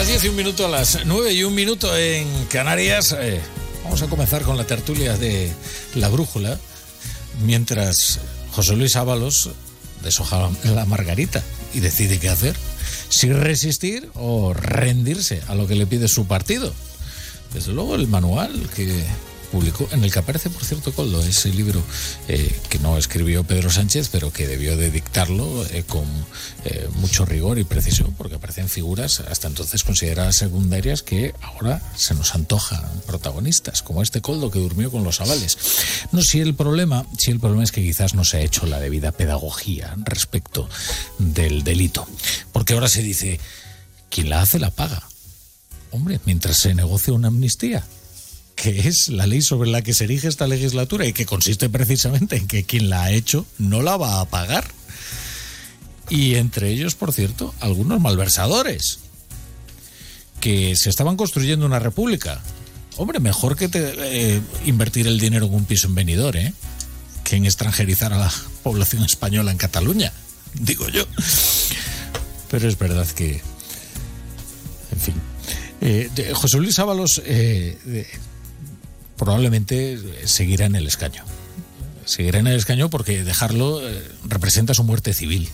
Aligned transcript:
las 0.00 0.08
10 0.08 0.24
y 0.24 0.28
un 0.28 0.36
minuto, 0.36 0.64
a 0.64 0.68
las 0.70 1.04
9 1.04 1.34
y 1.34 1.44
un 1.44 1.54
minuto 1.54 1.94
en 1.94 2.46
Canarias. 2.46 3.14
eh, 3.20 3.38
vamos 3.84 4.00
a 4.00 4.06
comenzar 4.06 4.44
con 4.44 4.56
la 4.56 4.64
tertulia 4.64 5.18
de 5.18 5.52
La 5.94 6.08
Brújula, 6.08 6.58
mientras 7.44 8.18
José 8.50 8.76
Luis 8.76 8.96
Ábalos 8.96 9.50
deshoja 10.02 10.48
la 10.64 10.86
margarita 10.86 11.42
y 11.74 11.80
decide 11.80 12.18
qué 12.18 12.30
hacer. 12.30 12.56
Si 13.10 13.30
resistir 13.30 14.10
o 14.14 14.54
rendirse 14.54 15.42
a 15.48 15.54
lo 15.54 15.66
que 15.66 15.74
le 15.74 15.86
pide 15.86 16.08
su 16.08 16.26
partido. 16.26 16.72
Desde 17.52 17.74
luego 17.74 17.94
el 17.94 18.08
manual 18.08 18.70
que 18.74 19.04
publicó, 19.50 19.88
en 19.92 20.04
el 20.04 20.12
que 20.12 20.18
aparece, 20.18 20.50
por 20.50 20.64
cierto, 20.64 20.92
Coldo, 20.92 21.22
ese 21.22 21.50
libro 21.50 21.82
eh, 22.28 22.58
que 22.68 22.78
no 22.78 22.96
escribió 22.96 23.44
Pedro 23.44 23.70
Sánchez, 23.70 24.08
pero 24.10 24.32
que 24.32 24.46
debió 24.46 24.76
de 24.76 24.90
dictarlo 24.90 25.64
eh, 25.66 25.84
con 25.86 26.04
eh, 26.64 26.88
mucho 26.96 27.24
rigor 27.24 27.58
y 27.58 27.64
precisión, 27.64 28.14
porque 28.16 28.36
aparecen 28.36 28.68
figuras 28.68 29.20
hasta 29.20 29.48
entonces 29.48 29.84
consideradas 29.84 30.36
secundarias 30.36 31.02
que 31.02 31.34
ahora 31.42 31.82
se 31.96 32.14
nos 32.14 32.34
antojan 32.34 32.82
protagonistas, 33.06 33.82
como 33.82 34.02
este 34.02 34.20
Coldo 34.20 34.50
que 34.50 34.58
durmió 34.58 34.90
con 34.90 35.04
los 35.04 35.20
avales. 35.20 35.58
No, 36.12 36.22
si 36.22 36.40
el 36.40 36.54
problema, 36.54 37.04
si 37.18 37.30
el 37.30 37.40
problema 37.40 37.64
es 37.64 37.72
que 37.72 37.82
quizás 37.82 38.14
no 38.14 38.24
se 38.24 38.38
ha 38.38 38.40
hecho 38.40 38.66
la 38.66 38.80
debida 38.80 39.12
pedagogía 39.12 39.94
respecto 40.04 40.68
del 41.18 41.64
delito, 41.64 42.06
porque 42.52 42.74
ahora 42.74 42.88
se 42.88 43.02
dice, 43.02 43.40
quien 44.10 44.30
la 44.30 44.42
hace 44.42 44.58
la 44.58 44.70
paga. 44.70 45.02
Hombre, 45.92 46.20
mientras 46.24 46.58
se 46.58 46.74
negocia 46.74 47.12
una 47.12 47.28
amnistía, 47.28 47.84
que 48.54 48.88
es 48.88 49.08
la 49.08 49.26
ley 49.26 49.42
sobre 49.42 49.70
la 49.70 49.82
que 49.82 49.94
se 49.94 50.04
erige 50.04 50.28
esta 50.28 50.46
legislatura 50.46 51.06
y 51.06 51.12
que 51.12 51.26
consiste 51.26 51.68
precisamente 51.68 52.36
en 52.36 52.46
que 52.46 52.64
quien 52.64 52.90
la 52.90 53.04
ha 53.04 53.10
hecho 53.10 53.46
no 53.58 53.82
la 53.82 53.96
va 53.96 54.20
a 54.20 54.26
pagar. 54.26 54.64
Y 56.08 56.34
entre 56.34 56.70
ellos, 56.70 56.94
por 56.94 57.12
cierto, 57.12 57.54
algunos 57.60 58.00
malversadores 58.00 58.98
que 60.40 60.74
se 60.76 60.90
estaban 60.90 61.16
construyendo 61.16 61.66
una 61.66 61.78
república. 61.78 62.42
Hombre, 62.96 63.20
mejor 63.20 63.56
que 63.56 63.68
te, 63.68 63.94
eh, 63.96 64.40
invertir 64.66 65.06
el 65.06 65.20
dinero 65.20 65.46
en 65.46 65.54
un 65.54 65.64
piso 65.64 65.86
en 65.86 65.94
Benidorm, 65.94 66.36
¿eh? 66.36 66.52
que 67.24 67.36
en 67.36 67.44
extranjerizar 67.44 68.12
a 68.12 68.18
la 68.18 68.32
población 68.62 69.04
española 69.04 69.52
en 69.52 69.58
Cataluña, 69.58 70.12
digo 70.54 70.88
yo. 70.88 71.06
Pero 72.50 72.68
es 72.68 72.76
verdad 72.76 73.06
que, 73.06 73.40
en 74.90 75.00
fin. 75.00 75.14
Eh, 75.80 76.10
José 76.34 76.58
Luis 76.58 76.78
Ábalos 76.78 77.22
eh, 77.24 78.06
probablemente 79.20 79.98
seguirá 80.24 80.64
en 80.64 80.76
el 80.76 80.86
escaño. 80.86 81.22
Seguirá 82.06 82.38
en 82.38 82.46
el 82.46 82.56
escaño 82.56 82.88
porque 82.88 83.22
dejarlo 83.22 83.86
eh, 83.86 84.02
representa 84.24 84.72
su 84.72 84.82
muerte 84.82 85.12
civil. 85.12 85.50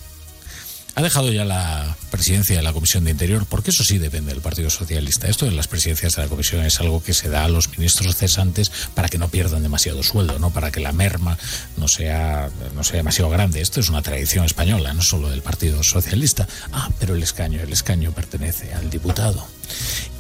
Ha 0.95 1.03
dejado 1.03 1.33
ya 1.33 1.45
la 1.45 1.97
presidencia 2.13 2.57
de 2.57 2.63
la 2.63 2.73
Comisión 2.73 3.05
de 3.05 3.11
Interior, 3.11 3.45
porque 3.51 3.71
eso 3.71 3.83
sí 3.83 3.99
depende 3.99 4.33
del 4.33 4.41
Partido 4.41 4.71
Socialista. 4.71 5.27
Esto 5.27 5.47
de 5.47 5.51
las 5.51 5.67
presidencias 5.67 6.15
de 6.15 6.23
la 6.23 6.29
Comisión 6.29 6.65
es 6.65 6.79
algo 6.79 7.03
que 7.03 7.13
se 7.13 7.29
da 7.29 7.45
a 7.45 7.49
los 7.49 7.77
ministros 7.77 8.15
cesantes 8.15 8.71
para 8.95 9.09
que 9.09 9.19
no 9.19 9.29
pierdan 9.29 9.65
demasiado 9.65 10.05
sueldo, 10.05 10.39
no 10.39 10.51
para 10.53 10.71
que 10.71 10.79
la 10.79 10.93
merma 10.93 11.37
no 11.77 11.89
sea, 11.89 12.49
no 12.77 12.85
sea 12.85 12.99
demasiado 12.99 13.31
grande. 13.31 13.61
Esto 13.61 13.81
es 13.81 13.89
una 13.89 14.01
tradición 14.01 14.45
española, 14.45 14.95
no 14.95 15.03
solo 15.03 15.29
del 15.29 15.43
Partido 15.43 15.83
Socialista. 15.83 16.47
Ah, 16.73 16.89
pero 17.01 17.17
el 17.17 17.23
escaño, 17.25 17.61
el 17.61 17.73
escaño 17.73 18.13
pertenece 18.13 18.73
al 18.73 18.89
diputado. 18.91 19.45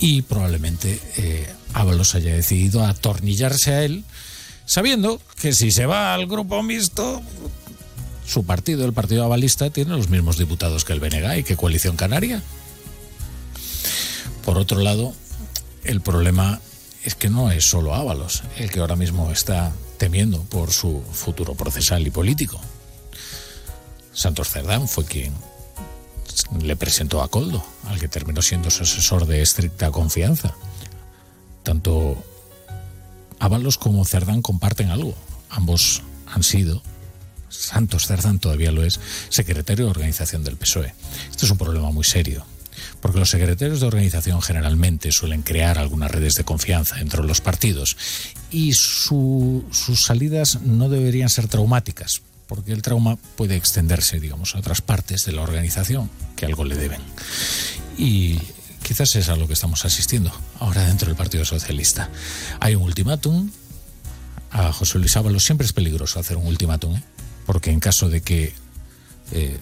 Y 0.00 0.22
probablemente 0.22 1.00
eh, 1.16 1.46
Ábalos 1.76 2.14
haya 2.14 2.34
decidido 2.34 2.82
atornillarse 2.84 3.74
a 3.74 3.84
él, 3.84 4.04
sabiendo 4.64 5.20
que 5.38 5.52
si 5.52 5.70
se 5.70 5.84
va 5.84 6.14
al 6.14 6.26
grupo 6.26 6.62
mixto, 6.62 7.20
su 8.26 8.46
partido, 8.46 8.86
el 8.86 8.94
Partido 8.94 9.24
Avalista, 9.24 9.68
tiene 9.68 9.90
los 9.90 10.08
mismos 10.08 10.38
diputados 10.38 10.86
que 10.86 10.94
el 10.94 11.00
BNG 11.00 11.38
y 11.38 11.44
que 11.44 11.56
Coalición 11.56 11.96
Canaria. 11.96 12.42
Por 14.42 14.56
otro 14.56 14.80
lado, 14.80 15.12
el 15.84 16.00
problema 16.00 16.62
es 17.04 17.14
que 17.14 17.28
no 17.28 17.50
es 17.50 17.68
solo 17.68 17.94
Ábalos 17.94 18.42
el 18.56 18.70
que 18.70 18.80
ahora 18.80 18.96
mismo 18.96 19.30
está 19.30 19.70
temiendo 19.98 20.44
por 20.44 20.72
su 20.72 21.02
futuro 21.12 21.54
procesal 21.54 22.06
y 22.06 22.10
político. 22.10 22.58
Santos 24.14 24.48
Cerdán 24.48 24.88
fue 24.88 25.04
quien 25.04 25.34
le 26.58 26.74
presentó 26.74 27.22
a 27.22 27.28
Coldo, 27.28 27.62
al 27.84 28.00
que 28.00 28.08
terminó 28.08 28.40
siendo 28.40 28.70
su 28.70 28.84
asesor 28.84 29.26
de 29.26 29.42
estricta 29.42 29.90
confianza. 29.90 30.54
Tanto 31.66 32.16
Ábalos 33.40 33.76
como 33.76 34.04
Cerdán 34.04 34.40
comparten 34.40 34.90
algo. 34.90 35.16
Ambos 35.50 36.02
han 36.26 36.44
sido 36.44 36.80
Santos 37.48 38.06
Cerdán 38.06 38.38
todavía 38.38 38.70
lo 38.70 38.84
es, 38.84 39.00
secretario 39.30 39.86
de 39.86 39.90
organización 39.90 40.44
del 40.44 40.56
PSOE. 40.56 40.94
Esto 41.28 41.44
es 41.44 41.50
un 41.50 41.58
problema 41.58 41.90
muy 41.90 42.04
serio, 42.04 42.46
porque 43.00 43.18
los 43.18 43.30
secretarios 43.30 43.80
de 43.80 43.86
organización 43.86 44.40
generalmente 44.42 45.10
suelen 45.10 45.42
crear 45.42 45.76
algunas 45.78 46.10
redes 46.12 46.36
de 46.36 46.44
confianza 46.44 47.00
entre 47.00 47.24
los 47.24 47.40
partidos 47.40 47.96
y 48.52 48.74
su- 48.74 49.64
sus 49.72 50.04
salidas 50.04 50.60
no 50.62 50.88
deberían 50.88 51.30
ser 51.30 51.48
traumáticas, 51.48 52.22
porque 52.46 52.72
el 52.72 52.82
trauma 52.82 53.16
puede 53.36 53.56
extenderse, 53.56 54.20
digamos, 54.20 54.54
a 54.54 54.58
otras 54.58 54.82
partes 54.82 55.24
de 55.24 55.32
la 55.32 55.42
organización 55.42 56.10
que 56.36 56.46
algo 56.46 56.64
le 56.64 56.76
deben. 56.76 57.00
Y 57.98 58.38
quizás 58.86 59.16
es 59.16 59.28
a 59.28 59.34
lo 59.34 59.48
que 59.48 59.54
estamos 59.54 59.84
asistiendo 59.84 60.30
ahora 60.60 60.86
dentro 60.86 61.08
del 61.08 61.16
Partido 61.16 61.44
Socialista. 61.44 62.08
Hay 62.60 62.76
un 62.76 62.84
ultimátum, 62.84 63.50
a 64.52 64.72
José 64.72 65.00
Luis 65.00 65.16
Ábalos 65.16 65.44
siempre 65.44 65.66
es 65.66 65.72
peligroso 65.72 66.20
hacer 66.20 66.36
un 66.36 66.46
ultimátum, 66.46 66.94
¿eh? 66.94 67.02
porque 67.46 67.72
en 67.72 67.80
caso 67.80 68.08
de 68.08 68.20
que 68.20 68.54
eh, 69.32 69.58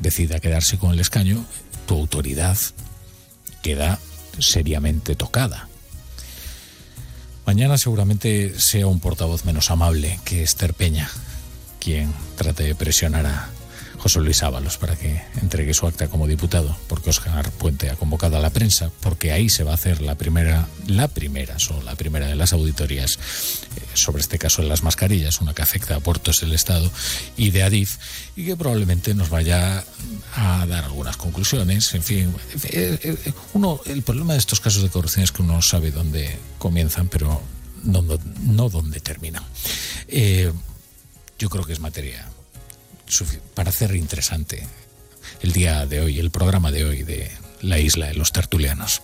decida 0.00 0.40
quedarse 0.40 0.78
con 0.78 0.92
el 0.92 0.98
escaño, 0.98 1.44
tu 1.86 1.94
autoridad 1.94 2.58
queda 3.62 4.00
seriamente 4.40 5.14
tocada. 5.14 5.68
Mañana 7.46 7.78
seguramente 7.78 8.58
sea 8.58 8.88
un 8.88 8.98
portavoz 8.98 9.44
menos 9.44 9.70
amable 9.70 10.18
que 10.24 10.42
Esther 10.42 10.74
Peña, 10.74 11.08
quien 11.78 12.12
trate 12.36 12.64
de 12.64 12.74
presionar 12.74 13.26
a 13.26 13.48
José 13.98 14.20
Luis 14.20 14.42
Ábalos 14.42 14.78
para 14.78 14.96
que 14.96 15.20
entregue 15.42 15.74
su 15.74 15.86
acta 15.86 16.08
como 16.08 16.26
diputado, 16.26 16.76
porque 16.86 17.10
Oscar 17.10 17.50
Puente 17.50 17.90
ha 17.90 17.96
convocado 17.96 18.36
a 18.36 18.40
la 18.40 18.50
prensa, 18.50 18.90
porque 19.00 19.32
ahí 19.32 19.48
se 19.48 19.64
va 19.64 19.72
a 19.72 19.74
hacer 19.74 20.00
la 20.00 20.14
primera, 20.14 20.68
la 20.86 21.08
primera, 21.08 21.58
solo 21.58 21.82
la 21.82 21.96
primera 21.96 22.26
de 22.26 22.36
las 22.36 22.52
auditorías 22.52 23.18
eh, 23.76 23.82
sobre 23.94 24.22
este 24.22 24.38
caso 24.38 24.62
de 24.62 24.68
las 24.68 24.82
mascarillas, 24.82 25.40
una 25.40 25.52
que 25.52 25.62
afecta 25.62 25.96
a 25.96 26.00
puertos 26.00 26.40
del 26.40 26.52
Estado 26.52 26.90
y 27.36 27.50
de 27.50 27.64
Adif, 27.64 27.98
y 28.36 28.46
que 28.46 28.56
probablemente 28.56 29.14
nos 29.14 29.30
vaya 29.30 29.84
a 30.34 30.66
dar 30.66 30.84
algunas 30.84 31.16
conclusiones. 31.16 31.92
En 31.94 32.02
fin, 32.02 32.34
eh, 32.64 32.98
eh, 33.02 33.32
uno, 33.52 33.80
el 33.86 34.02
problema 34.02 34.34
de 34.34 34.38
estos 34.38 34.60
casos 34.60 34.82
de 34.82 34.90
corrupción 34.90 35.24
es 35.24 35.32
que 35.32 35.42
uno 35.42 35.54
no 35.54 35.62
sabe 35.62 35.90
dónde 35.90 36.38
comienzan, 36.58 37.08
pero 37.08 37.42
no, 37.82 38.02
no, 38.42 38.68
dónde 38.68 39.00
terminan. 39.00 39.44
Yo 41.38 41.48
creo 41.48 41.64
que 41.64 41.72
es 41.72 41.80
materia 41.80 42.26
para 43.54 43.70
hacer 43.70 43.94
interesante 43.94 44.66
el 45.40 45.52
día 45.52 45.86
de 45.86 46.00
hoy, 46.00 46.18
el 46.18 46.30
programa 46.30 46.70
de 46.70 46.84
hoy 46.84 47.02
de 47.02 47.30
la 47.62 47.78
isla 47.78 48.06
de 48.06 48.14
los 48.14 48.32
tertulianos. 48.32 49.02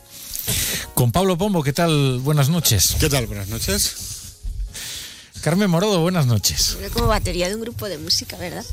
Con 0.94 1.12
Pablo 1.12 1.38
Pombo, 1.38 1.62
¿qué 1.62 1.72
tal? 1.72 2.18
Buenas 2.20 2.48
noches. 2.48 2.96
¿Qué 3.00 3.08
tal? 3.08 3.26
Buenas 3.26 3.48
noches. 3.48 3.94
Carmen 5.42 5.68
Morodo, 5.68 6.00
buenas 6.00 6.26
noches. 6.26 6.78
Como 6.92 7.06
batería 7.06 7.48
de 7.48 7.54
un 7.54 7.60
grupo 7.60 7.88
de 7.88 7.98
música, 7.98 8.36
¿verdad? 8.36 8.64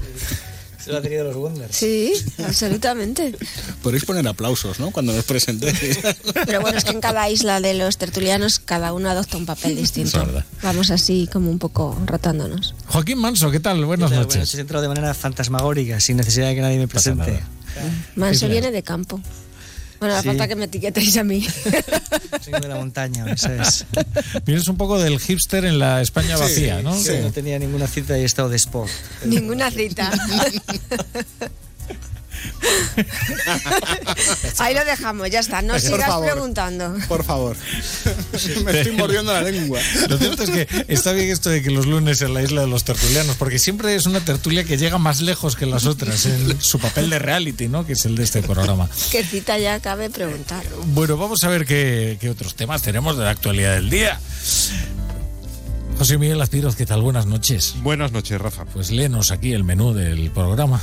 Es 0.81 0.87
la 0.87 0.95
batería 0.95 1.19
de 1.19 1.23
los 1.25 1.35
Wonders. 1.35 1.75
Sí, 1.75 2.11
absolutamente. 2.43 3.35
Podéis 3.83 4.03
poner 4.03 4.27
aplausos, 4.27 4.79
¿no? 4.79 4.89
Cuando 4.91 5.13
nos 5.13 5.23
presentéis. 5.25 5.99
Pero 6.45 6.61
bueno, 6.61 6.77
es 6.77 6.83
que 6.83 6.91
en 6.91 7.01
cada 7.01 7.29
isla 7.29 7.61
de 7.61 7.75
los 7.75 7.97
tertulianos 7.97 8.59
cada 8.59 8.91
uno 8.93 9.09
adopta 9.09 9.37
un 9.37 9.45
papel 9.45 9.75
distinto. 9.75 10.25
Vamos 10.63 10.89
así 10.89 11.29
como 11.31 11.51
un 11.51 11.59
poco 11.59 11.95
rotándonos. 12.05 12.73
Joaquín 12.87 13.19
Manso, 13.19 13.51
¿qué 13.51 13.59
tal? 13.59 13.85
Buenas 13.85 14.09
Buenas 14.09 14.25
noches. 14.25 14.39
noches. 14.41 14.55
He 14.55 14.61
entrado 14.61 14.81
de 14.81 14.87
manera 14.87 15.13
fantasmagórica, 15.13 15.99
sin 15.99 16.17
necesidad 16.17 16.47
de 16.47 16.55
que 16.55 16.61
nadie 16.61 16.79
me 16.79 16.87
presente. 16.87 17.39
Manso 18.15 18.39
claro. 18.39 18.51
viene 18.51 18.71
de 18.71 18.83
campo. 18.83 19.21
Bueno, 20.01 20.19
Sí. 20.19 20.27
falta 20.29 20.47
que 20.47 20.55
me 20.55 20.65
etiquetéis 20.65 21.15
a 21.17 21.23
mí. 21.23 21.45
Soy 22.41 22.53
de 22.59 22.67
la 22.67 22.75
montaña, 22.75 23.23
eso 23.31 23.51
es. 23.53 23.85
Vienes 24.43 24.67
un 24.67 24.75
poco 24.75 24.97
del 24.99 25.19
hipster 25.19 25.63
en 25.63 25.77
la 25.77 26.01
España 26.01 26.37
vacía, 26.37 26.81
¿no? 26.81 26.97
Sí, 26.97 27.11
No 27.21 27.31
tenía 27.31 27.59
ninguna 27.59 27.85
cita 27.85 28.17
y 28.17 28.21
he 28.21 28.25
estado 28.25 28.49
de 28.49 28.55
sport. 28.55 28.89
Ninguna 29.25 29.69
cita. 29.69 30.11
Ahí 34.57 34.73
lo 34.73 34.83
dejamos, 34.85 35.29
ya 35.29 35.39
está. 35.39 35.61
No 35.61 35.73
Por 35.73 35.81
sigas 35.81 36.07
favor. 36.07 36.31
preguntando. 36.31 36.95
Por 37.07 37.23
favor. 37.23 37.55
Me 38.65 38.79
estoy 38.79 38.95
mordiendo 38.95 39.33
la 39.33 39.41
lengua. 39.41 39.79
Lo 40.09 40.17
cierto 40.17 40.43
es 40.43 40.49
que 40.49 40.67
está 40.87 41.11
bien 41.13 41.29
esto 41.29 41.49
de 41.49 41.61
que 41.61 41.71
los 41.71 41.85
lunes 41.85 42.21
en 42.21 42.33
la 42.33 42.41
isla 42.41 42.61
de 42.61 42.67
los 42.67 42.83
tertulianos, 42.83 43.35
porque 43.37 43.59
siempre 43.59 43.95
es 43.95 44.05
una 44.05 44.19
tertulia 44.19 44.63
que 44.63 44.77
llega 44.77 44.97
más 44.97 45.21
lejos 45.21 45.55
que 45.55 45.65
las 45.65 45.85
otras 45.85 46.25
en 46.25 46.61
su 46.61 46.79
papel 46.79 47.09
de 47.09 47.19
reality, 47.19 47.67
¿no? 47.67 47.85
Que 47.85 47.93
es 47.93 48.05
el 48.05 48.15
de 48.15 48.23
este 48.23 48.41
programa. 48.41 48.89
¿Qué 49.11 49.23
cita 49.23 49.57
ya 49.57 49.79
cabe 49.79 50.09
preguntar? 50.09 50.63
Bueno, 50.87 51.17
vamos 51.17 51.43
a 51.43 51.49
ver 51.49 51.65
qué, 51.65 52.17
qué 52.19 52.29
otros 52.29 52.55
temas 52.55 52.81
tenemos 52.81 53.17
de 53.17 53.25
la 53.25 53.31
actualidad 53.31 53.75
del 53.75 53.89
día. 53.89 54.19
José 55.97 56.17
Miguel 56.17 56.41
Aspiros, 56.41 56.75
¿qué 56.75 56.85
tal? 56.85 57.01
Buenas 57.01 57.27
noches. 57.27 57.75
Buenas 57.83 58.11
noches, 58.11 58.39
Rafa. 58.41 58.65
Pues 58.65 58.89
léenos 58.89 59.29
aquí 59.31 59.53
el 59.53 59.63
menú 59.63 59.93
del 59.93 60.31
programa. 60.31 60.81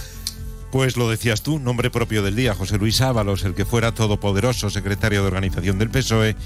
Pues 0.71 0.97
lo 0.97 1.09
decías 1.09 1.43
tú, 1.43 1.59
nombre 1.59 1.91
propio 1.91 2.23
del 2.23 2.37
día, 2.37 2.55
José 2.55 2.77
Luis 2.77 3.01
Ábalos, 3.01 3.45
el 3.45 3.55
que 3.55 3.65
fuera 3.65 3.95
todopoderoso 3.95 4.69
secretario 4.69 5.23
de 5.23 5.29
organización 5.29 5.79
del 5.79 5.91
PSOE, 5.91 6.37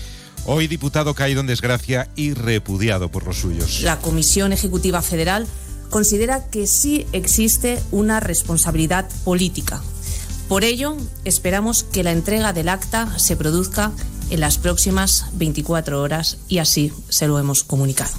hoy 0.47 0.69
diputado 0.69 1.15
caído 1.15 1.41
en 1.41 1.49
desgracia 1.49 2.09
y 2.15 2.35
repudiado 2.35 3.09
por 3.11 3.25
los 3.25 3.39
suyos. 3.39 3.81
La 3.83 3.99
Comisión 3.99 4.53
Ejecutiva 4.53 5.03
Federal 5.03 5.47
considera 5.91 6.49
que 6.51 6.67
sí 6.67 7.07
existe 7.13 7.83
una 7.91 8.21
responsabilidad 8.21 9.09
política. 9.25 9.83
Por 10.49 10.65
ello, 10.65 10.97
esperamos 11.25 11.83
que 11.83 12.05
la 12.05 12.13
entrega 12.13 12.53
del 12.53 12.69
acta 12.69 13.19
se 13.19 13.37
produzca 13.37 13.93
en 14.31 14.41
las 14.41 14.59
próximas 14.59 15.27
24 15.35 16.01
horas 16.01 16.39
y 16.49 16.59
así 16.59 16.93
se 17.09 17.27
lo 17.27 17.39
hemos 17.39 17.65
comunicado. 17.65 18.13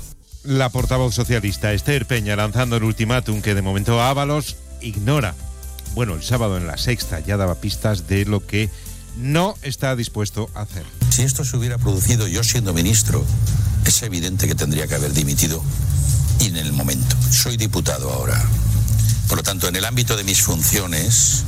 La 0.43 0.69
portavoz 0.69 1.15
socialista 1.15 1.71
Esther 1.71 2.05
Peña 2.05 2.35
lanzando 2.35 2.75
el 2.75 2.83
ultimátum 2.83 3.41
que 3.41 3.55
de 3.55 3.61
momento 3.61 4.01
Ábalos 4.01 4.57
ignora. 4.81 5.35
Bueno, 5.95 6.15
el 6.15 6.23
sábado 6.23 6.57
en 6.57 6.67
la 6.67 6.77
sexta 6.77 7.19
ya 7.19 7.37
daba 7.37 7.55
pistas 7.55 8.07
de 8.07 8.25
lo 8.25 8.45
que 8.45 8.69
no 9.17 9.55
está 9.61 9.95
dispuesto 9.95 10.49
a 10.55 10.61
hacer. 10.61 10.83
Si 11.09 11.21
esto 11.21 11.45
se 11.45 11.55
hubiera 11.55 11.77
producido 11.77 12.27
yo 12.27 12.43
siendo 12.43 12.73
ministro, 12.73 13.23
es 13.85 14.01
evidente 14.01 14.47
que 14.47 14.55
tendría 14.55 14.87
que 14.87 14.95
haber 14.95 15.13
dimitido 15.13 15.63
y 16.39 16.47
en 16.47 16.57
el 16.57 16.73
momento. 16.73 17.15
Soy 17.29 17.57
diputado 17.57 18.11
ahora. 18.11 18.41
Por 19.27 19.37
lo 19.37 19.43
tanto, 19.43 19.67
en 19.67 19.75
el 19.75 19.85
ámbito 19.85 20.17
de 20.17 20.23
mis 20.23 20.41
funciones, 20.41 21.43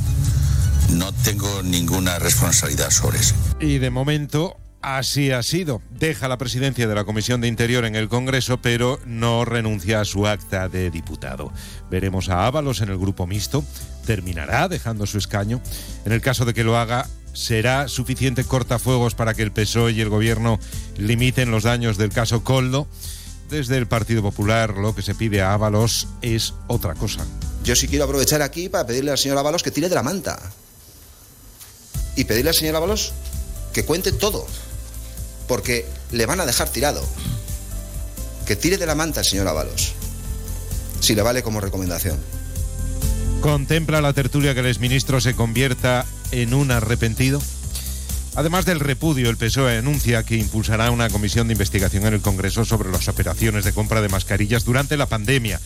no 0.90 1.12
tengo 1.12 1.62
ninguna 1.62 2.18
responsabilidad 2.18 2.90
sobre 2.90 3.18
eso. 3.18 3.34
Y 3.60 3.78
de 3.78 3.90
momento 3.90 4.56
así 4.86 5.32
ha 5.32 5.42
sido. 5.42 5.82
Deja 5.90 6.28
la 6.28 6.38
presidencia 6.38 6.86
de 6.86 6.94
la 6.94 7.04
Comisión 7.04 7.40
de 7.40 7.48
Interior 7.48 7.84
en 7.84 7.96
el 7.96 8.08
Congreso, 8.08 8.58
pero 8.62 9.00
no 9.04 9.44
renuncia 9.44 10.00
a 10.00 10.04
su 10.04 10.28
acta 10.28 10.68
de 10.68 10.92
diputado. 10.92 11.52
Veremos 11.90 12.28
a 12.28 12.46
Ábalos 12.46 12.80
en 12.80 12.90
el 12.90 12.96
grupo 12.96 13.26
mixto. 13.26 13.64
Terminará 14.06 14.68
dejando 14.68 15.06
su 15.06 15.18
escaño. 15.18 15.60
En 16.04 16.12
el 16.12 16.20
caso 16.20 16.44
de 16.44 16.54
que 16.54 16.62
lo 16.62 16.78
haga, 16.78 17.08
¿será 17.32 17.88
suficiente 17.88 18.44
cortafuegos 18.44 19.16
para 19.16 19.34
que 19.34 19.42
el 19.42 19.50
PSOE 19.50 19.90
y 19.90 20.00
el 20.00 20.08
Gobierno 20.08 20.60
limiten 20.96 21.50
los 21.50 21.64
daños 21.64 21.98
del 21.98 22.10
caso 22.10 22.44
Coldo? 22.44 22.86
Desde 23.50 23.78
el 23.78 23.88
Partido 23.88 24.22
Popular 24.22 24.74
lo 24.74 24.94
que 24.94 25.02
se 25.02 25.16
pide 25.16 25.42
a 25.42 25.52
Ábalos 25.52 26.06
es 26.22 26.54
otra 26.68 26.94
cosa. 26.94 27.26
Yo 27.64 27.74
sí 27.74 27.88
quiero 27.88 28.04
aprovechar 28.04 28.40
aquí 28.40 28.68
para 28.68 28.86
pedirle 28.86 29.10
al 29.10 29.18
señor 29.18 29.38
Ábalos 29.38 29.64
que 29.64 29.72
tire 29.72 29.88
de 29.88 29.96
la 29.96 30.04
manta. 30.04 30.38
Y 32.14 32.24
pedirle 32.24 32.50
al 32.50 32.56
señor 32.56 32.76
Ábalos 32.76 33.12
que 33.72 33.84
cuente 33.84 34.12
todo. 34.12 34.46
Porque 35.46 35.86
le 36.10 36.26
van 36.26 36.40
a 36.40 36.46
dejar 36.46 36.68
tirado. 36.68 37.04
Que 38.46 38.56
tire 38.56 38.78
de 38.78 38.86
la 38.86 38.94
manta 38.94 39.20
el 39.20 39.26
señor 39.26 39.48
Ábalos. 39.48 39.94
Si 41.00 41.14
le 41.14 41.22
vale 41.22 41.42
como 41.42 41.60
recomendación. 41.60 42.18
¿Contempla 43.40 44.00
la 44.00 44.12
tertulia 44.12 44.54
que 44.54 44.60
el 44.60 44.66
exministro 44.66 45.20
se 45.20 45.34
convierta 45.34 46.06
en 46.32 46.54
un 46.54 46.70
arrepentido? 46.70 47.40
Además 48.36 48.66
del 48.66 48.80
repudio, 48.80 49.30
el 49.30 49.38
PSOE 49.38 49.78
anuncia 49.78 50.22
que 50.22 50.36
impulsará 50.36 50.90
una 50.90 51.08
comisión 51.08 51.48
de 51.48 51.54
investigación 51.54 52.04
en 52.06 52.12
el 52.12 52.20
Congreso 52.20 52.66
sobre 52.66 52.90
las 52.90 53.08
operaciones 53.08 53.64
de 53.64 53.72
compra 53.72 54.02
de 54.02 54.10
mascarillas 54.10 54.66
durante 54.66 54.98
la 54.98 55.06
pandemia. 55.06 55.58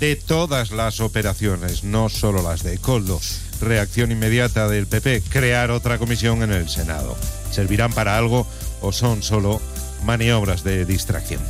De 0.00 0.16
todas 0.16 0.72
las 0.72 0.98
operaciones, 0.98 1.84
no 1.84 2.08
solo 2.08 2.42
las 2.42 2.64
de 2.64 2.78
Coldo. 2.78 3.20
Reacción 3.60 4.10
inmediata 4.10 4.68
del 4.68 4.88
PP, 4.88 5.22
crear 5.28 5.70
otra 5.70 5.98
comisión 5.98 6.42
en 6.42 6.50
el 6.50 6.68
Senado. 6.68 7.16
¿Servirán 7.52 7.92
para 7.92 8.18
algo 8.18 8.44
o 8.86 8.92
son 8.92 9.22
solo 9.22 9.60
maniobras 10.04 10.62
de 10.64 10.84
distracción? 10.84 11.40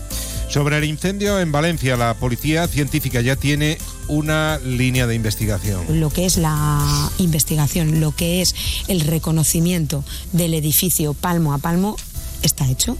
Sobre 0.48 0.78
el 0.78 0.84
incendio 0.84 1.40
en 1.40 1.50
Valencia, 1.50 1.96
la 1.96 2.14
policía 2.14 2.68
científica 2.68 3.20
ya 3.20 3.36
tiene 3.36 3.78
una 4.08 4.58
línea 4.58 5.06
de 5.06 5.14
investigación. 5.14 6.00
Lo 6.00 6.10
que 6.10 6.24
es 6.24 6.38
la 6.38 7.10
investigación, 7.18 8.00
lo 8.00 8.14
que 8.14 8.42
es 8.42 8.54
el 8.88 9.00
reconocimiento 9.00 10.04
del 10.32 10.54
edificio 10.54 11.14
palmo 11.14 11.52
a 11.52 11.58
palmo, 11.58 11.96
está 12.42 12.68
hecho. 12.68 12.96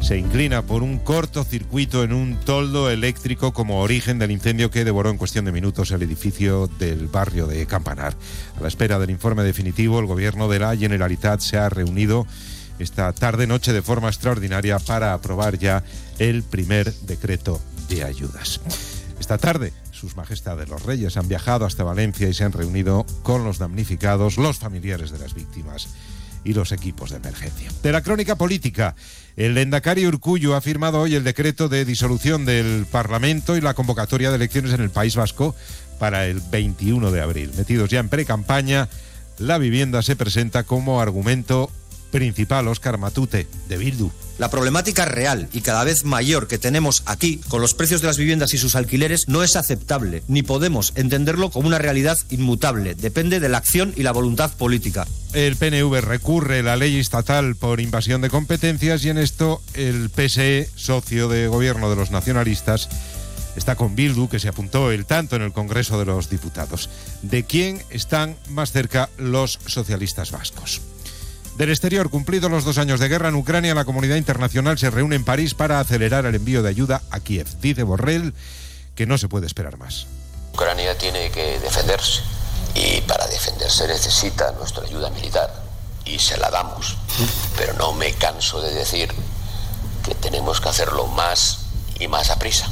Se 0.00 0.18
inclina 0.18 0.66
por 0.66 0.82
un 0.82 0.98
cortocircuito 0.98 2.04
en 2.04 2.12
un 2.12 2.36
toldo 2.36 2.90
eléctrico 2.90 3.52
como 3.52 3.80
origen 3.80 4.18
del 4.18 4.30
incendio 4.30 4.70
que 4.70 4.84
devoró 4.84 5.08
en 5.10 5.16
cuestión 5.16 5.46
de 5.46 5.52
minutos 5.52 5.90
el 5.92 6.02
edificio 6.02 6.68
del 6.78 7.08
barrio 7.08 7.46
de 7.46 7.66
Campanar. 7.66 8.14
A 8.58 8.60
la 8.60 8.68
espera 8.68 8.98
del 8.98 9.10
informe 9.10 9.42
definitivo, 9.42 9.98
el 9.98 10.06
gobierno 10.06 10.48
de 10.48 10.58
la 10.58 10.76
Generalitat 10.76 11.40
se 11.40 11.56
ha 11.56 11.70
reunido 11.70 12.26
esta 12.78 13.12
tarde-noche 13.12 13.72
de 13.72 13.82
forma 13.82 14.08
extraordinaria 14.08 14.78
para 14.78 15.14
aprobar 15.14 15.58
ya 15.58 15.84
el 16.18 16.42
primer 16.42 16.92
decreto 16.92 17.60
de 17.88 18.04
ayudas. 18.04 18.60
Esta 19.18 19.38
tarde, 19.38 19.72
sus 19.90 20.16
majestades 20.16 20.68
los 20.68 20.82
reyes 20.82 21.16
han 21.16 21.28
viajado 21.28 21.64
hasta 21.64 21.84
Valencia 21.84 22.28
y 22.28 22.34
se 22.34 22.44
han 22.44 22.52
reunido 22.52 23.06
con 23.22 23.44
los 23.44 23.58
damnificados, 23.58 24.36
los 24.36 24.58
familiares 24.58 25.10
de 25.10 25.18
las 25.18 25.34
víctimas 25.34 25.88
y 26.44 26.52
los 26.52 26.72
equipos 26.72 27.10
de 27.10 27.16
emergencia. 27.16 27.70
De 27.82 27.92
la 27.92 28.02
crónica 28.02 28.36
política, 28.36 28.94
el 29.36 29.54
Lendakari 29.54 30.06
Urcuyo 30.06 30.54
ha 30.54 30.60
firmado 30.60 31.00
hoy 31.00 31.14
el 31.14 31.24
decreto 31.24 31.68
de 31.68 31.84
disolución 31.84 32.44
del 32.44 32.86
Parlamento 32.90 33.56
y 33.56 33.60
la 33.60 33.74
convocatoria 33.74 34.30
de 34.30 34.36
elecciones 34.36 34.72
en 34.72 34.82
el 34.82 34.90
País 34.90 35.16
Vasco 35.16 35.54
para 35.98 36.26
el 36.26 36.40
21 36.40 37.10
de 37.10 37.20
abril. 37.22 37.50
Metidos 37.56 37.88
ya 37.88 38.00
en 38.00 38.10
pre-campaña, 38.10 38.88
la 39.38 39.58
vivienda 39.58 40.02
se 40.02 40.16
presenta 40.16 40.64
como 40.64 41.00
argumento 41.00 41.70
principal, 42.14 42.68
Oscar 42.68 42.96
Matute, 42.96 43.48
de 43.68 43.76
Bildu. 43.76 44.08
La 44.38 44.48
problemática 44.48 45.04
real 45.04 45.48
y 45.52 45.62
cada 45.62 45.82
vez 45.82 46.04
mayor 46.04 46.46
que 46.46 46.58
tenemos 46.58 47.02
aquí 47.06 47.40
con 47.48 47.60
los 47.60 47.74
precios 47.74 48.02
de 48.02 48.06
las 48.06 48.18
viviendas 48.18 48.54
y 48.54 48.58
sus 48.58 48.76
alquileres 48.76 49.26
no 49.26 49.42
es 49.42 49.56
aceptable, 49.56 50.22
ni 50.28 50.44
podemos 50.44 50.92
entenderlo 50.94 51.50
como 51.50 51.66
una 51.66 51.78
realidad 51.78 52.16
inmutable. 52.30 52.94
Depende 52.94 53.40
de 53.40 53.48
la 53.48 53.58
acción 53.58 53.92
y 53.96 54.04
la 54.04 54.12
voluntad 54.12 54.52
política. 54.52 55.08
El 55.32 55.56
PNV 55.56 56.02
recurre 56.02 56.62
la 56.62 56.76
ley 56.76 57.00
estatal 57.00 57.56
por 57.56 57.80
invasión 57.80 58.20
de 58.20 58.30
competencias 58.30 59.04
y 59.04 59.08
en 59.08 59.18
esto 59.18 59.60
el 59.74 60.08
PSE, 60.08 60.70
socio 60.76 61.28
de 61.28 61.48
gobierno 61.48 61.90
de 61.90 61.96
los 61.96 62.12
nacionalistas, 62.12 62.88
está 63.56 63.74
con 63.74 63.96
Bildu, 63.96 64.28
que 64.28 64.38
se 64.38 64.48
apuntó 64.48 64.92
el 64.92 65.04
tanto 65.04 65.34
en 65.34 65.42
el 65.42 65.52
Congreso 65.52 65.98
de 65.98 66.04
los 66.04 66.30
Diputados. 66.30 66.90
¿De 67.22 67.42
quién 67.42 67.82
están 67.90 68.36
más 68.50 68.70
cerca 68.70 69.10
los 69.18 69.58
socialistas 69.66 70.30
vascos? 70.30 70.80
Del 71.56 71.70
exterior, 71.70 72.10
cumplidos 72.10 72.50
los 72.50 72.64
dos 72.64 72.78
años 72.78 72.98
de 72.98 73.08
guerra 73.08 73.28
en 73.28 73.36
Ucrania, 73.36 73.76
la 73.76 73.84
comunidad 73.84 74.16
internacional 74.16 74.76
se 74.76 74.90
reúne 74.90 75.14
en 75.14 75.24
París 75.24 75.54
para 75.54 75.78
acelerar 75.78 76.26
el 76.26 76.34
envío 76.34 76.64
de 76.64 76.68
ayuda 76.68 77.02
a 77.12 77.20
Kiev. 77.20 77.46
Dice 77.60 77.84
Borrell 77.84 78.34
que 78.96 79.06
no 79.06 79.18
se 79.18 79.28
puede 79.28 79.46
esperar 79.46 79.78
más. 79.78 80.08
Ucrania 80.52 80.98
tiene 80.98 81.30
que 81.30 81.60
defenderse 81.60 82.22
y 82.74 83.00
para 83.02 83.28
defenderse 83.28 83.86
necesita 83.86 84.50
nuestra 84.52 84.84
ayuda 84.84 85.10
militar 85.10 85.62
y 86.04 86.18
se 86.18 86.36
la 86.38 86.50
damos. 86.50 86.96
Pero 87.56 87.74
no 87.74 87.92
me 87.92 88.12
canso 88.14 88.60
de 88.60 88.72
decir 88.72 89.12
que 90.04 90.16
tenemos 90.16 90.60
que 90.60 90.68
hacerlo 90.68 91.06
más 91.06 91.66
y 92.00 92.08
más 92.08 92.30
a 92.30 92.38
prisa, 92.38 92.68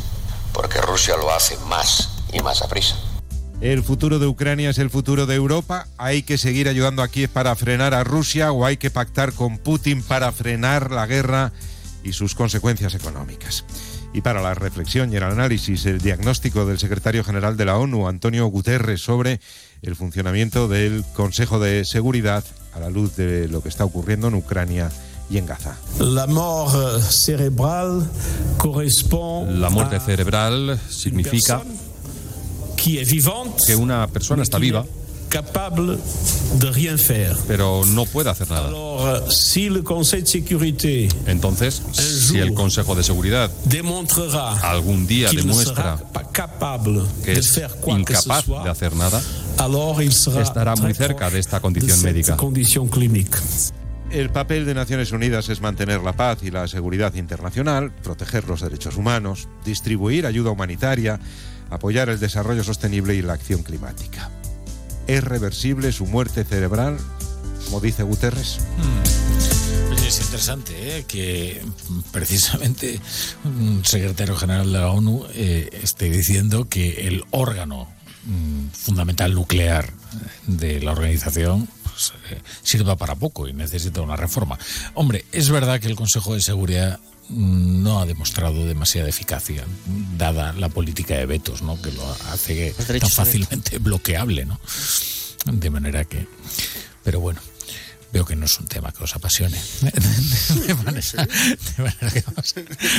porque 0.53 0.81
Rusia 0.81 1.17
lo 1.17 1.33
hace 1.33 1.57
más 1.69 2.09
y 2.33 2.41
más 2.41 2.63
a 2.63 2.69
prisa. 2.69 2.97
¿El 3.63 3.85
futuro 3.85 4.19
de 4.19 4.27
Ucrania 4.27 4.71
es 4.71 4.79
el 4.79 4.91
futuro 4.91 5.25
de 5.27 5.37
Europa? 5.37 5.87
¿Hay 5.97 6.25
que 6.25 6.37
seguir 6.37 6.69
ayudando 6.69 7.01
a 7.01 7.07
Kiev 7.07 7.31
para 7.31 7.55
frenar 7.55 7.95
a 7.95 8.03
Rusia 8.03 8.51
o 8.51 8.67
hay 8.67 8.77
que 8.77 8.91
pactar 8.91 9.33
con 9.33 9.57
Putin 9.59 10.03
para 10.03 10.33
frenar 10.33 10.91
la 10.91 11.07
guerra 11.07 11.53
y 12.03 12.13
sus 12.13 12.35
consecuencias 12.35 12.97
económicas? 12.97 13.65
Y 14.13 14.21
para 14.23 14.43
la 14.43 14.55
reflexión 14.55 15.13
y 15.13 15.17
el 15.17 15.23
análisis, 15.23 15.87
el 15.87 16.01
diagnóstico 16.01 16.67
del 16.67 16.81
secretario 16.81 17.23
general 17.23 17.57
de 17.57 17.67
la 17.67 17.79
ONU, 17.79 18.09
Antonio 18.09 18.49
Guterres, 18.49 19.01
sobre 19.01 19.41
el 19.83 19.95
funcionamiento 19.95 20.67
del 20.67 21.05
Consejo 21.15 21.61
de 21.61 21.85
Seguridad 21.85 22.43
a 22.75 22.81
la 22.81 22.91
luz 22.91 23.15
de 23.15 23.47
lo 23.47 23.63
que 23.63 23.69
está 23.69 23.85
ocurriendo 23.85 24.27
en 24.27 24.35
Ucrania 24.35 24.91
y 25.31 25.39
en 25.39 25.47
Gaza. 25.47 25.77
La 26.01 26.27
mort 26.27 27.01
cerebral 27.01 28.11
corresponde 28.57 29.57
La 29.57 29.71
muerte 29.71 30.01
cerebral 30.01 30.81
significa 30.91 31.63
que 33.67 33.77
una 33.77 34.07
persona 34.09 34.43
está 34.43 34.59
viva 34.59 34.85
capable 35.33 35.97
de 36.59 36.71
rien 36.73 36.99
faire. 36.99 37.35
pero 37.49 37.83
no 37.87 38.05
puede 38.05 38.29
hacer 38.29 38.51
nada. 38.51 38.69
Alors, 38.69 39.33
si 39.35 39.71
le 39.71 39.83
Conseil 39.83 40.25
de 40.25 40.29
sécurité 40.29 41.09
Entonces, 41.27 41.83
si 41.93 42.39
el 42.39 42.53
Consejo 42.53 42.95
de 42.95 43.03
Seguridad 43.03 43.51
algún 44.63 45.07
día 45.07 45.31
demuestra 45.31 45.99
que 47.25 47.33
es 47.33 47.61
incapaz 47.87 48.47
de 48.47 48.69
hacer 48.69 48.95
nada, 48.95 49.23
estará 50.41 50.77
muy 50.77 50.93
cerca 50.93 51.31
de 51.31 51.39
esta 51.39 51.61
condición 51.61 52.03
médica. 52.03 52.37
El 54.11 54.29
papel 54.29 54.67
de 54.67 54.75
Naciones 54.75 55.13
Unidas 55.13 55.49
es 55.49 55.63
mantener 55.63 56.03
la 56.03 56.13
paz 56.13 56.41
y 56.43 56.51
la 56.51 56.69
seguridad 56.69 57.15
internacional, 57.15 57.91
proteger 58.03 58.47
los 58.47 58.61
derechos 58.61 58.99
humanos, 58.99 59.49
distribuir 59.65 60.27
ayuda 60.27 60.51
humanitaria, 60.51 61.19
apoyar 61.75 62.09
el 62.09 62.21
desarrollo 62.21 62.65
sostenible 62.65 63.15
y 63.15 63.23
la 63.23 63.35
acción 63.35 63.63
climática. 63.63 64.31
¿Es 65.07 65.25
reversible 65.25 65.93
su 65.93 66.07
muerte 66.07 66.45
cerebral, 66.45 66.97
como 67.65 67.81
dice 67.81 68.03
Guterres? 68.03 68.59
Oye, 69.91 70.09
es 70.09 70.21
interesante 70.21 70.99
¿eh? 70.99 71.05
que 71.07 71.63
precisamente 72.13 73.01
un 73.45 73.85
secretario 73.85 74.37
general 74.37 74.73
de 74.73 74.79
la 74.79 74.91
ONU 74.91 75.27
eh, 75.35 75.69
esté 75.83 76.09
diciendo 76.09 76.69
que 76.69 77.09
el 77.09 77.25
órgano 77.31 77.89
mm, 78.25 78.69
fundamental 78.69 79.35
nuclear 79.35 79.93
de 80.47 80.81
la 80.81 80.93
organización 80.93 81.69
pues, 81.83 82.15
eh, 82.31 82.41
sirva 82.63 82.97
para 82.97 83.17
poco 83.17 83.49
y 83.49 83.53
necesita 83.53 84.01
una 84.01 84.17
reforma. 84.17 84.59
Hombre, 84.95 85.25
es 85.33 85.51
verdad 85.51 85.81
que 85.81 85.89
el 85.89 85.97
Consejo 85.97 86.35
de 86.35 86.41
Seguridad 86.41 87.01
no 87.29 88.01
ha 88.01 88.07
demostrado 88.07 88.67
demasiada 88.67 89.09
eficacia, 89.09 89.65
dada 90.17 90.53
la 90.53 90.69
política 90.69 91.15
de 91.15 91.27
vetos, 91.27 91.63
¿no? 91.63 91.81
que 91.81 91.93
lo 91.93 92.05
hace 92.31 92.75
tan 93.01 93.11
fácilmente 93.11 93.79
bloqueable. 93.79 94.45
¿no? 94.45 94.61
De 95.47 95.71
manera 95.71 96.05
que... 96.05 96.27
Pero 97.03 97.21
bueno. 97.21 97.41
Veo 98.13 98.27
que 98.27 98.37
no 98.37 98.45
es 98.45 98.61
un 98.61 98.67
tema 98.67 98.93
que 98.93 99.05
os 99.05 99.17
apasione. 99.17 99.59
De 100.67 100.75
manera, 100.75 101.27
de 101.27 101.83
manera 101.83 102.11
que 102.13 102.21
vamos, 102.21 102.55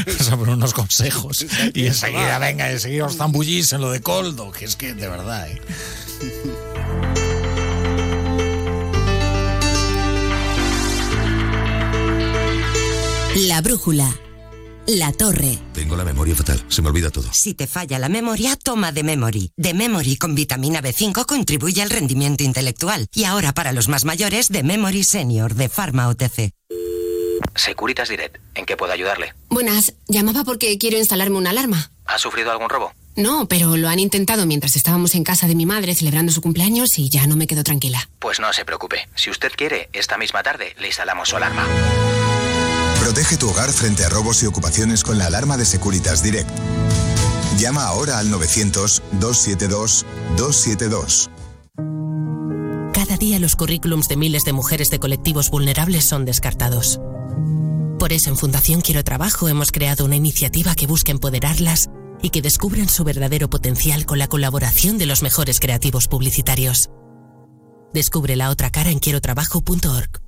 vamos 0.07 0.31
a 0.31 0.37
poner 0.37 0.55
unos 0.55 0.73
consejos 0.73 1.45
y 1.75 1.85
enseguida, 1.85 2.39
venga, 2.39 2.71
enseguida 2.71 3.05
os 3.05 3.15
zambullís 3.15 3.73
en 3.73 3.81
lo 3.81 3.91
de 3.91 4.01
Coldo, 4.01 4.51
que 4.51 4.65
es 4.65 4.75
que 4.75 4.95
de 4.95 5.07
verdad. 5.07 5.51
¿eh? 5.51 5.61
La 13.35 13.61
brújula. 13.61 14.15
La 14.85 15.11
torre. 15.11 15.57
Tengo 15.73 15.95
la 15.95 16.03
memoria 16.03 16.35
fatal, 16.35 16.63
se 16.67 16.83
me 16.83 16.89
olvida 16.89 17.09
todo. 17.09 17.27
Si 17.31 17.55
te 17.55 17.65
falla 17.65 17.97
la 17.97 18.07
memoria, 18.07 18.55
toma 18.55 18.91
de 18.91 19.01
Memory. 19.01 19.51
De 19.57 19.73
Memory 19.73 20.17
con 20.17 20.35
vitamina 20.35 20.81
B5 20.81 21.25
contribuye 21.25 21.81
al 21.81 21.89
rendimiento 21.89 22.43
intelectual. 22.43 23.07
Y 23.11 23.23
ahora 23.23 23.53
para 23.53 23.71
los 23.71 23.87
más 23.87 24.05
mayores, 24.05 24.49
de 24.49 24.61
Memory 24.61 25.03
Senior 25.03 25.55
de 25.55 25.67
Pharma 25.67 26.09
OTC. 26.09 26.51
Securitas 27.55 28.09
Direct, 28.09 28.37
¿en 28.53 28.65
qué 28.65 28.77
puedo 28.77 28.93
ayudarle? 28.93 29.33
Buenas, 29.49 29.93
llamaba 30.07 30.43
porque 30.43 30.77
quiero 30.77 30.97
instalarme 30.97 31.37
una 31.37 31.49
alarma. 31.51 31.91
¿Ha 32.05 32.19
sufrido 32.19 32.51
algún 32.51 32.69
robo? 32.69 32.93
No, 33.15 33.47
pero 33.47 33.77
lo 33.77 33.89
han 33.89 33.99
intentado 33.99 34.45
mientras 34.45 34.75
estábamos 34.75 35.15
en 35.15 35.23
casa 35.23 35.47
de 35.47 35.55
mi 35.55 35.65
madre 35.65 35.95
celebrando 35.95 36.31
su 36.31 36.41
cumpleaños 36.41 36.99
y 36.99 37.09
ya 37.09 37.25
no 37.25 37.35
me 37.35 37.47
quedo 37.47 37.63
tranquila. 37.63 38.09
Pues 38.19 38.39
no 38.39 38.53
se 38.53 38.63
preocupe. 38.65 39.07
Si 39.15 39.31
usted 39.31 39.51
quiere, 39.55 39.89
esta 39.93 40.17
misma 40.19 40.43
tarde 40.43 40.75
le 40.79 40.87
instalamos 40.87 41.29
su 41.29 41.37
alarma. 41.37 41.67
Protege 43.03 43.35
tu 43.35 43.49
hogar 43.49 43.73
frente 43.73 44.05
a 44.05 44.09
robos 44.09 44.41
y 44.43 44.45
ocupaciones 44.45 45.03
con 45.03 45.17
la 45.17 45.25
alarma 45.25 45.57
de 45.57 45.65
Securitas 45.65 46.23
Direct. 46.23 46.49
Llama 47.57 47.83
ahora 47.83 48.17
al 48.17 48.31
900-272-272. 48.31 51.29
Cada 52.93 53.17
día 53.17 53.39
los 53.39 53.57
currículums 53.57 54.07
de 54.07 54.15
miles 54.15 54.45
de 54.45 54.53
mujeres 54.53 54.89
de 54.89 54.99
colectivos 54.99 55.49
vulnerables 55.49 56.05
son 56.05 56.23
descartados. 56.23 57.01
Por 57.99 58.13
eso 58.13 58.29
en 58.29 58.37
Fundación 58.37 58.79
Quiero 58.79 59.03
Trabajo 59.03 59.49
hemos 59.49 59.73
creado 59.73 60.05
una 60.05 60.15
iniciativa 60.15 60.73
que 60.73 60.87
busca 60.87 61.11
empoderarlas 61.11 61.89
y 62.21 62.29
que 62.29 62.41
descubran 62.41 62.87
su 62.87 63.03
verdadero 63.03 63.49
potencial 63.49 64.05
con 64.05 64.17
la 64.17 64.29
colaboración 64.29 64.97
de 64.97 65.07
los 65.07 65.23
mejores 65.23 65.59
creativos 65.59 66.07
publicitarios. 66.07 66.89
Descubre 67.93 68.37
la 68.37 68.49
otra 68.49 68.69
cara 68.69 68.91
en 68.91 68.99
quierotrabajo.org. 68.99 70.23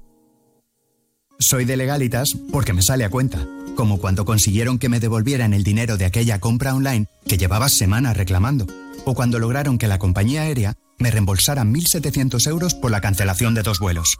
Soy 1.40 1.66
de 1.66 1.76
legalitas 1.78 2.36
porque 2.52 2.74
me 2.74 2.82
sale 2.82 3.04
a 3.04 3.10
cuenta. 3.10 3.46
Como 3.76 4.00
cuando 4.00 4.24
consiguieron 4.26 4.80
que 4.80 4.88
me 4.88 5.02
devolvieran 5.02 5.54
el 5.54 5.64
dinero 5.64 5.98
de 5.98 6.06
aquella 6.06 6.40
compra 6.40 6.74
online 6.74 7.08
que 7.28 7.38
llevaba 7.38 7.68
semanas 7.68 8.16
reclamando. 8.16 8.66
O 9.06 9.14
cuando 9.14 9.38
lograron 9.38 9.78
que 9.78 9.88
la 9.88 10.00
compañía 10.00 10.44
aérea 10.44 10.76
me 10.98 11.12
reembolsara 11.12 11.64
1.700 11.64 12.48
euros 12.48 12.74
por 12.74 12.90
la 12.90 13.02
cancelación 13.02 13.54
de 13.54 13.64
dos 13.64 13.80
vuelos. 13.80 14.18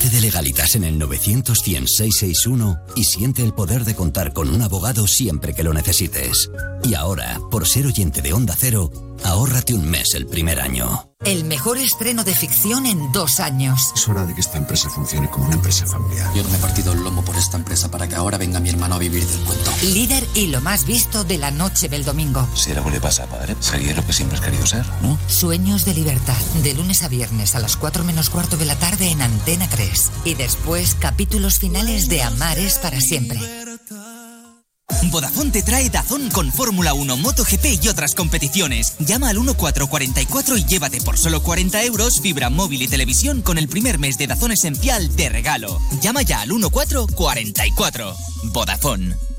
Hazte 0.00 0.16
de 0.16 0.22
legalitas 0.22 0.76
en 0.76 0.84
el 0.84 0.98
900 0.98 1.58
661 1.58 2.80
y 2.96 3.04
siente 3.04 3.42
el 3.42 3.52
poder 3.52 3.84
de 3.84 3.94
contar 3.94 4.32
con 4.32 4.48
un 4.48 4.62
abogado 4.62 5.06
siempre 5.06 5.52
que 5.52 5.62
lo 5.62 5.74
necesites. 5.74 6.50
Y 6.82 6.94
ahora, 6.94 7.38
por 7.50 7.68
ser 7.68 7.86
oyente 7.86 8.22
de 8.22 8.32
Onda 8.32 8.56
Cero, 8.58 8.90
ahórrate 9.24 9.74
un 9.74 9.90
mes 9.90 10.14
el 10.14 10.26
primer 10.26 10.58
año. 10.58 11.06
El 11.22 11.44
mejor 11.44 11.76
estreno 11.76 12.24
de 12.24 12.34
ficción 12.34 12.86
en 12.86 13.12
dos 13.12 13.40
años. 13.40 13.92
Es 13.94 14.08
hora 14.08 14.24
de 14.24 14.34
que 14.34 14.40
esta 14.40 14.56
empresa 14.56 14.88
funcione 14.88 15.28
como 15.28 15.44
una 15.44 15.56
empresa 15.56 15.86
familiar. 15.86 16.32
Yo 16.34 16.42
no 16.42 16.48
me 16.48 16.56
he 16.56 16.60
partido 16.60 16.94
el 16.94 17.04
lomo 17.04 17.22
por 17.22 17.36
esta 17.36 17.58
empresa 17.58 17.90
para 17.90 18.08
que 18.08 18.14
ahora 18.14 18.38
venga 18.38 18.58
mi 18.58 18.70
hermano 18.70 18.94
a 18.94 18.98
vivir 18.98 19.26
del 19.26 19.40
cuento. 19.40 19.70
Líder 19.82 20.26
y 20.34 20.46
lo 20.46 20.62
más 20.62 20.86
visto 20.86 21.22
de 21.24 21.36
la 21.36 21.50
noche 21.50 21.90
del 21.90 22.06
domingo. 22.06 22.48
Si 22.54 22.72
algo 22.72 22.88
le 22.88 23.02
pasa 23.02 23.24
a 23.24 23.26
padre, 23.26 23.54
sería 23.60 23.94
lo 23.94 24.06
que 24.06 24.14
siempre 24.14 24.38
has 24.38 24.44
querido 24.44 24.66
ser, 24.66 24.86
¿no? 25.02 25.18
Sueños 25.26 25.84
de 25.84 25.92
libertad. 25.92 26.38
De 26.62 26.72
lunes 26.72 27.02
a 27.02 27.08
viernes 27.08 27.54
a 27.54 27.60
las 27.60 27.76
4 27.76 28.02
menos 28.02 28.30
cuarto 28.30 28.56
de 28.56 28.64
la 28.64 28.78
tarde 28.78 29.10
en 29.10 29.20
Antena 29.20 29.68
3. 29.68 29.89
Y 30.24 30.34
después 30.34 30.94
capítulos 30.94 31.58
finales 31.58 32.08
de 32.08 32.22
Amar 32.22 32.58
es 32.58 32.78
para 32.78 33.00
siempre. 33.00 33.38
Vodafone 35.10 35.50
te 35.50 35.62
trae 35.62 35.88
Dazón 35.88 36.30
con 36.30 36.52
Fórmula 36.52 36.94
1, 36.94 37.16
MotoGP 37.16 37.82
y 37.82 37.88
otras 37.88 38.14
competiciones. 38.14 38.96
Llama 38.98 39.30
al 39.30 39.36
1444 39.36 40.56
y 40.56 40.64
llévate 40.64 41.00
por 41.00 41.18
solo 41.18 41.42
40 41.42 41.82
euros 41.84 42.20
fibra 42.20 42.50
móvil 42.50 42.82
y 42.82 42.88
televisión 42.88 43.42
con 43.42 43.58
el 43.58 43.68
primer 43.68 43.98
mes 43.98 44.18
de 44.18 44.26
Dazón 44.26 44.52
Esencial 44.52 45.14
de 45.16 45.28
regalo. 45.28 45.80
Llama 46.00 46.22
ya 46.22 46.42
al 46.42 46.50
1444. 46.50 48.14
Vodafone. 48.52 49.29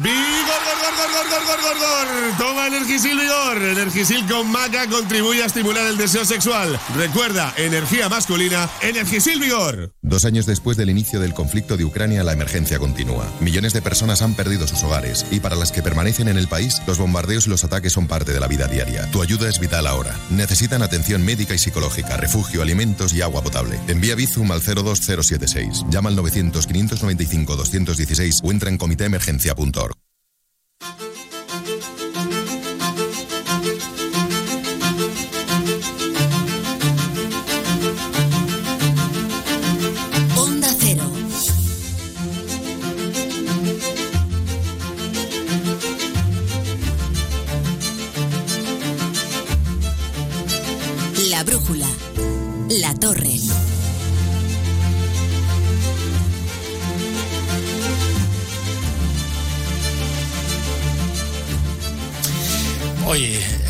¡Vigor, 0.00 0.14
gor, 0.46 0.94
gor, 0.96 1.44
gor, 1.44 1.60
gor, 1.60 1.78
gor! 1.80 2.38
Toma 2.38 2.68
Energisil 2.68 3.18
Vigor. 3.18 3.60
Energisil 3.60 4.24
con 4.28 4.48
maca 4.48 4.86
contribuye 4.88 5.42
a 5.42 5.46
estimular 5.46 5.88
el 5.88 5.96
deseo 5.96 6.24
sexual. 6.24 6.78
Recuerda, 6.94 7.52
energía 7.56 8.08
masculina, 8.08 8.70
Energisil 8.80 9.40
Vigor. 9.40 9.92
Dos 10.00 10.24
años 10.24 10.46
después 10.46 10.76
del 10.76 10.90
inicio 10.90 11.18
del 11.18 11.34
conflicto 11.34 11.76
de 11.76 11.84
Ucrania, 11.84 12.22
la 12.22 12.32
emergencia 12.32 12.78
continúa. 12.78 13.26
Millones 13.40 13.72
de 13.72 13.82
personas 13.82 14.22
han 14.22 14.34
perdido 14.34 14.68
sus 14.68 14.84
hogares 14.84 15.26
y 15.32 15.40
para 15.40 15.56
las 15.56 15.72
que 15.72 15.82
permanecen 15.82 16.28
en 16.28 16.38
el 16.38 16.46
país, 16.46 16.80
los 16.86 16.98
bombardeos 16.98 17.48
y 17.48 17.50
los 17.50 17.64
ataques 17.64 17.92
son 17.92 18.06
parte 18.06 18.32
de 18.32 18.38
la 18.38 18.46
vida 18.46 18.68
diaria. 18.68 19.10
Tu 19.10 19.20
ayuda 19.20 19.48
es 19.48 19.58
vital 19.58 19.88
ahora. 19.88 20.14
Necesitan 20.30 20.82
atención 20.82 21.24
médica 21.24 21.54
y 21.54 21.58
psicológica, 21.58 22.16
refugio, 22.16 22.62
alimentos 22.62 23.12
y 23.14 23.22
agua 23.22 23.42
potable. 23.42 23.80
Envía 23.88 24.14
Bizum 24.14 24.52
al 24.52 24.62
02076. 24.62 25.86
Llama 25.90 26.08
al 26.08 26.14
900 26.14 26.68
595 26.68 27.56
216 27.56 28.40
o 28.44 28.52
entra 28.52 28.70
en 28.70 28.78
comitéemergencia.org. 28.78 29.87
Onda 30.82 31.07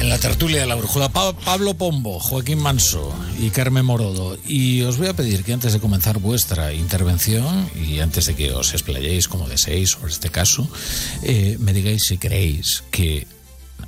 la 0.08 0.18
tertulia 0.18 0.60
de 0.60 0.66
la 0.66 0.74
brújula, 0.74 1.08
Pa- 1.10 1.32
Pablo 1.32 1.74
Pombo, 1.74 2.18
Joaquín 2.18 2.58
Manso 2.58 3.14
y 3.38 3.50
Carmen 3.50 3.84
Morodo. 3.84 4.38
Y 4.46 4.82
os 4.82 4.96
voy 4.96 5.08
a 5.08 5.14
pedir 5.14 5.44
que 5.44 5.52
antes 5.52 5.72
de 5.72 5.80
comenzar 5.80 6.18
vuestra 6.18 6.72
intervención 6.72 7.70
y 7.74 8.00
antes 8.00 8.26
de 8.26 8.34
que 8.34 8.52
os 8.52 8.72
explayéis 8.72 9.28
como 9.28 9.48
deseéis 9.48 9.90
sobre 9.90 10.12
este 10.12 10.30
caso, 10.30 10.68
eh, 11.22 11.56
me 11.60 11.72
digáis 11.72 12.04
si 12.04 12.18
creéis 12.18 12.84
que 12.90 13.26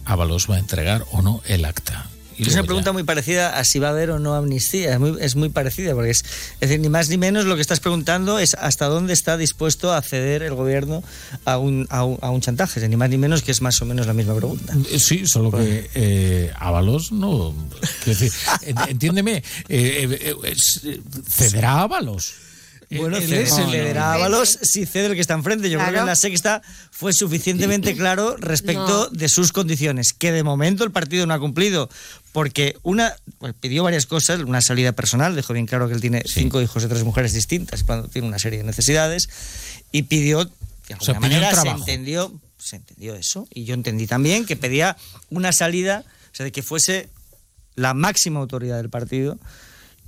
Ábalos 0.04 0.48
va 0.50 0.56
a 0.56 0.58
entregar 0.60 1.04
o 1.12 1.22
no 1.22 1.42
el 1.46 1.64
acta. 1.64 2.08
Y 2.40 2.48
Es 2.48 2.54
una 2.54 2.62
ya- 2.62 2.66
pregunta 2.66 2.92
muy 2.92 3.02
parecida 3.02 3.58
a 3.58 3.64
si 3.64 3.78
va 3.78 3.88
a 3.88 3.90
haber 3.90 4.10
o 4.10 4.18
no 4.18 4.34
amnistía. 4.34 4.92
Es 4.94 4.98
muy, 4.98 5.16
es 5.20 5.36
muy 5.36 5.48
parecida, 5.50 5.94
porque 5.94 6.10
es, 6.10 6.24
es 6.54 6.60
decir, 6.60 6.80
ni 6.80 6.88
más 6.88 7.08
ni 7.08 7.18
menos 7.18 7.44
lo 7.44 7.54
que 7.56 7.62
estás 7.62 7.80
preguntando 7.80 8.38
es 8.38 8.54
hasta 8.54 8.86
dónde 8.86 9.12
está 9.12 9.36
dispuesto 9.36 9.92
a 9.92 10.00
ceder 10.02 10.42
el 10.42 10.54
gobierno 10.54 11.02
a 11.44 11.58
un, 11.58 11.86
a 11.90 12.04
un, 12.04 12.18
a 12.22 12.30
un 12.30 12.40
chantaje. 12.40 12.70
Es 12.70 12.74
decir, 12.76 12.90
Ni 12.90 12.96
más 12.96 13.10
ni 13.10 13.18
menos 13.18 13.42
que 13.42 13.50
es 13.52 13.60
más 13.60 13.80
o 13.82 13.84
menos 13.84 14.06
la 14.06 14.12
misma 14.14 14.34
pregunta. 14.34 14.74
Eh, 14.90 14.98
Sí, 14.98 15.26
solo 15.26 15.50
que 15.50 15.90
eh, 15.94 16.52
Ábalos 16.58 17.12
no. 17.12 17.54
quiero 18.04 18.18
decir, 18.18 18.32
en- 18.62 18.78
entiéndeme, 18.88 19.36
eh, 19.36 19.42
eh, 19.68 20.34
eh, 20.44 21.00
cederá 21.28 21.72
a 21.72 21.82
Ábalos. 21.82 22.32
Bueno, 22.92 23.18
Él 23.18 23.22
cede- 23.28 23.42
es 23.42 23.56
el- 23.56 23.70
cederá 23.70 24.14
Ábalos 24.14 24.58
si 24.62 24.84
cede 24.84 25.06
el 25.06 25.14
que 25.14 25.20
está 25.20 25.34
enfrente. 25.34 25.70
Yo 25.70 25.78
creo 25.78 25.92
que 25.92 25.98
en 26.00 26.06
la 26.06 26.16
sexta 26.16 26.60
fue 26.90 27.12
suficientemente 27.12 27.94
claro 27.96 28.36
respecto 28.36 29.08
No. 29.12 29.16
de 29.16 29.28
sus 29.28 29.52
condiciones, 29.52 30.12
que 30.12 30.32
de 30.32 30.42
momento 30.42 30.82
el 30.82 30.90
partido 30.90 31.24
no 31.24 31.32
ha 31.34 31.38
cumplido, 31.38 31.88
porque 32.32 32.76
una 32.82 33.14
pues, 33.38 33.54
pidió 33.58 33.82
varias 33.84 34.06
cosas, 34.06 34.40
una 34.40 34.60
salida 34.60 34.92
personal, 34.92 35.34
dejó 35.34 35.52
bien 35.52 35.66
claro 35.66 35.88
que 35.88 35.94
él 35.94 36.00
tiene 36.00 36.22
cinco 36.26 36.60
hijos 36.62 36.82
de 36.82 36.88
tres 36.88 37.04
mujeres 37.04 37.32
distintas 37.32 37.82
cuando 37.84 38.08
tiene 38.08 38.28
una 38.28 38.38
serie 38.38 38.58
de 38.58 38.64
necesidades, 38.64 39.28
y 39.92 40.02
pidió, 40.04 40.44
de 40.44 40.50
alguna 40.94 41.04
sea, 41.04 41.14
pidió 41.20 41.38
un 41.38 41.42
manera, 41.42 41.62
se 41.62 41.68
entendió, 41.68 42.40
se 42.58 42.76
entendió 42.76 43.14
eso, 43.14 43.48
y 43.52 43.64
yo 43.64 43.74
entendí 43.74 44.06
también 44.06 44.46
que 44.46 44.56
pedía 44.56 44.96
una 45.30 45.52
salida, 45.52 46.04
o 46.32 46.34
sea, 46.34 46.44
de 46.44 46.52
que 46.52 46.62
fuese 46.62 47.08
la 47.74 47.94
máxima 47.94 48.40
autoridad 48.40 48.76
del 48.76 48.90
partido 48.90 49.38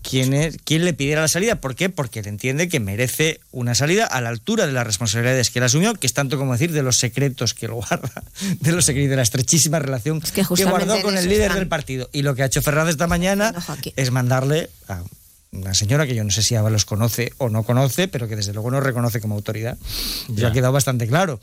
quién, 0.03 0.35
es, 0.35 0.57
quién 0.65 0.85
le 0.85 0.93
pidiera 0.93 1.23
la 1.23 1.29
salida. 1.29 1.61
¿Por 1.61 1.75
qué? 1.75 1.89
Porque 1.89 2.21
él 2.21 2.27
entiende 2.27 2.69
que 2.69 2.81
merece 2.81 3.41
una 3.51 3.75
salida 3.75 4.07
a 4.07 4.21
la 4.21 4.29
altura 4.29 4.67
de 4.67 4.73
las 4.73 4.87
responsabilidades 4.87 5.51
que 5.51 5.59
él 5.61 5.65
asumió, 5.65 5.95
que 5.95 6.07
es 6.07 6.13
tanto 6.13 6.39
como 6.39 6.53
decir 6.53 6.73
de 6.73 6.83
los 6.83 6.97
secretos 6.99 7.55
que 7.55 7.69
lo 7.69 7.77
guarda, 7.77 8.25
de 8.61 8.73
los 8.73 8.85
secretos, 8.85 9.11
de 9.11 9.17
la 9.17 9.23
estrechísima 9.23 9.79
relación 9.79 10.21
que, 10.21 10.45
justamente 10.45 10.87
guardó 10.87 11.03
con 11.03 11.17
el 11.17 11.29
líder 11.29 11.43
están. 11.43 11.59
del 11.59 11.69
partido. 11.69 12.11
Y 12.13 12.23
lo 12.23 12.35
que 12.35 12.43
ha 12.43 12.47
hecho 12.47 12.63
Fernández 12.63 12.93
esta 12.93 13.07
mañana 13.07 13.55
es 13.97 14.11
mandarle 14.11 14.71
a 14.89 15.03
una 15.53 15.75
señora 15.75 16.07
que 16.07 16.15
yo 16.15 16.25
no 16.25 16.31
sé 16.31 16.43
si 16.43 16.55
Ábalos 16.55 16.85
conoce 16.85 17.33
o 17.39 17.51
no 17.51 17.63
conoce, 17.63 18.09
pero 18.09 18.27
que 18.27 18.37
desde 18.37 18.53
luego 18.53 18.71
no 18.71 18.81
reconoce 18.81 19.21
como 19.21 19.35
autoridad. 19.35 19.77
Ya, 20.29 20.35
Ya. 20.43 20.49
ha 20.49 20.53
quedado 20.53 20.73
bastante 20.73 21.07
claro. 21.07 21.41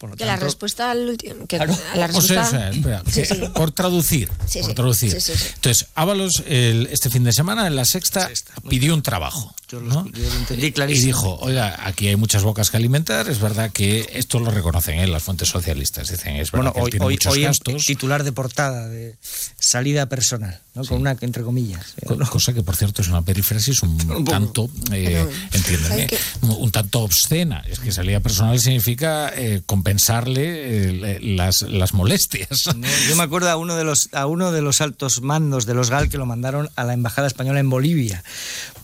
Por 0.00 0.08
lo 0.08 0.16
Que 0.16 0.24
la 0.24 0.32
tanto, 0.32 0.46
respuesta 0.46 0.90
al 0.90 1.10
último. 1.10 1.46
Que 1.46 1.58
Claro. 1.58 1.74
a 1.92 1.96
la 1.98 2.06
O 2.06 2.08
sea, 2.22 2.42
respuesta. 2.42 2.42
o 2.46 2.50
sea, 2.50 2.70
espera, 2.70 3.02
Sí, 3.06 3.12
que- 3.20 3.26
sí. 3.26 3.40
por 3.54 3.70
traducir, 3.70 4.30
Sí, 4.46 4.60
por 4.60 4.70
sí. 4.70 4.74
traducir. 4.74 5.12
Sí, 5.12 5.20
sí, 5.20 5.32
sí. 5.36 5.46
Entonces, 5.56 5.86
Ábalos 5.94 6.42
el- 6.46 6.88
este 6.90 7.10
fin 7.10 7.22
de 7.22 7.32
semana 7.34 7.66
en 7.66 7.76
la 7.76 7.84
sexta 7.84 8.30
pidió 8.70 8.94
un 8.94 9.02
trabajo. 9.02 9.54
¿No? 9.78 10.06
yo 10.10 10.28
lo 10.28 10.34
entendí 10.36 10.66
Y 10.66 10.72
clarísimo. 10.72 11.06
dijo, 11.06 11.38
oiga, 11.42 11.78
aquí 11.86 12.08
hay 12.08 12.16
muchas 12.16 12.42
bocas 12.42 12.70
que 12.70 12.76
alimentar, 12.78 13.28
es 13.28 13.38
verdad 13.40 13.70
que 13.70 14.08
esto 14.14 14.40
lo 14.40 14.50
reconocen 14.50 14.98
¿eh? 14.98 15.06
las 15.06 15.22
fuentes 15.22 15.48
socialistas, 15.48 16.08
dicen, 16.10 16.36
es 16.36 16.50
verdad 16.50 16.72
Bueno, 16.72 16.72
que 16.74 16.80
hoy, 16.80 16.90
tiene 16.90 17.06
hoy, 17.06 17.14
muchos 17.14 17.32
hoy 17.34 17.42
gastos, 17.42 17.84
titular 17.86 18.24
de 18.24 18.32
portada 18.32 18.88
de 18.88 19.16
salida 19.58 20.06
personal, 20.06 20.58
¿no? 20.74 20.84
con 20.84 21.00
una 21.02 21.16
entre 21.20 21.42
comillas. 21.42 21.94
co- 22.06 22.18
cosa 22.18 22.52
que 22.52 22.62
por 22.62 22.74
cierto 22.74 23.02
es 23.02 23.08
una 23.08 23.22
perífrasis 23.22 23.82
un 23.82 24.24
tanto, 24.24 24.68
eh, 24.92 25.26
entiéndeme, 25.52 26.08
un, 26.42 26.70
tanto 26.72 27.00
obscena. 27.00 27.62
Es 27.68 27.78
que 27.78 27.92
salida 27.92 28.20
personal 28.20 28.58
significa 28.58 29.30
eh, 29.36 29.60
compensarle 29.66 31.16
eh, 31.16 31.18
las, 31.22 31.62
las 31.62 31.92
molestias. 31.94 32.66
No, 32.74 32.86
yo 33.08 33.16
me 33.16 33.22
acuerdo 33.24 33.50
a 33.50 33.56
uno 33.56 33.76
de 33.76 33.84
los 33.84 34.08
a 34.12 34.26
uno 34.26 34.52
de 34.52 34.62
los 34.62 34.80
altos 34.80 35.20
mandos 35.20 35.66
de 35.66 35.74
los 35.74 35.90
GAL 35.90 36.08
que 36.08 36.16
lo 36.18 36.24
mandaron 36.26 36.70
a 36.76 36.84
la 36.84 36.94
embajada 36.94 37.26
española 37.26 37.60
en 37.60 37.68
Bolivia. 37.68 38.24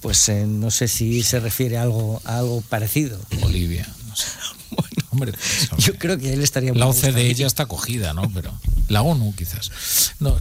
Pues 0.01 0.29
eh, 0.29 0.45
no 0.47 0.71
sé 0.71 0.76
si 0.77 1.23
se 1.23 1.41
refiere 1.41 1.79
a 1.79 1.83
algo 1.83 2.21
a 2.25 2.39
algo 2.39 2.61
parecido. 2.63 3.19
Bolivia, 3.41 3.87
no 4.09 4.17
sé. 4.17 4.27
Hombre, 5.11 5.33
Yo 5.79 5.95
creo 5.97 6.19
que 6.19 6.33
él 6.35 6.43
estaría 6.43 6.73
muy 6.73 6.79
La 6.81 6.87
OCDE 6.89 7.33
ya 7.35 7.47
está 7.47 7.63
acogida, 7.63 8.13
¿no? 8.13 8.31
Pero 8.35 8.53
la 8.89 9.01
ONU 9.01 9.35
quizás. 9.35 9.71
No, 10.21 10.37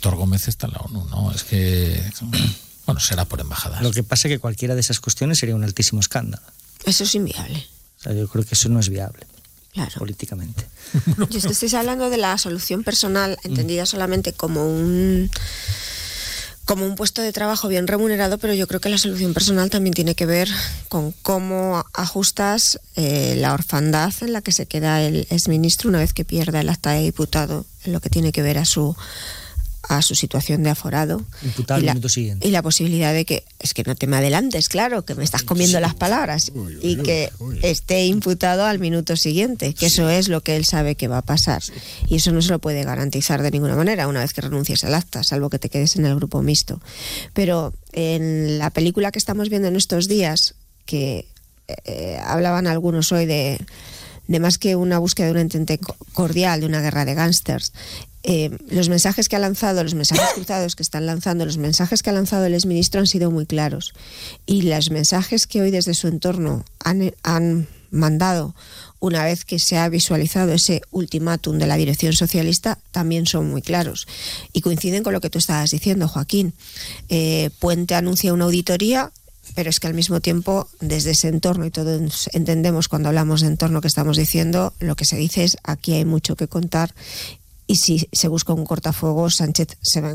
Tor 0.00 0.14
Gómez 0.16 0.46
está 0.46 0.66
en 0.68 0.72
la 0.74 0.78
ONU, 0.80 1.04
¿no? 1.06 1.32
Es 1.32 1.42
que 1.42 2.00
bueno, 2.86 3.00
será 3.00 3.24
por 3.24 3.40
embajada. 3.40 3.80
Lo 3.82 3.90
que 3.90 4.02
pasa 4.04 4.28
es 4.28 4.34
que 4.34 4.38
cualquiera 4.38 4.74
de 4.76 4.80
esas 4.82 5.00
cuestiones 5.00 5.38
sería 5.38 5.56
un 5.56 5.64
altísimo 5.64 6.00
escándalo. 6.00 6.44
Eso 6.84 7.02
es 7.04 7.14
inviable. 7.16 7.66
O 7.98 8.02
sea, 8.02 8.12
yo 8.12 8.28
creo 8.28 8.44
que 8.44 8.54
eso 8.54 8.68
no 8.68 8.78
es 8.80 8.88
viable 8.88 9.26
Claro. 9.72 9.90
políticamente. 9.98 10.66
Yo 11.30 11.38
es 11.38 11.44
que 11.46 11.52
estáis 11.52 11.74
hablando 11.74 12.08
de 12.10 12.16
la 12.16 12.36
solución 12.38 12.82
personal, 12.82 13.38
entendida 13.44 13.86
solamente 13.86 14.32
como 14.32 14.64
un 14.66 15.30
como 16.70 16.86
un 16.86 16.94
puesto 16.94 17.20
de 17.20 17.32
trabajo 17.32 17.66
bien 17.66 17.88
remunerado, 17.88 18.38
pero 18.38 18.54
yo 18.54 18.68
creo 18.68 18.80
que 18.80 18.90
la 18.90 18.96
solución 18.96 19.34
personal 19.34 19.70
también 19.70 19.92
tiene 19.92 20.14
que 20.14 20.24
ver 20.24 20.48
con 20.88 21.10
cómo 21.10 21.84
ajustas 21.94 22.78
eh, 22.94 23.34
la 23.38 23.54
orfandad 23.54 24.12
en 24.20 24.32
la 24.32 24.40
que 24.40 24.52
se 24.52 24.66
queda 24.66 25.02
el 25.02 25.26
exministro 25.30 25.88
una 25.88 25.98
vez 25.98 26.12
que 26.12 26.24
pierda 26.24 26.60
el 26.60 26.68
acta 26.68 26.92
de 26.92 27.02
diputado, 27.02 27.66
en 27.84 27.92
lo 27.92 27.98
que 27.98 28.08
tiene 28.08 28.30
que 28.30 28.42
ver 28.42 28.56
a 28.56 28.64
su 28.64 28.94
a 29.90 30.02
su 30.02 30.14
situación 30.14 30.62
de 30.62 30.70
aforado 30.70 31.20
Imputado 31.42 31.78
al 31.78 31.82
y 31.82 31.86
la, 31.86 31.94
minuto 31.94 32.08
siguiente. 32.08 32.46
y 32.46 32.52
la 32.52 32.62
posibilidad 32.62 33.12
de 33.12 33.24
que 33.24 33.42
es 33.58 33.74
que 33.74 33.82
no 33.82 33.96
te 33.96 34.06
me 34.06 34.16
adelantes, 34.18 34.68
claro, 34.68 35.04
que 35.04 35.16
me 35.16 35.24
estás 35.24 35.42
comiendo 35.42 35.80
las 35.80 35.94
palabras 35.94 36.52
y 36.80 36.96
que 36.96 37.30
esté 37.62 38.06
imputado 38.06 38.64
al 38.66 38.78
minuto 38.78 39.16
siguiente, 39.16 39.74
que 39.74 39.86
eso 39.86 40.08
es 40.08 40.28
lo 40.28 40.42
que 40.42 40.54
él 40.54 40.64
sabe 40.64 40.94
que 40.94 41.08
va 41.08 41.18
a 41.18 41.22
pasar. 41.22 41.60
Y 42.08 42.16
eso 42.16 42.30
no 42.30 42.40
se 42.40 42.50
lo 42.50 42.60
puede 42.60 42.84
garantizar 42.84 43.42
de 43.42 43.50
ninguna 43.50 43.74
manera 43.74 44.06
una 44.06 44.20
vez 44.20 44.32
que 44.32 44.42
renuncies 44.42 44.84
al 44.84 44.94
acta, 44.94 45.24
salvo 45.24 45.50
que 45.50 45.58
te 45.58 45.68
quedes 45.70 45.96
en 45.96 46.06
el 46.06 46.14
grupo 46.14 46.40
mixto. 46.40 46.80
Pero 47.34 47.72
en 47.92 48.58
la 48.58 48.70
película 48.70 49.10
que 49.10 49.18
estamos 49.18 49.48
viendo 49.48 49.66
en 49.66 49.74
estos 49.76 50.06
días, 50.06 50.54
que 50.86 51.26
eh, 51.84 52.18
hablaban 52.24 52.66
algunos 52.68 53.10
hoy 53.12 53.26
de, 53.26 53.58
de 54.28 54.40
más 54.40 54.58
que 54.58 54.76
una 54.76 54.98
búsqueda 54.98 55.26
de 55.26 55.32
un 55.32 55.38
entente 55.38 55.78
co- 55.78 55.96
cordial, 56.12 56.60
de 56.60 56.66
una 56.66 56.80
guerra 56.80 57.04
de 57.04 57.14
gángsters, 57.14 57.72
eh, 58.22 58.50
los 58.68 58.88
mensajes 58.88 59.28
que 59.28 59.36
ha 59.36 59.40
lanzado, 59.40 59.82
los 59.82 59.94
mensajes 59.94 60.28
cruzados 60.34 60.76
que 60.76 60.82
están 60.82 61.06
lanzando, 61.06 61.44
los 61.46 61.58
mensajes 61.58 62.02
que 62.02 62.10
ha 62.10 62.12
lanzado 62.12 62.46
el 62.46 62.54
exministro 62.54 63.00
han 63.00 63.06
sido 63.06 63.30
muy 63.30 63.46
claros. 63.46 63.94
Y 64.46 64.62
los 64.62 64.90
mensajes 64.90 65.46
que 65.46 65.62
hoy 65.62 65.70
desde 65.70 65.94
su 65.94 66.08
entorno 66.08 66.64
han, 66.78 67.14
han 67.22 67.68
mandado 67.90 68.54
una 69.00 69.24
vez 69.24 69.44
que 69.44 69.58
se 69.58 69.78
ha 69.78 69.88
visualizado 69.88 70.52
ese 70.52 70.82
ultimátum 70.90 71.58
de 71.58 71.66
la 71.66 71.76
dirección 71.76 72.12
socialista, 72.12 72.78
también 72.92 73.26
son 73.26 73.48
muy 73.48 73.62
claros. 73.62 74.06
Y 74.52 74.60
coinciden 74.60 75.02
con 75.02 75.14
lo 75.14 75.20
que 75.20 75.30
tú 75.30 75.38
estabas 75.38 75.70
diciendo, 75.70 76.06
Joaquín. 76.06 76.52
Eh, 77.08 77.50
Puente 77.58 77.94
anuncia 77.94 78.34
una 78.34 78.44
auditoría, 78.44 79.10
pero 79.54 79.70
es 79.70 79.80
que 79.80 79.86
al 79.86 79.94
mismo 79.94 80.20
tiempo, 80.20 80.68
desde 80.80 81.12
ese 81.12 81.28
entorno, 81.28 81.64
y 81.64 81.70
todos 81.70 82.28
entendemos 82.32 82.88
cuando 82.88 83.08
hablamos 83.08 83.40
de 83.40 83.48
entorno 83.48 83.80
que 83.80 83.88
estamos 83.88 84.16
diciendo, 84.16 84.74
lo 84.78 84.96
que 84.96 85.06
se 85.06 85.16
dice 85.16 85.44
es 85.44 85.56
aquí 85.64 85.94
hay 85.94 86.04
mucho 86.04 86.36
que 86.36 86.46
contar 86.46 86.94
y 87.72 87.76
si 87.76 88.08
se 88.12 88.28
busca 88.28 88.52
un 88.52 88.64
cortafuegos, 88.66 89.36
Sánchez 89.36 89.68
se 89.82 90.00
va, 90.00 90.14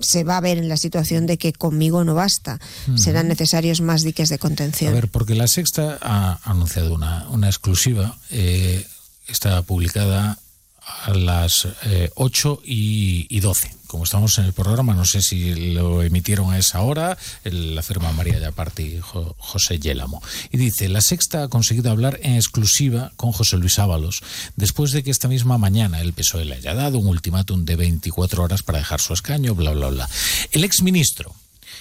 se 0.00 0.24
va 0.24 0.36
a 0.36 0.40
ver 0.40 0.58
en 0.58 0.68
la 0.68 0.76
situación 0.76 1.26
de 1.26 1.38
que 1.38 1.52
conmigo 1.52 2.02
no 2.04 2.14
basta. 2.14 2.58
Serán 2.96 3.28
necesarios 3.28 3.80
más 3.80 4.02
diques 4.02 4.28
de 4.28 4.34
A 4.34 4.38
contención. 4.38 4.92
ver, 4.92 5.08
porque 5.08 5.34
la 5.34 5.46
sexta 5.46 5.98
ha 6.00 6.38
anunciado 6.44 6.94
una, 6.94 7.26
una 7.30 7.46
exclusiva, 7.48 8.16
eh, 8.30 8.84
está 9.28 9.62
publicada 9.62 10.38
a 10.86 11.12
las 11.14 11.66
eh, 11.84 12.10
8 12.14 12.62
y, 12.64 13.26
y 13.28 13.40
12. 13.40 13.74
Como 13.88 14.04
estamos 14.04 14.38
en 14.38 14.44
el 14.46 14.52
programa, 14.52 14.94
no 14.94 15.04
sé 15.04 15.20
si 15.22 15.72
lo 15.72 16.02
emitieron 16.02 16.52
a 16.52 16.58
esa 16.58 16.80
hora, 16.80 17.16
la 17.44 17.82
firma 17.82 18.12
María 18.12 18.38
Yaparti 18.38 18.98
Jo- 19.00 19.34
José 19.38 19.78
Yélamo. 19.78 20.22
Y 20.50 20.56
dice, 20.58 20.88
la 20.88 21.00
sexta 21.00 21.44
ha 21.44 21.48
conseguido 21.48 21.90
hablar 21.90 22.18
en 22.22 22.34
exclusiva 22.34 23.12
con 23.16 23.32
José 23.32 23.56
Luis 23.56 23.78
Ábalos, 23.78 24.22
después 24.56 24.90
de 24.92 25.02
que 25.02 25.10
esta 25.10 25.28
misma 25.28 25.58
mañana 25.58 26.00
el 26.00 26.12
PSOE 26.12 26.44
le 26.44 26.56
haya 26.56 26.74
dado 26.74 26.98
un 26.98 27.06
ultimátum 27.08 27.64
de 27.64 27.76
24 27.76 28.42
horas 28.42 28.62
para 28.62 28.78
dejar 28.78 29.00
su 29.00 29.12
escaño, 29.12 29.54
bla, 29.54 29.72
bla, 29.72 29.88
bla. 29.88 30.08
El 30.52 30.64
exministro 30.64 31.34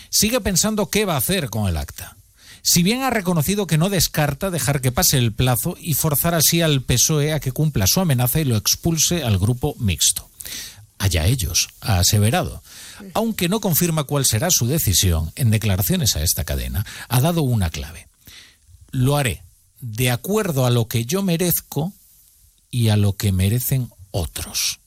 sigue 0.09 0.41
pensando 0.41 0.89
qué 0.89 1.05
va 1.05 1.15
a 1.15 1.17
hacer 1.17 1.49
con 1.49 1.67
el 1.67 1.77
acta. 1.77 2.14
Si 2.67 2.81
bien 2.81 3.03
ha 3.03 3.11
reconocido 3.11 3.67
que 3.67 3.77
no 3.77 3.89
descarta 3.89 4.49
dejar 4.49 4.81
que 4.81 4.91
pase 4.91 5.19
el 5.19 5.31
plazo 5.31 5.77
y 5.79 5.93
forzar 5.93 6.33
así 6.33 6.63
al 6.63 6.81
PSOE 6.81 7.31
a 7.31 7.39
que 7.39 7.51
cumpla 7.51 7.85
su 7.85 7.99
amenaza 7.99 8.41
y 8.41 8.43
lo 8.43 8.57
expulse 8.57 9.23
al 9.23 9.37
grupo 9.37 9.75
mixto. 9.77 10.27
Allá 10.97 11.27
ellos, 11.27 11.69
ha 11.81 11.99
aseverado. 11.99 12.63
Aunque 13.13 13.49
no 13.49 13.61
confirma 13.61 14.05
cuál 14.05 14.25
será 14.25 14.49
su 14.49 14.65
decisión, 14.65 15.31
en 15.35 15.51
declaraciones 15.51 16.15
a 16.15 16.23
esta 16.23 16.43
cadena, 16.43 16.87
ha 17.07 17.21
dado 17.21 17.43
una 17.43 17.69
clave. 17.69 18.07
Lo 18.89 19.15
haré 19.15 19.43
de 19.79 20.09
acuerdo 20.09 20.65
a 20.65 20.71
lo 20.71 20.87
que 20.87 21.05
yo 21.05 21.21
merezco 21.21 21.93
y 22.71 22.89
a 22.89 22.97
lo 22.97 23.15
que 23.15 23.31
merecen 23.31 23.91
otros. 24.09 24.79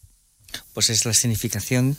Pues 0.73 0.91
es 0.91 1.07
la 1.07 1.15
significación 1.15 1.97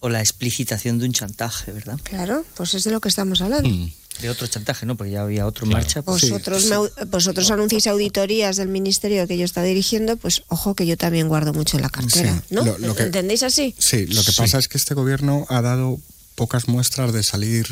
o 0.00 0.10
la 0.10 0.20
explicitación 0.20 0.98
de 0.98 1.06
un 1.06 1.14
chantaje, 1.14 1.72
¿verdad? 1.72 1.98
Claro, 2.02 2.44
pues 2.54 2.74
es 2.74 2.84
de 2.84 2.90
lo 2.90 3.00
que 3.00 3.08
estamos 3.08 3.40
hablando. 3.40 3.90
De 4.22 4.28
otro 4.30 4.46
chantaje, 4.46 4.84
¿no? 4.86 4.96
Porque 4.96 5.12
ya 5.12 5.22
había 5.22 5.46
otro 5.46 5.64
en 5.66 5.72
marcha. 5.72 6.02
pues- 6.02 6.22
Vosotros, 6.28 6.66
me 6.66 6.76
au- 6.76 6.90
vosotros 7.08 7.50
anunciáis 7.50 7.86
auditorías 7.86 8.56
del 8.56 8.68
ministerio 8.68 9.26
que 9.26 9.38
yo 9.38 9.44
está 9.44 9.62
dirigiendo, 9.62 10.16
pues 10.16 10.42
ojo 10.48 10.74
que 10.74 10.86
yo 10.86 10.96
también 10.96 11.28
guardo 11.28 11.52
mucho 11.52 11.76
en 11.76 11.82
la 11.82 11.88
cartera, 11.90 12.34
Sí, 12.48 12.54
¿no? 12.54 12.64
lo- 12.64 12.78
lo 12.78 12.94
que- 12.94 13.04
¿Entendéis 13.04 13.42
así? 13.42 13.74
Sí, 13.78 14.06
lo 14.06 14.22
que 14.22 14.32
pasa 14.32 14.58
es 14.58 14.68
que 14.68 14.76
este 14.78 14.94
gobierno 14.94 15.46
ha 15.48 15.62
dado 15.62 15.98
pocas 16.34 16.68
muestras 16.68 17.12
de 17.12 17.22
salir 17.22 17.66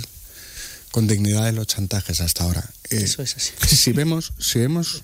con 0.91 1.07
dignidad 1.07 1.45
de 1.45 1.53
los 1.53 1.67
chantajes 1.67 2.21
hasta 2.23 2.45
ahora. 2.45 2.65
Eh, 2.91 3.03
Eso 3.05 3.23
es 3.23 3.37
así. 3.37 3.53
Si 3.67 3.93
vemos, 3.93 4.33
si 4.39 4.59
vemos 4.59 5.03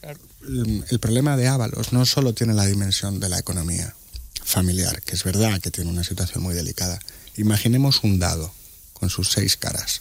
el, 0.49 0.85
el 0.89 0.99
problema 0.99 1.37
de 1.37 1.47
Ábalos 1.49 1.93
no 1.93 2.07
solo 2.07 2.33
tiene 2.33 2.55
la 2.55 2.65
dimensión 2.67 3.21
de 3.21 3.29
la 3.29 3.39
economía 3.39 3.95
familiar, 4.43 5.03
que 5.03 5.15
es 5.15 5.25
verdad 5.25 5.61
que 5.61 5.71
tiene 5.71 5.91
una 5.91 6.05
situación 6.05 6.43
muy 6.43 6.55
delicada. 6.55 6.99
Imaginemos 7.37 8.01
un 8.03 8.19
dado 8.19 8.53
con 8.95 9.11
sus 9.11 9.31
seis 9.33 9.57
caras. 9.59 10.01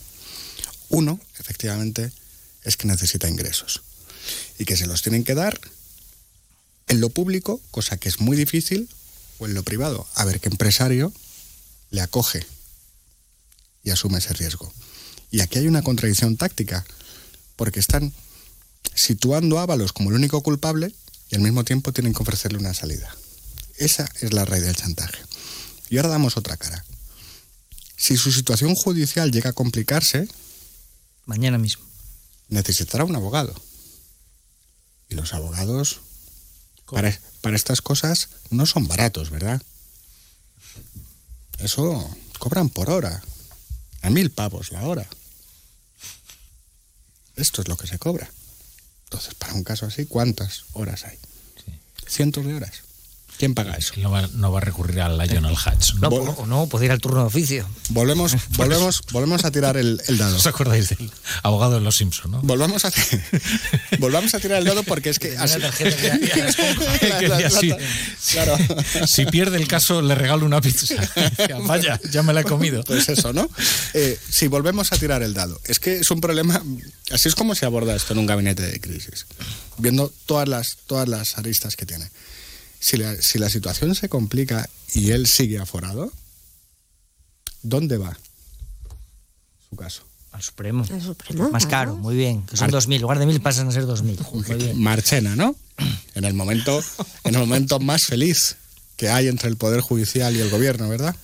Uno, 0.94 1.20
efectivamente, 1.40 2.12
es 2.64 2.78
que 2.78 2.86
necesita 2.86 3.28
ingresos 3.28 3.82
y 4.60 4.66
que 4.66 4.78
se 4.78 4.86
los 4.86 5.02
tienen 5.02 5.24
que 5.24 5.34
dar 5.34 5.60
en 6.88 7.02
lo 7.02 7.10
público, 7.10 7.60
cosa 7.72 7.98
que 7.98 8.10
es 8.10 8.20
muy 8.20 8.38
difícil, 8.38 8.88
o 9.40 9.48
en 9.48 9.56
lo 9.56 9.64
privado. 9.64 10.08
A 10.14 10.24
ver 10.24 10.40
qué 10.40 10.50
empresario 10.50 11.12
le 11.90 12.02
acoge 12.02 12.46
y 13.84 13.90
asume 13.90 14.20
ese 14.20 14.34
riesgo. 14.34 14.72
Y 15.32 15.42
aquí 15.42 15.58
hay 15.58 15.68
una 15.68 15.82
contradicción 15.82 16.38
táctica, 16.38 16.86
porque 17.56 17.80
están 17.80 18.14
situando 18.94 19.58
a 19.58 19.64
Ábalos 19.64 19.94
como 19.94 20.12
el 20.12 20.16
único 20.16 20.44
culpable 20.44 20.94
y 21.32 21.36
al 21.36 21.42
mismo 21.42 21.64
tiempo 21.64 21.92
tienen 21.92 22.14
que 22.14 22.22
ofrecerle 22.22 22.60
una 22.60 22.76
salida. 22.76 23.10
Esa 23.78 24.08
es 24.22 24.32
la 24.32 24.46
raíz 24.46 24.64
del 24.64 24.76
chantaje. 24.76 25.18
Y 25.90 25.98
ahora 25.98 26.10
damos 26.10 26.38
otra 26.38 26.56
cara. 26.56 26.86
Si 27.98 28.16
su 28.16 28.32
situación 28.32 28.76
judicial 28.76 29.32
llega 29.32 29.50
a 29.50 29.54
complicarse, 29.54 30.28
Mañana 31.26 31.58
mismo. 31.58 31.86
necesitará 32.50 33.04
un 33.06 33.16
abogado. 33.16 33.54
Y 35.10 35.16
los 35.16 35.34
abogados 35.34 36.02
para, 36.90 37.18
para 37.42 37.56
estas 37.56 37.82
cosas 37.82 38.30
no 38.50 38.66
son 38.66 38.88
baratos, 38.88 39.30
¿verdad? 39.30 39.62
Eso 41.60 42.16
cobran 42.40 42.70
por 42.70 42.90
hora. 42.90 43.24
A 44.02 44.10
mil 44.10 44.32
pavos 44.32 44.72
la 44.72 44.84
hora. 44.84 45.08
Esto 47.36 47.62
es 47.62 47.68
lo 47.68 47.78
que 47.78 47.88
se 47.88 47.98
cobra. 47.98 48.30
Entonces, 49.06 49.34
para 49.36 49.54
un 49.54 49.64
caso 49.64 49.86
así, 49.86 50.06
¿cuántas 50.06 50.66
horas 50.74 51.06
hay? 51.06 51.18
Cientos 52.08 52.46
de 52.46 52.54
horas. 52.54 52.84
¿Quién 53.38 53.56
paga 53.56 53.76
eso? 53.76 53.94
No 53.98 54.12
va, 54.12 54.28
no 54.34 54.52
va 54.52 54.60
a 54.60 54.62
recurrir 54.62 55.02
al 55.02 55.18
Lionel 55.18 55.56
Hatch. 55.66 55.96
No, 55.96 56.10
o 56.10 56.46
no, 56.46 56.68
puede 56.68 56.86
ir 56.86 56.92
al 56.92 57.00
turno 57.00 57.22
de 57.22 57.26
oficio. 57.26 57.68
Volvemos, 57.90 58.36
volvemos, 58.52 59.02
volvemos 59.12 59.44
a 59.44 59.52
tirar 59.52 59.78
el, 59.78 60.02
el 60.08 60.18
dado. 60.18 60.38
¿Os 60.38 60.48
acordáis 60.48 60.90
del 60.90 61.12
abogado 61.42 61.76
de 61.76 61.82
los 61.82 61.98
Simpson, 61.98 62.32
no? 62.32 62.42
Volvamos 62.42 62.86
a, 62.86 62.92
volvamos 64.00 64.34
a 64.34 64.40
tirar 64.40 64.60
el 64.60 64.66
dado 64.66 64.84
porque 64.84 65.10
es 65.10 65.20
que 65.20 65.38
así, 65.38 65.60
claro. 68.32 68.58
si 69.08 69.26
pierde 69.26 69.58
el 69.58 69.68
caso, 69.68 70.02
le 70.02 70.16
regalo 70.16 70.46
una 70.46 70.62
pizza. 70.62 70.96
Vaya, 71.66 72.00
ya 72.12 72.24
me 72.24 72.34
la 72.34 72.42
he 72.42 72.46
comido. 72.46 72.84
Pues 72.84 73.10
eso, 73.10 73.34
¿no? 73.34 73.50
Eh, 73.94 74.18
si 74.30 74.48
volvemos 74.48 74.94
a 74.94 74.98
tirar 74.98 75.24
el 75.24 75.34
dado, 75.34 75.60
es 75.66 75.80
que 75.80 76.00
es 76.00 76.12
un 76.12 76.22
problema. 76.22 76.62
Así 77.12 77.28
es 77.28 77.36
como 77.36 77.56
se 77.56 77.66
aborda 77.66 77.96
esto 77.96 78.14
en 78.14 78.20
un 78.20 78.26
gabinete 78.26 78.64
de 78.64 78.80
crisis, 78.80 79.26
viendo 79.78 80.12
todas 80.26 80.48
las, 80.48 80.78
todas 80.88 81.08
las 81.08 81.38
aristas 81.38 81.76
que 81.76 81.86
tiene. 81.86 82.10
Si 82.84 82.98
la, 82.98 83.16
si 83.22 83.40
la 83.40 83.50
situación 83.50 83.96
se 83.96 84.10
complica 84.10 84.70
y 84.94 85.12
él 85.12 85.26
sigue 85.26 85.58
aforado, 85.58 86.12
¿dónde 87.62 87.98
va 87.98 88.18
su 89.70 89.76
caso? 89.78 90.04
Al 90.34 90.42
Supremo. 90.42 90.84
Al 90.92 91.02
Supremo, 91.02 91.50
Más 91.50 91.66
claro. 91.66 91.92
caro, 91.94 91.96
muy 92.02 92.16
bien. 92.16 92.44
Que 92.46 92.58
son 92.58 92.72
Mar- 92.72 92.82
2.000. 92.82 92.96
En 92.96 93.02
lugar 93.02 93.20
de 93.20 93.26
1.000 93.26 93.42
pasan 93.42 93.68
a 93.70 93.72
ser 93.72 93.86
2.000. 93.86 94.32
Muy 94.34 94.58
bien. 94.58 94.82
Marchena, 94.82 95.36
¿no? 95.36 95.56
En 96.16 96.26
el 96.26 96.34
momento, 96.34 96.84
en 97.24 97.36
el 97.36 97.40
momento 97.40 97.80
más 97.80 98.04
feliz 98.06 98.58
que 98.98 99.08
hay 99.10 99.28
entre 99.30 99.48
el 99.50 99.56
poder 99.58 99.80
judicial 99.82 100.36
y 100.36 100.42
el 100.42 100.50
gobierno, 100.50 100.90
¿verdad? 100.90 101.16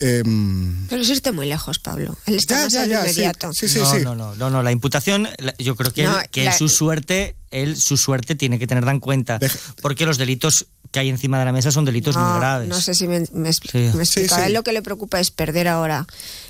Em, 0.00 0.86
Pero 0.88 1.02
eso 1.02 1.12
está 1.12 1.32
muy 1.32 1.46
lejos, 1.46 1.78
Pablo. 1.78 2.16
Él 2.26 2.34
está 2.36 2.56
Ya, 2.56 2.62
más 2.64 2.72
ya, 2.72 2.82
al 2.82 2.88
ya, 2.90 3.00
inmediato. 3.00 3.52
Sí, 3.52 3.68
sí, 3.68 3.78
no, 3.78 3.90
sí. 3.92 3.98
no, 4.02 4.14
no, 4.14 4.34
no, 4.34 4.50
no, 4.50 4.62
la 4.62 4.72
imputación, 4.72 5.28
yo 5.58 5.74
creo 5.76 5.92
que, 5.92 6.02
No, 6.04 6.20
él, 6.20 6.26
que 6.30 6.44
la- 6.44 6.50
él 6.52 6.56
su 6.58 6.68
suerte, 6.68 7.34
él 7.50 7.76
su 7.76 7.96
suerte 7.96 8.34
tiene 8.34 8.58
que 8.58 8.66
tenerla 8.66 8.90
en 8.92 9.00
cuenta, 9.00 9.38
porque 9.80 10.04
los 10.04 10.18
delitos 10.18 10.66
que 10.90 11.00
hay 11.00 11.08
encima 11.08 11.38
de 11.38 11.44
la 11.46 11.52
mesa 11.52 11.70
son 11.70 11.84
delitos 11.84 12.14
no, 12.16 12.24
muy 12.28 12.38
graves. 12.38 12.68
No 12.68 12.80
sé 12.80 12.94
si 12.94 13.08
me, 13.08 13.20
me, 13.32 13.50
expl- 13.50 13.70
Sí. 13.70 13.96
me 13.96 14.04
Sí, 14.04 14.20
explico. 14.20 14.34
A 14.36 14.46
él 14.46 14.52
lo 14.52 14.62
que 14.62 14.72
le 14.72 14.82
preocupa 14.82 15.18
es 15.20 15.30
perder 15.30 15.66
ahora 15.68 16.06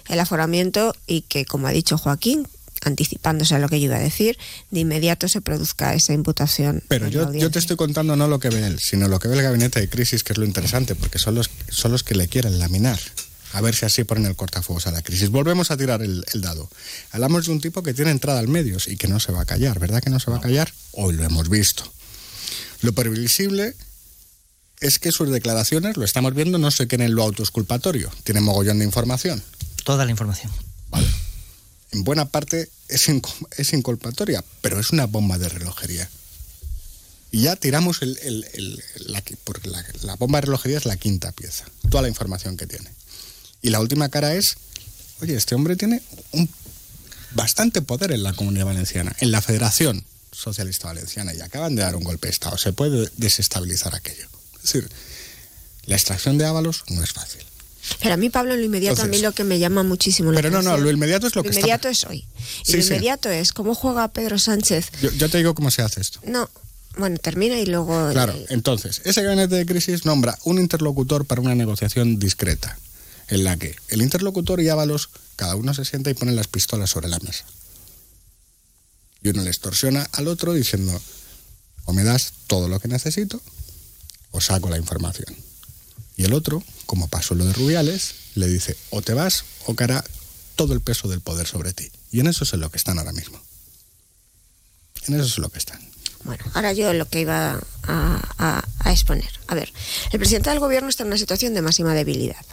el 0.09 0.21
aforamiento 0.21 0.95
y 1.07 1.23
que, 1.23 1.45
como 1.45 1.67
ha 1.69 1.71
dicho 1.71 1.97
Joaquín, 1.99 2.47
anticipándose 2.85 3.55
a 3.55 3.59
lo 3.59 3.69
que 3.69 3.81
yo 3.81 3.87
iba 3.87 3.97
a 3.97 4.01
decir, 4.01 4.37
de 4.71 4.81
inmediato 4.81 5.29
se 5.29 5.41
produzca 5.41 5.95
esa 5.95 6.13
imputación. 6.13 6.83
Pero 6.89 7.09
yo, 7.09 7.33
yo 7.33 7.51
te 7.51 7.59
estoy 7.59 7.77
contando 7.77 8.15
no 8.17 8.29
lo 8.29 8.39
que 8.39 8.51
ve 8.51 8.67
él, 8.67 8.79
sino 8.79 9.09
lo 9.09 9.19
que 9.19 9.29
ve 9.29 9.37
el 9.37 9.43
gabinete 9.43 9.81
de 9.81 9.89
crisis, 9.89 10.23
que 10.23 10.35
es 10.35 10.39
lo 10.39 10.45
interesante, 10.45 10.95
porque 10.95 11.19
son 11.19 11.35
los, 11.35 11.49
son 11.71 11.91
los 11.93 12.03
que 12.05 12.15
le 12.15 12.29
quieren 12.29 12.59
laminar. 12.59 12.99
A 13.57 13.63
ver 13.63 13.75
si 13.75 13.87
así 13.87 14.05
ponen 14.05 14.27
el 14.27 14.37
cortafuegos 14.37 14.87
a 14.87 14.91
la 14.93 15.01
crisis. 15.01 15.31
Volvemos 15.31 15.71
a 15.71 15.77
tirar 15.79 16.03
el, 16.03 16.25
el 16.35 16.41
dado. 16.43 16.69
Hablamos 17.11 17.47
de 17.47 17.53
un 17.53 17.61
tipo 17.63 17.83
que 17.83 17.95
tiene 17.95 18.11
entrada 18.11 18.39
al 18.39 18.49
medios 18.49 18.87
y 18.87 18.97
que 18.99 19.09
no 19.09 19.19
se 19.19 19.33
va 19.33 19.41
a 19.43 19.45
callar, 19.47 19.79
¿verdad 19.79 20.03
que 20.03 20.11
no 20.11 20.21
se 20.21 20.31
va 20.31 20.37
a 20.37 20.41
callar? 20.43 20.71
Hoy 20.93 21.15
lo 21.15 21.25
hemos 21.25 21.49
visto. 21.49 21.91
Lo 22.83 22.93
previsible 22.93 23.75
es 24.81 24.99
que 24.99 25.11
sus 25.11 25.31
declaraciones, 25.31 25.97
lo 25.97 26.05
estamos 26.05 26.35
viendo, 26.35 26.59
no 26.59 26.71
se 26.71 26.87
queden 26.87 27.07
en 27.07 27.15
lo 27.15 27.23
autoexculpatorio. 27.23 28.11
Tiene 28.25 28.43
mogollón 28.43 28.79
de 28.79 28.85
información. 28.85 29.43
Toda 29.85 30.05
la 30.05 30.11
información. 30.11 30.53
En 31.93 32.05
buena 32.05 32.27
parte 32.27 32.69
es, 32.89 33.09
inculpatoria, 33.73 34.45
pero 34.61 34.79
es 34.79 34.91
una 34.91 35.07
bomba 35.07 35.39
de 35.39 35.49
relojería. 35.49 36.11
Y 37.33 37.43
ya 37.43 37.57
tiramos 37.57 38.03
el, 38.03 38.19
el- 38.23 38.45
el- 38.53 38.83
la, 39.07 39.25
qui- 39.25 39.37
porque 39.45 39.71
la, 39.71 39.83
la 40.03 40.17
bomba 40.17 40.39
de 40.41 40.47
relojería 40.47 40.77
es 40.77 40.85
la 40.85 40.97
quinta 40.99 41.33
pieza, 41.33 41.65
toda 41.89 42.03
la 42.03 42.09
información 42.09 42.59
que 42.59 42.67
tiene. 42.67 42.91
Y 43.63 43.71
la 43.71 43.81
última 43.81 44.09
cara 44.09 44.35
es, 44.35 44.57
oye, 45.21 45.35
este 45.35 45.55
hombre 45.55 45.77
tiene 45.77 46.03
un 46.33 46.49
bastante 47.33 47.83
poder 47.83 48.13
en 48.13 48.23
la 48.23 48.33
comunidad 48.33 48.67
valenciana, 48.67 49.15
en 49.21 49.31
la 49.31 49.43
Federación 49.43 50.05
Socialista 50.33 50.89
Valenciana, 50.89 51.35
y 51.35 51.41
acaban 51.41 51.75
de 51.77 51.83
dar 51.83 51.97
un 51.97 52.05
golpe 52.05 52.29
de 52.29 52.33
Estado. 52.33 52.57
Se 52.59 52.73
puede 52.73 53.11
desestabilizar 53.17 53.95
aquello. 53.95 54.27
Es 54.57 54.63
decir, 54.73 54.89
la 55.87 55.97
extracción 55.97 56.39
de 56.39 56.47
Ábalos 56.47 56.85
no 56.89 57.03
es 57.03 57.13
fácil. 57.13 57.43
Pero 58.01 58.15
a 58.15 58.17
mí, 58.17 58.31
Pablo, 58.31 58.55
en 58.55 58.61
lo 58.61 58.67
inmediato, 58.67 59.03
a 59.03 59.07
mí 59.07 59.19
lo 59.19 59.31
que 59.33 59.45
me 59.45 59.59
llama 59.61 59.85
muchísimo 59.85 60.33
la 60.33 60.41
Pero 60.41 60.51
no, 60.51 60.61
no, 60.63 60.77
lo 60.77 60.91
inmediato 60.91 61.27
es 61.29 61.37
lo 61.37 61.43
que 61.45 61.51
está- 61.51 61.61
inmediato 61.61 61.89
es 61.89 62.05
hoy. 62.05 62.27
Y 62.67 62.73
Sí, 62.73 62.77
lo 62.79 62.83
sí. 62.83 62.89
inmediato 62.89 63.31
es 63.31 63.53
cómo 63.53 63.75
juega 63.77 64.09
Pedro 64.09 64.39
Sánchez. 64.39 64.91
Yo, 65.01 65.11
yo 65.13 65.29
te 65.31 65.39
digo 65.39 65.55
cómo 65.55 65.71
se 65.71 65.83
hace 65.83 66.01
esto. 66.01 66.19
No, 66.27 66.51
bueno, 66.99 67.17
termina 67.19 67.59
y 67.61 67.67
luego... 67.67 68.11
Claro, 68.11 68.35
entonces, 68.49 69.03
ese 69.05 69.23
gabinete 69.23 69.55
de 69.55 69.67
crisis 69.67 70.05
nombra 70.05 70.37
un 70.45 70.59
interlocutor 70.59 71.27
para 71.27 71.41
una 71.41 71.55
negociación 71.55 72.19
discreta, 72.19 72.77
en 73.29 73.45
la 73.45 73.57
que 73.57 73.77
el 73.89 74.03
interlocutor 74.03 74.61
y 74.61 74.69
Ábalos, 74.69 75.11
cada 75.37 75.57
uno 75.57 75.75
se 75.75 75.85
sienta 75.85 76.11
y 76.11 76.15
pone 76.15 76.33
las 76.33 76.49
pistolas 76.49 76.91
sobre 76.91 77.09
la 77.09 77.19
mesa. 77.21 77.45
Y 79.23 79.31
uno 79.31 79.43
le 79.43 79.51
extorsiona 79.51 80.09
al 80.13 80.29
otro 80.29 80.53
diciendo, 80.53 81.01
o 81.85 81.93
me 81.93 82.05
das 82.05 82.33
todo 82.47 82.69
lo 82.69 82.79
que 82.79 82.89
necesito, 82.89 83.41
o 84.31 84.41
saco 84.41 84.69
la 84.69 84.77
información. 84.77 85.35
Y 86.17 86.25
el 86.25 86.33
otro, 86.33 86.63
como 86.87 87.09
pasó 87.09 87.35
lo 87.35 87.45
de 87.45 87.53
Rubiales, 87.53 88.15
le 88.35 88.47
dice, 88.47 88.77
o 88.91 89.03
te 89.03 89.15
vas 89.15 89.45
o 89.67 89.75
caerá 89.75 90.05
todo 90.55 90.73
el 90.73 90.81
peso 90.81 91.09
del 91.09 91.21
poder 91.21 91.47
sobre 91.47 91.73
ti. 91.73 91.91
Y 92.11 92.21
en 92.21 92.29
eso 92.29 92.45
es 92.45 92.53
en 92.53 92.61
lo 92.61 92.71
que 92.71 92.79
están 92.79 92.99
ahora 92.99 93.13
mismo. 93.13 93.43
En 95.09 95.15
eso 95.15 95.25
es 95.25 95.39
lo 95.39 95.51
que 95.51 95.59
están. 95.59 95.81
Bueno, 96.25 96.45
ahora 96.55 96.73
yo 96.73 96.93
lo 96.93 97.09
que 97.09 97.21
iba 97.21 97.61
a 97.83 98.65
exponer. 98.87 99.31
A 99.49 99.55
ver, 99.55 99.73
el 100.13 100.19
presidente 100.19 100.51
del 100.51 100.61
gobierno 100.61 100.89
está 100.89 101.03
en 101.03 101.09
una 101.09 101.19
situación 101.19 101.55
de 101.55 101.63
máxima 101.63 101.95
debilidad 101.95 102.45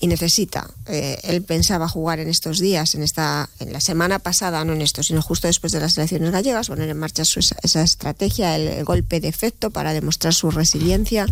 y 0.00 0.06
necesita, 0.06 0.68
eh, 0.86 1.18
él 1.24 1.42
pensaba 1.42 1.88
jugar 1.88 2.20
en 2.20 2.28
estos 2.28 2.58
días, 2.58 2.94
en 2.94 3.02
esta, 3.02 3.48
en 3.60 3.72
la 3.72 3.80
semana 3.80 4.18
pasada, 4.18 4.64
no 4.64 4.72
en 4.72 4.82
esto, 4.82 5.02
sino 5.02 5.22
justo 5.22 5.46
después 5.46 5.72
de 5.72 5.80
las 5.80 5.96
elecciones 5.98 6.30
gallegas, 6.30 6.68
poner 6.68 6.88
en 6.88 6.98
marcha 6.98 7.24
su- 7.24 7.40
esa, 7.40 7.82
estrategia, 7.82 8.56
el, 8.56 8.68
el 8.68 8.84
golpe 8.84 9.20
de 9.20 9.28
efecto 9.28 9.70
para 9.70 9.92
demostrar 9.92 10.34
su 10.34 10.50
resiliencia 10.50 11.26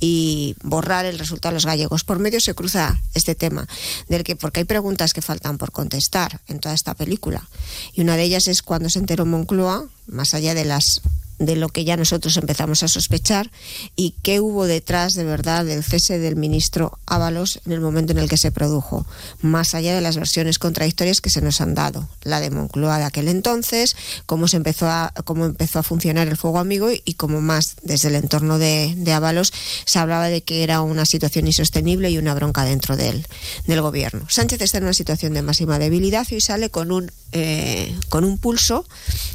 y 0.00 0.56
borrar 0.62 1.04
el 1.04 1.18
resultado 1.18 1.52
de 1.52 1.56
los 1.56 1.66
gallegos. 1.66 2.04
Por 2.04 2.18
medio 2.18 2.40
se 2.40 2.54
cruza 2.54 3.00
este 3.14 3.34
tema, 3.34 3.66
del 4.08 4.24
que, 4.24 4.36
porque 4.36 4.60
hay 4.60 4.64
preguntas 4.64 5.12
que 5.12 5.22
faltan 5.22 5.58
por 5.58 5.72
contestar 5.72 6.40
en 6.48 6.60
toda 6.60 6.74
esta 6.74 6.94
película. 6.94 7.48
Y 7.92 8.00
una 8.02 8.16
de 8.16 8.22
ellas 8.24 8.48
es 8.48 8.62
cuando 8.62 8.88
se 8.88 8.98
enteró 8.98 9.26
Moncloa, 9.26 9.86
más 10.06 10.34
allá 10.34 10.54
de 10.54 10.64
las 10.64 11.02
de 11.38 11.56
lo 11.56 11.68
que 11.68 11.84
ya 11.84 11.96
nosotros 11.96 12.36
empezamos 12.36 12.82
a 12.82 12.88
sospechar 12.88 13.50
y 13.94 14.14
qué 14.22 14.40
hubo 14.40 14.66
detrás 14.66 15.14
de 15.14 15.24
verdad 15.24 15.64
del 15.64 15.84
cese 15.84 16.18
del 16.18 16.36
ministro 16.36 16.98
Ábalos 17.06 17.60
en 17.66 17.72
el 17.72 17.80
momento 17.80 18.12
en 18.12 18.18
el 18.18 18.28
que 18.28 18.36
se 18.36 18.50
produjo, 18.50 19.06
más 19.40 19.74
allá 19.74 19.94
de 19.94 20.00
las 20.00 20.16
versiones 20.16 20.58
contradictorias 20.58 21.20
que 21.20 21.30
se 21.30 21.42
nos 21.42 21.60
han 21.60 21.74
dado, 21.74 22.08
la 22.22 22.40
de 22.40 22.50
Moncloa 22.50 22.98
de 22.98 23.04
aquel 23.04 23.28
entonces, 23.28 23.96
cómo 24.26 24.48
se 24.48 24.56
empezó 24.56 24.88
a 24.88 25.12
cómo 25.24 25.44
empezó 25.44 25.78
a 25.78 25.82
funcionar 25.82 26.28
el 26.28 26.36
fuego 26.36 26.58
amigo 26.58 26.90
y, 26.90 27.14
cómo 27.14 27.40
más 27.40 27.76
desde 27.82 28.08
el 28.08 28.14
entorno 28.14 28.58
de, 28.58 28.94
de 28.96 29.12
Ábalos 29.12 29.52
se 29.84 29.98
hablaba 29.98 30.28
de 30.28 30.42
que 30.42 30.62
era 30.62 30.80
una 30.80 31.06
situación 31.06 31.46
insostenible 31.46 32.10
y 32.10 32.18
una 32.18 32.34
bronca 32.34 32.64
dentro 32.64 32.96
del, 32.96 33.26
del 33.66 33.80
gobierno. 33.80 34.26
Sánchez 34.28 34.60
está 34.60 34.78
en 34.78 34.84
una 34.84 34.92
situación 34.92 35.34
de 35.34 35.42
máxima 35.42 35.78
debilidad 35.78 36.26
y 36.30 36.40
sale 36.40 36.70
con 36.70 36.92
un 36.92 37.10
eh, 37.32 37.94
con 38.08 38.24
un 38.24 38.38
pulso 38.38 38.86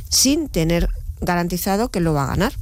sin 0.10 0.48
tener 0.48 0.90
garantizado 1.22 1.90
que 1.90 2.00
lo 2.00 2.14
va 2.14 2.24
a 2.24 2.28
ganar. 2.28 2.54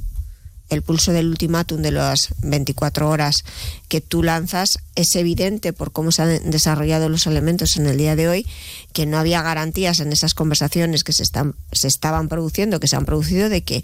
El 0.68 0.82
pulso 0.82 1.12
del 1.12 1.26
ultimátum 1.26 1.82
de 1.82 1.90
las 1.90 2.32
24 2.42 3.08
horas 3.08 3.44
que 3.88 4.00
tú 4.00 4.22
lanzas 4.22 4.78
es 4.94 5.16
evidente 5.16 5.72
por 5.72 5.90
cómo 5.90 6.12
se 6.12 6.22
han 6.22 6.50
desarrollado 6.50 7.08
los 7.08 7.26
elementos 7.26 7.76
en 7.76 7.86
el 7.86 7.98
día 7.98 8.14
de 8.14 8.28
hoy, 8.28 8.46
que 8.92 9.04
no 9.04 9.18
había 9.18 9.42
garantías 9.42 9.98
en 9.98 10.12
esas 10.12 10.34
conversaciones 10.34 11.02
que 11.02 11.12
se, 11.12 11.24
están, 11.24 11.56
se 11.72 11.88
estaban 11.88 12.28
produciendo, 12.28 12.78
que 12.78 12.86
se 12.86 12.94
han 12.94 13.04
producido, 13.04 13.48
de 13.48 13.62
que 13.62 13.82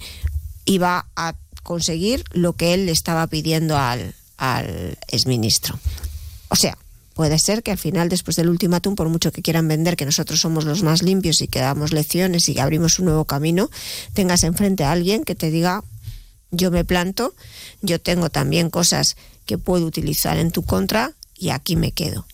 iba 0.65 1.07
a 1.17 1.35
conseguir 1.65 2.23
lo 2.31 2.53
que 2.53 2.73
él 2.75 2.87
le 2.87 2.93
estaba 2.93 3.27
pidiendo 3.27 3.77
al, 3.77 4.15
al 4.37 4.97
exministro. 5.09 5.77
O 6.51 6.55
sea, 6.55 6.79
puede 7.17 7.39
ser 7.39 7.63
que 7.63 7.71
al 7.71 7.79
final, 7.79 8.11
después 8.11 8.37
del 8.37 8.51
ultimátum, 8.51 8.95
por 8.95 9.09
mucho 9.09 9.33
que 9.33 9.41
quieran 9.41 9.67
vender 9.67 9.97
que 9.97 10.05
nosotros 10.05 10.39
somos 10.39 10.67
los 10.67 10.83
más 10.83 11.03
limpios 11.03 11.41
y 11.41 11.49
que 11.49 11.61
damos 11.61 11.95
lecciones 11.95 12.47
y 12.51 12.59
abrimos 12.59 12.99
un 12.99 13.07
nuevo 13.07 13.25
camino, 13.25 13.71
tengas 14.13 14.45
enfrente 14.45 14.85
a 14.85 14.93
alguien 14.93 15.25
que 15.25 15.35
te 15.35 15.51
diga, 15.51 15.83
yo 16.51 16.71
me 16.71 16.85
planto, 16.85 17.35
yo 17.81 17.99
tengo 17.99 18.29
también 18.29 18.69
cosas 18.69 19.17
que 19.47 19.57
puedo 19.57 19.87
utilizar 19.87 20.37
en 20.37 20.51
tu 20.51 20.63
contra 20.63 21.15
y 21.35 21.49
aquí 21.49 21.75
me 21.75 21.93
quedo. 21.93 22.27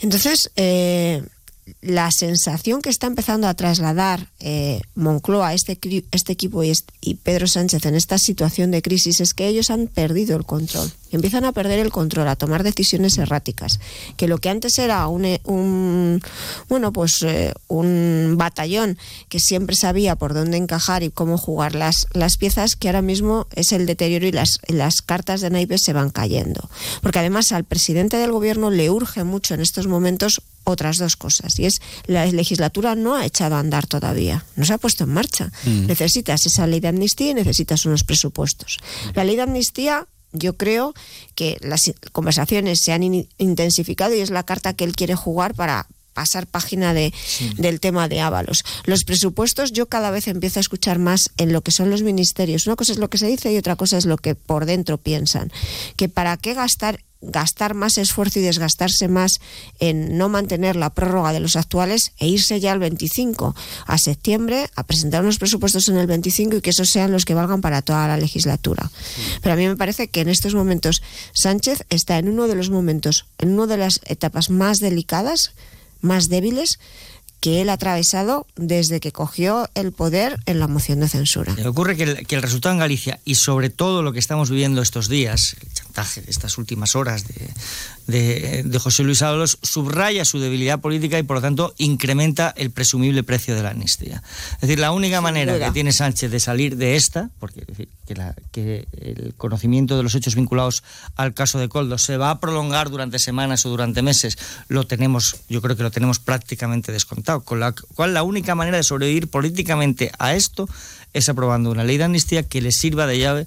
Entonces, 0.00 0.52
eh, 0.56 1.22
la 1.82 2.10
sensación 2.10 2.80
que 2.80 2.88
está 2.88 3.08
empezando 3.08 3.46
a 3.46 3.52
trasladar 3.52 4.30
eh, 4.40 4.80
Moncloa, 4.94 5.52
este, 5.52 5.78
este 6.12 6.32
equipo 6.32 6.64
y, 6.64 6.72
y 7.02 7.16
Pedro 7.16 7.46
Sánchez 7.46 7.84
en 7.84 7.94
esta 7.94 8.16
situación 8.16 8.70
de 8.70 8.80
crisis 8.80 9.20
es 9.20 9.34
que 9.34 9.48
ellos 9.48 9.68
han 9.68 9.86
perdido 9.86 10.34
el 10.34 10.46
control. 10.46 10.90
Empiezan 11.16 11.44
a 11.44 11.52
perder 11.52 11.78
el 11.78 11.90
control, 11.90 12.28
a 12.28 12.36
tomar 12.36 12.62
decisiones 12.62 13.18
erráticas, 13.18 13.80
que 14.16 14.28
lo 14.28 14.38
que 14.38 14.48
antes 14.48 14.78
era 14.78 15.06
un, 15.08 15.24
eh, 15.24 15.40
un 15.44 16.20
bueno, 16.68 16.92
pues 16.92 17.22
eh, 17.22 17.52
un 17.68 18.34
batallón 18.36 18.98
que 19.28 19.40
siempre 19.40 19.76
sabía 19.76 20.16
por 20.16 20.34
dónde 20.34 20.56
encajar 20.56 21.02
y 21.02 21.10
cómo 21.10 21.38
jugar 21.38 21.74
las, 21.74 22.06
las 22.12 22.36
piezas, 22.36 22.76
que 22.76 22.88
ahora 22.88 23.02
mismo 23.02 23.46
es 23.54 23.72
el 23.72 23.86
deterioro 23.86 24.26
y 24.26 24.32
las, 24.32 24.60
las 24.68 25.02
cartas 25.02 25.40
de 25.40 25.50
naipes 25.50 25.82
se 25.82 25.92
van 25.92 26.10
cayendo. 26.10 26.68
Porque 27.02 27.18
además 27.18 27.52
al 27.52 27.64
presidente 27.64 28.16
del 28.16 28.32
gobierno 28.32 28.70
le 28.70 28.90
urge 28.90 29.24
mucho 29.24 29.54
en 29.54 29.60
estos 29.60 29.86
momentos 29.86 30.42
otras 30.64 30.98
dos 30.98 31.16
cosas. 31.16 31.58
Y 31.58 31.66
es, 31.66 31.80
la 32.06 32.26
legislatura 32.26 32.94
no 32.94 33.14
ha 33.14 33.24
echado 33.24 33.56
a 33.56 33.60
andar 33.60 33.86
todavía, 33.86 34.44
no 34.56 34.64
se 34.64 34.74
ha 34.74 34.78
puesto 34.78 35.04
en 35.04 35.10
marcha. 35.10 35.50
Mm. 35.64 35.86
Necesitas 35.86 36.46
esa 36.46 36.66
ley 36.66 36.80
de 36.80 36.88
amnistía 36.88 37.30
y 37.30 37.34
necesitas 37.34 37.86
unos 37.86 38.04
presupuestos. 38.04 38.78
La 39.14 39.24
ley 39.24 39.36
de 39.36 39.42
amnistía 39.42 40.06
yo 40.32 40.56
creo 40.56 40.94
que 41.34 41.56
las 41.60 41.90
conversaciones 42.12 42.80
se 42.80 42.92
han 42.92 43.02
in- 43.02 43.28
intensificado 43.38 44.14
y 44.14 44.20
es 44.20 44.30
la 44.30 44.42
carta 44.44 44.74
que 44.74 44.84
él 44.84 44.94
quiere 44.94 45.14
jugar 45.14 45.54
para 45.54 45.86
pasar 46.14 46.48
página 46.48 46.94
de, 46.94 47.14
del 47.58 47.78
tema 47.78 48.08
de 48.08 48.20
Ábalos. 48.20 48.64
Los 48.84 49.04
presupuestos 49.04 49.70
yo 49.72 49.86
cada 49.86 50.10
vez 50.10 50.26
empiezo 50.26 50.58
a 50.58 50.62
escuchar 50.62 50.98
más 50.98 51.30
en 51.36 51.52
lo 51.52 51.60
que 51.62 51.70
son 51.70 51.90
los 51.90 52.02
ministerios. 52.02 52.66
Una 52.66 52.74
cosa 52.74 52.90
es 52.92 52.98
lo 52.98 53.08
que 53.08 53.18
se 53.18 53.28
dice 53.28 53.52
y 53.52 53.56
otra 53.56 53.76
cosa 53.76 53.96
es 53.98 54.04
lo 54.04 54.16
que 54.16 54.34
por 54.34 54.66
dentro 54.66 54.98
piensan. 54.98 55.52
Que 55.96 56.08
para 56.08 56.36
qué 56.36 56.54
gastar 56.54 57.04
gastar 57.20 57.74
más 57.74 57.98
esfuerzo 57.98 58.38
y 58.38 58.42
desgastarse 58.42 59.08
más 59.08 59.40
en 59.80 60.16
no 60.18 60.28
mantener 60.28 60.76
la 60.76 60.90
prórroga 60.90 61.32
de 61.32 61.40
los 61.40 61.56
actuales 61.56 62.12
e 62.18 62.28
irse 62.28 62.60
ya 62.60 62.72
al 62.72 62.78
25 62.78 63.56
a 63.86 63.98
septiembre 63.98 64.70
a 64.76 64.84
presentar 64.84 65.22
unos 65.22 65.38
presupuestos 65.38 65.88
en 65.88 65.96
el 65.96 66.06
25 66.06 66.56
y 66.56 66.60
que 66.60 66.70
esos 66.70 66.90
sean 66.90 67.12
los 67.12 67.24
que 67.24 67.34
valgan 67.34 67.60
para 67.60 67.82
toda 67.82 68.06
la 68.06 68.16
legislatura. 68.16 68.90
Pero 69.42 69.54
a 69.54 69.56
mí 69.56 69.66
me 69.66 69.76
parece 69.76 70.08
que 70.08 70.20
en 70.20 70.28
estos 70.28 70.54
momentos 70.54 71.02
Sánchez 71.32 71.84
está 71.90 72.18
en 72.18 72.28
uno 72.28 72.46
de 72.46 72.54
los 72.54 72.70
momentos, 72.70 73.26
en 73.38 73.54
una 73.54 73.66
de 73.66 73.78
las 73.78 74.00
etapas 74.06 74.50
más 74.50 74.80
delicadas, 74.80 75.52
más 76.00 76.28
débiles 76.28 76.78
que 77.40 77.60
él 77.60 77.70
ha 77.70 77.74
atravesado 77.74 78.46
desde 78.56 79.00
que 79.00 79.12
cogió 79.12 79.68
el 79.74 79.92
poder 79.92 80.38
en 80.46 80.58
la 80.58 80.66
moción 80.66 81.00
de 81.00 81.08
censura. 81.08 81.54
Me 81.54 81.66
ocurre 81.66 81.96
que 81.96 82.02
el, 82.04 82.26
que 82.26 82.34
el 82.36 82.42
resultado 82.42 82.72
en 82.72 82.80
Galicia 82.80 83.20
y 83.24 83.36
sobre 83.36 83.70
todo 83.70 84.02
lo 84.02 84.12
que 84.12 84.18
estamos 84.18 84.50
viviendo 84.50 84.82
estos 84.82 85.08
días, 85.08 85.56
el 85.60 85.72
chantaje 85.72 86.22
de 86.22 86.30
estas 86.30 86.58
últimas 86.58 86.96
horas 86.96 87.26
de, 87.28 87.34
de, 88.08 88.62
de 88.64 88.78
José 88.80 89.04
Luis 89.04 89.22
Ábalos, 89.22 89.58
subraya 89.62 90.24
su 90.24 90.40
debilidad 90.40 90.80
política 90.80 91.18
y 91.18 91.22
por 91.22 91.36
lo 91.36 91.42
tanto 91.42 91.74
incrementa 91.78 92.52
el 92.56 92.70
presumible 92.72 93.22
precio 93.22 93.54
de 93.54 93.62
la 93.62 93.70
amnistía. 93.70 94.22
Es 94.54 94.62
decir, 94.62 94.80
la 94.80 94.90
única 94.90 95.20
manera 95.20 95.52
que 95.66 95.72
tiene 95.72 95.92
Sánchez 95.92 96.30
de 96.32 96.40
salir 96.40 96.76
de 96.76 96.96
esta, 96.96 97.30
porque 97.38 97.64
que, 98.06 98.14
la- 98.16 98.34
que 98.50 98.88
el 99.00 99.34
conocimiento 99.36 99.96
de 99.96 100.02
los 100.02 100.14
hechos 100.14 100.34
vinculados 100.34 100.82
al 101.16 101.34
caso 101.34 101.58
de 101.60 101.68
Coldo 101.68 101.98
se 101.98 102.16
va 102.16 102.30
a 102.30 102.40
prolongar 102.40 102.88
durante 102.90 103.18
semanas 103.18 103.64
o 103.66 103.68
durante 103.68 104.02
meses, 104.02 104.38
lo 104.68 104.86
tenemos, 104.86 105.36
yo 105.48 105.60
creo 105.60 105.76
que 105.76 105.82
lo 105.82 105.90
tenemos 105.90 106.18
prácticamente 106.18 106.90
descontado. 106.90 107.42
Con 107.42 107.60
la 107.60 107.72
cual 107.94 108.14
la 108.14 108.22
única 108.22 108.54
manera 108.54 108.78
de 108.78 108.82
sobrevivir 108.82 109.28
políticamente 109.28 110.10
a 110.18 110.34
esto 110.34 110.66
es 111.12 111.28
aprobando 111.28 111.70
una 111.70 111.84
ley 111.84 111.98
de 111.98 112.04
amnistía 112.04 112.42
que 112.42 112.60
le 112.62 112.72
sirva 112.72 113.06
de 113.06 113.18
llave 113.18 113.46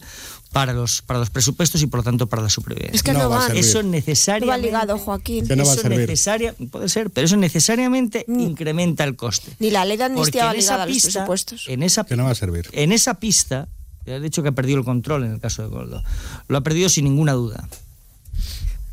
para 0.52 0.74
los, 0.74 1.02
para 1.02 1.20
los 1.20 1.30
presupuestos 1.30 1.82
y 1.82 1.88
por 1.88 2.00
lo 2.00 2.04
tanto 2.04 2.28
para 2.28 2.42
la 2.44 2.50
supervivencia. 2.50 2.96
Es 2.96 3.04
que 3.04 3.14
no, 3.14 3.30
va, 3.30 3.48
eso 3.48 3.82
No 3.84 3.88
va 3.90 3.92
necesariamente 3.96 4.62
ligado, 4.68 4.98
Joaquín. 4.98 5.46
eso 5.50 5.88
necesaria, 5.90 6.54
puede 6.70 6.90
ser, 6.90 7.10
pero 7.10 7.26
eso 7.26 7.38
necesariamente 7.38 8.26
incrementa 8.28 9.04
el 9.06 9.16
coste. 9.16 9.52
Ni 9.60 9.70
la 9.72 9.86
ley 9.86 9.98
de 9.98 10.04
amnistía 10.06 10.46
va 10.46 10.52
en 10.54 10.60
esa 10.60 10.72
ligada 10.74 10.84
a 10.84 10.86
los 10.88 10.94
pista- 10.96 11.10
presupuestos. 11.12 11.66
En 11.68 11.84
esa, 11.84 12.04
Que 12.04 12.16
no 12.18 12.26
va 12.26 12.32
a 12.32 12.36
servir. 12.36 12.68
en 12.74 12.92
esa 12.92 13.14
pista, 13.16 13.68
ya 14.06 14.16
he 14.16 14.20
dicho 14.20 14.44
que 14.44 14.50
ha 14.50 14.54
perdido 14.54 14.80
el 14.80 14.84
control 14.86 15.24
en 15.24 15.32
el 15.34 15.40
caso 15.40 15.62
de 15.62 15.70
Goldo. 15.70 16.04
Lo 16.50 16.58
ha 16.58 16.62
perdido 16.62 16.90
sin 16.90 17.06
ninguna 17.06 17.32
duda. 17.34 17.68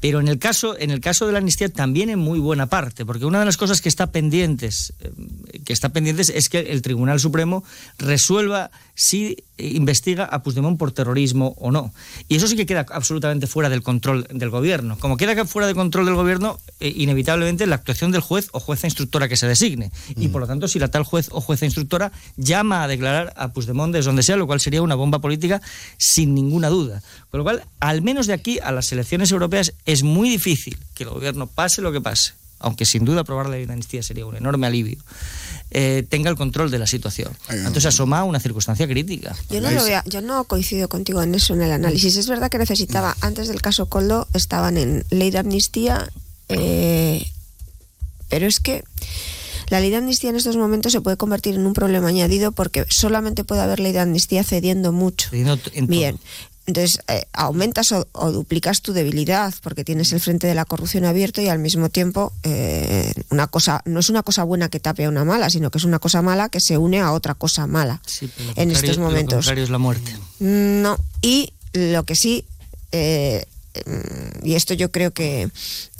Pero 0.01 0.21
en 0.21 0.29
el 0.29 0.39
caso, 0.39 0.79
en 0.79 0.93
el 0.93 1.01
caso 1.01 1.27
de 1.27 1.33
la 1.33 1.39
amnistía 1.39 1.69
también 1.69 2.09
en 2.09 2.21
muy 2.21 2.39
buena 2.39 2.67
parte, 2.69 3.05
porque 3.05 3.25
una 3.25 3.41
de 3.41 3.45
las 3.47 3.57
cosas 3.57 3.81
que 3.81 3.89
está 3.89 4.13
pendientes, 4.13 4.93
eh, 5.01 5.11
que 5.65 5.73
está 5.73 5.89
pendientes 5.89 6.29
es 6.29 6.49
que 6.49 6.61
el 6.61 6.83
Tribunal 6.83 7.19
Supremo 7.19 7.65
resuelva 7.99 8.71
si 8.95 9.43
investiga 9.59 10.25
a 10.25 10.43
Puigdemont 10.43 10.79
por 10.79 10.93
terrorismo 10.93 11.55
o 11.59 11.71
no. 11.71 11.93
Y 12.29 12.37
eso 12.37 12.47
sí 12.47 12.57
que 12.57 12.67
queda 12.67 12.87
absolutamente 12.91 13.47
fuera 13.47 13.69
del 13.69 13.83
control 13.83 14.27
del 14.31 14.51
gobierno. 14.51 14.99
Como 14.99 15.17
queda 15.17 15.45
fuera 15.45 15.67
del 15.67 15.77
control 15.77 16.07
del 16.07 16.15
gobierno, 16.15 16.59
eh, 16.81 16.93
inevitablemente 16.97 17.67
la 17.67 17.77
actuación 17.77 18.13
del 18.13 18.21
juez 18.21 18.49
o 18.53 18.61
jueza 18.61 18.87
instructora 18.87 19.29
que 19.29 19.37
se 19.37 19.47
designe. 19.47 19.91
Y 20.17 20.29
por 20.29 20.41
lo 20.41 20.47
tanto, 20.47 20.69
si 20.69 20.79
la 20.79 20.89
tal 20.89 21.05
juez 21.05 21.29
o 21.33 21.41
jueza 21.41 21.65
instructora 21.65 22.13
llama 22.37 22.83
a 22.83 22.89
declarar 22.89 23.33
a 23.37 23.53
Puigdemont 23.53 23.93
desde 23.93 24.09
donde 24.09 24.23
sea, 24.23 24.37
lo 24.37 24.47
cual 24.47 24.61
sería 24.61 24.83
una 24.83 24.95
bomba 24.95 25.21
política 25.21 25.61
sin 25.97 26.35
ninguna 26.35 26.69
duda. 26.69 27.03
Con 27.31 27.39
lo 27.39 27.45
cual, 27.45 27.65
al 27.81 28.03
menos 28.03 28.27
de 28.27 28.33
aquí 28.33 28.59
a 28.63 28.73
las 28.73 28.93
elecciones 28.93 29.31
europeas 29.31 29.75
es 29.85 30.03
muy 30.03 30.29
difícil 30.29 30.79
que 30.95 31.05
el 31.05 31.11
gobierno 31.11 31.47
pase 31.47 31.83
lo 31.83 31.93
que 31.93 32.01
pase, 32.01 32.33
aunque 32.59 32.85
sin 32.85 33.05
duda 33.05 33.21
aprobar 33.23 33.47
la 33.47 33.57
ley 33.57 33.67
de 33.67 33.73
amnistía 33.73 34.03
sería 34.03 34.27
un 34.27 34.37
enorme 34.37 34.67
alivio, 34.67 34.99
eh, 35.71 36.05
tenga 36.09 36.31
el 36.31 36.37
control 36.37 36.71
de 36.71 36.79
la 36.79 36.87
situación. 36.87 37.31
Entonces 37.51 37.87
asoma 37.87 38.25
una 38.25 38.41
circunstancia 38.41 38.87
crítica. 38.89 39.37
Yo 39.51 39.61
no, 39.61 39.71
lo 39.71 39.85
veo- 39.85 40.03
yo 40.07 40.21
no 40.23 40.45
coincido 40.45 40.89
contigo 40.89 41.23
en 41.23 41.35
eso, 41.35 41.55
en 41.55 41.63
el 41.63 41.73
análisis. 41.73 42.17
Es 42.17 42.29
verdad 42.29 42.51
que 42.51 42.59
necesitaba, 42.59 43.17
antes 43.21 43.49
del 43.49 43.61
caso 43.61 43.87
Coldo, 43.87 44.27
estaban 44.35 44.77
en 44.79 45.05
ley 45.11 45.31
de 45.31 45.39
amnistía, 45.39 46.09
eh, 46.49 47.27
pero 48.29 48.47
es 48.47 48.61
que 48.61 48.85
la 49.69 49.81
ley 49.81 49.91
de 49.91 49.97
amnistía 49.97 50.31
en 50.31 50.37
estos 50.37 50.57
momentos 50.57 50.93
se 50.93 51.01
puede 51.03 51.17
convertir 51.19 51.55
en 51.55 51.67
un 51.67 51.75
problema 51.75 52.09
añadido 52.09 52.53
porque 52.53 52.87
solamente 52.89 53.45
puede 53.45 53.61
haber 53.61 53.81
ley 53.81 53.93
de 53.93 54.01
amnistía 54.01 54.45
cediendo 54.45 54.93
mucho. 54.93 55.29
Bien. 55.87 56.19
Entonces, 56.69 57.01
eh, 57.09 57.25
aumentas 57.33 57.93
o, 57.93 58.07
o 58.13 58.31
duplicas 58.31 58.83
tu 58.83 58.93
debilidad 58.93 59.55
porque 59.63 59.85
tienes 59.85 60.13
el 60.13 60.21
frente 60.21 60.47
de 60.47 60.55
la 60.55 60.67
corrupción 60.67 61.07
abierto 61.07 61.41
y 61.41 61.49
al 61.49 61.59
mismo 61.59 61.89
tiempo 61.89 62.31
eh, 62.43 63.11
una 63.31 63.47
cosa 63.47 63.81
no 63.87 64.01
es 64.01 64.11
una 64.11 64.23
cosa 64.23 64.45
buena 64.45 64.69
que 64.69 64.79
tape 64.79 65.07
a 65.07 65.09
una 65.09 65.25
mala, 65.25 65.49
sino 65.49 65.71
que 65.71 65.79
es 65.79 65.85
una 65.85 65.99
cosa 65.99 66.21
mala 66.21 66.51
que 66.51 66.61
se 66.61 66.77
une 66.77 67.01
a 67.01 67.13
otra 67.13 67.35
cosa 67.35 67.67
mala 67.67 68.03
Lo 68.21 68.27
en 68.27 68.29
contrario- 68.69 68.73
estos 68.77 68.97
Lo 68.99 69.05
momentos. 69.05 69.35
contrario 69.39 69.65
es 69.65 69.71
la 69.71 69.79
muerte. 69.79 70.15
No, 70.41 70.99
y 71.23 71.55
lo 71.73 72.05
que 72.05 72.15
sí, 72.15 72.45
eh, 72.93 73.47
mm, 73.47 73.58
y 74.43 74.55
esto 74.55 74.75
yo 74.75 74.91
creo 74.91 75.13
que 75.13 75.49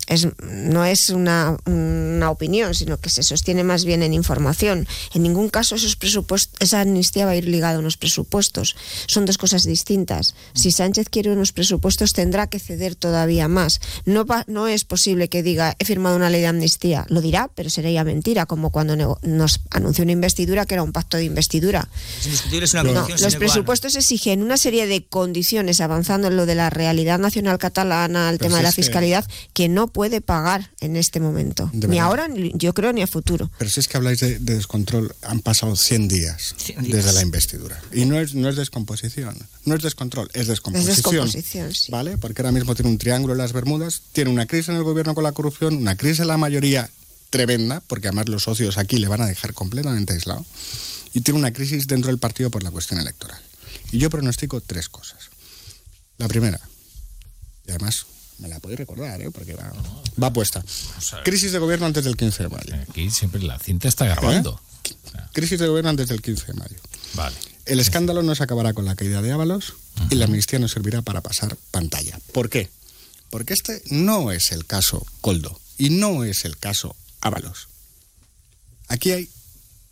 es, 0.07 0.27
no 0.41 0.85
es 0.85 1.11
una, 1.11 1.55
una 1.67 2.31
opinión, 2.31 2.73
sino 2.73 2.97
que 2.97 3.11
se 3.11 3.21
sostiene 3.21 3.63
más 3.63 3.85
bien 3.85 4.01
en 4.01 4.11
información. 4.13 4.87
En 5.13 5.21
ningún 5.21 5.49
caso 5.49 5.75
esos 5.75 5.95
presupuestos, 5.95 6.55
esa 6.59 6.81
amnistía 6.81 7.25
va 7.25 7.31
a 7.31 7.35
ir 7.35 7.47
ligada 7.47 7.75
a 7.75 7.79
unos 7.79 7.97
presupuestos. 7.97 8.75
Son 9.05 9.25
dos 9.27 9.37
cosas 9.37 9.65
distintas. 9.65 10.33
Si 10.55 10.71
Sánchez 10.71 11.09
quiere 11.09 11.31
unos 11.31 11.51
presupuestos, 11.51 12.13
tendrá 12.13 12.47
que 12.47 12.57
ceder 12.57 12.95
todavía 12.95 13.47
más. 13.47 13.81
No, 14.05 14.25
va- 14.25 14.45
no 14.47 14.67
es 14.67 14.83
posible 14.83 15.29
que 15.29 15.43
diga 15.43 15.75
he 15.77 15.85
firmado 15.85 16.15
una 16.15 16.31
ley 16.31 16.41
de 16.41 16.47
amnistía. 16.47 17.05
Lo 17.09 17.21
dirá, 17.21 17.51
pero 17.53 17.69
sería 17.69 18.03
mentira, 18.03 18.47
como 18.47 18.71
cuando 18.71 18.95
nos 19.21 19.59
anunció 19.69 20.03
una 20.05 20.13
investidura 20.13 20.65
que 20.65 20.73
era 20.73 20.81
un 20.81 20.91
pacto 20.91 21.17
de 21.17 21.25
investidura. 21.25 21.87
Es 22.19 22.25
una 22.25 22.35
No, 22.93 23.07
los 23.25 23.35
presupuestos 23.35 23.95
exigen 23.95 24.41
una 24.41 24.57
serie 24.57 24.87
de 24.87 25.05
condiciones, 25.05 25.81
avanzando 25.81 26.29
en 26.29 26.35
lo 26.35 26.47
de 26.47 26.55
la 26.55 26.71
realidad 26.71 27.19
nacional 27.19 27.59
catalana, 27.59 27.68
el 27.69 28.37
Pues 28.37 28.39
tema 28.39 28.57
de 28.57 28.63
la 28.63 28.69
es 28.69 28.75
que- 28.75 28.83
fiscalidad, 28.83 29.25
que 29.53 29.69
no 29.69 29.87
puede 29.87 30.21
pagar 30.21 30.69
en 30.81 30.95
este 30.95 31.19
momento. 31.19 31.69
De 31.73 31.87
Ni 31.87 31.95
verdad. 31.97 32.05
ahora, 32.05 32.27
ni 32.27 32.51
yo 32.55 32.73
creo, 32.73 32.91
ni 32.93 33.01
a 33.01 33.07
futuro. 33.07 33.49
Pero 33.57 33.69
si 33.69 33.79
es 33.79 33.87
que 33.87 33.97
habláis 33.97 34.19
de, 34.19 34.39
de 34.39 34.55
descontrol, 34.55 35.15
han 35.21 35.39
pasado 35.41 35.75
100 35.75 36.07
días, 36.07 36.55
100 36.57 36.83
días. 36.83 36.95
desde 36.97 37.13
la 37.13 37.21
investidura. 37.21 37.81
Y 37.93 38.05
no 38.05 38.19
es, 38.19 38.33
no 38.35 38.49
es 38.49 38.55
descomposición, 38.55 39.37
no 39.65 39.75
es 39.75 39.81
descontrol, 39.83 40.29
es 40.33 40.47
descomposición. 40.47 40.95
descomposición, 40.95 41.73
sí. 41.73 41.91
¿Vale? 41.91 42.17
Porque 42.17 42.41
ahora 42.41 42.51
mismo 42.51 42.75
tiene 42.75 42.91
un 42.91 42.97
triángulo 42.97 43.33
en 43.33 43.37
las 43.39 43.53
Bermudas, 43.53 44.01
tiene 44.11 44.29
una 44.31 44.45
crisis 44.45 44.69
en 44.69 44.75
el 44.75 44.83
gobierno 44.83 45.15
con 45.15 45.23
la 45.23 45.31
corrupción, 45.31 45.75
una 45.77 45.95
crisis 45.95 46.19
en 46.21 46.27
la 46.27 46.37
mayoría 46.37 46.89
tremenda, 47.29 47.81
porque 47.87 48.07
además 48.07 48.27
los 48.29 48.43
socios 48.43 48.77
aquí 48.77 48.97
le 48.97 49.07
van 49.07 49.21
a 49.21 49.27
dejar 49.27 49.53
completamente 49.53 50.13
aislado, 50.13 50.45
y 51.13 51.21
tiene 51.21 51.39
una 51.39 51.51
crisis 51.53 51.87
dentro 51.87 52.09
del 52.11 52.19
partido 52.19 52.49
por 52.49 52.63
la 52.63 52.71
cuestión 52.71 52.99
electoral. 52.99 53.39
Y 53.91 53.97
yo 53.99 54.09
pronostico 54.09 54.61
tres 54.61 54.89
cosas. 54.89 55.29
La 56.17 56.27
primera, 56.27 56.59
y 57.69 57.71
además 57.71 58.05
me 58.39 58.47
la 58.47 58.59
podéis 58.59 58.79
recordar, 58.79 59.21
¿eh? 59.21 59.29
porque 59.31 59.53
va, 59.53 59.71
va 60.21 60.33
puesta. 60.33 60.63
Crisis 61.23 61.51
de 61.51 61.59
gobierno 61.59 61.85
antes 61.85 62.03
del 62.03 62.17
15 62.17 62.43
de 62.43 62.49
mayo. 62.49 62.75
Aquí 62.89 63.11
siempre 63.11 63.41
la 63.43 63.59
cinta 63.59 63.87
está 63.87 64.05
grabando. 64.05 64.59
Crisis 65.33 65.59
de 65.59 65.67
gobierno 65.67 65.91
antes 65.91 66.07
del 66.07 66.21
15 66.21 66.47
de 66.47 66.53
mayo. 66.53 66.77
Vale. 67.13 67.35
El 67.65 67.79
escándalo 67.79 68.23
no 68.23 68.33
se 68.33 68.43
acabará 68.43 68.73
con 68.73 68.85
la 68.85 68.95
caída 68.95 69.21
de 69.21 69.31
Ábalos 69.31 69.75
y 70.09 70.15
la 70.15 70.25
amnistía 70.25 70.57
no 70.57 70.67
servirá 70.67 71.03
para 71.03 71.21
pasar 71.21 71.55
pantalla. 71.69 72.19
¿Por 72.33 72.49
qué? 72.49 72.69
Porque 73.29 73.53
este 73.53 73.83
no 73.91 74.31
es 74.31 74.51
el 74.51 74.65
caso 74.65 75.05
Coldo 75.21 75.59
y 75.77 75.91
no 75.91 76.23
es 76.23 76.45
el 76.45 76.57
caso 76.57 76.95
Ábalos. 77.21 77.67
Aquí 78.87 79.11
hay 79.11 79.29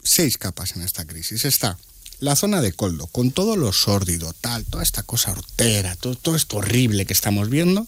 seis 0.04 0.38
capas 0.40 0.76
en 0.76 0.82
esta 0.82 1.06
crisis. 1.06 1.46
Está 1.46 1.78
la 2.19 2.36
zona 2.36 2.62
de 2.62 2.73
Coldo, 2.73 3.08
con 3.08 3.32
todo 3.32 3.56
lo 3.56 3.71
sórdido, 3.73 4.34
tal, 4.34 4.65
toda 4.65 4.84
esta 4.84 5.03
cosa 5.03 5.32
hortera, 5.32 5.95
todo, 5.95 6.15
todo 6.15 6.36
esto 6.36 6.58
horrible 6.58 7.06
que 7.06 7.13
estamos 7.13 7.49
viendo, 7.49 7.88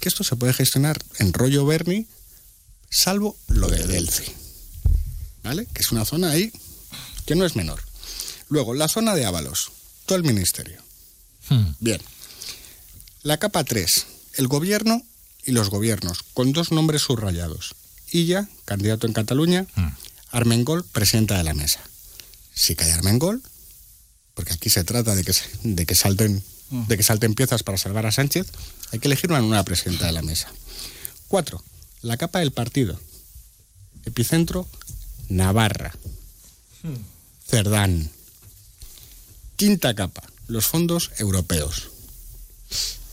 que 0.00 0.08
esto 0.08 0.24
se 0.24 0.36
puede 0.36 0.52
gestionar 0.52 0.98
en 1.18 1.32
rollo 1.32 1.64
Bernie, 1.64 2.06
salvo 2.90 3.36
lo 3.48 3.68
de 3.68 3.86
Delphi. 3.86 4.32
¿Vale? 5.42 5.66
Que 5.72 5.82
es 5.82 5.92
una 5.92 6.04
zona 6.04 6.30
ahí 6.30 6.52
que 7.24 7.36
no 7.36 7.44
es 7.44 7.54
menor. 7.56 7.80
Luego, 8.48 8.74
la 8.74 8.88
zona 8.88 9.14
de 9.14 9.26
Ábalos, 9.26 9.70
todo 10.06 10.18
el 10.18 10.24
ministerio. 10.24 10.82
Bien. 11.80 12.00
La 13.22 13.38
capa 13.38 13.64
3, 13.64 14.06
el 14.34 14.48
gobierno 14.48 15.02
y 15.44 15.52
los 15.52 15.70
gobiernos, 15.70 16.24
con 16.34 16.52
dos 16.52 16.72
nombres 16.72 17.02
subrayados. 17.02 17.74
Illa, 18.10 18.48
candidato 18.64 19.06
en 19.06 19.12
Cataluña, 19.12 19.66
Armengol, 20.30 20.84
presidenta 20.84 21.36
de 21.36 21.44
la 21.44 21.54
mesa. 21.54 21.80
Si 22.56 22.74
cae 22.74 22.92
Armengol, 22.92 23.40
porque 24.34 24.54
aquí 24.54 24.70
se 24.70 24.82
trata 24.82 25.14
de 25.14 25.22
que, 25.22 25.32
de 25.62 25.86
que 25.86 25.94
salten 25.94 26.42
de 26.70 26.96
que 26.96 27.02
salten 27.02 27.34
piezas 27.34 27.62
para 27.62 27.78
salvar 27.78 28.06
a 28.06 28.12
Sánchez, 28.12 28.48
hay 28.90 28.98
que 28.98 29.08
elegir 29.08 29.30
una 29.30 29.40
nueva 29.40 29.62
presidenta 29.62 30.06
de 30.06 30.12
la 30.12 30.22
mesa. 30.22 30.48
Cuatro, 31.28 31.62
la 32.02 32.16
capa 32.16 32.40
del 32.40 32.52
partido. 32.52 33.00
Epicentro, 34.04 34.66
Navarra. 35.28 35.94
Cerdán. 37.46 38.10
Quinta 39.56 39.94
capa, 39.94 40.22
los 40.48 40.66
fondos 40.66 41.12
europeos. 41.18 41.90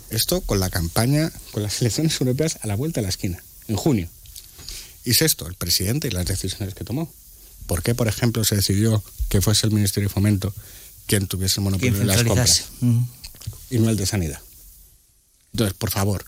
Esto 0.09 0.41
con 0.41 0.59
la 0.59 0.69
campaña, 0.69 1.31
con 1.51 1.63
las 1.63 1.79
elecciones 1.81 2.19
europeas 2.19 2.57
a 2.61 2.67
la 2.67 2.75
vuelta 2.75 3.01
de 3.01 3.03
la 3.03 3.09
esquina, 3.09 3.43
en 3.67 3.75
junio. 3.75 4.09
Y 5.05 5.13
sexto, 5.13 5.47
el 5.47 5.55
presidente 5.55 6.07
y 6.07 6.11
las 6.11 6.25
decisiones 6.25 6.75
que 6.75 6.83
tomó. 6.83 7.11
¿Por 7.73 7.81
qué, 7.81 7.95
por 7.95 8.07
ejemplo, 8.07 8.43
se 8.43 8.55
decidió 8.55 9.03
que 9.29 9.41
fuese 9.41 9.65
el 9.65 9.73
Ministerio 9.73 10.07
de 10.07 10.13
Fomento 10.13 10.53
quien 11.07 11.25
tuviese 11.25 11.59
el 11.59 11.63
monopolio 11.63 11.97
de 11.97 12.05
las 12.05 12.23
compras 12.23 12.65
y 13.71 13.79
no 13.79 13.89
el 13.89 13.97
de 13.97 14.05
Sanidad? 14.05 14.39
Entonces, 15.53 15.73
por 15.73 15.89
favor, 15.89 16.23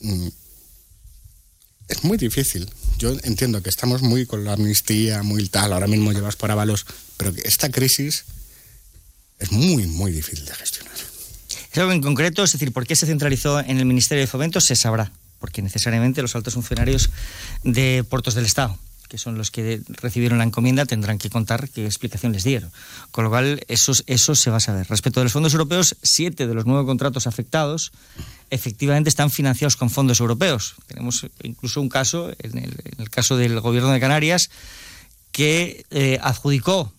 mm, 0.00 0.28
es 1.88 2.04
muy 2.04 2.18
difícil. 2.18 2.70
Yo 2.98 3.16
entiendo 3.22 3.62
que 3.62 3.70
estamos 3.70 4.02
muy 4.02 4.26
con 4.26 4.44
la 4.44 4.52
amnistía, 4.52 5.22
muy 5.22 5.48
tal, 5.48 5.72
ahora 5.72 5.86
mismo 5.86 6.12
llevas 6.12 6.36
por 6.36 6.50
avalos, 6.50 6.84
pero 7.16 7.32
que 7.32 7.40
esta 7.46 7.70
crisis 7.70 8.26
es 9.38 9.52
muy, 9.52 9.86
muy 9.86 10.12
difícil 10.12 10.44
de 10.44 10.54
gestionar. 10.54 10.92
Es 11.72 11.78
algo 11.78 11.92
en 11.92 12.02
concreto, 12.02 12.44
es 12.44 12.52
decir, 12.52 12.74
¿por 12.74 12.86
qué 12.86 12.94
se 12.94 13.06
centralizó 13.06 13.58
en 13.58 13.78
el 13.78 13.86
Ministerio 13.86 14.20
de 14.20 14.26
Fomento? 14.26 14.60
Se 14.60 14.76
sabrá, 14.76 15.12
porque 15.40 15.62
necesariamente 15.62 16.20
los 16.20 16.36
altos 16.36 16.52
funcionarios 16.52 17.08
de 17.62 18.04
Puertos 18.06 18.34
del 18.34 18.44
Estado, 18.44 18.78
que 19.08 19.18
son 19.18 19.36
los 19.36 19.50
que 19.50 19.82
recibieron 19.88 20.38
la 20.38 20.44
encomienda, 20.44 20.86
tendrán 20.86 21.18
que 21.18 21.30
contar 21.30 21.68
qué 21.70 21.84
explicación 21.84 22.32
les 22.32 22.44
dieron. 22.44 22.70
Con 23.10 23.24
lo 23.24 23.30
cual, 23.30 23.60
eso, 23.68 23.92
eso 24.06 24.34
se 24.34 24.50
va 24.50 24.58
a 24.58 24.60
saber. 24.60 24.86
Respecto 24.88 25.20
de 25.20 25.24
los 25.24 25.32
fondos 25.32 25.52
europeos, 25.52 25.96
siete 26.02 26.46
de 26.46 26.54
los 26.54 26.66
nueve 26.66 26.86
contratos 26.86 27.26
afectados 27.26 27.92
efectivamente 28.50 29.08
están 29.08 29.30
financiados 29.30 29.76
con 29.76 29.90
fondos 29.90 30.20
europeos. 30.20 30.74
Tenemos 30.86 31.26
incluso 31.42 31.80
un 31.80 31.88
caso, 31.88 32.30
en 32.38 32.58
el, 32.98 33.10
caso 33.10 33.36
del 33.36 33.60
Gobierno 33.60 33.90
de 33.90 34.00
Canarias, 34.00 34.50
que 35.32 35.84
eh, 35.90 36.18
adjudicó 36.22 36.92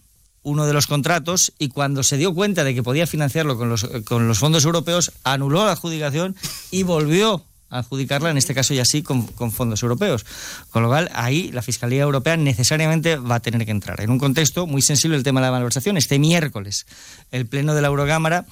uno 0.43 0.67
de 0.67 0.73
los 0.73 0.87
contratos 0.87 1.53
y 1.57 1.69
cuando 1.69 2.03
se 2.03 2.17
dio 2.17 2.33
cuenta 2.33 2.63
de 2.63 2.75
que 2.75 2.83
podía 2.83 3.07
financiarlo 3.07 3.57
con 3.57 3.69
los, 3.69 3.83
con 4.05 4.27
los 4.27 4.39
fondos 4.39 4.63
europeos, 4.63 5.11
anuló 5.23 5.65
la 5.65 5.71
adjudicación 5.71 6.35
y 6.71 6.83
volvió 6.83 7.43
adjudicarla, 7.69 8.29
en 8.29 8.37
este 8.37 8.53
caso 8.53 8.73
ya 8.73 8.85
sí, 8.85 9.01
con, 9.03 9.27
con 9.27 9.51
fondos 9.51 9.81
europeos. 9.83 10.25
Con 10.69 10.83
lo 10.83 10.89
cual, 10.89 11.09
ahí 11.13 11.51
la 11.51 11.61
Fiscalía 11.61 12.03
Europea 12.03 12.37
necesariamente 12.37 13.17
va 13.17 13.35
a 13.35 13.39
tener 13.39 13.65
que 13.65 13.71
entrar. 13.71 14.01
En 14.01 14.09
un 14.09 14.19
contexto 14.19 14.67
muy 14.67 14.81
sensible 14.81 15.17
el 15.17 15.23
tema 15.23 15.41
de 15.41 15.47
la 15.47 15.51
malversación, 15.51 15.97
este 15.97 16.19
miércoles 16.19 16.85
el 17.31 17.47
Pleno 17.47 17.73
de 17.73 17.81
la 17.81 17.87
Eurocámara 17.87 18.45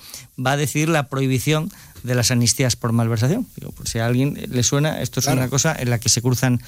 va 0.44 0.54
a 0.54 0.58
decidir 0.58 0.90
la 0.90 1.08
prohibición 1.08 1.72
de 2.04 2.16
las 2.16 2.32
amnistías 2.32 2.76
por 2.76 2.92
malversación. 2.92 3.48
Digo, 3.56 3.72
por 3.72 3.88
si 3.88 4.00
a 4.00 4.06
alguien 4.06 4.40
le 4.50 4.64
suena, 4.64 5.02
esto 5.02 5.20
es 5.20 5.28
una 5.28 5.48
cosa 5.48 5.76
en 5.78 5.90
la 5.90 6.00
que 6.00 6.10
se 6.10 6.22
cruzan 6.22 6.62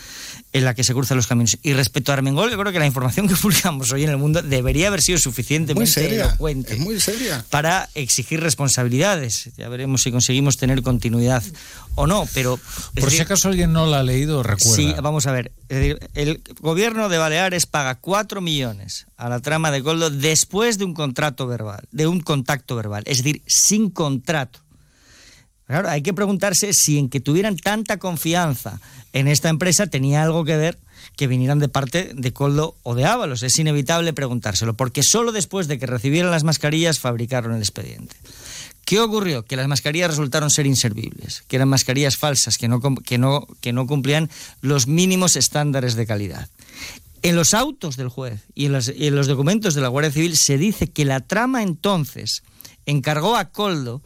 en 0.54 0.64
la 0.64 0.74
que 0.74 0.84
se 0.84 0.94
cruzan 0.94 1.18
los 1.18 1.28
caminos. 1.28 1.58
Y 1.64 1.74
respecto 1.74 2.12
a 2.12 2.16
Armengol, 2.16 2.50
yo 2.50 2.58
creo 2.58 2.72
que 2.72 2.80
la 2.80 2.86
información 2.86 3.28
que 3.28 3.36
publicamos 3.42 3.92
hoy 3.92 4.04
en 4.04 4.10
el 4.10 4.18
mundo 4.18 4.42
debería 4.42 4.88
haber 4.88 5.02
sido 5.02 5.18
suficientemente 5.18 5.76
Muy 5.76 5.88
seria, 5.88 6.26
elocuente 6.26 6.74
es 6.74 6.80
muy 6.80 7.00
seria. 7.00 7.46
para 7.50 7.90
exigir 7.94 8.40
responsabilidades. 8.40 9.50
Ya 9.58 9.68
veremos 9.70 10.04
si 10.04 10.12
conseguimos 10.12 10.58
tener 10.58 10.82
continuidad 10.82 11.44
o 11.96 12.08
no, 12.08 12.28
pero... 12.34 12.60
Por 13.00 13.12
si 13.12 13.20
acaso 13.20 13.50
alguien 13.50 13.74
no 13.74 13.86
la 13.86 14.00
ha 14.00 14.04
leído, 14.04 14.44
recuerda. 14.44 14.76
Sí, 14.76 14.94
vamos 15.02 15.28
a 15.28 15.32
ver. 15.32 15.52
Es 15.68 15.78
decir, 15.78 16.00
el 16.14 16.42
gobierno 16.62 17.10
de 17.10 17.18
Baleares 17.18 17.66
paga 17.66 17.96
4 17.96 18.40
millones 18.42 19.08
a 19.18 19.30
la 19.30 19.40
trama 19.40 19.72
de 19.72 19.84
Coldo 19.84 20.10
después 20.10 20.78
de 20.78 20.86
un 20.86 20.94
contrato 20.94 21.48
verbal, 21.48 21.84
de 21.92 22.08
un 22.08 22.22
contacto 22.22 22.76
verbal, 22.76 23.04
es 23.06 23.18
decir, 23.18 23.42
sin 23.46 23.90
contrato. 23.90 24.65
Claro, 25.68 25.90
hay 25.90 26.02
que 26.02 26.14
preguntarse 26.14 26.74
si 26.74 27.00
en 27.00 27.10
que 27.10 27.20
tuvieran 27.20 27.58
tanta 27.58 27.98
confianza 27.98 28.80
en 29.14 29.28
esta 29.28 29.50
empresa 29.50 29.88
tenía 29.88 30.24
algo 30.24 30.46
que 30.46 30.58
ver 30.58 30.78
que 31.16 31.28
vinieran 31.28 31.60
de 31.60 31.70
parte 31.70 32.12
de 32.14 32.34
Coldo 32.34 32.76
o 32.84 32.96
de 32.96 33.06
Ábalos. 33.06 33.44
Es 33.44 33.58
inevitable 33.58 34.14
preguntárselo, 34.14 34.76
porque 34.76 35.04
solo 35.04 35.32
después 35.32 35.68
de 35.68 35.80
que 35.80 35.86
recibieran 35.86 36.32
las 36.32 36.44
mascarillas 36.44 37.00
fabricaron 37.00 37.54
el 37.54 37.62
expediente. 37.62 38.16
¿Qué 38.86 39.00
ocurrió? 39.00 39.44
Que 39.44 39.56
las 39.56 39.68
mascarillas 39.68 40.12
resultaron 40.12 40.52
ser 40.52 40.68
inservibles, 40.68 41.44
que 41.48 41.56
eran 41.56 41.70
mascarillas 41.70 42.18
falsas, 42.18 42.60
que 42.60 42.68
no, 42.68 43.88
cumplían 43.88 44.30
los 44.62 44.88
mínimos 44.88 45.36
estándares 45.36 45.96
de 45.96 46.06
calidad. 46.06 46.50
En 47.24 47.36
los 47.36 47.56
autos 47.56 47.98
del 47.98 48.10
juez 48.10 48.42
y 48.54 48.68
en, 48.68 48.78
y 48.96 49.08
en 49.08 49.16
los 49.16 49.26
documentos 49.26 49.74
de 49.74 49.82
la 49.82 49.88
Guardia 49.88 50.12
Civil 50.12 50.38
se 50.38 50.60
dice 50.60 50.92
que 50.92 51.06
la 51.06 51.22
trama 51.22 51.64
entonces 51.64 52.44
encargó 52.86 53.36
a 53.36 53.46
Coldo 53.46 54.04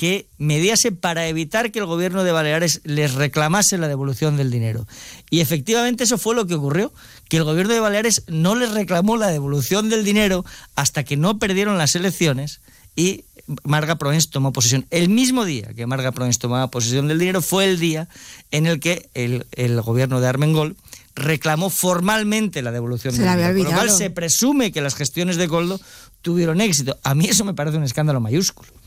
que 0.00 0.30
mediase 0.38 0.92
para 0.92 1.28
evitar 1.28 1.70
que 1.70 1.78
el 1.78 1.84
gobierno 1.84 2.24
de 2.24 2.32
Baleares 2.32 2.80
les 2.84 3.12
reclamase 3.12 3.76
la 3.76 3.86
devolución 3.86 4.38
del 4.38 4.50
dinero. 4.50 4.86
Y 5.28 5.40
efectivamente 5.40 6.04
eso 6.04 6.16
fue 6.16 6.34
lo 6.34 6.46
que 6.46 6.54
ocurrió, 6.54 6.90
que 7.28 7.36
el 7.36 7.44
gobierno 7.44 7.74
de 7.74 7.80
Baleares 7.80 8.22
no 8.26 8.54
les 8.54 8.70
reclamó 8.70 9.18
la 9.18 9.26
devolución 9.26 9.90
del 9.90 10.02
dinero 10.02 10.42
hasta 10.74 11.04
que 11.04 11.18
no 11.18 11.38
perdieron 11.38 11.76
las 11.76 11.96
elecciones 11.96 12.62
y 12.96 13.26
Marga 13.62 13.96
Proens 13.96 14.30
tomó 14.30 14.54
posesión. 14.54 14.86
El 14.88 15.10
mismo 15.10 15.44
día 15.44 15.74
que 15.76 15.84
Marga 15.84 16.12
Proens 16.12 16.38
tomaba 16.38 16.70
posesión 16.70 17.06
del 17.06 17.18
dinero 17.18 17.42
fue 17.42 17.66
el 17.66 17.78
día 17.78 18.08
en 18.52 18.66
el 18.66 18.80
que 18.80 19.10
el, 19.12 19.44
el 19.52 19.82
gobierno 19.82 20.18
de 20.22 20.28
Armengol 20.28 20.78
reclamó 21.14 21.68
formalmente 21.68 22.62
la 22.62 22.72
devolución 22.72 23.14
Se 23.14 23.20
del 23.20 23.36
dinero. 23.36 23.52
Con 23.52 23.64
lo 23.64 23.70
cual 23.72 23.90
se 23.90 24.08
presume 24.08 24.72
que 24.72 24.80
las 24.80 24.94
gestiones 24.94 25.36
de 25.36 25.46
Coldo 25.46 25.78
tuvieron 26.22 26.62
éxito. 26.62 26.98
A 27.02 27.14
mí 27.14 27.26
eso 27.26 27.44
me 27.44 27.52
parece 27.52 27.76
un 27.76 27.84
escándalo 27.84 28.18
mayúsculo. 28.18 28.79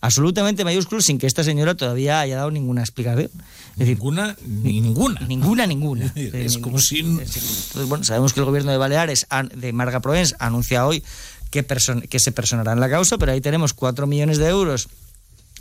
Absolutamente 0.00 0.64
mayúsculo 0.64 1.00
sin 1.02 1.18
que 1.18 1.26
esta 1.26 1.42
señora 1.42 1.74
todavía 1.74 2.20
haya 2.20 2.36
dado 2.36 2.50
ninguna 2.52 2.82
explicación. 2.82 3.30
Es 3.72 3.78
decir, 3.78 3.96
ninguna, 3.98 4.36
ninguna. 4.46 5.20
Ninguna, 5.22 5.66
ninguna. 5.66 6.12
Es 6.16 6.58
como 6.58 6.78
si... 6.78 7.00
Entonces, 7.00 7.72
bueno, 7.88 8.04
sabemos 8.04 8.32
que 8.32 8.38
el 8.40 8.46
gobierno 8.46 8.70
de 8.70 8.76
Baleares, 8.78 9.26
de 9.56 9.72
Marga 9.72 9.98
Proens, 10.00 10.36
anuncia 10.38 10.86
hoy 10.86 11.02
que, 11.50 11.66
person- 11.66 12.06
que 12.08 12.20
se 12.20 12.30
personará 12.30 12.72
en 12.72 12.80
la 12.80 12.88
causa, 12.88 13.18
pero 13.18 13.32
ahí 13.32 13.40
tenemos 13.40 13.74
cuatro 13.74 14.06
millones 14.06 14.38
de 14.38 14.46
euros 14.48 14.88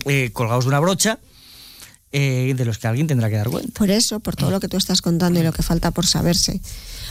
eh, 0.05 0.29
colgados 0.33 0.65
de 0.65 0.69
una 0.69 0.79
brocha 0.81 1.17
eh, 2.11 2.53
de 2.55 2.65
los 2.65 2.77
que 2.77 2.87
alguien 2.87 3.07
tendrá 3.07 3.29
que 3.29 3.37
dar 3.37 3.49
cuenta. 3.49 3.71
Por 3.73 3.89
eso, 3.89 4.19
por 4.19 4.35
todo 4.35 4.51
lo 4.51 4.59
que 4.59 4.67
tú 4.67 4.77
estás 4.77 5.01
contando 5.01 5.39
y 5.39 5.43
lo 5.43 5.51
que 5.51 5.63
falta 5.63 5.89
por 5.91 6.05
saberse, 6.05 6.61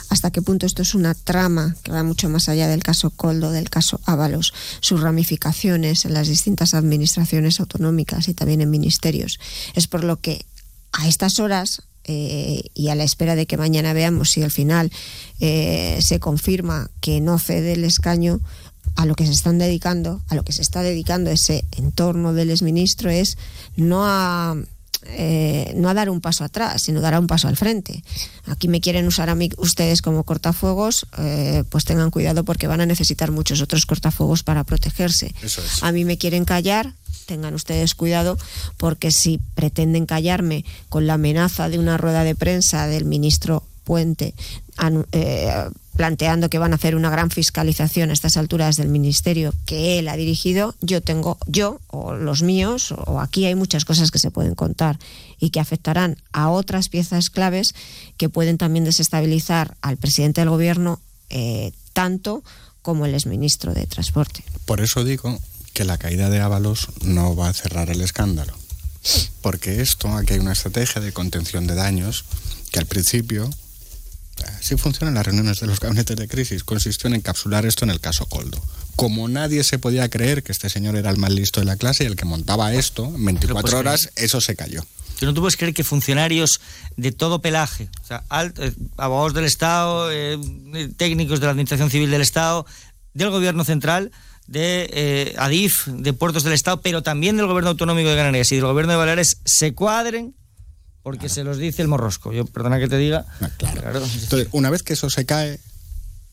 hasta 0.08 0.30
qué 0.30 0.42
punto 0.42 0.66
esto 0.66 0.82
es 0.82 0.94
una 0.94 1.14
trama 1.14 1.76
que 1.82 1.92
va 1.92 2.02
mucho 2.02 2.28
más 2.28 2.48
allá 2.48 2.68
del 2.68 2.82
caso 2.82 3.10
Coldo, 3.10 3.50
del 3.50 3.70
caso 3.70 4.00
Ábalos, 4.04 4.54
sus 4.80 5.00
ramificaciones 5.00 6.04
en 6.04 6.14
las 6.14 6.28
distintas 6.28 6.74
administraciones 6.74 7.60
autonómicas 7.60 8.28
y 8.28 8.34
también 8.34 8.60
en 8.60 8.70
ministerios. 8.70 9.40
Es 9.74 9.86
por 9.86 10.04
lo 10.04 10.16
que 10.20 10.44
a 10.92 11.08
estas 11.08 11.40
horas 11.40 11.82
eh, 12.04 12.62
y 12.74 12.88
a 12.88 12.94
la 12.94 13.04
espera 13.04 13.34
de 13.34 13.46
que 13.46 13.56
mañana 13.56 13.92
veamos 13.92 14.30
si 14.30 14.42
al 14.42 14.50
final 14.50 14.92
eh, 15.40 15.98
se 16.00 16.20
confirma 16.20 16.90
que 17.00 17.20
no 17.20 17.38
cede 17.38 17.72
el 17.72 17.84
escaño, 17.84 18.40
a 18.94 19.04
lo 19.04 19.14
que 19.14 19.26
se 19.26 19.32
están 19.32 19.58
dedicando, 19.58 20.22
a 20.28 20.34
lo 20.34 20.42
que 20.42 20.52
se 20.52 20.62
está 20.62 20.82
dedicando 20.82 21.30
ese 21.30 21.64
entorno 21.72 22.32
del 22.32 22.50
exministro 22.50 23.10
es 23.10 23.36
no 23.76 24.04
a 24.06 24.56
eh, 25.10 25.72
no 25.76 25.88
a 25.88 25.94
dar 25.94 26.10
un 26.10 26.20
paso 26.20 26.44
atrás, 26.44 26.82
sino 26.82 27.00
dar 27.00 27.18
un 27.18 27.26
paso 27.26 27.48
al 27.48 27.56
frente. 27.56 28.02
Aquí 28.46 28.68
me 28.68 28.80
quieren 28.80 29.06
usar 29.06 29.30
a 29.30 29.34
mí 29.34 29.50
ustedes 29.56 30.02
como 30.02 30.24
cortafuegos, 30.24 31.06
eh, 31.18 31.64
pues 31.68 31.84
tengan 31.84 32.10
cuidado 32.10 32.44
porque 32.44 32.66
van 32.66 32.80
a 32.80 32.86
necesitar 32.86 33.30
muchos 33.30 33.60
otros 33.60 33.86
cortafuegos 33.86 34.42
para 34.42 34.64
protegerse. 34.64 35.34
Eso 35.42 35.62
es. 35.62 35.82
A 35.82 35.92
mí 35.92 36.04
me 36.04 36.18
quieren 36.18 36.44
callar, 36.44 36.92
tengan 37.26 37.54
ustedes 37.54 37.94
cuidado 37.94 38.38
porque 38.76 39.10
si 39.10 39.40
pretenden 39.54 40.06
callarme 40.06 40.64
con 40.88 41.06
la 41.06 41.14
amenaza 41.14 41.68
de 41.68 41.78
una 41.78 41.96
rueda 41.96 42.24
de 42.24 42.34
prensa 42.34 42.86
del 42.86 43.04
ministro 43.04 43.64
Puente 43.84 44.34
eh, 45.12 45.70
planteando 45.96 46.50
que 46.50 46.58
van 46.58 46.72
a 46.72 46.76
hacer 46.76 46.94
una 46.94 47.10
gran 47.10 47.30
fiscalización 47.30 48.10
a 48.10 48.12
estas 48.12 48.36
alturas 48.36 48.76
del 48.76 48.88
ministerio 48.88 49.52
que 49.64 49.98
él 49.98 50.08
ha 50.08 50.16
dirigido, 50.16 50.74
yo 50.80 51.00
tengo, 51.00 51.38
yo 51.46 51.80
o 51.88 52.14
los 52.14 52.42
míos, 52.42 52.92
o 52.92 53.20
aquí 53.20 53.46
hay 53.46 53.54
muchas 53.54 53.84
cosas 53.84 54.10
que 54.10 54.18
se 54.18 54.30
pueden 54.30 54.54
contar 54.54 54.98
y 55.40 55.50
que 55.50 55.60
afectarán 55.60 56.16
a 56.32 56.50
otras 56.50 56.88
piezas 56.88 57.30
claves 57.30 57.74
que 58.16 58.28
pueden 58.28 58.58
también 58.58 58.84
desestabilizar 58.84 59.76
al 59.80 59.96
presidente 59.96 60.40
del 60.40 60.50
gobierno 60.50 61.00
eh, 61.30 61.72
tanto 61.92 62.42
como 62.82 63.06
el 63.06 63.14
exministro 63.14 63.74
de 63.74 63.86
Transporte. 63.86 64.44
Por 64.64 64.80
eso 64.80 65.02
digo 65.02 65.38
que 65.72 65.84
la 65.84 65.98
caída 65.98 66.30
de 66.30 66.40
Ábalos 66.40 66.88
no 67.02 67.34
va 67.34 67.48
a 67.48 67.52
cerrar 67.52 67.90
el 67.90 68.00
escándalo. 68.00 68.54
Porque 69.40 69.80
esto, 69.80 70.08
aquí 70.16 70.34
hay 70.34 70.40
una 70.40 70.52
estrategia 70.52 71.00
de 71.00 71.12
contención 71.12 71.66
de 71.66 71.74
daños 71.74 72.24
que 72.72 72.78
al 72.78 72.86
principio, 72.86 73.48
así 74.44 74.76
funcionan 74.76 75.14
las 75.14 75.26
reuniones 75.26 75.60
de 75.60 75.66
los 75.66 75.80
gabinetes 75.80 76.16
de 76.16 76.28
crisis, 76.28 76.64
consistió 76.64 77.08
en 77.08 77.14
encapsular 77.14 77.66
esto 77.66 77.84
en 77.84 77.90
el 77.90 78.00
caso 78.00 78.26
Coldo. 78.26 78.62
como 78.96 79.28
nadie 79.28 79.62
se 79.64 79.78
podía 79.78 80.08
creer 80.08 80.42
que 80.42 80.52
este 80.52 80.70
señor 80.70 80.96
era 80.96 81.10
el 81.10 81.18
más 81.18 81.32
listo 81.32 81.60
de 81.60 81.66
la 81.66 81.76
clase 81.76 82.04
y 82.04 82.06
el 82.06 82.16
que 82.16 82.24
montaba 82.24 82.72
esto, 82.74 83.06
en 83.06 83.24
24 83.24 83.78
horas, 83.78 84.10
eso 84.16 84.40
se 84.40 84.56
cayó. 84.56 84.84
Tú 85.18 85.24
no 85.24 85.32
tú 85.32 85.40
puedes 85.40 85.56
creer 85.56 85.72
que 85.72 85.82
funcionarios 85.82 86.60
de 86.96 87.10
todo 87.10 87.40
pelaje, 87.40 87.88
o 88.02 88.06
sea, 88.06 88.24
alt, 88.28 88.58
eh, 88.58 88.72
abogados 88.98 89.32
del 89.32 89.44
Estado, 89.44 90.10
eh, 90.12 90.38
técnicos 90.96 91.40
de 91.40 91.46
la 91.46 91.52
Administración 91.52 91.90
Civil 91.90 92.10
del 92.10 92.20
Estado, 92.20 92.66
del 93.14 93.30
Gobierno 93.30 93.64
Central, 93.64 94.12
de 94.46 94.88
eh, 94.92 95.34
ADIF, 95.38 95.86
de 95.86 96.12
Puertos 96.12 96.44
del 96.44 96.52
Estado, 96.52 96.80
pero 96.82 97.02
también 97.02 97.36
del 97.36 97.46
Gobierno 97.46 97.70
Autonómico 97.70 98.10
de 98.10 98.16
Canarias 98.16 98.52
y 98.52 98.56
del 98.56 98.66
Gobierno 98.66 98.92
de 98.92 98.98
Baleares, 98.98 99.38
se 99.44 99.74
cuadren 99.74 100.34
porque 101.06 101.28
se 101.28 101.44
los 101.44 101.56
dice 101.56 101.82
el 101.82 101.86
morrosco. 101.86 102.32
Yo, 102.32 102.44
perdona 102.46 102.80
que 102.80 102.88
te 102.88 102.98
diga. 102.98 103.26
Ah, 103.40 103.48
claro. 103.56 103.80
claro. 103.80 104.04
Entonces, 104.04 104.48
una 104.50 104.70
vez 104.70 104.82
que 104.82 104.94
eso 104.94 105.08
se 105.08 105.24
cae, 105.24 105.60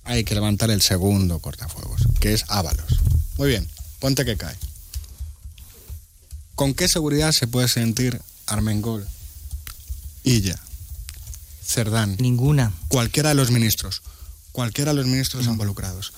hay 0.03 0.23
que 0.23 0.33
levantar 0.33 0.71
el 0.71 0.81
segundo 0.81 1.37
cortafuegos, 1.37 2.01
que 2.19 2.33
es 2.33 2.43
Ábalos. 2.47 2.99
Muy 3.37 3.49
bien, 3.49 3.69
ponte 3.99 4.25
que 4.25 4.35
cae. 4.35 4.55
¿Con 6.55 6.73
qué 6.73 6.87
seguridad 6.87 7.33
se 7.33 7.45
puede 7.45 7.67
sentir 7.67 8.19
Armengol, 8.47 9.07
Illa, 10.23 10.59
Cerdán? 11.63 12.15
Ninguna. 12.17 12.73
Cualquiera 12.87 13.29
de 13.29 13.35
los 13.35 13.51
ministros. 13.51 14.01
Cualquiera 14.53 14.93
de 14.93 14.95
los 14.95 15.05
ministros 15.05 15.45
no. 15.45 15.51
involucrados. 15.51 16.13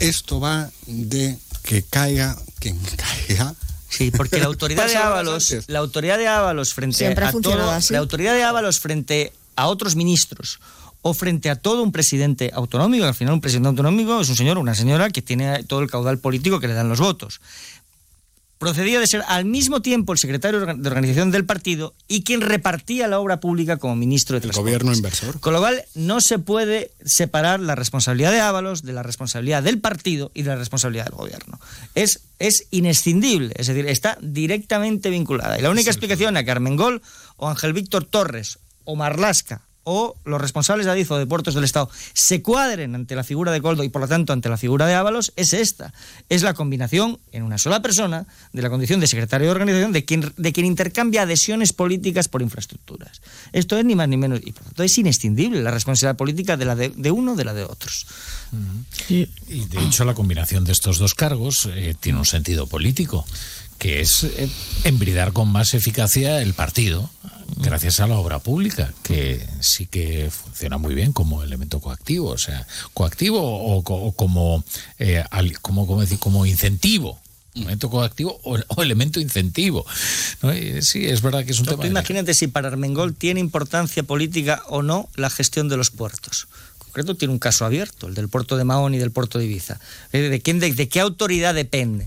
Esto 0.00 0.40
va 0.40 0.72
de 0.88 1.38
que 1.62 1.84
caiga 1.84 2.36
quien 2.58 2.76
caiga. 2.96 3.54
Sí, 3.92 4.10
porque 4.10 4.38
la 4.38 4.46
autoridad 4.52 4.86
de 4.86 4.96
Ábalos, 4.96 5.54
la 5.66 5.78
autoridad 5.78 6.18
de 6.18 6.26
Ábalos 6.26 6.72
frente 6.72 7.06
a 7.06 7.32
todo, 7.32 7.70
así. 7.70 7.92
la 7.92 8.00
autoridad 8.00 8.34
de 8.34 8.42
Ábalos 8.42 8.80
frente 8.80 9.32
a 9.54 9.68
otros 9.68 9.96
ministros 9.96 10.60
o 11.02 11.14
frente 11.14 11.50
a 11.50 11.56
todo 11.56 11.82
un 11.82 11.92
presidente 11.92 12.50
autonómico, 12.54 13.04
al 13.04 13.14
final 13.14 13.34
un 13.34 13.40
presidente 13.40 13.68
autonómico 13.68 14.20
es 14.20 14.28
un 14.28 14.36
señor 14.36 14.56
o 14.56 14.60
una 14.60 14.74
señora 14.74 15.10
que 15.10 15.20
tiene 15.20 15.64
todo 15.64 15.80
el 15.80 15.90
caudal 15.90 16.18
político 16.18 16.60
que 16.60 16.68
le 16.68 16.74
dan 16.74 16.88
los 16.88 17.00
votos. 17.00 17.40
Procedía 18.62 19.00
de 19.00 19.08
ser 19.08 19.24
al 19.26 19.44
mismo 19.44 19.82
tiempo 19.82 20.12
el 20.12 20.20
secretario 20.20 20.60
de 20.60 20.88
organización 20.88 21.32
del 21.32 21.44
partido 21.44 21.94
y 22.06 22.22
quien 22.22 22.40
repartía 22.40 23.08
la 23.08 23.18
obra 23.18 23.40
pública 23.40 23.76
como 23.76 23.96
ministro 23.96 24.34
de 24.34 24.38
El 24.38 24.42
Transportes. 24.42 24.64
gobierno 24.64 24.94
inversor. 24.94 25.40
Con 25.40 25.52
lo 25.52 25.58
cual 25.58 25.82
no 25.96 26.20
se 26.20 26.38
puede 26.38 26.92
separar 27.04 27.58
la 27.58 27.74
responsabilidad 27.74 28.30
de 28.30 28.38
Ábalos 28.38 28.84
de 28.84 28.92
la 28.92 29.02
responsabilidad 29.02 29.64
del 29.64 29.80
partido 29.80 30.30
y 30.32 30.42
de 30.42 30.50
la 30.50 30.56
responsabilidad 30.56 31.06
del 31.06 31.16
gobierno. 31.16 31.58
Es, 31.96 32.20
es 32.38 32.68
inescindible, 32.70 33.52
es 33.56 33.66
decir, 33.66 33.84
está 33.88 34.16
directamente 34.20 35.10
vinculada. 35.10 35.58
Y 35.58 35.62
la 35.62 35.70
única 35.70 35.90
explicación 35.90 36.36
a 36.36 36.44
que 36.44 36.52
Armengol 36.52 37.02
o 37.38 37.48
Ángel 37.48 37.72
Víctor 37.72 38.04
Torres 38.04 38.60
o 38.84 38.94
Marlasca 38.94 39.62
o 39.84 40.14
los 40.24 40.40
responsables 40.40 40.86
de 40.86 40.92
Adif 40.92 41.10
o 41.10 41.18
de 41.18 41.26
Puertos 41.26 41.54
del 41.54 41.64
Estado 41.64 41.90
se 42.12 42.42
cuadren 42.42 42.94
ante 42.94 43.14
la 43.14 43.24
figura 43.24 43.52
de 43.52 43.60
Coldo 43.60 43.84
y 43.84 43.88
por 43.88 44.02
lo 44.02 44.08
tanto 44.08 44.32
ante 44.32 44.48
la 44.48 44.56
figura 44.56 44.86
de 44.86 44.94
Ábalos 44.94 45.32
es 45.36 45.52
esta. 45.52 45.92
Es 46.28 46.42
la 46.42 46.54
combinación 46.54 47.18
en 47.32 47.42
una 47.42 47.58
sola 47.58 47.82
persona 47.82 48.26
de 48.52 48.62
la 48.62 48.70
condición 48.70 49.00
de 49.00 49.06
secretario 49.06 49.46
de 49.46 49.52
organización 49.52 49.92
de 49.92 50.04
quien, 50.04 50.32
de 50.36 50.52
quien 50.52 50.66
intercambia 50.66 51.22
adhesiones 51.22 51.72
políticas 51.72 52.28
por 52.28 52.42
infraestructuras. 52.42 53.22
Esto 53.52 53.76
es 53.78 53.84
ni 53.84 53.94
más 53.94 54.08
ni 54.08 54.16
menos 54.16 54.40
y 54.42 54.52
por 54.52 54.62
lo 54.62 54.68
tanto 54.68 54.82
es 54.82 54.96
inescindible 54.98 55.62
la 55.62 55.70
responsabilidad 55.70 56.16
política 56.16 56.56
de 56.56 56.64
la 56.64 56.74
de, 56.74 56.90
de 56.90 57.10
uno 57.10 57.34
de 57.34 57.44
la 57.44 57.54
de 57.54 57.64
otros. 57.64 58.06
Y, 59.08 59.26
de 59.46 59.84
hecho 59.84 60.04
la 60.04 60.14
combinación 60.14 60.64
de 60.64 60.72
estos 60.72 60.98
dos 60.98 61.14
cargos 61.14 61.68
eh, 61.72 61.94
tiene 61.98 62.18
un 62.18 62.26
sentido 62.26 62.66
político 62.66 63.24
que 63.78 64.00
es 64.00 64.24
eh, 64.24 64.48
embridar 64.84 65.32
con 65.32 65.50
más 65.50 65.74
eficacia 65.74 66.40
el 66.40 66.54
partido 66.54 67.10
gracias 67.62 68.00
a 68.00 68.06
la 68.06 68.16
obra 68.16 68.38
pública, 68.38 68.92
que 69.02 69.46
sí 69.60 69.86
que 69.86 70.30
funciona 70.30 70.78
muy 70.78 70.94
bien 70.94 71.12
como 71.12 71.42
elemento 71.42 71.80
coactivo, 71.80 72.30
o 72.30 72.38
sea, 72.38 72.66
coactivo 72.94 73.40
o, 73.40 73.78
o 73.78 74.12
como, 74.12 74.64
eh, 74.98 75.24
al, 75.30 75.58
como, 75.60 75.86
como, 75.86 76.00
decir, 76.00 76.18
como 76.18 76.46
incentivo. 76.46 77.20
Elemento 77.54 77.90
coactivo 77.90 78.40
o, 78.44 78.58
o 78.66 78.82
elemento 78.82 79.20
incentivo. 79.20 79.84
¿no? 80.40 80.52
Sí, 80.80 81.04
es 81.04 81.20
verdad 81.20 81.44
que 81.44 81.52
es 81.52 81.60
un 81.60 81.66
tema. 81.66 81.82
Tú 81.82 81.86
imagínate 81.86 82.32
si 82.32 82.46
para 82.46 82.68
Armengol 82.68 83.14
tiene 83.14 83.40
importancia 83.40 84.02
política 84.02 84.62
o 84.68 84.82
no 84.82 85.08
la 85.16 85.28
gestión 85.28 85.68
de 85.68 85.76
los 85.76 85.90
puertos. 85.90 86.48
En 86.78 86.84
concreto, 86.86 87.14
tiene 87.14 87.32
un 87.32 87.38
caso 87.38 87.66
abierto, 87.66 88.08
el 88.08 88.14
del 88.14 88.28
puerto 88.28 88.56
de 88.56 88.64
Mahón 88.64 88.94
y 88.94 88.98
del 88.98 89.10
puerto 89.10 89.38
de 89.38 89.44
Ibiza. 89.44 89.78
¿De, 90.12 90.40
quién, 90.40 90.60
de, 90.60 90.72
de 90.72 90.88
qué 90.88 91.00
autoridad 91.00 91.54
depende? 91.54 92.06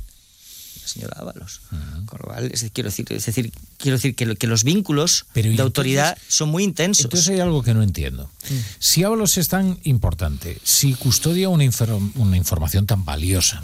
Señora 0.88 1.18
Ábalos. 1.20 1.62
Uh 1.72 1.76
-huh. 1.76 2.06
Con 2.06 2.20
lo 2.22 2.28
cual, 2.28 2.52
es, 2.52 2.66
quiero 2.74 2.90
decir, 2.90 3.06
es 3.10 3.26
decir, 3.26 3.52
quiero 3.78 3.98
decir 3.98 4.16
que, 4.16 4.36
que 4.36 4.48
los 4.48 4.64
vínculos 4.64 5.26
Pero 5.34 5.52
de 5.52 5.62
autoridad 5.62 6.18
son 6.28 6.50
muy 6.50 6.64
intensos. 6.64 7.06
Entonces 7.06 7.30
hay 7.30 7.40
algo 7.40 7.64
que 7.64 7.74
no 7.74 7.84
entiendo. 7.84 8.30
Mm. 8.50 8.54
Si 8.80 9.04
Ábalos 9.04 9.38
es 9.38 9.48
tan 9.48 9.80
importante, 9.84 10.58
si 10.64 10.94
custodia 10.94 11.50
una, 11.50 11.64
inform 11.64 12.12
una 12.16 12.38
información 12.38 12.86
tan 12.86 13.06
valiosa, 13.06 13.64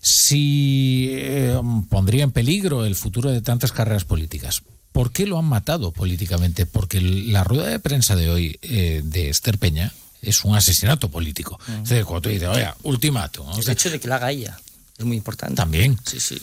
si 0.00 1.08
eh, 1.10 1.60
pondría 1.88 2.24
en 2.24 2.32
peligro 2.32 2.84
el 2.84 2.96
futuro 2.96 3.30
de 3.30 3.42
tantas 3.42 3.72
carreras 3.72 4.04
políticas, 4.04 4.62
¿por 4.92 5.12
qué 5.12 5.26
lo 5.26 5.38
han 5.38 5.44
matado 5.44 5.92
políticamente? 5.92 6.66
Porque 6.66 7.00
la 7.00 7.44
rueda 7.44 7.68
de 7.68 7.78
prensa 7.78 8.16
de 8.16 8.30
hoy 8.30 8.58
eh, 8.62 9.02
de 9.04 9.28
Esther 9.28 9.58
Peña 9.58 9.92
es 10.22 10.44
un 10.44 10.54
asesinato 10.56 11.10
político. 11.10 11.58
Uh 11.66 11.72
-huh. 11.72 11.82
Es 11.82 11.88
decir, 11.88 12.04
cuando 12.04 12.22
tú 12.22 12.28
dices, 12.30 12.48
oye, 12.48 12.68
ultimátum. 12.82 13.46
El 13.58 13.70
hecho 13.70 13.90
de 13.90 14.00
que 14.00 14.08
la 14.08 14.16
haga 14.16 14.30
ella 14.30 14.58
es 15.00 15.06
muy 15.06 15.16
importante. 15.16 15.56
También. 15.56 15.98
Sí, 16.04 16.20
sí. 16.20 16.38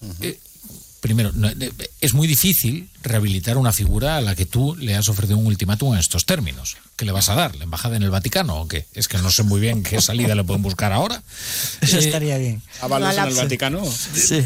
Uh 0.00 0.06
-huh. 0.06 0.14
eh, 0.22 0.38
primero, 1.00 1.32
no, 1.34 1.50
es 2.00 2.14
muy 2.14 2.28
difícil 2.28 2.88
rehabilitar 3.02 3.56
una 3.56 3.72
figura 3.72 4.18
a 4.18 4.20
la 4.20 4.36
que 4.36 4.46
tú 4.46 4.76
le 4.76 4.94
has 4.94 5.08
ofrecido 5.08 5.36
un 5.36 5.46
ultimátum 5.46 5.94
en 5.94 5.98
estos 5.98 6.26
términos. 6.26 6.76
¿Qué 6.94 7.04
le 7.04 7.10
vas 7.10 7.28
a 7.28 7.34
dar? 7.34 7.56
¿La 7.56 7.64
embajada 7.64 7.96
en 7.96 8.04
el 8.04 8.10
Vaticano 8.10 8.60
o 8.60 8.68
qué? 8.68 8.86
Es 8.94 9.08
que 9.08 9.18
no 9.18 9.30
sé 9.30 9.42
muy 9.42 9.60
bien 9.60 9.82
qué 9.82 10.00
salida 10.00 10.36
le 10.36 10.44
pueden 10.44 10.62
buscar 10.62 10.92
ahora. 10.92 11.20
Eso 11.80 11.96
eh, 11.98 12.04
estaría 12.04 12.38
bien. 12.38 12.62
¿Avalos 12.80 13.16
en 13.16 13.24
el 13.24 13.34
Vaticano? 13.34 13.82
Sí. 14.14 14.44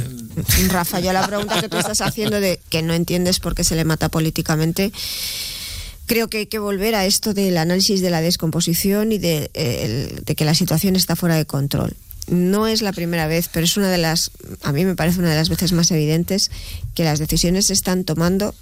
Rafa, 0.68 1.00
yo 1.00 1.12
la 1.12 1.26
pregunta 1.26 1.60
que 1.60 1.68
tú 1.68 1.76
estás 1.76 2.00
haciendo 2.00 2.40
de 2.40 2.58
que 2.70 2.80
no 2.80 2.94
entiendes 2.94 3.38
por 3.38 3.54
qué 3.54 3.62
se 3.62 3.76
le 3.76 3.84
mata 3.84 4.08
políticamente 4.08 4.92
creo 6.06 6.28
que 6.28 6.38
hay 6.38 6.46
que 6.46 6.60
volver 6.60 6.94
a 6.94 7.04
esto 7.04 7.34
del 7.34 7.58
análisis 7.58 8.00
de 8.00 8.10
la 8.10 8.20
descomposición 8.20 9.10
y 9.10 9.18
de, 9.18 9.50
eh, 9.54 10.10
el, 10.14 10.24
de 10.24 10.34
que 10.36 10.44
la 10.44 10.54
situación 10.54 10.94
está 10.94 11.16
fuera 11.16 11.34
de 11.34 11.44
control 11.46 11.96
no 12.28 12.66
es 12.66 12.82
la 12.82 12.92
primera 12.92 13.26
vez, 13.26 13.48
pero 13.52 13.64
es 13.64 13.76
una 13.76 13.90
de 13.90 13.98
las, 13.98 14.30
a 14.62 14.72
mí 14.72 14.84
me 14.84 14.96
parece 14.96 15.20
una 15.20 15.30
de 15.30 15.36
las 15.36 15.48
veces 15.48 15.72
más 15.72 15.90
evidentes 15.90 16.50
que 16.94 17.04
las 17.04 17.18
decisiones 17.18 17.66
se 17.66 17.72
están 17.72 18.04
tomando 18.04 18.54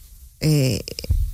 eh, 0.46 0.82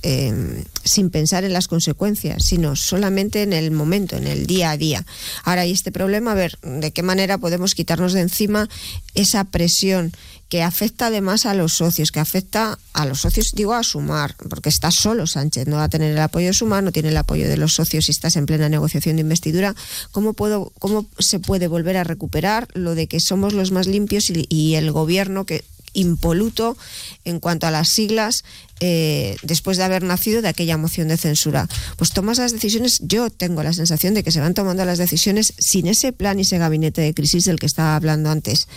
eh, 0.03 0.63
sin 0.85 1.09
pensar 1.09 1.43
en 1.43 1.51
las 1.51 1.67
consecuencias, 1.67 2.43
sino 2.45 2.77
solamente 2.77 3.43
en 3.43 3.51
el 3.51 3.69
momento, 3.69 4.15
en 4.15 4.25
el 4.25 4.47
día 4.47 4.71
a 4.71 4.77
día. 4.77 5.05
Ahora 5.43 5.61
hay 5.61 5.71
este 5.71 5.91
problema, 5.91 6.31
a 6.31 6.35
ver 6.35 6.57
de 6.63 6.91
qué 6.91 7.03
manera 7.03 7.37
podemos 7.37 7.75
quitarnos 7.75 8.13
de 8.13 8.21
encima 8.21 8.69
esa 9.13 9.43
presión 9.43 10.13
que 10.47 10.63
afecta 10.63 11.07
además 11.07 11.45
a 11.45 11.53
los 11.53 11.73
socios, 11.73 12.11
que 12.11 12.21
afecta 12.21 12.79
a 12.93 13.05
los 13.05 13.21
socios, 13.21 13.51
digo 13.53 13.73
a 13.73 13.83
sumar, 13.83 14.35
porque 14.49 14.69
está 14.69 14.91
solo 14.91 15.27
Sánchez, 15.27 15.67
no 15.67 15.75
va 15.75 15.83
a 15.83 15.89
tener 15.89 16.11
el 16.11 16.19
apoyo 16.19 16.47
de 16.47 16.53
sumar, 16.53 16.83
no 16.83 16.93
tiene 16.93 17.09
el 17.09 17.17
apoyo 17.17 17.47
de 17.47 17.57
los 17.57 17.73
socios 17.73 18.05
si 18.05 18.11
estás 18.11 18.37
en 18.37 18.45
plena 18.45 18.69
negociación 18.69 19.17
de 19.17 19.21
investidura. 19.21 19.75
¿Cómo, 20.11 20.33
puedo, 20.33 20.71
cómo 20.79 21.05
se 21.19 21.39
puede 21.39 21.67
volver 21.67 21.97
a 21.97 22.05
recuperar 22.05 22.69
lo 22.73 22.95
de 22.95 23.07
que 23.07 23.19
somos 23.19 23.53
los 23.53 23.71
más 23.71 23.87
limpios 23.87 24.31
y 24.31 24.75
el 24.75 24.91
gobierno 24.91 25.45
que 25.45 25.63
impoluto 25.93 26.77
en 27.25 27.39
cuanto 27.39 27.67
a 27.67 27.71
las 27.71 27.89
siglas 27.89 28.43
eh, 28.79 29.37
después 29.43 29.77
de 29.77 29.83
haber 29.83 30.03
nacido 30.03 30.41
de 30.41 30.47
aquella 30.47 30.77
moción 30.77 31.07
de 31.07 31.17
censura. 31.17 31.67
Pues 31.97 32.11
tomas 32.11 32.39
las 32.39 32.51
decisiones, 32.51 32.99
yo 33.01 33.29
tengo 33.29 33.61
la 33.63 33.73
sensación 33.73 34.13
de 34.13 34.23
que 34.23 34.31
se 34.31 34.39
van 34.39 34.53
tomando 34.53 34.83
las 34.85 34.97
decisiones 34.97 35.53
sin 35.57 35.87
ese 35.87 36.13
plan 36.13 36.39
y 36.39 36.41
ese 36.41 36.57
gabinete 36.57 37.01
de 37.01 37.13
crisis 37.13 37.45
del 37.45 37.59
que 37.59 37.67
estaba 37.67 37.95
hablando 37.95 38.29
antes 38.29 38.67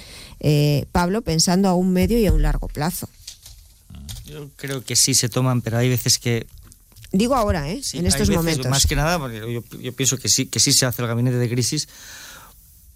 eh, 0.41 0.85
Pablo, 0.93 1.23
pensando 1.23 1.69
a 1.69 1.75
un 1.75 1.93
medio 1.93 2.19
y 2.19 2.27
a 2.27 2.33
un 2.33 2.43
largo 2.43 2.69
plazo. 2.69 3.09
Yo 4.27 4.51
creo 4.57 4.85
que 4.85 4.97
sí 4.97 5.15
se 5.15 5.29
toman, 5.29 5.63
pero 5.63 5.79
hay 5.79 5.89
veces 5.89 6.19
que 6.19 6.47
Digo 7.13 7.37
ahora, 7.37 7.71
¿eh? 7.71 7.81
Sí, 7.81 7.99
en 7.99 8.07
estos 8.07 8.29
veces, 8.29 8.37
momentos. 8.37 8.67
Más 8.67 8.87
que 8.87 8.97
nada, 8.97 9.21
porque 9.21 9.39
yo, 9.39 9.63
yo, 9.79 9.93
pienso 9.93 10.19
que 10.19 10.29
sí, 10.29 10.47
que 10.47 10.59
sí 10.59 10.73
se 10.73 10.85
hace 10.85 11.01
el 11.01 11.07
gabinete 11.07 11.37
de 11.37 11.49
crisis, 11.49 11.89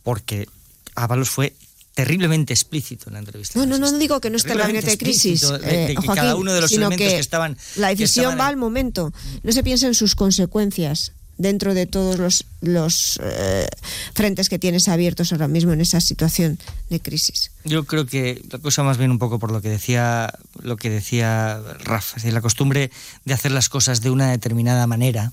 porque 0.02 0.48
Ábalos 0.96 1.30
fue 1.30 1.54
terriblemente 1.98 2.52
explícito 2.52 3.08
en 3.08 3.14
la 3.14 3.18
entrevista. 3.18 3.58
No, 3.58 3.66
no, 3.66 3.76
no, 3.76 3.98
digo 3.98 4.20
que 4.20 4.30
no 4.30 4.36
esté 4.36 4.52
el 4.52 4.58
gabinete 4.58 4.92
de 4.92 4.98
crisis, 4.98 5.40
de, 5.40 5.58
de, 5.58 5.66
de 5.66 5.92
eh, 5.92 5.94
Joaquín, 5.96 6.14
cada 6.14 6.36
uno 6.36 6.52
de 6.52 6.60
los 6.60 6.70
elementos 6.70 7.04
que, 7.04 7.14
que, 7.14 7.18
estaban. 7.18 7.58
La 7.74 7.88
decisión 7.88 8.26
estaban 8.26 8.38
va 8.38 8.46
al 8.46 8.56
momento. 8.56 9.12
No 9.42 9.50
se 9.50 9.64
piensa 9.64 9.88
en 9.88 9.94
sus 9.94 10.14
consecuencias 10.14 11.10
dentro 11.38 11.74
de 11.74 11.86
todos 11.86 12.16
los, 12.20 12.44
los 12.60 13.18
eh, 13.20 13.66
frentes 14.14 14.48
que 14.48 14.60
tienes 14.60 14.86
abiertos 14.86 15.32
ahora 15.32 15.48
mismo 15.48 15.72
en 15.72 15.80
esa 15.80 16.00
situación 16.00 16.56
de 16.88 17.00
crisis. 17.00 17.50
Yo 17.64 17.82
creo 17.84 18.06
que 18.06 18.44
la 18.48 18.60
cosa 18.60 18.84
más 18.84 18.96
bien 18.96 19.10
un 19.10 19.18
poco 19.18 19.40
por 19.40 19.50
lo 19.50 19.60
que 19.60 19.68
decía 19.68 20.32
lo 20.62 20.76
que 20.76 20.90
decía 20.90 21.60
Rafa, 21.80 22.18
es 22.18 22.22
decir, 22.22 22.32
la 22.32 22.42
costumbre 22.42 22.92
de 23.24 23.34
hacer 23.34 23.50
las 23.50 23.68
cosas 23.68 24.02
de 24.02 24.10
una 24.10 24.30
determinada 24.30 24.86
manera 24.86 25.32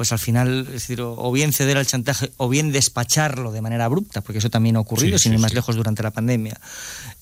pues 0.00 0.12
al 0.12 0.18
final, 0.18 0.60
es 0.68 0.72
decir, 0.72 1.02
o 1.02 1.30
bien 1.30 1.52
ceder 1.52 1.76
al 1.76 1.84
chantaje 1.84 2.32
o 2.38 2.48
bien 2.48 2.72
despacharlo 2.72 3.52
de 3.52 3.60
manera 3.60 3.84
abrupta, 3.84 4.22
porque 4.22 4.38
eso 4.38 4.48
también 4.48 4.76
ha 4.76 4.80
ocurrido, 4.80 5.18
sí, 5.18 5.24
sin 5.24 5.32
sí, 5.32 5.34
ir 5.34 5.42
más 5.42 5.50
sí. 5.50 5.56
lejos, 5.56 5.76
durante 5.76 6.02
la 6.02 6.10
pandemia, 6.10 6.58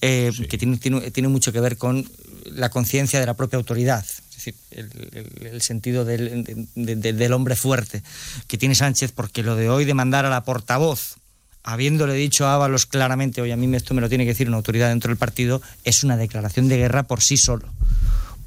eh, 0.01 0.31
que 0.49 0.57
tiene, 0.57 0.77
tiene, 0.77 1.11
tiene, 1.11 1.29
mucho 1.29 1.51
que 1.53 1.59
ver 1.59 1.77
con 1.77 2.09
la 2.45 2.71
conciencia 2.71 3.19
de 3.19 3.27
la 3.27 3.35
propia 3.35 3.57
autoridad, 3.57 4.05
es 4.07 4.37
decir, 4.37 4.55
el, 4.71 4.93
el, 5.11 5.47
el 5.49 5.61
sentido 5.61 6.05
del, 6.05 6.45
de, 6.77 6.95
de, 6.95 7.13
del, 7.13 7.33
hombre 7.33 7.57
fuerte 7.57 8.05
que 8.47 8.57
tiene 8.57 8.77
Sánchez, 8.77 9.11
porque 9.11 9.43
lo 9.43 9.57
de 9.57 9.69
hoy 9.69 9.85
de 9.85 9.95
mandar 9.95 10.25
a 10.25 10.31
la 10.31 10.45
portavoz 10.45 11.17
habiéndole 11.65 12.15
dicho 12.15 12.47
a 12.47 12.55
Ábalos 12.55 12.87
claramente, 12.87 13.43
oye, 13.43 13.55
a 13.55 13.57
mí 13.57 13.75
esto 13.75 13.93
me 13.93 14.03
lo 14.03 14.09
tiene 14.09 14.23
que 14.23 14.31
decir 14.31 14.47
una 14.47 14.59
autoridad 14.59 14.91
dentro 14.91 15.09
del 15.09 15.19
partido, 15.19 15.61
es 15.83 16.05
una 16.05 16.17
declaración 16.17 16.69
de 16.69 16.77
guerra 16.77 17.09
por 17.09 17.23
sí 17.23 17.39
solo. 17.39 17.69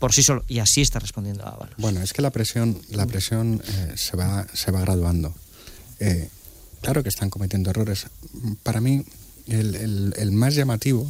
Por 0.01 0.11
sí 0.13 0.21
solo. 0.23 0.43
Y 0.49 0.59
así 0.59 0.81
está 0.81 0.99
respondiendo 0.99 1.45
Ábalos. 1.47 1.75
Bueno, 1.77 2.01
es 2.01 2.11
que 2.11 2.21
la 2.21 2.31
presión, 2.31 2.81
la 2.89 3.05
presión 3.05 3.63
eh, 3.65 3.93
se, 3.95 4.17
va, 4.17 4.45
se 4.53 4.71
va 4.71 4.81
graduando. 4.81 5.33
Eh, 5.99 6.27
claro 6.81 7.03
que 7.03 7.09
están 7.09 7.29
cometiendo 7.29 7.69
errores. 7.69 8.07
Para 8.63 8.81
mí, 8.81 9.05
el, 9.47 9.75
el- 9.75 10.13
el 10.17 10.31
más 10.33 10.55
llamativo, 10.55 11.09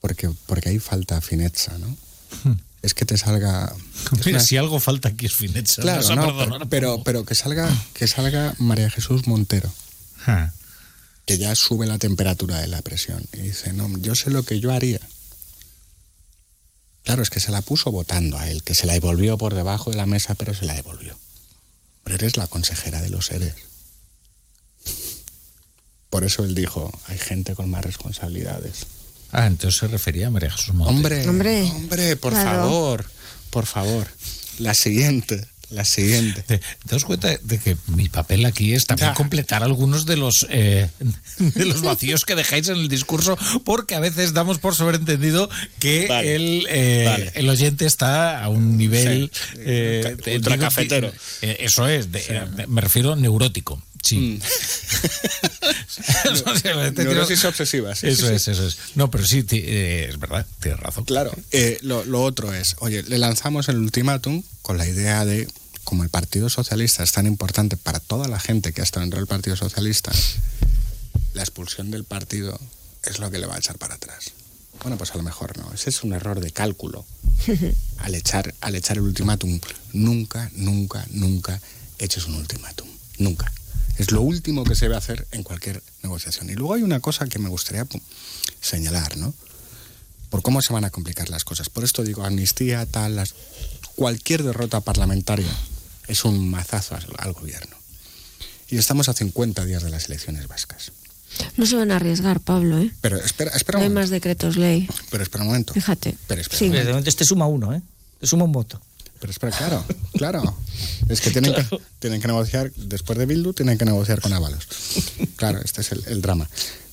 porque, 0.00 0.30
porque 0.46 0.68
ahí 0.70 0.78
falta 0.78 1.20
fineza, 1.20 1.78
¿no? 1.78 1.96
Es 2.82 2.94
que 2.94 3.04
te 3.04 3.16
salga. 3.16 3.72
es 4.12 4.26
Mira, 4.26 4.38
una- 4.38 4.40
si 4.40 4.56
algo 4.56 4.80
falta 4.80 5.08
aquí 5.10 5.26
es 5.26 5.34
fineza. 5.34 5.80
Claro, 5.82 6.02
no, 6.16 6.26
perdonar 6.36 6.68
pero, 6.68 6.68
pero, 6.68 7.04
pero 7.04 7.24
que 7.24 7.34
salga 7.34 7.70
que 7.94 8.08
salga 8.08 8.54
María 8.58 8.90
Jesús 8.90 9.26
Montero, 9.28 9.72
Ja. 10.16 10.52
que 11.26 11.38
ya 11.38 11.54
sube 11.54 11.86
la 11.86 11.98
temperatura 11.98 12.58
de 12.60 12.66
la 12.66 12.82
presión 12.82 13.24
y 13.32 13.38
dice, 13.38 13.72
no, 13.72 13.88
yo 13.98 14.14
sé 14.16 14.30
lo 14.30 14.42
que 14.42 14.58
yo 14.58 14.72
haría. 14.72 15.00
Claro, 17.04 17.22
es 17.22 17.30
que 17.30 17.40
se 17.40 17.50
la 17.50 17.62
puso 17.62 17.90
votando 17.90 18.38
a 18.38 18.48
él, 18.48 18.62
que 18.62 18.74
se 18.74 18.86
la 18.86 18.92
devolvió 18.92 19.36
por 19.38 19.54
debajo 19.54 19.90
de 19.90 19.96
la 19.96 20.06
mesa, 20.06 20.34
pero 20.34 20.54
se 20.54 20.64
la 20.66 20.74
devolvió. 20.74 21.16
Pero 22.04 22.16
eres 22.16 22.36
la 22.36 22.46
consejera 22.46 23.00
de 23.00 23.10
los 23.10 23.26
seres. 23.26 23.54
Por 26.10 26.24
eso 26.24 26.44
él 26.44 26.54
dijo, 26.54 26.92
hay 27.06 27.18
gente 27.18 27.54
con 27.54 27.70
más 27.70 27.84
responsabilidades. 27.84 28.86
Ah, 29.32 29.46
entonces 29.46 29.80
se 29.80 29.88
refería 29.88 30.26
a 30.26 30.30
María 30.30 30.50
Jesús 30.50 30.74
Montero. 30.74 30.94
Hombre, 30.96 31.28
Hombre, 31.28 31.62
hombre, 31.62 32.16
por 32.16 32.32
claro. 32.34 32.50
favor, 32.62 33.10
por 33.50 33.66
favor. 33.66 34.06
La 34.58 34.74
siguiente, 34.74 35.48
la 35.72 35.84
siguiente. 35.84 36.42
¿Te, 36.42 36.58
te 36.58 36.64
das 36.90 37.04
cuenta 37.04 37.28
de 37.42 37.58
que 37.58 37.76
mi 37.88 38.08
papel 38.08 38.44
aquí 38.46 38.74
es 38.74 38.86
también 38.86 39.10
Ya. 39.10 39.14
completar 39.14 39.62
algunos 39.62 40.06
de 40.06 40.16
los 40.16 40.46
eh, 40.50 40.88
de 41.38 41.64
los 41.64 41.82
vacíos 41.82 42.24
que 42.24 42.34
dejáis 42.34 42.68
en 42.68 42.76
el 42.76 42.88
discurso? 42.88 43.36
Porque 43.64 43.94
a 43.94 44.00
veces 44.00 44.32
damos 44.34 44.58
por 44.58 44.74
sobreentendido 44.74 45.48
que 45.78 46.06
Vale. 46.08 46.34
el, 46.36 46.66
eh, 46.68 47.04
Vale. 47.06 47.32
el 47.34 47.48
oyente 47.48 47.86
está 47.86 48.42
a 48.42 48.48
un 48.48 48.76
nivel 48.76 49.30
Sí. 49.32 49.58
eh, 49.58 50.16
eh, 51.42 51.56
eso 51.60 51.88
es, 51.88 52.12
de- 52.12 52.24
eh, 52.28 52.66
me- 52.68 52.80
refiero 52.80 53.16
neurótico. 53.16 53.82
Sí. 54.02 54.16
Mm. 54.18 54.40
O 56.32 56.56
sea, 56.56 56.72
te 56.92 57.02
digo- 57.02 57.12
Neurosis 57.12 57.44
obsesivas. 57.44 57.98
sí, 58.00 58.08
Eso 58.08 58.26
sí, 58.28 58.34
es, 58.34 58.42
sí. 58.44 58.50
eso 58.52 58.66
es. 58.66 58.78
No, 58.94 59.10
pero 59.10 59.24
sí, 59.26 59.44
eh, 59.52 60.06
es 60.10 60.18
verdad, 60.18 60.46
tienes 60.60 60.80
razón. 60.80 61.04
Claro, 61.04 61.32
eh, 61.52 61.78
lo, 61.82 62.04
lo 62.04 62.22
otro 62.22 62.52
es, 62.52 62.76
oye, 62.80 63.02
le 63.02 63.18
lanzamos 63.18 63.68
el 63.68 63.76
ultimátum 63.78 64.42
con 64.62 64.78
la 64.78 64.86
idea 64.88 65.24
de, 65.24 65.46
como 65.92 66.04
el 66.04 66.08
Partido 66.08 66.48
Socialista 66.48 67.02
es 67.02 67.12
tan 67.12 67.26
importante 67.26 67.76
para 67.76 68.00
toda 68.00 68.26
la 68.26 68.40
gente 68.40 68.72
que 68.72 68.80
ha 68.80 68.84
estado 68.84 69.02
dentro 69.02 69.18
del 69.18 69.26
Partido 69.26 69.56
Socialista, 69.56 70.10
la 71.34 71.42
expulsión 71.42 71.90
del 71.90 72.04
partido 72.04 72.58
es 73.02 73.18
lo 73.18 73.30
que 73.30 73.38
le 73.38 73.44
va 73.44 73.56
a 73.56 73.58
echar 73.58 73.76
para 73.76 73.96
atrás. 73.96 74.32
Bueno, 74.82 74.96
pues 74.96 75.10
a 75.10 75.18
lo 75.18 75.22
mejor 75.22 75.58
no. 75.58 75.70
Ese 75.70 75.90
es 75.90 76.02
un 76.02 76.14
error 76.14 76.40
de 76.40 76.50
cálculo. 76.50 77.04
Al 77.98 78.14
echar, 78.14 78.54
al 78.62 78.74
echar 78.74 78.96
el 78.96 79.02
ultimátum, 79.02 79.60
nunca, 79.92 80.50
nunca, 80.54 81.06
nunca 81.10 81.60
eches 81.98 82.24
un 82.24 82.36
ultimátum. 82.36 82.88
Nunca. 83.18 83.52
Es 83.98 84.12
lo 84.12 84.22
último 84.22 84.64
que 84.64 84.74
se 84.74 84.86
debe 84.86 84.96
hacer 84.96 85.26
en 85.30 85.42
cualquier 85.42 85.82
negociación. 86.02 86.48
Y 86.48 86.54
luego 86.54 86.72
hay 86.72 86.84
una 86.84 87.00
cosa 87.00 87.26
que 87.26 87.38
me 87.38 87.50
gustaría 87.50 87.86
señalar, 88.62 89.18
¿no? 89.18 89.34
Por 90.30 90.40
cómo 90.40 90.62
se 90.62 90.72
van 90.72 90.86
a 90.86 90.90
complicar 90.90 91.28
las 91.28 91.44
cosas. 91.44 91.68
Por 91.68 91.84
esto 91.84 92.02
digo, 92.02 92.24
amnistía, 92.24 92.86
tal, 92.86 93.16
las... 93.16 93.34
cualquier 93.94 94.42
derrota 94.42 94.80
parlamentaria 94.80 95.52
es 96.08 96.24
un 96.24 96.48
mazazo 96.50 96.94
al, 96.96 97.06
al 97.18 97.32
gobierno. 97.32 97.76
Y 98.68 98.78
estamos 98.78 99.08
a 99.08 99.12
50 99.14 99.64
días 99.66 99.82
de 99.82 99.90
las 99.90 100.06
elecciones 100.06 100.48
vascas. 100.48 100.92
No 101.56 101.64
se 101.66 101.76
van 101.76 101.90
a 101.90 101.96
arriesgar, 101.96 102.40
Pablo, 102.40 102.78
¿eh? 102.78 102.90
Pero 103.00 103.16
espera, 103.18 103.50
espera 103.52 103.78
No 103.78 103.84
un 103.84 103.84
hay 103.84 103.88
momento. 103.90 104.00
más 104.02 104.10
decretos 104.10 104.56
ley. 104.56 104.88
Pero 105.10 105.22
espera 105.22 105.44
un 105.44 105.48
momento. 105.48 105.72
Fíjate. 105.74 106.16
Pero 106.26 106.40
espera. 106.40 106.58
Sí. 106.58 106.68
De 106.68 106.84
momento 106.84 107.08
este 107.08 107.24
suma 107.24 107.46
uno, 107.46 107.72
¿eh? 107.74 107.80
Te 108.20 108.26
suma 108.26 108.44
un 108.44 108.52
voto. 108.52 108.80
Pero 109.18 109.30
espera, 109.30 109.56
claro, 109.56 109.84
claro. 110.14 110.56
Es 111.08 111.20
que 111.20 111.30
tienen, 111.30 111.54
que 111.54 111.78
tienen 112.00 112.20
que 112.20 112.26
negociar, 112.26 112.72
después 112.74 113.16
de 113.18 113.26
Bildu, 113.26 113.52
tienen 113.52 113.78
que 113.78 113.84
negociar 113.84 114.20
con 114.20 114.32
Ábalos. 114.32 114.66
Claro, 115.36 115.60
este 115.64 115.80
es 115.82 115.92
el, 115.92 116.02
el 116.08 116.22
drama. 116.22 116.48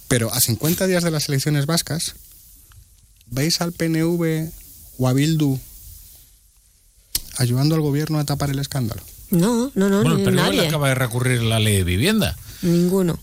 Pero 0.07 0.31
a 0.33 0.39
50 0.39 0.85
días 0.87 1.03
de 1.03 1.11
las 1.11 1.27
elecciones 1.27 1.65
vascas, 1.65 2.13
¿veis 3.27 3.61
al 3.61 3.71
PNV 3.73 4.49
o 4.99 5.07
a 5.07 5.13
Bildu 5.13 5.59
ayudando 7.39 7.73
al 7.75 7.81
gobierno 7.81 8.19
a 8.19 8.25
tapar 8.25 8.49
el 8.51 8.59
escándalo? 8.59 9.01
No, 9.31 9.71
no, 9.75 9.89
no, 9.89 10.01
Bueno, 10.01 10.17
ni 10.17 10.25
le 10.25 10.31
nadie. 10.31 10.67
acaba 10.67 10.89
de 10.89 10.95
recurrir 10.95 11.41
la 11.43 11.59
ley 11.59 11.77
de 11.77 11.83
vivienda. 11.83 12.35
Ninguno. 12.61 13.19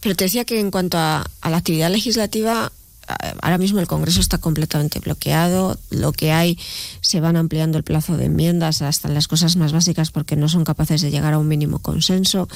Pero 0.00 0.14
te 0.16 0.24
decía 0.24 0.44
que 0.44 0.58
en 0.60 0.70
cuanto 0.70 0.98
a, 0.98 1.24
a 1.40 1.50
la 1.50 1.56
actividad 1.58 1.90
legislativa, 1.90 2.72
ahora 3.42 3.58
mismo 3.58 3.80
el 3.80 3.86
Congreso 3.86 4.20
está 4.20 4.38
completamente 4.38 4.98
bloqueado. 5.00 5.78
Lo 5.90 6.12
que 6.12 6.32
hay, 6.32 6.58
se 7.00 7.20
van 7.20 7.36
ampliando 7.36 7.78
el 7.78 7.84
plazo 7.84 8.16
de 8.16 8.26
enmiendas 8.26 8.82
hasta 8.82 9.08
las 9.08 9.28
cosas 9.28 9.56
más 9.56 9.72
básicas 9.72 10.10
porque 10.10 10.36
no 10.36 10.48
son 10.48 10.64
capaces 10.64 11.02
de 11.02 11.10
llegar 11.10 11.34
a 11.34 11.38
un 11.38 11.48
mínimo 11.48 11.78
consenso. 11.78 12.48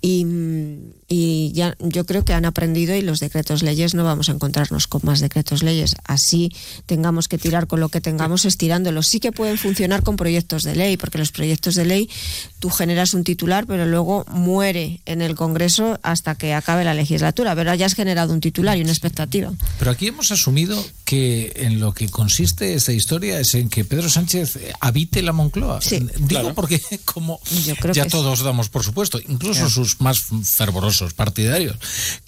Y, 0.00 0.24
mm, 0.24 0.92
y 1.08 1.52
ya 1.52 1.74
yo 1.80 2.04
creo 2.04 2.24
que 2.24 2.34
han 2.34 2.44
aprendido 2.44 2.94
y 2.94 3.00
los 3.00 3.18
decretos 3.18 3.62
leyes 3.62 3.94
no 3.94 4.04
vamos 4.04 4.28
a 4.28 4.32
encontrarnos 4.32 4.86
con 4.86 5.00
más 5.04 5.20
decretos 5.20 5.62
leyes. 5.62 5.96
Así 6.04 6.52
tengamos 6.86 7.28
que 7.28 7.38
tirar 7.38 7.66
con 7.66 7.80
lo 7.80 7.88
que 7.88 8.00
tengamos 8.00 8.44
estirándolos. 8.44 9.06
Sí 9.06 9.18
que 9.18 9.32
pueden 9.32 9.56
funcionar 9.56 10.02
con 10.02 10.16
proyectos 10.16 10.64
de 10.64 10.76
ley, 10.76 10.96
porque 10.96 11.18
los 11.18 11.32
proyectos 11.32 11.74
de 11.74 11.86
ley 11.86 12.10
tú 12.58 12.70
generas 12.70 13.14
un 13.14 13.24
titular, 13.24 13.66
pero 13.66 13.86
luego 13.86 14.26
muere 14.30 15.00
en 15.06 15.22
el 15.22 15.34
Congreso 15.34 15.98
hasta 16.02 16.34
que 16.34 16.52
acabe 16.52 16.84
la 16.84 16.94
legislatura. 16.94 17.54
Pero 17.54 17.74
ya 17.74 17.86
has 17.86 17.94
generado 17.94 18.34
un 18.34 18.40
titular 18.40 18.76
y 18.76 18.82
una 18.82 18.92
expectativa. 18.92 19.52
Aquí 19.90 20.08
hemos 20.08 20.30
asumido 20.32 20.82
que 21.04 21.52
en 21.56 21.80
lo 21.80 21.92
que 21.92 22.08
consiste 22.08 22.74
esta 22.74 22.92
historia 22.92 23.40
es 23.40 23.54
en 23.54 23.68
que 23.68 23.84
Pedro 23.84 24.08
Sánchez 24.08 24.56
eh, 24.56 24.72
habite 24.80 25.22
la 25.22 25.32
Moncloa. 25.32 25.80
Digo 26.18 26.54
porque 26.54 26.80
como 27.04 27.40
creo 27.80 27.94
ya 27.94 28.04
que 28.04 28.10
todos 28.10 28.40
damos 28.40 28.68
por 28.68 28.84
supuesto, 28.84 29.20
incluso 29.28 29.60
Claro. 29.60 29.70
sus 29.70 30.00
más 30.00 30.24
fervorosos 30.44 31.14
partidarios, 31.14 31.76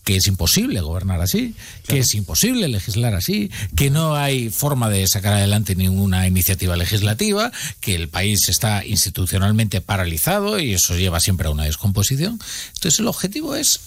que 0.05 0.17
es 0.17 0.27
imposible 0.27 0.81
gobernar 0.81 1.21
así, 1.21 1.55
que 1.87 1.99
es 1.99 2.15
imposible 2.15 2.69
legislar 2.69 3.15
así, 3.15 3.51
que 3.77 3.91
no 3.91 4.17
hay 4.17 4.51
forma 4.51 4.89
de 4.89 5.07
sacar 5.07 5.35
adelante 5.35 5.75
ninguna 5.75 6.27
iniciativa 6.27 6.77
legislativa, 6.77 7.53
que 7.81 7.95
el 7.95 8.09
país 8.09 8.49
está 8.49 8.85
institucionalmente 8.85 9.81
paralizado 9.81 10.59
y 10.59 10.73
eso 10.75 10.97
lleva 10.97 11.21
siempre 11.21 11.49
a 11.49 11.51
una 11.51 11.65
descomposición. 11.65 12.39
Entonces 12.75 13.01
el 13.01 13.07
objetivo 13.07 13.55
es 13.55 13.81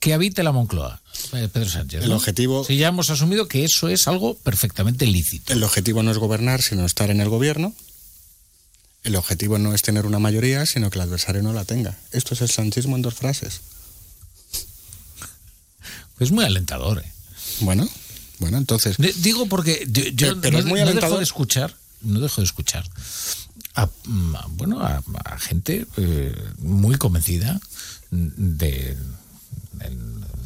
que 0.00 0.14
habite 0.14 0.42
la 0.44 0.52
Moncloa, 0.52 1.00
Pedro 1.30 1.68
Sánchez. 1.68 2.02
El 2.04 2.10
¿no? 2.10 2.16
objetivo- 2.16 2.64
Si 2.64 2.76
ya 2.76 2.88
hemos 2.88 3.10
asumido 3.10 3.48
que 3.48 3.64
eso 3.64 3.88
es 3.88 4.08
algo 4.08 4.34
perfectamente 4.38 5.06
lícito. 5.06 5.52
El 5.52 5.62
objetivo 5.62 6.02
no 6.02 6.10
es 6.10 6.18
gobernar, 6.18 6.62
sino 6.62 6.84
estar 6.86 7.10
en 7.10 7.20
el 7.20 7.28
gobierno. 7.28 7.74
El 9.04 9.16
objetivo 9.16 9.58
no 9.58 9.74
es 9.74 9.82
tener 9.82 10.06
una 10.06 10.18
mayoría, 10.18 10.66
sino 10.66 10.90
que 10.90 10.98
el 10.98 11.02
adversario 11.02 11.42
no 11.42 11.52
la 11.52 11.64
tenga. 11.64 11.96
Esto 12.12 12.34
es 12.34 12.40
el 12.42 12.48
sanchismo 12.50 12.96
en 12.96 13.02
dos 13.02 13.14
frases. 13.14 13.60
Es 16.18 16.30
muy 16.30 16.44
alentador. 16.44 16.98
¿eh? 16.98 17.12
Bueno, 17.60 17.88
bueno, 18.38 18.58
entonces. 18.58 18.96
De- 18.96 19.12
digo 19.18 19.46
porque 19.46 19.86
yo, 19.88 20.04
yo 20.12 20.40
Pero- 20.40 20.52
no, 20.54 20.58
es 20.60 20.64
muy 20.64 20.80
no 20.80 20.92
dejo 20.92 21.16
de 21.18 21.22
escuchar, 21.24 21.76
no 22.02 22.20
dejo 22.20 22.40
de 22.40 22.44
escuchar 22.46 22.88
a, 23.74 23.86
mm, 24.04 24.34
a- 24.36 24.46
bueno, 24.50 24.80
a, 24.80 25.02
a 25.24 25.38
gente 25.38 25.86
eh, 25.96 26.34
muy 26.58 26.96
convencida 26.96 27.60
de, 28.10 28.96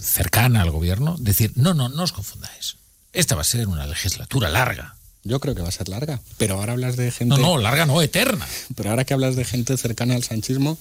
cercana 0.02 0.62
al 0.62 0.70
gobierno 0.70 1.16
decir 1.18 1.52
no, 1.54 1.74
no, 1.74 1.88
no 1.88 2.02
os 2.02 2.12
confundáis. 2.12 2.76
Esta 3.12 3.34
va 3.34 3.42
a 3.42 3.44
ser 3.44 3.68
una 3.68 3.86
legislatura 3.86 4.48
larga. 4.48 4.96
Yo 5.24 5.38
creo 5.38 5.54
que 5.54 5.62
va 5.62 5.68
a 5.68 5.72
ser 5.72 5.88
larga. 5.88 6.20
Pero 6.38 6.56
ahora 6.56 6.72
hablas 6.72 6.96
de 6.96 7.10
gente. 7.10 7.36
No, 7.36 7.40
no, 7.40 7.58
larga 7.58 7.86
no, 7.86 8.02
eterna. 8.02 8.46
Pero 8.74 8.90
ahora 8.90 9.04
que 9.04 9.14
hablas 9.14 9.36
de 9.36 9.44
gente 9.44 9.76
cercana 9.76 10.14
al 10.14 10.24
sanchismo, 10.24 10.78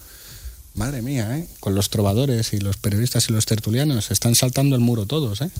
madre 0.73 1.01
mía, 1.01 1.37
¿eh? 1.37 1.47
Con 1.59 1.75
los 1.75 1.89
trovadores 1.89 2.53
y 2.53 2.59
los 2.59 2.77
periodistas 2.77 3.29
y 3.29 3.33
los 3.33 3.45
tertulianos 3.45 4.09
están 4.09 4.35
saltando 4.35 4.75
el 4.75 4.81
muro 4.81 5.05
todos, 5.05 5.41
¿eh? 5.41 5.51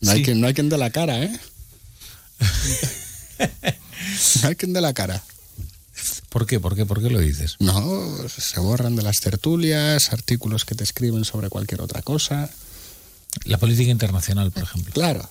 No, 0.00 0.12
hay, 0.12 0.22
quien, 0.22 0.40
no 0.40 0.46
hay 0.46 0.54
quien 0.54 0.68
dé 0.68 0.78
la 0.78 0.90
cara, 0.90 1.22
¿eh? 1.22 1.40
no 4.42 4.48
hay 4.48 4.54
quien 4.54 4.72
dé 4.72 4.80
la 4.80 4.92
cara. 4.92 5.24
¿Por 6.36 6.44
qué? 6.44 6.60
¿Por 6.60 6.76
qué? 6.76 6.84
¿Por 6.84 7.00
qué 7.02 7.08
lo 7.08 7.18
dices? 7.18 7.56
No, 7.60 8.14
se 8.28 8.60
borran 8.60 8.94
de 8.94 9.00
las 9.00 9.20
tertulias, 9.22 10.12
artículos 10.12 10.66
que 10.66 10.74
te 10.74 10.84
escriben 10.84 11.24
sobre 11.24 11.48
cualquier 11.48 11.80
otra 11.80 12.02
cosa. 12.02 12.50
La 13.44 13.56
política 13.56 13.90
internacional, 13.90 14.50
por 14.50 14.64
ejemplo. 14.64 14.92
Claro, 14.92 15.26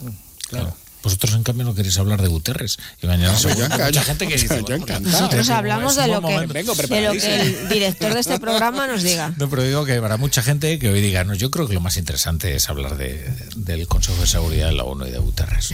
claro. 0.50 0.76
Vosotros, 1.04 1.36
en 1.36 1.44
cambio, 1.44 1.64
no 1.64 1.76
queréis 1.76 2.00
hablar 2.00 2.24
de 2.24 2.28
Guterres. 2.28 2.80
Y 3.04 3.06
mañana 3.06 3.34
Yo 3.34 3.50
seguro 3.50 3.70
mucha 3.70 3.90
yo- 3.92 4.02
gente 4.02 4.28
que 4.28 4.36
yo- 4.36 4.42
dice... 4.42 4.64
yo. 4.68 4.78
Nosotros 4.80 5.42
es 5.42 5.48
un 5.50 5.54
hablamos 5.54 5.96
de 5.96 6.08
lo, 6.08 6.22
que, 6.24 6.48
de 6.48 7.02
lo 7.04 7.12
que 7.14 7.36
el 7.40 7.70
director 7.70 8.12
de 8.12 8.20
este 8.22 8.40
programa 8.40 8.88
nos 8.88 9.04
diga. 9.04 9.32
No, 9.38 9.48
pero 9.48 9.62
digo 9.62 9.86
que 9.86 9.94
habrá 9.94 10.18
mucha 10.18 10.42
gente 10.42 10.80
que 10.80 10.90
hoy 10.90 11.02
diga, 11.02 11.24
no, 11.24 11.36
yo 11.36 11.52
creo 11.52 11.68
que 11.68 11.76
lo 11.76 11.82
más 11.82 11.98
interesante 11.98 12.56
es 12.56 12.68
hablar 12.68 12.98
de, 12.98 13.32
del 13.58 13.88
Consejo 13.88 14.20
de 14.22 14.26
Seguridad 14.26 14.70
de 14.70 14.74
la 14.74 14.86
ONU 14.86 15.06
y 15.06 15.12
de 15.12 15.20
Guterres. 15.20 15.70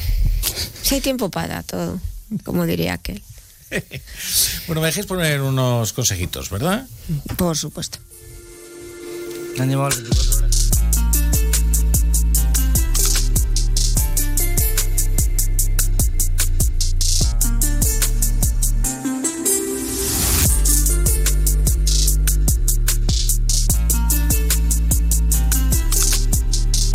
Si 0.82 0.96
hay 0.96 1.00
tiempo 1.00 1.30
para 1.30 1.64
todo, 1.64 2.02
como 2.44 2.66
diría 2.66 2.96
aquel. 2.96 3.24
Bueno, 4.68 4.82
me 4.82 4.88
dejéis 4.88 5.06
poner 5.06 5.42
unos 5.42 5.94
consejitos, 5.94 6.50
¿verdad? 6.50 6.88
Por 7.38 7.58
supuesto. 7.58 8.00
Han 9.60 9.70
llevado 9.70 9.90
las 9.90 10.02
24 10.02 10.38
horas. 10.38 10.52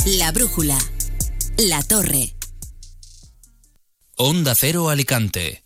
La 0.07 0.31
brújula. 0.31 0.79
La 1.59 1.83
torre. 1.83 2.37
Onda 4.17 4.55
Cero 4.55 4.89
Alicante, 4.89 5.66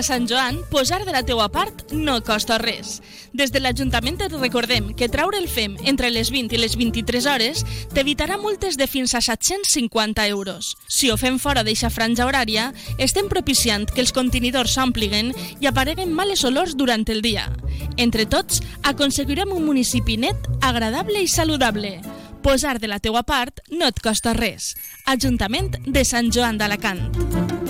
A 0.00 0.02
Sant 0.02 0.26
Joan, 0.26 0.62
posar 0.70 1.04
de 1.04 1.12
la 1.12 1.20
teua 1.28 1.50
part 1.52 1.90
no 1.92 2.14
costa 2.24 2.56
res. 2.56 3.02
Des 3.36 3.50
de 3.52 3.60
l'Ajuntament 3.60 4.16
et 4.24 4.32
recordem 4.32 4.94
que 4.96 5.10
traure 5.12 5.36
el 5.36 5.44
FEM 5.44 5.74
entre 5.92 6.08
les 6.08 6.30
20 6.32 6.54
i 6.56 6.60
les 6.62 6.72
23 6.80 7.26
hores 7.28 7.60
t'evitarà 7.92 8.38
multes 8.40 8.78
de 8.80 8.86
fins 8.88 9.12
a 9.12 9.20
750 9.20 10.24
euros. 10.32 10.70
Si 10.88 11.10
ho 11.12 11.18
fem 11.20 11.36
fora 11.36 11.60
d'eixa 11.68 11.90
franja 11.92 12.24
horària, 12.24 12.70
estem 12.96 13.28
propiciant 13.28 13.84
que 13.92 14.00
els 14.00 14.14
contenidors 14.16 14.72
s'ompliguen 14.78 15.34
i 15.60 15.68
apareguen 15.68 16.16
males 16.16 16.46
olors 16.48 16.72
durant 16.80 17.04
el 17.12 17.20
dia. 17.20 17.50
Entre 17.98 18.24
tots, 18.24 18.62
aconseguirem 18.80 19.52
un 19.52 19.66
municipi 19.68 20.16
net, 20.16 20.48
agradable 20.62 21.20
i 21.20 21.28
saludable. 21.28 21.98
Posar 22.40 22.78
de 22.80 22.88
la 22.88 23.04
teua 23.04 23.20
part 23.28 23.60
no 23.68 23.92
et 23.92 24.00
costa 24.00 24.32
res. 24.32 24.72
Ajuntament 25.04 25.76
de 25.84 26.08
Sant 26.08 26.32
Joan 26.32 26.56
d'Alacant. 26.56 27.69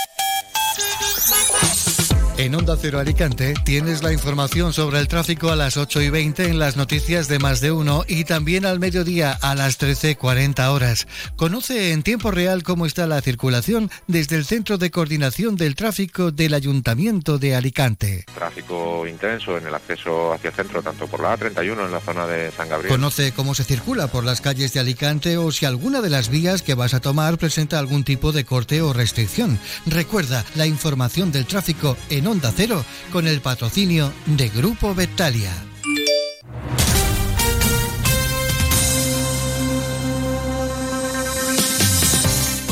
En 2.41 2.55
Onda 2.55 2.75
Cero 2.75 2.97
Alicante 2.97 3.53
tienes 3.65 4.01
la 4.01 4.11
información 4.11 4.73
sobre 4.73 4.97
el 4.97 5.07
tráfico 5.07 5.51
a 5.51 5.55
las 5.55 5.77
8 5.77 6.01
y 6.01 6.09
20 6.09 6.45
en 6.45 6.57
las 6.57 6.75
noticias 6.75 7.27
de 7.27 7.37
más 7.37 7.61
de 7.61 7.71
uno 7.71 8.03
y 8.07 8.23
también 8.23 8.65
al 8.65 8.79
mediodía 8.79 9.37
a 9.43 9.53
las 9.53 9.79
13.40 9.79 10.71
horas. 10.71 11.07
Conoce 11.35 11.91
en 11.91 12.01
tiempo 12.01 12.31
real 12.31 12.63
cómo 12.63 12.87
está 12.87 13.05
la 13.05 13.21
circulación 13.21 13.91
desde 14.07 14.37
el 14.37 14.45
Centro 14.45 14.79
de 14.79 14.89
Coordinación 14.89 15.55
del 15.55 15.75
Tráfico 15.75 16.31
del 16.31 16.55
Ayuntamiento 16.55 17.37
de 17.37 17.53
Alicante. 17.55 18.25
Tráfico 18.33 19.05
intenso 19.05 19.55
en 19.55 19.67
el 19.67 19.75
acceso 19.75 20.33
hacia 20.33 20.49
el 20.49 20.55
centro, 20.55 20.81
tanto 20.81 21.05
por 21.05 21.21
la 21.21 21.37
A31 21.37 21.85
en 21.85 21.91
la 21.91 21.99
zona 21.99 22.25
de 22.25 22.49
San 22.49 22.67
Gabriel. 22.67 22.91
Conoce 22.91 23.33
cómo 23.33 23.53
se 23.53 23.65
circula 23.65 24.07
por 24.07 24.23
las 24.23 24.41
calles 24.41 24.73
de 24.73 24.79
Alicante 24.79 25.37
o 25.37 25.51
si 25.51 25.67
alguna 25.67 26.01
de 26.01 26.09
las 26.09 26.29
vías 26.29 26.63
que 26.63 26.73
vas 26.73 26.95
a 26.95 27.01
tomar 27.01 27.37
presenta 27.37 27.77
algún 27.77 28.03
tipo 28.03 28.31
de 28.31 28.45
corte 28.45 28.81
o 28.81 28.93
restricción. 28.93 29.59
Recuerda 29.85 30.43
la 30.55 30.65
información 30.65 31.31
del 31.31 31.45
tráfico 31.45 31.95
en 32.09 32.30
Onda 32.31 32.53
Cero 32.55 32.85
con 33.11 33.27
el 33.27 33.41
patrocinio 33.41 34.13
de 34.25 34.47
Grupo 34.47 34.95
Vectalia. 34.95 35.51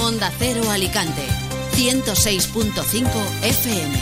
Onda 0.01 0.31
Cero 0.39 0.71
Alicante. 0.71 1.23
106.5 1.73 3.09
FM. 3.43 3.99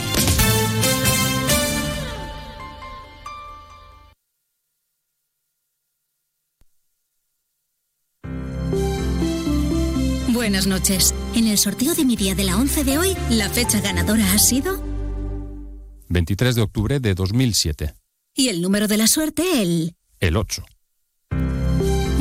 Buenas 10.28 10.68
noches. 10.68 11.12
En 11.34 11.48
el 11.48 11.58
sorteo 11.58 11.96
de 11.96 12.04
mi 12.04 12.14
día 12.14 12.36
de 12.36 12.44
la 12.44 12.56
11 12.56 12.84
de 12.84 12.98
hoy, 12.98 13.16
la 13.28 13.48
fecha 13.48 13.80
ganadora 13.80 14.32
ha 14.32 14.38
sido 14.38 14.87
23 16.08 16.54
de 16.54 16.62
octubre 16.62 17.00
de 17.00 17.14
2007. 17.14 17.94
y 18.34 18.48
el 18.48 18.62
número 18.62 18.86
de 18.86 18.96
la 18.96 19.06
suerte 19.06 19.42
el... 19.62 19.94
El 20.20 20.36
8. 20.36 20.64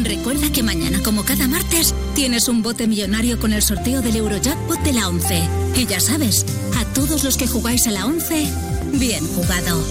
Recuerda 0.03 0.51
que 0.51 0.63
mañana, 0.63 1.01
como 1.03 1.23
cada 1.25 1.47
martes, 1.47 1.93
tienes 2.15 2.47
un 2.47 2.63
bote 2.63 2.87
millonario 2.87 3.39
con 3.39 3.53
el 3.53 3.61
sorteo 3.61 4.01
del 4.01 4.15
Eurojackpot 4.15 4.79
de 4.81 4.93
la 4.93 5.09
11. 5.09 5.43
Y 5.75 5.85
ya 5.85 5.99
sabes, 5.99 6.45
a 6.75 6.85
todos 6.93 7.23
los 7.23 7.37
que 7.37 7.47
jugáis 7.47 7.87
a 7.87 7.91
la 7.91 8.05
11, 8.05 8.47
bien 8.93 9.25
jugado. 9.27 9.83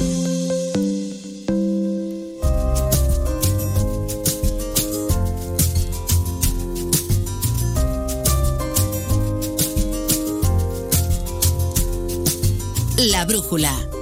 La 13.06 13.24
brújula. 13.24 13.95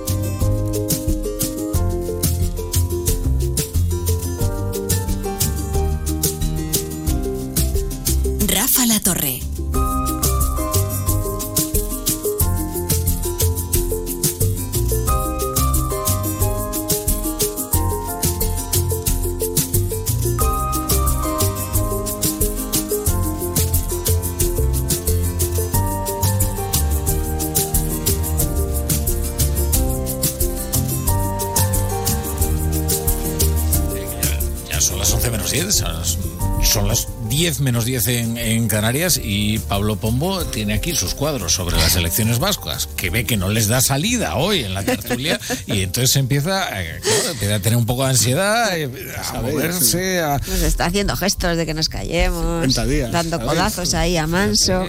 10 37.44 37.60
menos 37.60 37.84
10 37.84 38.06
en, 38.08 38.38
en 38.38 38.68
Canarias 38.68 39.20
y 39.22 39.58
Pablo 39.58 39.96
Pombo 39.96 40.46
tiene 40.46 40.72
aquí 40.72 40.94
sus 40.94 41.12
cuadros 41.12 41.52
sobre 41.52 41.76
las 41.76 41.94
elecciones 41.94 42.38
vascas, 42.38 42.88
que 42.96 43.10
ve 43.10 43.26
que 43.26 43.36
no 43.36 43.50
les 43.50 43.68
da 43.68 43.82
salida 43.82 44.36
hoy 44.36 44.64
en 44.64 44.72
la 44.72 44.82
tertulia 44.82 45.38
y 45.66 45.82
entonces 45.82 46.16
empieza, 46.16 46.68
eh, 46.80 47.00
claro, 47.02 47.30
empieza 47.32 47.54
a 47.56 47.60
tener 47.60 47.76
un 47.76 47.84
poco 47.84 48.04
de 48.04 48.08
ansiedad, 48.12 48.74
eh, 48.78 48.88
a 49.26 49.42
moverse, 49.42 50.20
a... 50.20 50.38
Nos 50.38 50.62
está 50.62 50.86
haciendo 50.86 51.16
gestos 51.16 51.58
de 51.58 51.66
que 51.66 51.74
nos 51.74 51.90
callemos, 51.90 52.74
dando 53.12 53.38
codazos 53.38 53.92
ahí 53.92 54.16
a 54.16 54.26
manso. 54.26 54.86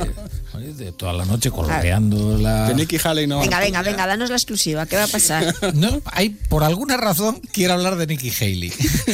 Toda 0.97 1.13
la 1.13 1.25
noche 1.25 1.51
coloreando 1.51 2.37
la... 2.37 2.67
De 2.69 2.75
Nicky 2.75 2.97
Haley 3.03 3.27
no. 3.27 3.39
Venga, 3.41 3.59
venga, 3.59 3.81
venga, 3.81 4.07
danos 4.07 4.29
la 4.29 4.35
exclusiva. 4.35 4.85
¿Qué 4.85 4.95
va 4.95 5.03
a 5.03 5.07
pasar? 5.07 5.53
No, 5.75 6.01
hay, 6.05 6.29
por 6.29 6.63
alguna 6.63 6.95
razón 6.97 7.39
quiere 7.51 7.73
hablar 7.73 7.95
de 7.97 8.07
Nikki 8.07 8.31
Haley. 8.31 8.71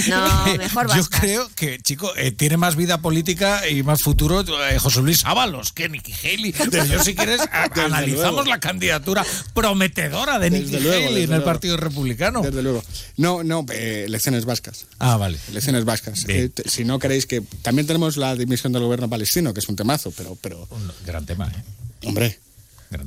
No, 0.10 0.46
mejor 0.58 0.88
Yo 0.90 0.96
Vascas. 0.96 1.22
creo 1.22 1.50
que, 1.56 1.80
chico, 1.80 2.12
eh, 2.18 2.32
tiene 2.32 2.58
más 2.58 2.76
vida 2.76 3.00
política 3.00 3.68
y 3.68 3.82
más 3.84 4.04
futuro 4.04 4.42
eh, 4.42 4.78
José 4.80 5.02
Luis 5.02 5.26
Ábalos 5.26 5.72
que 5.74 5.90
Nikki 5.90 6.14
Haley. 6.14 6.54
Pero 6.54 6.86
yo, 6.86 7.04
si 7.04 7.16
quieres, 7.16 7.42
a- 7.42 7.64
analizamos 7.86 8.34
luego. 8.34 8.44
la 8.46 8.60
candidatura 8.60 9.26
prometedora 9.54 10.40
de 10.40 10.50
Desde 10.50 10.66
Nikki 10.66 10.84
luego, 10.84 10.98
Haley 11.08 11.16
en 11.18 11.22
el 11.24 11.30
luego. 11.30 11.46
Partido 11.46 11.78
Republicano. 11.78 12.42
Desde 12.42 12.62
luego. 12.62 12.84
No, 13.18 13.44
no, 13.44 13.66
eh, 13.74 14.04
elecciones 14.08 14.46
vascas. 14.46 14.86
Ah, 15.00 15.18
vale. 15.18 15.38
Elecciones 15.50 15.86
vascas. 15.86 16.26
Eh, 16.28 16.52
si 16.66 16.84
no 16.86 17.00
queréis 17.00 17.26
que. 17.26 17.42
También 17.62 17.88
tenemos 17.88 18.18
la 18.18 18.36
dimisión 18.36 18.72
del 18.74 18.84
gobierno 18.84 19.10
palestino, 19.10 19.54
que 19.54 19.60
es 19.62 19.70
un 19.70 19.76
temazo, 19.76 20.12
pero. 20.16 20.38
pero 20.42 20.68
Un 20.70 20.92
gran 21.06 21.26
tema, 21.26 21.48
¿eh? 21.48 21.64
Hombre. 22.06 22.40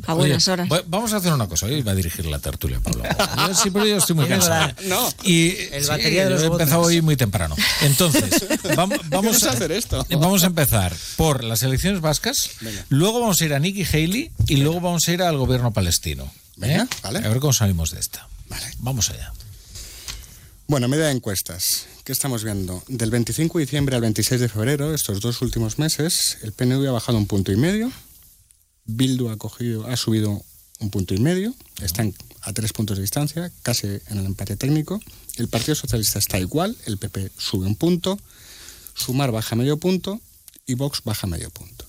A 0.07 0.15
buenas 0.15 0.49
horas. 0.49 0.67
va- 0.73 0.83
Vamos 0.87 1.13
a 1.13 1.19
hacer 1.19 1.31
una 1.31 1.47
cosa. 1.47 1.67
Hoy 1.67 1.83
va 1.83 1.93
a 1.93 1.95
dirigir 1.95 2.25
la 2.25 2.39
tertulia, 2.39 2.81
Pablo. 2.81 3.03
Yo, 3.49 3.55
sí, 3.55 3.71
pero 3.71 3.85
yo 3.85 3.99
estoy 3.99 4.17
muy 4.17 4.27
cansado. 4.29 4.73
la- 4.81 4.89
No. 4.89 5.13
Y 5.25 5.51
El 5.73 5.83
sí, 5.85 5.89
batería 5.91 6.25
de 6.25 6.31
los 6.31 6.43
he 6.43 6.47
empezado 6.47 6.81
hoy 6.81 7.03
muy 7.03 7.17
temprano. 7.17 7.55
Entonces, 7.83 8.47
vamos, 8.77 8.99
vamos 9.11 9.37
¿Quieres 9.39 9.55
hacer 9.57 9.73
esto? 9.73 10.07
Vamos 10.19 10.43
a 10.43 10.47
empezar 10.47 10.97
por 11.17 11.45
las 11.45 11.63
elecciones 11.63 12.01
vascas, 12.01 12.51
luego 12.89 13.21
vamos 13.21 13.43
a 13.43 13.45
ir 13.45 13.53
a 13.53 13.59
Nikki 13.59 13.85
Haley 13.85 14.31
y 14.47 14.57
luego 14.57 14.81
vamos 14.81 15.07
a 15.07 15.13
ir 15.13 15.21
al 15.23 15.37
gobierno 15.37 15.71
palestino. 15.73 16.25
¿eh? 16.25 16.31
Venga, 16.57 16.89
vale. 17.03 17.19
A 17.19 17.29
ver 17.29 17.41
cómo 17.41 17.53
salimos 17.53 17.91
de 17.91 18.01
esta. 18.01 18.27
Vamos 18.79 19.11
allá. 19.11 19.33
Bueno, 20.67 20.89
media 20.89 21.07
de 21.07 21.13
encuestas. 21.13 21.87
¿Qué 22.05 22.13
estamos 22.13 22.43
viendo? 22.43 22.83
Del 22.89 23.11
25 23.11 23.59
de 23.59 23.65
diciembre 23.67 23.97
al 23.97 24.01
26 24.03 24.41
de 24.41 24.49
febrero, 24.49 24.95
estos 24.95 25.21
dos 25.21 25.43
últimos 25.43 25.79
meses, 25.79 26.39
el 26.43 26.53
PNV 26.53 26.89
ha 26.89 26.93
bajado 26.93 27.19
un 27.19 27.27
punto 27.27 27.53
y 27.53 27.57
medio, 27.57 27.93
Bildu 28.87 29.29
ha, 29.29 29.97
subido 29.97 30.45
un 30.81 30.91
punto 30.91 31.15
y 31.15 31.19
medio, 31.19 31.55
están 31.81 32.15
a 32.43 32.53
tres 32.53 32.73
puntos 32.73 32.99
de 32.99 33.03
distancia, 33.03 33.51
casi 33.63 33.87
en 33.87 34.19
el 34.19 34.27
empate 34.27 34.57
técnico. 34.57 35.01
El 35.37 35.49
Partido 35.49 35.75
Socialista 35.75 36.19
está 36.19 36.39
igual, 36.39 36.77
el 36.87 36.99
PP 36.99 37.33
sube 37.37 37.67
un 37.67 37.77
punto, 37.77 38.19
Sumar 38.95 39.33
baja 39.33 39.57
medio 39.57 39.77
punto 39.79 40.21
y 40.67 40.75
Vox 40.75 41.03
baja 41.05 41.27
medio 41.27 41.51
punto. 41.51 41.85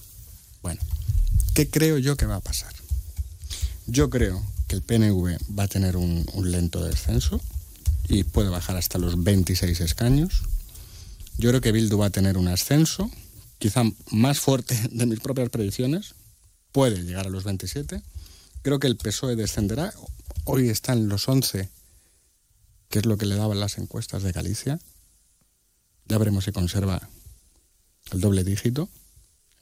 Bueno, 0.64 0.82
¿qué 1.54 1.70
creo 1.70 2.00
yo 2.00 2.18
que 2.18 2.26
va 2.26 2.38
a 2.38 2.42
pasar? 2.42 2.74
Yo 3.86 4.10
creo 4.10 4.44
que 4.68 4.76
el 4.76 4.82
PNV 4.82 5.38
va 5.58 5.64
a 5.64 5.68
tener 5.68 5.98
un, 5.98 6.26
un 6.34 6.52
lento 6.52 6.84
descenso 6.84 7.40
y 8.08 8.24
puede 8.24 8.50
bajar 8.50 8.78
hasta 8.78 8.98
los 8.98 9.24
26 9.24 9.82
escaños. 9.82 10.42
Yo 11.38 11.50
creo 11.50 11.62
que 11.62 11.72
Bildu 11.72 11.98
va 11.98 12.08
a 12.08 12.12
tener 12.12 12.38
un 12.38 12.48
ascenso, 12.48 13.12
quizá 13.60 13.84
más 14.10 14.40
fuerte 14.40 14.80
de 14.92 15.06
mis 15.06 15.20
propias 15.20 15.50
predicciones, 15.50 16.16
puede 16.76 17.06
llegar 17.06 17.26
a 17.26 17.30
los 17.30 17.46
27. 17.46 18.02
Creo 18.62 18.80
que 18.80 18.88
el 18.88 18.98
PSOE 18.98 19.38
descenderá, 19.38 19.94
hoy 20.44 20.68
está 20.68 20.92
en 20.92 21.08
los 21.08 21.30
11, 21.30 21.70
que 22.90 23.00
es 23.00 23.06
lo 23.06 23.18
que 23.18 23.26
le 23.26 23.36
daban 23.36 23.62
las 23.62 23.78
encuestas 23.78 24.24
de 24.24 24.34
Galicia. 24.34 24.78
Ya 26.04 26.18
veremos 26.18 26.44
si 26.44 26.52
conserva 26.52 27.08
el 28.12 28.20
doble 28.20 28.44
dígito 28.44 28.90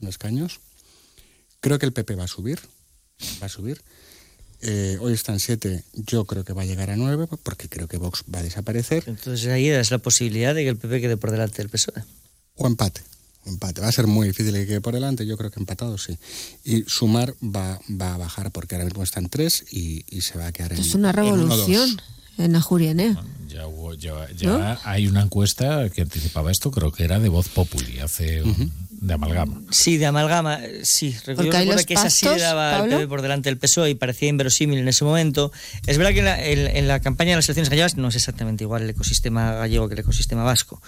en 0.01 0.07
escaños. 0.07 0.59
Creo 1.59 1.77
que 1.77 1.85
el 1.85 1.93
PP 1.93 2.15
va 2.15 2.23
a 2.23 2.27
subir, 2.27 2.59
va 3.39 3.45
a 3.45 3.49
subir. 3.49 3.83
Eh, 4.61 4.97
hoy 4.99 5.13
está 5.13 5.33
en 5.33 5.39
7, 5.39 5.83
yo 5.93 6.25
creo 6.25 6.43
que 6.43 6.53
va 6.53 6.63
a 6.63 6.65
llegar 6.65 6.89
a 6.89 6.95
9, 6.95 7.27
porque 7.43 7.69
creo 7.69 7.87
que 7.87 7.97
Vox 7.97 8.23
va 8.33 8.39
a 8.39 8.43
desaparecer. 8.43 9.03
Entonces 9.05 9.45
ahí 9.49 9.69
es 9.69 9.91
la 9.91 9.99
posibilidad 9.99 10.55
de 10.55 10.63
que 10.63 10.69
el 10.69 10.77
PP 10.77 10.99
quede 10.99 11.17
por 11.17 11.29
delante 11.29 11.57
del 11.57 11.69
PSOE. 11.69 12.03
O 12.55 12.65
empate. 12.65 13.03
Empate. 13.45 13.81
Va 13.81 13.87
a 13.87 13.91
ser 13.91 14.07
muy 14.07 14.27
difícil 14.27 14.53
que 14.53 14.65
quede 14.65 14.81
por 14.81 14.93
delante, 14.93 15.25
yo 15.25 15.37
creo 15.37 15.51
que 15.51 15.59
empatado 15.59 15.97
sí. 15.97 16.17
Y 16.63 16.83
sumar 16.83 17.35
va, 17.43 17.79
va 17.89 18.15
a 18.15 18.17
bajar 18.17 18.51
porque 18.51 18.75
ahora 18.75 18.85
mismo 18.85 19.03
está 19.03 19.19
en 19.19 19.29
3 19.29 19.65
y, 19.71 20.05
y 20.07 20.21
se 20.21 20.37
va 20.37 20.47
a 20.47 20.51
quedar 20.51 20.73
en 20.73 20.79
Es 20.79 20.95
una 20.95 21.11
en 21.11 21.33
uno, 21.39 21.57
dos. 21.57 21.97
En 22.37 22.55
Ajurienea. 22.55 23.21
Ya, 23.47 23.67
hubo- 23.67 23.93
ya- 23.93 24.27
ya 24.35 24.79
hay 24.83 25.05
una 25.07 25.21
encuesta 25.21 25.87
que 25.89 26.01
anticipaba 26.01 26.51
esto, 26.51 26.71
creo 26.71 26.91
que 26.91 27.03
era 27.03 27.19
de 27.19 27.29
Voz 27.29 27.49
Populi, 27.49 27.99
hace 27.99 28.41
un- 28.41 28.71
de 28.89 29.13
amalgama. 29.13 29.61
Sí, 29.69 29.97
de 29.97 30.05
amalgama, 30.07 30.63
eh, 30.63 30.79
sí. 30.83 31.13
Porque 31.25 31.45
Yo 31.45 31.51
recuerdo 31.51 31.85
que 31.85 31.93
esa 31.93 32.09
sí 32.09 32.25
daba 32.25 32.71
al 32.75 32.79
Pablo. 32.83 32.95
PP 32.97 33.07
por 33.09 33.21
delante 33.21 33.49
del 33.49 33.57
PSOE 33.59 33.91
y 33.91 33.95
parecía 33.95 34.29
inverosímil 34.29 34.79
en 34.79 34.87
ese 34.87 35.03
momento. 35.03 35.51
Es 35.85 35.97
verdad 35.97 36.13
que 36.13 36.19
en 36.19 36.25
la, 36.25 36.43
en- 36.43 36.75
en 36.77 36.87
la 36.87 36.99
campaña 37.01 37.31
de 37.31 37.35
las 37.35 37.45
elecciones 37.49 37.69
gallegas 37.69 37.95
no 37.97 38.07
es 38.07 38.15
exactamente 38.15 38.63
igual 38.63 38.83
el 38.83 38.89
ecosistema 38.91 39.51
gallego 39.51 39.87
que 39.89 39.93
el 39.95 39.99
ecosistema 39.99 40.43
vasco, 40.43 40.81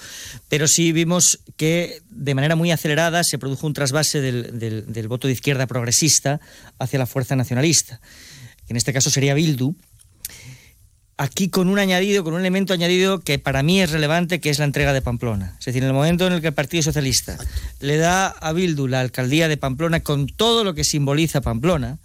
pero 0.50 0.68
sí 0.68 0.92
vimos 0.94 1.40
que 1.58 2.02
de 2.10 2.34
manera 2.36 2.56
muy 2.56 2.72
acelerada 2.72 3.24
se 3.26 3.38
produjo 3.38 3.68
un 3.68 3.74
trasvase 3.74 4.22
del, 4.22 4.58
del- 4.58 4.92
del 4.92 5.08
voto 5.10 5.28
de 5.28 5.34
izquierda 5.34 5.68
progresista 5.68 6.40
hacia 6.80 6.98
la 6.98 7.06
fuerza 7.06 7.36
nacionalista, 7.36 8.00
que 8.66 8.74
en 8.74 8.78
este 8.78 8.94
caso 8.94 9.10
sería 9.12 9.34
Bildu, 9.36 9.76
aquí 11.18 11.50
con 11.50 11.70
un 11.70 11.80
añadido, 11.80 12.24
con 12.24 12.34
un 12.34 12.40
elemento 12.40 12.74
añadido 12.74 13.20
que 13.20 13.40
para 13.40 13.64
mí 13.64 13.82
es 13.82 13.92
relevante, 13.92 14.40
que 14.40 14.50
es 14.50 14.60
la 14.60 14.66
entrega 14.66 14.94
de 14.94 15.02
Pamplona. 15.02 15.56
Es 15.60 15.66
decir, 15.66 15.84
en 15.84 15.90
el 15.90 15.94
momento 15.94 16.28
en 16.28 16.34
el 16.34 16.42
que 16.42 16.48
el 16.48 16.54
Partido 16.54 16.84
Socialista 16.84 17.38
le 17.80 17.98
da 17.98 18.28
a 18.28 18.52
Bildu 18.52 18.88
la 18.88 19.02
alcaldía 19.02 19.48
de 19.48 19.58
Pamplona 19.58 20.02
con 20.02 20.28
todo 20.28 20.64
lo 20.64 20.74
que 20.74 20.84
simboliza 20.84 21.42
Pamplona, 21.42 22.00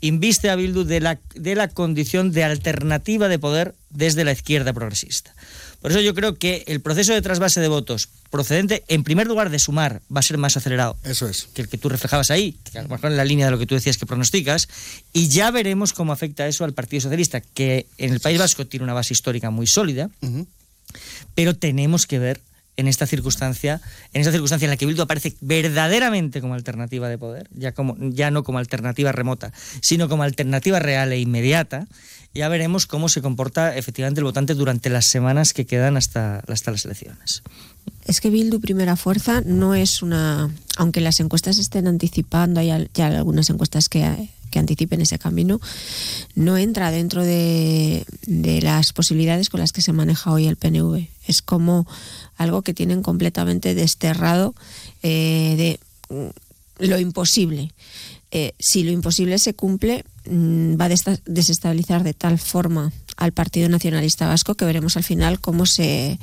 inviste 0.00 0.50
a 0.50 0.56
Bildu 0.56 0.84
de 0.84 1.00
la, 1.00 1.18
de 1.34 1.54
la 1.54 1.68
condición 1.68 2.32
de 2.32 2.44
alternativa 2.44 3.28
de 3.28 3.38
poder 3.38 3.74
desde 3.90 4.24
la 4.24 4.32
izquierda 4.32 4.72
progresista. 4.72 5.34
Por 5.82 5.90
eso 5.90 6.00
yo 6.00 6.14
creo 6.14 6.36
que 6.36 6.62
el 6.68 6.80
proceso 6.80 7.12
de 7.12 7.20
trasvase 7.20 7.60
de 7.60 7.68
votos 7.68 8.08
procedente, 8.30 8.84
en 8.88 9.02
primer 9.02 9.26
lugar, 9.26 9.50
de 9.50 9.58
sumar, 9.58 10.00
va 10.14 10.20
a 10.20 10.22
ser 10.22 10.38
más 10.38 10.56
acelerado 10.56 10.96
Eso 11.02 11.28
es. 11.28 11.48
que 11.52 11.62
el 11.62 11.68
que 11.68 11.76
tú 11.76 11.88
reflejabas 11.88 12.30
ahí, 12.30 12.56
que 12.70 12.78
a 12.78 12.82
lo 12.82 12.88
mejor 12.88 13.10
en 13.10 13.16
la 13.16 13.24
línea 13.24 13.46
de 13.46 13.52
lo 13.52 13.58
que 13.58 13.66
tú 13.66 13.74
decías 13.74 13.98
que 13.98 14.06
pronosticas, 14.06 14.68
y 15.12 15.28
ya 15.28 15.50
veremos 15.50 15.92
cómo 15.92 16.12
afecta 16.12 16.46
eso 16.46 16.64
al 16.64 16.72
Partido 16.72 17.02
Socialista, 17.02 17.40
que 17.40 17.86
en 17.98 18.12
el 18.12 18.20
País 18.20 18.38
Vasco 18.38 18.66
tiene 18.66 18.84
una 18.84 18.94
base 18.94 19.12
histórica 19.12 19.50
muy 19.50 19.66
sólida, 19.66 20.08
pero 21.34 21.56
tenemos 21.56 22.06
que 22.06 22.18
ver 22.18 22.40
en 22.76 22.88
esta 22.88 23.06
circunstancia, 23.06 23.80
en 24.12 24.20
esta 24.20 24.32
circunstancia 24.32 24.66
en 24.66 24.70
la 24.70 24.76
que 24.76 24.86
Bildu 24.86 25.02
aparece 25.02 25.34
verdaderamente 25.40 26.40
como 26.40 26.54
alternativa 26.54 27.08
de 27.08 27.18
poder, 27.18 27.48
ya 27.52 27.72
como 27.72 27.96
ya 27.98 28.30
no 28.30 28.44
como 28.44 28.58
alternativa 28.58 29.12
remota, 29.12 29.52
sino 29.80 30.08
como 30.08 30.22
alternativa 30.22 30.78
real 30.78 31.12
e 31.12 31.18
inmediata, 31.18 31.86
ya 32.34 32.48
veremos 32.48 32.86
cómo 32.86 33.08
se 33.08 33.22
comporta 33.22 33.76
efectivamente 33.76 34.20
el 34.20 34.24
votante 34.24 34.54
durante 34.54 34.90
las 34.90 35.06
semanas 35.06 35.52
que 35.52 35.66
quedan 35.66 35.96
hasta, 35.96 36.42
las 36.46 36.84
elecciones. 36.84 37.42
Es 38.04 38.20
que 38.20 38.30
Bildu 38.30 38.60
Primera 38.60 38.96
Fuerza 38.96 39.42
no 39.44 39.74
es 39.74 40.02
una... 40.02 40.50
Aunque 40.76 41.00
las 41.00 41.20
encuestas 41.20 41.58
estén 41.58 41.86
anticipando, 41.86 42.60
hay 42.60 42.88
ya 42.94 43.06
algunas 43.06 43.50
encuestas 43.50 43.88
que, 43.88 44.30
que 44.52 44.60
anticipen 44.60 45.00
ese 45.00 45.18
camino, 45.18 45.60
no 46.36 46.56
entra 46.56 46.92
dentro 46.92 47.24
de, 47.24 48.04
las 48.62 48.92
posibilidades 48.92 49.50
con 49.50 49.58
las 49.58 49.72
que 49.72 49.82
se 49.82 49.92
maneja 49.92 50.30
hoy 50.30 50.46
el 50.46 50.56
PNV. 50.56 51.08
Es 51.26 51.42
como 51.42 51.88
algo 52.36 52.62
que 52.62 52.74
tienen 52.74 53.02
completamente 53.02 53.74
desterrado 53.74 54.54
eh, 55.02 55.78
de 56.08 56.14
mm, 56.14 56.86
lo 56.86 56.98
imposible. 57.00 57.72
Eh, 58.30 58.52
si 58.58 58.84
lo 58.84 58.92
imposible 58.92 59.38
se 59.38 59.54
cumple, 59.54 60.04
va 60.26 60.84
a 60.86 61.18
desestabilizar 61.26 62.04
de 62.04 62.14
tal 62.14 62.38
forma 62.38 62.92
al 63.16 63.32
Partido 63.32 63.68
Nacionalista 63.68 64.28
Vasco 64.28 64.54
que 64.54 64.64
veremos 64.64 64.96
al 64.96 65.04
final 65.04 65.40
cómo 65.40 65.66
se 65.66 66.18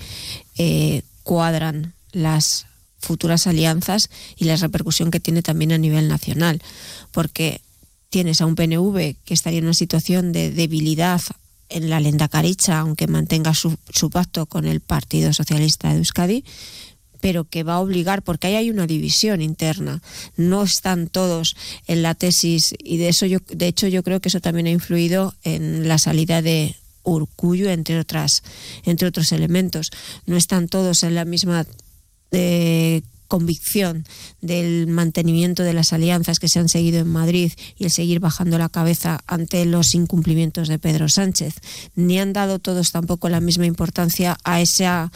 eh, 0.58 1.02
cuadran 1.24 1.94
las 2.12 2.66
futuras 3.00 3.48
alianzas 3.48 4.10
y 4.38 4.46
la 4.46 4.56
repercusión 4.56 5.12
que 5.12 5.20
tiene 5.20 5.42
también 5.42 5.72
a 5.72 5.78
nivel 5.78 6.08
nacional. 6.08 6.62
Porque 7.12 7.62
tienes 8.10 8.42
a 8.42 8.46
un 8.46 8.56
PNV 8.56 9.16
que 9.24 9.34
estaría 9.34 9.60
en 9.60 9.66
una 9.66 9.74
situación 9.74 10.32
de 10.32 10.52
debilidad 10.52 11.22
en 11.70 11.90
la 11.90 12.00
Lendakaricha, 12.00 12.80
aunque 12.80 13.08
mantenga 13.08 13.54
su, 13.54 13.78
su 13.90 14.10
pacto 14.10 14.48
con 14.48 14.66
el 14.66 14.80
Partido 14.80 15.34
Socialista 15.34 15.90
de 15.90 15.98
Euskadi, 15.98 16.44
pero 17.22 17.46
que 17.46 17.64
va 17.64 17.76
a 17.76 17.80
obligar, 17.80 18.24
porque 18.24 18.48
ahí 18.48 18.56
hay 18.56 18.70
una 18.70 18.88
división 18.88 19.42
interna, 19.42 20.02
no 20.38 20.64
están 20.64 21.08
todos 21.08 21.56
en 21.88 22.02
la 22.02 22.16
tesis, 22.16 22.76
y 22.84 22.98
de 22.98 23.10
eso 23.10 23.26
yo, 23.26 23.40
de 23.48 23.68
hecho 23.68 23.88
yo 23.88 24.04
creo 24.04 24.20
que 24.20 24.30
eso 24.30 24.40
también 24.40 24.68
ha 24.68 24.72
influido 24.72 25.34
en 25.44 25.88
la 25.88 25.98
salida 25.98 26.42
de 26.42 26.76
Urcullo, 27.04 27.70
entre 27.70 28.00
otras, 28.00 28.44
entre 28.86 29.08
otros 29.08 29.32
elementos. 29.32 29.92
No 30.26 30.38
están 30.38 30.68
todos 30.68 31.04
en 31.04 31.16
la 31.16 31.26
misma 31.26 31.66
eh, 32.32 33.02
convicción 33.30 34.04
del 34.42 34.88
mantenimiento 34.88 35.64
de 35.64 35.74
las 35.74 35.94
alianzas 35.94 36.40
que 36.40 36.50
se 36.50 36.60
han 36.60 36.68
seguido 36.68 37.00
en 37.00 37.08
Madrid 37.08 37.54
y 37.78 37.86
el 37.86 37.92
seguir 37.92 38.20
bajando 38.20 38.58
la 38.58 38.68
cabeza 38.68 39.22
ante 39.28 39.64
los 39.66 39.96
incumplimientos 39.96 40.68
de 40.68 40.80
Pedro 40.80 41.08
Sánchez. 41.08 41.62
Ni 41.96 42.20
han 42.20 42.34
dado 42.34 42.60
todos 42.60 42.92
tampoco 42.92 43.30
la 43.30 43.40
misma 43.40 43.68
importancia 43.68 44.36
a, 44.44 44.60
esa, 44.60 45.12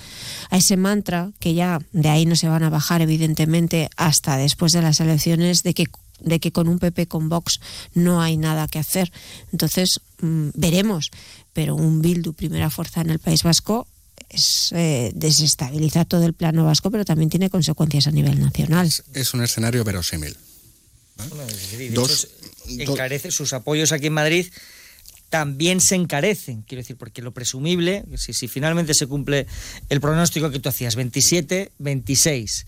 a 0.50 0.58
ese 0.58 0.78
mantra, 0.78 1.32
que 1.40 1.56
ya 1.56 1.80
de 1.92 2.10
ahí 2.10 2.26
no 2.26 2.38
se 2.38 2.48
van 2.48 2.64
a 2.64 2.70
bajar 2.70 3.02
evidentemente 3.02 3.90
hasta 3.98 4.38
después 4.38 4.72
de 4.72 4.84
las 4.84 5.02
elecciones, 5.02 5.64
de 5.64 5.74
que 5.74 5.88
de 6.20 6.40
que 6.40 6.54
con 6.54 6.70
un 6.70 6.80
PP 6.80 7.08
con 7.08 7.28
Vox 7.28 7.60
no 7.94 8.22
hay 8.22 8.38
nada 8.38 8.70
que 8.70 8.80
hacer. 8.80 9.12
Entonces, 9.52 10.00
mm, 10.22 10.50
veremos. 10.54 11.12
Pero 11.52 11.76
un 11.76 12.02
Bildu, 12.02 12.32
primera 12.34 12.70
fuerza 12.70 13.02
en 13.02 13.10
el 13.10 13.20
País 13.20 13.44
Vasco, 13.44 13.88
es, 14.30 14.72
eh, 14.74 15.12
desestabiliza 15.16 16.06
todo 16.06 16.26
el 16.26 16.34
plano 16.34 16.66
vasco, 16.66 16.92
pero 16.92 17.06
también 17.06 17.30
tiene 17.30 17.50
consecuencias 17.50 18.08
a 18.08 18.12
nivel 18.12 18.40
nacional. 18.40 18.92
Es 19.14 19.34
un 19.34 19.44
escenario 19.44 19.84
verosímil. 19.84 20.36
Bueno, 21.18 21.46
decir, 21.46 21.82
hecho, 21.82 22.28
encarece 22.68 23.32
sus 23.32 23.54
apoyos 23.54 23.92
aquí 23.92 24.08
en 24.08 24.14
Madrid 24.14 24.48
también 25.34 25.82
se 25.82 25.96
encarecen, 25.96 26.62
quiero 26.62 26.84
decir, 26.84 26.96
porque 26.96 27.24
lo 27.24 27.32
presumible, 27.32 28.06
si, 28.18 28.34
si 28.34 28.48
finalmente 28.48 28.94
se 28.94 29.08
cumple 29.08 29.48
el 29.90 30.00
pronóstico 30.00 30.52
que 30.52 30.60
tú 30.60 30.70
hacías, 30.70 30.96
27, 30.96 31.72
26, 31.80 32.68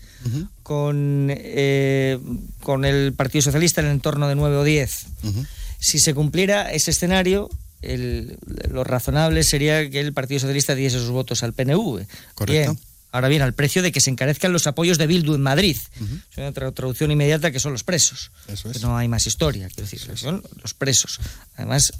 con, 0.64 1.28
eh, 1.30 2.18
con 2.64 2.84
el 2.84 3.12
Partido 3.12 3.42
Socialista 3.42 3.82
en 3.82 3.86
el 3.86 3.92
entorno 3.92 4.26
de 4.26 4.34
9 4.34 4.56
o 4.56 4.64
10, 4.64 5.06
si 5.78 6.00
se 6.00 6.12
cumpliera 6.12 6.72
ese 6.72 6.90
escenario, 6.90 7.48
el- 7.82 8.38
lo 8.70 8.84
razonable 8.84 9.42
sería 9.44 9.88
que 9.90 10.00
el 10.00 10.12
Partido 10.12 10.40
Socialista 10.40 10.74
diese 10.74 10.98
sus 10.98 11.10
votos 11.10 11.42
al 11.42 11.52
PNV. 11.52 12.06
Correcto. 12.34 12.72
Bien. 12.72 12.78
Ahora 13.12 13.28
bien, 13.28 13.40
al 13.40 13.54
precio 13.54 13.80
de 13.82 13.92
que 13.92 14.00
se 14.00 14.10
encarezcan 14.10 14.52
los 14.52 14.66
apoyos 14.66 14.98
de 14.98 15.06
Bildu 15.06 15.34
en 15.36 15.40
Madrid. 15.40 15.76
Es 16.30 16.36
una 16.38 16.52
tra- 16.52 16.74
traducción 16.74 17.10
inmediata 17.10 17.50
que 17.50 17.60
son 17.60 17.72
los 17.72 17.82
presos. 17.82 18.30
Eso 18.48 18.70
Que 18.70 18.78
no 18.80 18.96
hay 18.98 19.08
más 19.08 19.26
historia, 19.26 19.68
quiero 19.68 19.88
decir, 19.88 20.00
son 20.18 20.42
los 20.62 20.74
presos. 20.74 21.18
Además, 21.56 21.92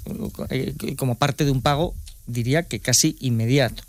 eh, 0.49 0.75
como 0.95 1.15
parte 1.15 1.43
de 1.45 1.49
un 1.51 1.61
pago, 1.63 1.95
diría 2.27 2.63
que 2.63 2.79
casi 2.79 3.15
inmediato. 3.19 3.83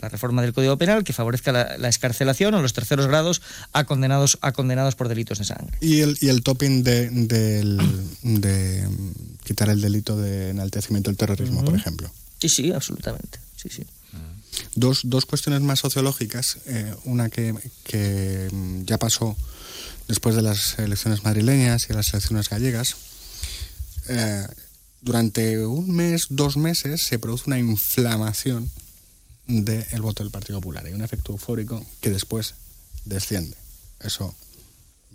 La 0.00 0.08
reforma 0.08 0.42
del 0.42 0.52
Código 0.52 0.78
Penal 0.78 1.02
que 1.02 1.12
favorezca 1.12 1.50
la, 1.50 1.76
la 1.76 1.88
escarcelación 1.88 2.54
o 2.54 2.62
los 2.62 2.72
terceros 2.72 3.08
grados 3.08 3.42
a 3.72 3.84
condenados, 3.84 4.38
a 4.42 4.52
condenados 4.52 4.94
por 4.94 5.08
delitos 5.08 5.38
de 5.38 5.44
sangre. 5.44 5.76
Y 5.80 6.00
el, 6.00 6.16
y 6.20 6.28
el 6.28 6.42
topping 6.42 6.84
de, 6.84 7.10
de 7.10 8.88
mm, 8.88 9.10
quitar 9.44 9.70
el 9.70 9.80
delito 9.80 10.16
de 10.16 10.50
enaltecimiento 10.50 11.10
del 11.10 11.16
terrorismo, 11.16 11.64
por 11.64 11.74
ejemplo. 11.74 12.08
Sí, 12.40 12.48
sí, 12.48 12.72
absolutamente. 12.72 13.40
Sí, 13.56 13.68
sí. 13.70 13.84
Dos, 14.74 15.02
dos 15.04 15.26
cuestiones 15.26 15.60
más 15.62 15.80
sociológicas. 15.80 16.58
eh, 16.66 16.94
una 17.04 17.28
que, 17.28 17.54
que, 17.84 18.48
mm, 18.52 18.84
ya 18.84 18.98
pasó 18.98 19.36
después 20.06 20.36
de 20.36 20.42
las 20.42 20.78
elecciones 20.78 21.24
madrileñas 21.24 21.88
y 21.90 21.92
las 21.92 22.12
elecciones 22.12 22.48
gallegas. 22.48 22.96
Eh, 24.08 24.46
durante 25.00 25.64
un 25.66 25.90
mes, 25.90 26.26
dos 26.30 26.56
meses, 26.56 27.02
se 27.02 27.18
produce 27.18 27.44
una 27.46 27.58
inflamación 27.58 28.70
del 29.46 30.02
voto 30.02 30.22
del 30.22 30.30
Partido 30.30 30.60
Popular. 30.60 30.86
Hay 30.86 30.92
un 30.92 31.02
efecto 31.02 31.32
eufórico 31.32 31.84
que 32.00 32.10
después 32.10 32.54
desciende. 33.04 33.56
Eso 34.00 34.34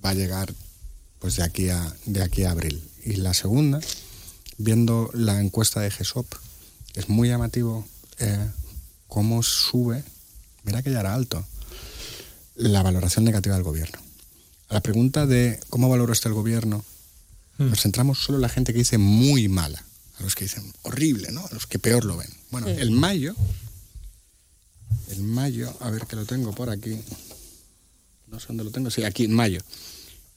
va 0.03 0.09
a 0.11 0.13
llegar 0.15 0.53
pues 1.19 1.37
de 1.37 1.43
aquí 1.43 1.69
a, 1.69 1.95
de 2.05 2.21
aquí 2.21 2.43
a 2.43 2.51
abril. 2.51 2.83
Y 3.05 3.15
la 3.15 3.33
segunda, 3.33 3.79
viendo 4.57 5.09
la 5.13 5.39
encuesta 5.39 5.79
de 5.79 5.91
GESOP, 5.91 6.33
es 6.95 7.09
muy 7.09 7.29
llamativo 7.29 7.87
eh, 8.19 8.49
cómo 9.07 9.43
sube, 9.43 10.03
mira 10.63 10.81
que 10.81 10.91
ya 10.91 10.99
era 10.99 11.13
alto, 11.13 11.45
la 12.55 12.83
valoración 12.83 13.25
negativa 13.25 13.55
del 13.55 13.63
gobierno. 13.63 13.99
La 14.69 14.81
pregunta 14.81 15.25
de 15.25 15.59
cómo 15.69 15.89
valora 15.89 16.11
usted 16.11 16.29
el 16.29 16.35
gobierno, 16.35 16.83
nos 17.57 17.81
centramos 17.81 18.19
solo 18.23 18.37
en 18.37 18.41
la 18.43 18.49
gente 18.49 18.73
que 18.73 18.79
dice 18.79 18.97
muy 18.97 19.47
mala, 19.47 19.83
a 20.19 20.23
los 20.23 20.35
que 20.35 20.45
dicen 20.45 20.73
horrible, 20.83 21.31
¿no? 21.31 21.45
A 21.45 21.53
los 21.53 21.67
que 21.67 21.79
peor 21.79 22.05
lo 22.05 22.17
ven. 22.17 22.29
Bueno, 22.51 22.67
Sí. 22.67 22.73
el 22.79 22.91
mayo, 22.91 23.35
el 25.09 25.21
mayo, 25.23 25.75
a 25.79 25.89
ver 25.89 26.05
que 26.07 26.15
lo 26.15 26.25
tengo 26.25 26.53
por 26.53 26.69
aquí, 26.69 26.99
no 28.27 28.39
sé 28.39 28.47
dónde 28.47 28.63
lo 28.63 28.71
tengo, 28.71 28.89
sí, 28.89 29.03
aquí 29.03 29.25
en 29.25 29.33
mayo. 29.33 29.59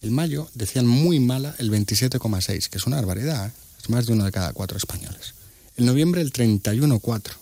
El 0.02 0.10
mayo 0.10 0.50
decían 0.54 0.86
muy 0.86 1.18
mala 1.20 1.54
el 1.58 1.70
27,6, 1.70 2.68
que 2.68 2.78
es 2.78 2.86
una 2.86 2.96
barbaridad, 2.96 3.48
¿eh? 3.48 3.52
es 3.82 3.88
más 3.88 4.06
de 4.06 4.12
uno 4.12 4.24
de 4.24 4.32
cada 4.32 4.52
cuatro 4.52 4.76
españoles. 4.76 5.34
En 5.76 5.86
noviembre 5.86 6.20
el 6.20 6.32
31,4. 6.32 7.32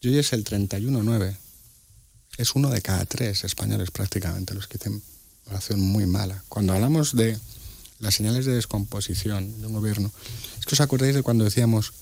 Y 0.00 0.08
hoy 0.08 0.18
es 0.18 0.32
el 0.32 0.44
31,9. 0.44 1.36
Es 2.38 2.54
uno 2.54 2.70
de 2.70 2.80
cada 2.82 3.04
tres 3.04 3.44
españoles 3.44 3.90
prácticamente 3.90 4.54
los 4.54 4.66
que 4.66 4.78
dicen 4.78 5.02
valoración 5.46 5.80
muy 5.80 6.06
mala. 6.06 6.42
Cuando 6.48 6.72
hablamos 6.72 7.14
de 7.14 7.38
las 8.02 8.14
señales 8.16 8.44
de 8.44 8.52
descomposición 8.54 9.60
de 9.60 9.66
un 9.68 9.72
gobierno, 9.72 10.10
es 10.58 10.66
que 10.66 10.74
os 10.74 10.80
acordáis 10.80 11.14
de 11.14 11.22
cuando 11.22 11.44
decíamos, 11.44 11.92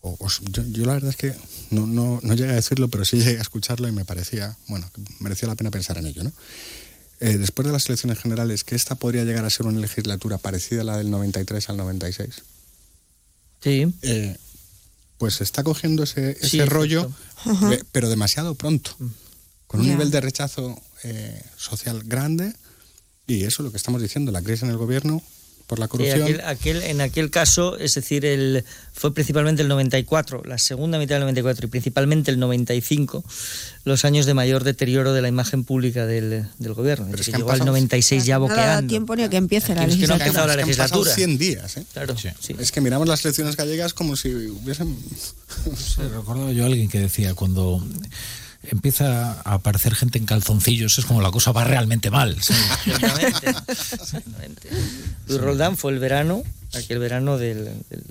o 0.00 0.16
os- 0.18 0.40
yo, 0.50 0.64
yo 0.64 0.84
la 0.84 0.94
verdad 0.94 1.10
es 1.10 1.16
que 1.16 1.34
no, 1.70 1.86
no, 1.86 2.18
no 2.22 2.34
llegué 2.34 2.50
a 2.50 2.56
decirlo, 2.56 2.88
pero 2.88 3.04
sí 3.04 3.18
llegué 3.18 3.38
a 3.38 3.42
escucharlo 3.42 3.86
y 3.88 3.92
me 3.92 4.04
parecía, 4.04 4.56
bueno, 4.68 4.90
que 4.94 5.02
merecía 5.20 5.48
la 5.48 5.54
pena 5.54 5.70
pensar 5.70 5.98
en 5.98 6.06
ello, 6.06 6.24
¿no? 6.24 6.32
Eh, 7.20 7.38
después 7.38 7.64
de 7.66 7.72
las 7.72 7.86
elecciones 7.86 8.18
generales, 8.18 8.64
que 8.64 8.74
esta 8.74 8.96
podría 8.96 9.22
llegar 9.24 9.44
a 9.44 9.50
ser 9.50 9.66
una 9.66 9.78
legislatura 9.78 10.38
parecida 10.38 10.80
a 10.80 10.84
la 10.84 10.96
del 10.96 11.08
93 11.10 11.68
al 11.68 11.76
96. 11.76 12.42
Sí. 13.62 13.94
Eh, 14.02 14.36
pues 15.18 15.40
está 15.40 15.62
cogiendo 15.62 16.02
ese, 16.02 16.32
ese 16.32 16.48
Sí, 16.48 16.64
rollo, 16.64 17.12
de- 17.70 17.84
pero 17.92 18.08
demasiado 18.08 18.56
pronto, 18.56 18.96
con 19.68 19.80
un 19.80 19.86
nivel 19.88 20.10
de 20.10 20.20
rechazo 20.20 20.80
eh, 21.04 21.40
social 21.56 22.02
grande. 22.04 22.52
Y 23.26 23.44
eso 23.44 23.62
es 23.62 23.66
lo 23.66 23.70
que 23.70 23.76
estamos 23.76 24.02
diciendo, 24.02 24.32
la 24.32 24.42
crisis 24.42 24.64
en 24.64 24.70
el 24.70 24.76
gobierno 24.76 25.22
por 25.68 25.78
la 25.78 25.86
Sí, 25.86 25.90
corrupción. 25.90 26.22
aquel- 26.22 26.40
aquel- 26.44 26.82
en 26.82 27.00
aquel 27.00 27.30
caso, 27.30 27.78
es 27.78 27.94
decir, 27.94 28.26
el, 28.26 28.64
fue 28.92 29.14
principalmente 29.14 29.62
el 29.62 29.68
94, 29.68 30.42
la 30.44 30.58
segunda 30.58 30.98
mitad 30.98 31.14
del 31.14 31.22
94 31.22 31.66
y 31.66 31.70
principalmente 31.70 32.30
el 32.30 32.38
95, 32.40 33.24
los 33.84 34.04
años 34.04 34.26
de 34.26 34.34
mayor 34.34 34.64
deterioro 34.64 35.14
de 35.14 35.22
la 35.22 35.28
imagen 35.28 35.64
pública 35.64 36.04
del, 36.04 36.46
del 36.58 36.74
gobierno. 36.74 37.06
Es 37.14 37.20
es 37.20 37.26
que 37.26 37.32
llegó 37.32 37.50
al 37.52 37.58
pasado- 37.60 37.66
96 37.70 38.24
ya 38.26 38.38
No 38.38 38.48
da 38.48 38.54
boqueando. 38.54 38.88
tiempo 38.88 39.16
ni 39.16 39.22
a 39.22 39.30
que 39.30 39.36
empiece 39.36 39.74
la 39.74 39.82
Aquí 39.82 39.92
es 39.92 39.98
que 40.00 40.06
no 40.08 40.14
ha 40.14 40.18
legislatura. 40.18 40.26
empezado 40.26 40.46
la 40.48 40.52
Es 40.52 40.56
que 40.56 40.62
han 40.62 40.88
pasado 40.88 41.04
legislatura. 41.04 41.14
100 41.14 41.38
días, 41.38 41.76
¿eh? 41.78 41.86
Claro, 41.92 42.16
Es 42.58 42.72
que 42.72 42.80
miramos 42.82 43.08
las 43.08 43.24
elecciones 43.24 43.56
gallegas 43.56 43.94
como 43.94 44.16
si 44.16 44.28
hubiesen... 44.34 44.94
Sí, 45.76 46.02
recordaba 46.02 46.52
yo 46.52 46.64
a 46.64 46.66
alguien 46.66 46.88
que 46.88 46.98
decía 46.98 47.34
cuando 47.34 47.82
empieza 48.64 49.40
a 49.42 49.54
aparecer 49.54 49.94
gente 49.94 50.18
en 50.18 50.26
calzoncillos 50.26 50.98
es 50.98 51.04
como 51.04 51.20
la 51.20 51.30
cosa 51.30 51.52
va 51.52 51.64
realmente 51.64 52.10
mal. 52.10 52.40
¿sí? 52.42 52.54
Exactamente. 52.86 53.50
Exactamente. 53.92 54.68
Luis 55.28 55.40
Roldán 55.40 55.76
fue 55.76 55.92
el 55.92 55.98
verano, 55.98 56.42
aquel 56.74 56.98
verano 56.98 57.38
del... 57.38 57.64
del- 57.90 58.04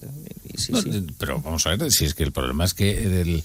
sí, 0.58 0.72
No, 0.72 0.82
sí. 0.82 1.08
Pero 1.18 1.42
vamos 1.42 1.66
a 1.66 1.76
ver, 1.76 1.92
si 1.92 2.06
es 2.06 2.14
que 2.14 2.24
el 2.24 2.32
problema 2.32 2.66
es 2.66 2.74
que 2.74 3.22
el, 3.22 3.44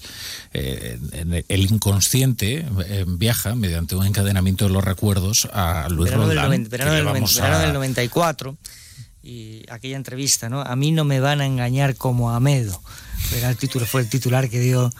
eh, 0.53 1.43
el 1.47 1.61
inconsciente 1.71 2.65
eh, 2.87 3.05
viaja 3.07 3.55
mediante 3.55 3.95
un 3.95 4.05
encadenamiento 4.05 4.65
de 4.67 4.71
los 4.73 4.83
recuerdos 4.83 5.47
a 5.53 5.87
Luis 5.89 6.11
verano, 6.11 6.27
del, 6.27 6.37
Roldán. 6.37 6.69
verano 6.69 6.91
del 6.93 7.03
verano 7.03 7.55
a- 7.55 7.59
del 7.61 7.73
94 7.73 8.57
y 9.23 9.63
aquella 9.69 9.97
entrevista, 9.97 10.47
¿no? 10.49 10.61
A 10.61 10.75
mí 10.75 10.91
no 10.91 11.03
me 11.03 11.19
van 11.19 11.41
a 11.41 11.45
engañar 11.45 11.95
como 11.95 12.31
a 12.31 12.39
Medo. 12.39 12.81
Era 13.35 13.49
el 13.49 13.57
título, 13.57 13.85
fue 13.85 14.01
el 14.01 14.09
titular 14.09 14.49
que 14.49 14.59
dio 14.59 14.91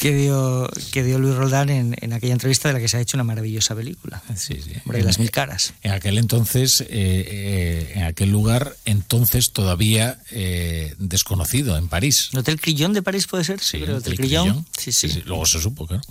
que 0.00 0.14
dio 0.14 0.68
que 0.92 1.04
dio 1.04 1.18
Luis 1.18 1.34
Roldán 1.34 1.70
en, 1.70 1.96
en 2.00 2.12
aquella 2.12 2.32
entrevista 2.32 2.68
de 2.68 2.74
la 2.74 2.80
que 2.80 2.88
se 2.88 2.96
ha 2.96 3.00
hecho 3.00 3.16
una 3.16 3.24
maravillosa 3.24 3.74
película. 3.74 4.22
Sí, 4.36 4.60
sí. 4.62 4.72
Hombre, 4.84 5.02
las 5.02 5.18
mil 5.18 5.30
caras. 5.30 5.74
En 5.82 5.92
aquel 5.92 6.18
entonces, 6.18 6.80
eh, 6.80 6.86
eh, 6.90 7.92
en 7.96 8.04
aquel 8.04 8.30
lugar, 8.30 8.76
entonces 8.84 9.52
todavía 9.52 10.18
eh, 10.30 10.94
desconocido, 10.98 11.76
en 11.76 11.88
París. 11.88 12.30
¿El 12.32 12.40
Hotel 12.40 12.60
Crillon 12.60 12.92
de 12.92 13.02
París 13.02 13.26
puede 13.26 13.44
ser? 13.44 13.60
Sí, 13.60 13.78
Creo, 13.78 13.96
el 13.96 13.96
Hotel 13.96 14.14
Hotel 14.14 14.16
Crillon. 14.16 14.44
Crillon. 14.44 14.66
Sí, 14.78 14.92
sí. 14.92 15.22
Luego 15.26 15.46
se 15.46 15.60
supo, 15.60 15.86
claro. 15.86 16.02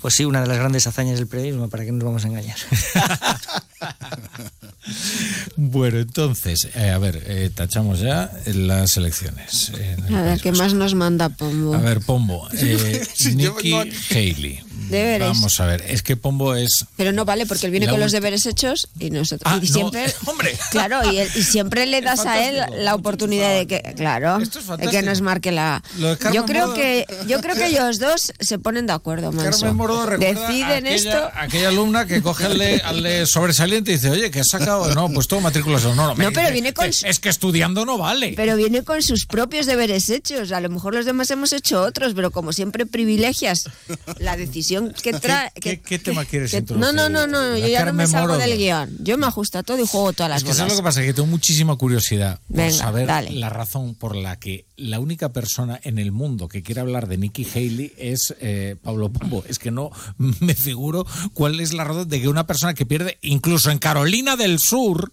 Pues 0.00 0.14
sí, 0.14 0.24
una 0.24 0.42
de 0.42 0.46
las 0.46 0.58
grandes 0.58 0.86
hazañas 0.86 1.18
del 1.18 1.28
periodismo, 1.28 1.70
¿para 1.70 1.84
qué 1.84 1.92
nos 1.92 2.04
vamos 2.04 2.24
a 2.24 2.28
engañar? 2.28 2.58
Bueno, 5.56 5.98
entonces, 5.98 6.68
eh, 6.74 6.90
a 6.90 6.98
ver, 6.98 7.22
eh, 7.26 7.50
tachamos 7.54 8.00
ya 8.00 8.30
las 8.46 8.96
elecciones. 8.98 9.72
A 10.14 10.20
ver, 10.22 10.40
¿qué 10.40 10.52
más 10.52 10.74
nos 10.74 10.94
manda 10.94 11.30
Pombo? 11.30 11.74
A 11.74 11.78
ver, 11.78 12.00
Pombo, 12.00 12.48
eh, 12.52 13.02
Sí, 13.14 13.34
Nikki 13.34 13.72
Haley. 14.10 14.60
Deberes. 14.90 15.28
Vamos 15.28 15.58
a 15.60 15.66
ver, 15.66 15.82
es 15.88 16.02
que 16.02 16.14
Pombo 16.14 16.54
es 16.54 16.84
Pero 16.96 17.10
no 17.12 17.24
vale, 17.24 17.46
porque 17.46 17.64
él 17.64 17.72
viene 17.72 17.88
con 17.88 17.98
los 17.98 18.12
deberes 18.12 18.44
hechos 18.44 18.88
y 18.98 19.08
nosotros. 19.08 19.50
Ah, 19.50 19.58
y 19.62 19.66
no, 19.66 19.72
siempre. 19.72 20.12
hombre. 20.26 20.54
Claro, 20.70 21.10
y, 21.10 21.16
él- 21.20 21.30
y 21.34 21.42
siempre 21.42 21.86
le 21.86 22.02
das 22.02 22.26
a 22.26 22.46
él 22.46 22.60
la 22.84 22.94
oportunidad 22.94 23.56
de 23.56 23.66
que. 23.66 23.94
Claro, 23.96 24.38
de 24.40 24.88
que 24.88 25.02
nos 25.02 25.22
marque 25.22 25.52
la. 25.52 25.82
Yo 26.34 26.44
creo 26.44 26.66
Mordo- 26.68 26.74
que 26.74 27.06
yo 27.26 27.40
creo 27.40 27.54
que 27.56 27.68
ellos 27.68 27.98
dos 27.98 28.34
se 28.38 28.58
ponen 28.58 28.86
de 28.86 28.92
acuerdo, 28.92 29.32
Manso. 29.32 29.60
Carmen 29.60 29.76
Mordo 29.76 30.06
Deciden 30.18 30.86
aquella, 30.86 30.90
esto. 30.94 31.30
aquella 31.34 31.68
alumna 31.68 32.04
que 32.06 32.20
coge 32.20 32.44
al 32.44 32.58
de, 32.58 32.82
al 32.82 33.02
de 33.02 33.24
y 33.78 33.94
dice, 33.94 34.10
oye, 34.10 34.30
que 34.30 34.40
has 34.40 34.48
sacado? 34.48 34.94
No, 34.94 35.08
pues 35.10 35.28
todo 35.28 35.40
matrículas. 35.40 35.84
No, 35.84 35.94
no, 35.94 36.14
pero 36.16 36.52
viene 36.52 36.72
con 36.72 36.86
"Es- 36.86 37.18
que 37.20 37.28
estudiando 37.28 37.84
no 37.84 37.98
vale. 37.98 38.34
Pero 38.36 38.56
viene 38.56 38.82
con 38.84 39.02
sus 39.02 39.26
propios 39.26 39.66
deberes 39.66 40.10
hechos. 40.10 40.52
A 40.52 40.60
lo 40.60 40.68
mejor 40.68 40.94
los 40.94 41.06
demás 41.06 41.30
hemos 41.30 41.52
hecho 41.52 41.80
otros, 41.82 42.14
pero 42.14 42.30
como 42.30 42.52
siempre 42.52 42.86
privilegias 42.86 43.68
la 44.18 44.36
decisión 44.36 44.94
que 45.02 45.12
trae. 45.14 45.50
¿Qué, 45.60 45.80
qué 45.80 45.98
tema 45.98 46.24
quieres 46.24 46.50
que- 46.50 46.62
no, 46.74 46.92
no, 46.92 47.08
no, 47.08 47.26
no, 47.26 47.56
yo 47.56 47.66
ya 47.66 47.84
no 47.84 47.92
me 47.92 48.06
salgo 48.06 48.36
del 48.38 48.56
guion. 48.56 48.96
Yo 49.00 49.18
me 49.18 49.26
ajusto 49.26 49.58
a 49.58 49.62
todo 49.62 49.82
y 49.82 49.86
juego 49.86 50.12
todas 50.12 50.30
las 50.30 50.38
Es 50.42 50.44
que 50.44 50.54
¿sabes 50.54 50.72
bolas. 50.72 50.72
lo 50.72 50.82
que 50.82 50.84
pasa? 50.84 51.02
Que 51.02 51.14
tengo 51.14 51.26
muchísima 51.28 51.76
curiosidad 51.76 52.40
por 52.54 52.72
saber 52.72 53.08
la 53.32 53.48
razón 53.50 53.94
por 53.94 54.16
la 54.16 54.38
que 54.38 54.66
la 54.76 54.98
única 55.00 55.32
persona 55.32 55.80
en 55.82 55.98
el 55.98 56.12
mundo 56.12 56.48
que 56.48 56.62
quiere 56.62 56.80
hablar 56.80 57.06
de 57.08 57.16
Nikki 57.16 57.44
Haley 57.44 57.92
es 57.96 58.34
eh, 58.40 58.76
Pablo 58.82 59.12
Pombo. 59.12 59.44
Es 59.48 59.58
que 59.58 59.70
no 59.70 59.90
me 60.18 60.54
figuro 60.54 61.06
cuál 61.32 61.60
es 61.60 61.72
la 61.72 61.84
razón 61.84 62.08
de 62.08 62.20
que 62.20 62.28
una 62.28 62.46
persona 62.46 62.74
que 62.74 62.86
pierde, 62.86 63.18
incluso 63.22 63.70
en 63.70 63.78
Carolina 63.78 64.36
del 64.36 64.58
Sur, 64.58 65.10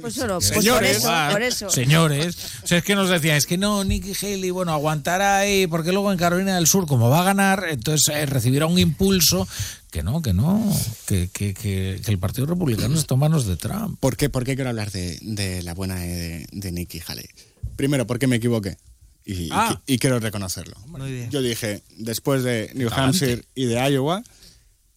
Pues 0.00 0.14
solo, 0.14 0.38
pues 0.38 0.48
Señores, 0.48 1.02
por 1.02 1.12
eso, 1.12 1.32
por 1.32 1.42
eso. 1.42 1.70
Señores, 1.70 2.36
o 2.62 2.66
sea, 2.66 2.78
es 2.78 2.84
que 2.84 2.94
nos 2.94 3.10
decían, 3.10 3.36
es 3.36 3.46
que 3.46 3.58
no, 3.58 3.84
Nikki 3.84 4.12
Haley, 4.14 4.50
bueno, 4.50 4.72
aguantará 4.72 5.38
ahí, 5.38 5.66
porque 5.66 5.92
luego 5.92 6.10
en 6.10 6.18
Carolina 6.18 6.56
del 6.56 6.66
Sur, 6.66 6.86
como 6.86 7.10
va 7.10 7.20
a 7.20 7.24
ganar, 7.24 7.66
entonces 7.68 8.14
eh, 8.14 8.26
recibirá 8.26 8.66
un 8.66 8.78
impulso. 8.78 9.46
Que 9.90 10.02
no, 10.02 10.22
que 10.22 10.32
no, 10.32 10.60
que, 11.06 11.28
que, 11.28 11.54
que, 11.54 12.00
que 12.04 12.10
el 12.10 12.18
Partido 12.18 12.46
Republicano 12.46 12.96
está 12.96 13.14
en 13.14 13.20
manos 13.20 13.46
de 13.46 13.56
Trump. 13.56 14.00
¿Por 14.00 14.16
qué, 14.16 14.28
por 14.28 14.44
qué 14.44 14.56
quiero 14.56 14.70
hablar 14.70 14.90
de, 14.90 15.18
de 15.22 15.62
la 15.62 15.74
buena 15.74 15.96
de, 15.96 16.48
de 16.50 16.72
Nikki 16.72 17.00
Haley? 17.06 17.28
Primero, 17.76 18.06
porque 18.06 18.26
me 18.26 18.36
equivoqué. 18.36 18.76
Y, 19.24 19.48
Ah. 19.52 19.80
y, 19.86 19.94
y 19.94 19.98
quiero 19.98 20.20
reconocerlo. 20.20 20.76
Muy 20.86 21.10
bien. 21.12 21.30
Yo 21.30 21.40
dije, 21.40 21.82
después 21.96 22.42
de 22.42 22.70
New 22.74 22.88
Adelante. 22.88 23.00
Hampshire 23.24 23.44
y 23.54 23.64
de 23.66 23.90
Iowa, 23.90 24.22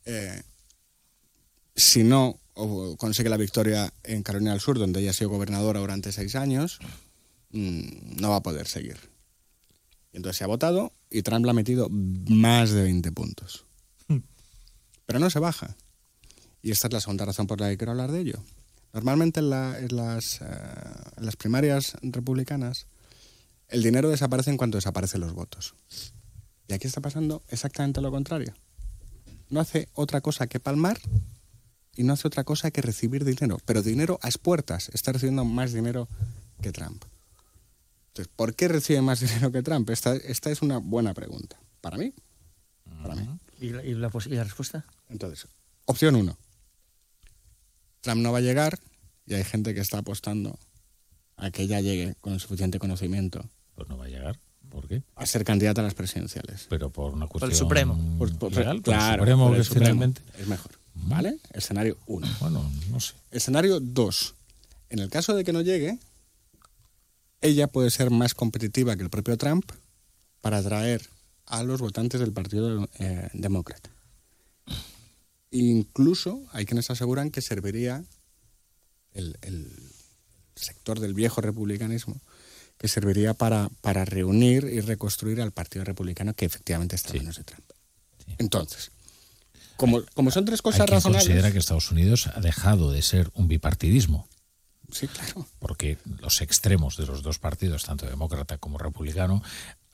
eh, 0.05 0.41
si 1.75 2.03
no 2.03 2.39
consigue 2.97 3.30
la 3.30 3.38
victoria 3.38 3.93
en 4.03 4.23
Carolina 4.23 4.51
del 4.51 4.59
Sur, 4.61 4.80
donde 4.80 4.99
ella 4.99 5.11
ha 5.11 5.13
sido 5.13 5.30
gobernadora 5.30 5.80
durante 5.80 6.11
seis 6.11 6.36
años, 6.36 6.80
mm, 7.51 8.19
no 8.19 8.32
va 8.32 8.38
a 8.38 8.43
poder 8.43 8.67
seguir. 8.67 8.97
Y 10.11 10.17
entonces 10.17 10.38
se 10.38 10.43
ha 10.43 10.47
votado 10.47 10.91
y 11.11 11.21
Trump 11.21 11.45
le 11.45 11.51
ha 11.51 11.53
metido 11.53 11.88
más 11.91 12.71
de 12.71 12.82
20 12.84 13.11
puntos. 13.11 13.65
Pero 15.05 15.19
no 15.19 15.30
se 15.30 15.39
baja. 15.39 15.78
Y 16.61 16.71
esta 16.71 16.88
es 16.88 16.93
la 16.93 16.99
segunda 16.99 17.23
razón 17.25 17.47
por 17.47 17.61
la 17.61 17.69
que 17.69 17.78
quiero 17.78 17.91
hablar 17.91 18.11
de 18.11 18.19
ello. 18.21 18.43
Normalmente 18.91 19.39
en, 19.39 19.49
la- 19.51 19.78
en 19.80 19.95
las, 19.95 20.41
eh, 20.41 20.45
en 21.17 21.25
las 21.25 21.36
primarias 21.38 21.95
republicanas 22.01 22.88
el 23.70 23.84
dinero 23.84 24.09
desaparece 24.09 24.49
en 24.49 24.57
cuanto 24.57 24.78
desaparecen 24.78 25.22
los 25.22 25.34
votos. 25.34 25.76
Y 26.68 26.74
aquí 26.74 26.88
está 26.88 27.01
pasando 27.01 27.43
exactamente 27.49 28.01
lo 28.01 28.11
contrario. 28.11 28.53
No 29.49 29.59
hace 29.59 29.88
otra 29.93 30.22
cosa 30.22 30.47
que 30.47 30.59
palmar 30.59 30.99
y 31.95 32.03
no 32.03 32.13
hace 32.13 32.28
otra 32.28 32.43
cosa 32.43 32.72
que 32.72 32.82
recibir 32.82 33.24
dinero. 33.26 33.57
Pero 33.65 33.82
dinero 33.82 34.20
a 34.22 34.28
expuertas. 34.28 34.89
Está 34.93 35.13
recibiendo 35.13 35.45
más 35.45 35.72
dinero 35.74 36.07
que 36.61 36.72
Trump. 36.72 37.03
Entonces, 38.09 38.34
¿por 38.36 38.55
qué 38.55 38.68
recibe 38.68 39.01
más 39.01 39.20
dinero 39.22 39.51
que 39.51 39.63
Trump? 39.63 39.89
Esta, 39.89 40.15
esta 40.15 40.51
es 40.51 40.61
una 40.61 40.78
buena 40.80 41.13
pregunta. 41.13 41.57
Para 41.82 41.97
mí. 41.97 42.13
Para 43.01 43.15
mí. 43.15 43.39
¿Y 43.59 43.70
la, 43.70 43.84
y 43.86 43.93
la 43.93 44.09
pos- 44.09 44.28
y 44.28 44.32
la 44.36 44.43
respuesta? 44.43 44.86
Entonces, 45.09 45.47
opción 45.86 46.15
uno. 46.15 46.38
Trump 48.01 48.22
no 48.22 48.32
va 48.32 48.38
a 48.39 48.41
llegar 48.41 48.80
y 49.26 49.34
hay 49.34 49.43
gente 49.43 49.74
que 49.74 49.82
está 49.82 49.99
apostando 49.99 50.57
a 51.36 51.51
que 51.51 51.63
ella 51.63 51.82
llegue 51.82 52.15
con 52.22 52.34
el 52.34 52.39
suficiente 52.39 52.80
conocimiento 52.80 53.49
Pues 53.78 53.88
no 53.88 53.97
va 53.97 54.05
a 54.05 54.09
llegar. 54.09 54.38
¿Por 54.69 54.86
qué? 54.89 55.01
a 55.15 55.25
ser 55.25 55.45
candidata 55.45 55.80
a 55.80 55.84
las 55.86 55.93
presidenciales. 55.93 56.65
Pero 56.69 56.89
por 56.91 57.13
una 57.13 57.28
cuestión 57.28 57.51
el 57.51 57.57
Supremo. 57.57 58.17
Por- 58.17 58.38
por- 58.38 58.51
real, 58.53 58.82
por 58.82 58.93
el 58.93 58.99
claro, 58.99 59.21
Supremo 59.23 59.47
por 59.47 59.55
el 59.55 59.61
que 59.61 59.63
Supremo. 59.65 59.86
finalmente. 59.86 60.21
Es 60.38 60.47
mejor. 60.47 60.71
¿Vale? 60.95 61.39
Escenario 61.53 61.97
uno. 62.07 62.28
Bueno, 62.41 62.69
no 62.91 62.99
sé. 62.99 63.13
Escenario 63.32 63.80
2. 63.80 64.34
En 64.89 64.99
el 64.99 65.09
caso 65.09 65.34
de 65.36 65.45
que 65.45 65.53
no 65.53 65.61
llegue, 65.61 65.97
ella 67.39 67.67
puede 67.67 67.91
ser 67.91 68.09
más 68.09 68.34
competitiva 68.34 68.97
que 68.97 69.03
el 69.03 69.09
propio 69.09 69.38
Trump 69.38 69.71
para 70.41 70.57
atraer 70.57 71.01
a 71.45 71.63
los 71.63 71.80
votantes 71.80 72.19
del 72.19 72.34
Partido 72.34 72.89
eh, 72.99 73.30
Demócrata. 73.34 73.89
Incluso 75.51 76.43
hay 76.51 76.65
quienes 76.65 76.89
aseguran 76.91 77.32
que 77.32 77.41
serviría 77.41 78.03
el, 79.13 79.38
el 79.41 79.71
sector 80.55 80.99
del 80.99 81.13
viejo 81.13 81.39
republicanismo, 81.41 82.19
que 82.78 82.88
serviría 82.88 83.34
para, 83.34 83.69
para 83.82 84.05
reunir 84.05 84.65
y 84.65 84.82
reconstruir 84.82 85.41
al 85.41 85.51
Partido 85.51 85.84
Republicano 85.84 86.34
que 86.34 86.45
efectivamente 86.45 86.95
está 86.95 87.11
en 87.11 87.17
manos 87.19 87.38
de 87.38 87.43
Trump. 87.43 87.65
Entonces, 88.38 88.91
como, 89.78 90.01
como 90.13 90.32
son 90.32 90.45
tres 90.45 90.59
Hay 90.59 90.63
cosas 90.63 90.86
quien 90.86 90.95
razonables... 90.95 91.28
considera 91.28 91.51
que 91.51 91.59
Estados 91.59 91.91
Unidos 91.91 92.28
ha 92.28 92.39
dejado 92.39 92.91
de 92.91 93.01
ser 93.01 93.32
un 93.34 93.47
bipartidismo. 93.47 94.28
Sí, 94.91 95.07
claro. 95.07 95.45
Porque 95.59 95.97
los 96.21 96.41
extremos 96.41 96.95
de 96.97 97.05
los 97.05 97.21
dos 97.21 97.39
partidos, 97.39 97.84
tanto 97.84 98.05
demócrata 98.05 98.57
como 98.57 98.78
republicano, 98.78 99.43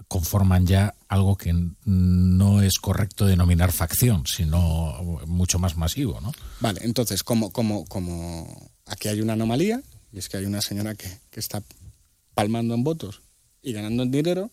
conforman 0.08 0.68
ya 0.68 0.94
algo 1.08 1.36
que 1.36 1.54
no 1.86 2.62
es 2.62 2.74
correcto 2.80 3.26
denominar 3.26 3.72
facción, 3.72 4.26
sino 4.28 5.20
mucho 5.26 5.58
más 5.58 5.78
masivo, 5.78 6.22
¿no? 6.22 6.32
Vale, 6.60 6.82
entonces, 6.84 7.24
como, 7.24 7.52
como, 7.52 7.86
como 7.86 8.72
aquí 8.86 9.08
hay 9.08 9.22
una 9.22 9.34
anomalía, 9.34 9.82
y 10.12 10.20
es 10.20 10.30
que 10.30 10.38
hay 10.38 10.46
una 10.46 10.62
señora 10.62 10.94
que, 10.94 11.10
que 11.32 11.40
está 11.40 11.64
palmando 12.34 12.74
en 12.74 12.84
votos 12.84 13.22
y 13.62 13.74
ganando 13.74 14.04
en 14.04 14.12
dinero, 14.12 14.52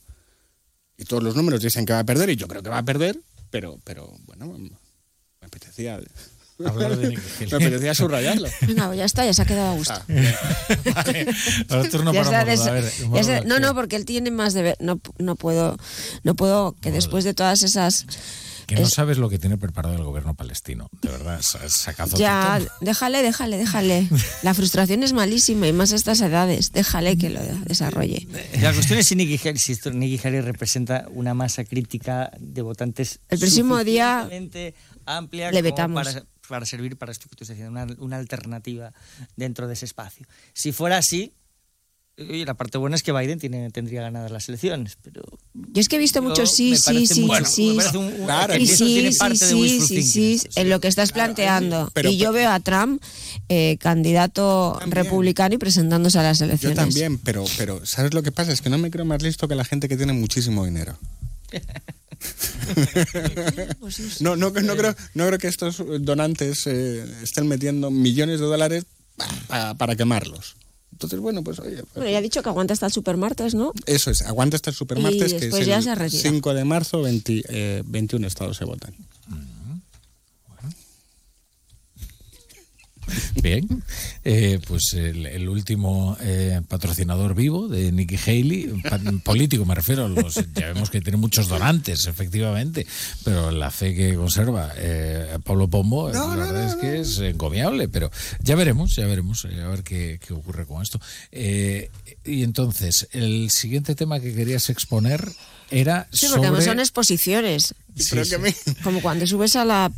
y 0.97 1.05
todos 1.05 1.23
los 1.23 1.35
números 1.35 1.63
dicen 1.63 1.87
que 1.87 1.93
va 1.93 2.01
a 2.01 2.05
perder, 2.05 2.31
y 2.31 2.37
yo 2.37 2.47
creo 2.47 2.63
que 2.63 2.71
va 2.71 2.79
a 2.79 2.85
perder, 2.85 3.19
pero, 3.51 3.79
pero 3.85 4.13
bueno, 4.27 4.47
me 4.59 4.71
apetecía, 5.41 5.99
Hablar 6.65 6.97
de 6.97 7.09
Nikki 7.11 7.47
me 7.51 7.57
apetecía 7.57 7.95
subrayarlo. 7.95 8.49
Venga, 8.67 8.87
pues 8.87 8.99
ya 8.99 9.05
está, 9.05 9.25
ya 9.25 9.35
se 9.35 9.43
ha 9.43 9.45
quedado 9.45 9.71
a 9.71 9.75
gusto. 9.75 9.95
Ah, 9.95 10.05
Vale, 10.95 11.27
nosotros 11.69 12.05
no 12.05 12.13
Ya 12.13 12.23
paramos, 12.25 12.61
sabes, 12.65 13.03
a 13.07 13.31
ver, 13.31 13.47
no, 13.47 13.59
no, 13.61 13.75
porque 13.75 13.97
él 13.97 14.05
tiene 14.05 14.31
más 14.31 14.55
de 14.55 14.63
ver. 14.63 14.77
No, 14.81 15.01
no 15.19 15.37
puedo, 15.37 15.77
no 16.23 16.35
puedo 16.35 16.77
que 16.81 16.91
después 16.91 17.25
de 17.25 17.35
todas 17.35 17.63
esas. 17.63 18.07
Que 18.71 18.81
no 18.81 18.87
es- 18.87 18.95
sabes 18.95 19.19
lo 19.19 19.29
que 19.29 19.39
tiene 19.39 19.59
preparado 19.59 19.95
el 19.97 20.05
gobierno 20.05 20.35
palestino, 20.35 20.89
de 21.03 21.09
verdad, 21.09 21.41
sa- 21.43 21.69
sacazo 21.69 22.17
Ya, 22.17 22.61
déjale, 22.81 23.23
déjale, 23.23 23.59
déjale. 23.59 24.09
La 24.43 24.55
frustración 24.55 25.03
es 25.03 25.13
malísima 25.13 25.67
y 25.67 25.73
más 25.73 25.93
a 25.93 25.97
estas 25.97 26.21
edades. 26.21 26.73
Déjale 26.73 27.17
que 27.19 27.31
lo 27.31 27.41
desarrolle. 27.67 28.27
La 28.61 28.73
cuestión 28.73 28.99
es 28.99 29.07
si 29.09 29.17
Nikki 29.17 29.39
Haley, 29.49 29.59
si 29.59 29.73
esto- 29.73 29.91
Nikki 29.91 30.27
Haley 30.27 30.41
representa 30.41 31.07
una 31.13 31.35
masa 31.35 31.65
crítica 31.65 32.31
de 32.39 32.63
votantes 32.63 33.21
El 33.29 33.39
próximo 33.41 33.83
día 33.85 34.29
amplia 35.07 35.51
le 35.53 35.63
vetamos. 35.63 36.05
Para, 36.07 36.25
para 36.49 36.67
servir 36.67 36.97
para 36.97 37.13
esto 37.13 37.29
que 37.29 37.37
tú 37.37 37.45
estás 37.45 37.57
diciendo, 37.57 37.73
una, 37.81 37.95
una 37.99 38.17
alternativa 38.17 38.93
dentro 39.37 39.67
de 39.69 39.75
ese 39.75 39.85
espacio. 39.85 40.27
Si 40.53 40.73
fuera 40.73 40.99
así, 40.99 41.33
oye, 42.19 42.45
la 42.45 42.55
parte 42.55 42.77
buena 42.79 42.97
es 42.97 43.03
que 43.03 43.13
Biden 43.13 43.39
tiene, 43.39 43.71
tendría 43.71 44.03
ganadas 44.03 44.31
las 44.31 44.49
elecciones, 44.49 44.97
pero 45.03 45.23
Yo 45.55 45.81
es 45.81 45.89
que 45.89 45.97
he 45.97 45.99
visto 45.99 46.21
Yo- 46.23 46.29
muchos 46.29 46.55
sí, 46.55 46.77
sí, 46.77 47.07
sí, 47.07 47.23
mucho. 47.23 47.45
sí, 47.47 47.71
un- 47.97 48.05
un- 48.05 48.25
Claro, 48.27 48.55
sí, 48.55 48.77
tiene 48.77 49.13
sí, 49.13 49.19
parte 49.19 49.45
de 49.47 49.51
sí, 49.51 49.81
sí, 49.81 49.89
thinking, 49.95 50.39
sí, 50.39 50.41
en 50.57 50.69
lo 50.69 50.81
que 50.81 50.89
estás 50.89 51.13
planteando. 51.13 51.91
pero- 51.95 52.11
y 52.11 52.17
yo 52.19 52.33
veo 52.33 52.51
a 52.51 52.61
Trump 52.61 53.03
eh, 53.49 53.77
candidato 53.81 54.79
republicano 54.87 55.55
y 55.55 55.59
presentándose 55.59 56.19
a 56.19 56.23
las 56.23 56.39
Yo 56.39 56.45
elecciones. 56.47 56.77
también, 56.77 57.19
pero, 57.19 57.45
pero 57.57 57.85
¿sabes 57.87 58.13
lo 58.15 58.23
que 58.23 58.33
pasa? 58.33 58.53
Es 58.53 58.61
que 58.61 58.69
no 58.71 58.79
me 58.79 58.91
creo 58.91 59.05
más 59.05 59.23
listo 59.23 59.49
que 59.49 59.55
la 59.55 59.65
gente 59.65 59.89
que 59.89 59.97
tiene 59.97 60.13
muchísimo 60.13 60.65
dinero. 60.65 60.99
No, 64.21 64.37
no, 64.37 64.51
no, 64.51 64.77
creo, 64.77 64.95
no 65.15 65.27
creo 65.27 65.39
que 65.39 65.49
estos 65.49 65.83
donantes 66.01 66.67
eh, 66.67 67.05
estén 67.23 67.49
metiendo 67.49 67.91
millones 67.91 68.41
de 68.41 68.47
dólares 68.47 68.85
pa- 69.49 69.75
para 69.75 69.97
quemarlos. 69.97 70.57
Entonces, 71.01 71.19
bueno, 71.21 71.43
pues 71.43 71.59
oye, 71.61 71.77
pues, 71.77 71.95
Bueno, 71.95 72.11
ya 72.11 72.19
ha 72.19 72.21
dicho 72.21 72.43
que 72.43 72.51
aguanta 72.51 72.75
hasta 72.75 72.85
el 72.85 72.93
supermartes, 72.93 73.55
¿no? 73.55 73.73
eso 73.87 74.11
es, 74.11 74.21
aguanta 74.21 74.57
hasta 74.57 74.69
el 74.69 74.77
supermartes 74.77 75.33
Y 75.33 75.35
que 75.37 75.41
después 75.41 75.63
es 75.63 75.67
ya 75.67 75.79
el 75.79 75.83
se 75.85 75.95
retira. 75.95 76.31
5 76.31 76.53
de 76.55 76.65
marzo, 76.65 77.01
20, 77.01 77.43
eh, 77.49 77.83
21 77.87 78.27
estados 78.27 78.59
se 78.59 78.67
votan. 78.67 78.93
Bien, 83.43 83.67
Eh, 84.25 84.61
pues 84.67 84.93
el, 84.95 85.27
el 85.27 85.49
último 85.49 86.17
eh, 86.21 86.61
patrocinador 86.69 87.35
vivo 87.35 87.69
de 87.69 87.91
Nikki 87.93 88.17
Haley, 88.17 88.83
pa- 88.89 88.99
político 89.25 89.65
me 89.65 89.75
refiero, 89.75 90.09
los, 90.09 90.35
ya 90.55 90.67
vemos 90.73 90.91
que 90.91 91.01
tiene 91.01 91.17
muchos 91.17 91.49
donantes, 91.49 92.07
efectivamente, 92.07 92.87
pero 93.25 93.51
la 93.51 93.71
fe 93.71 93.95
que 93.95 94.15
conserva 94.15 94.73
eh, 94.77 95.39
Pablo 95.45 95.69
Pombo, 95.69 96.11
eh, 96.11 96.15
la 96.15 96.27
verdad 96.37 96.69
es 96.69 96.75
que 96.77 97.01
es 97.01 97.19
encomiable, 97.19 97.89
pero 97.89 98.11
ya 98.41 98.57
veremos, 98.57 98.95
ya 98.97 99.07
veremos, 99.07 99.45
eh, 99.47 99.61
a 99.63 99.69
ver 99.69 99.83
qué, 99.83 100.21
qué 100.27 100.33
ocurre 100.35 100.67
con 100.67 100.83
esto. 100.83 101.01
Eh, 101.33 101.91
y 102.25 102.43
entonces, 102.43 103.09
el 103.13 103.51
siguiente 103.51 103.95
tema 103.95 104.21
que 104.21 104.35
querías 104.35 104.69
exponer 104.71 105.27
era 105.71 106.07
Sí, 106.13 106.27
porque 106.31 106.47
además 106.47 106.65
sobre... 106.65 106.73
son 106.77 106.81
exposiciones. 106.81 107.75
Sí, 107.97 108.17
sí. 108.25 108.75
Como 108.85 109.03
cuando 109.03 109.27
subes 109.27 109.57
a 109.57 109.65
la 109.65 109.91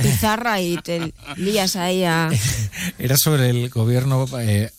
pizarra 0.00 0.60
y 0.62 0.76
te 0.78 1.12
lías 1.36 1.74
ahí 1.76 2.04
a... 2.04 2.30
Era 2.98 3.16
sobre 3.18 3.50
el 3.50 3.68
gobierno. 3.68 4.26
eh, 4.40 4.70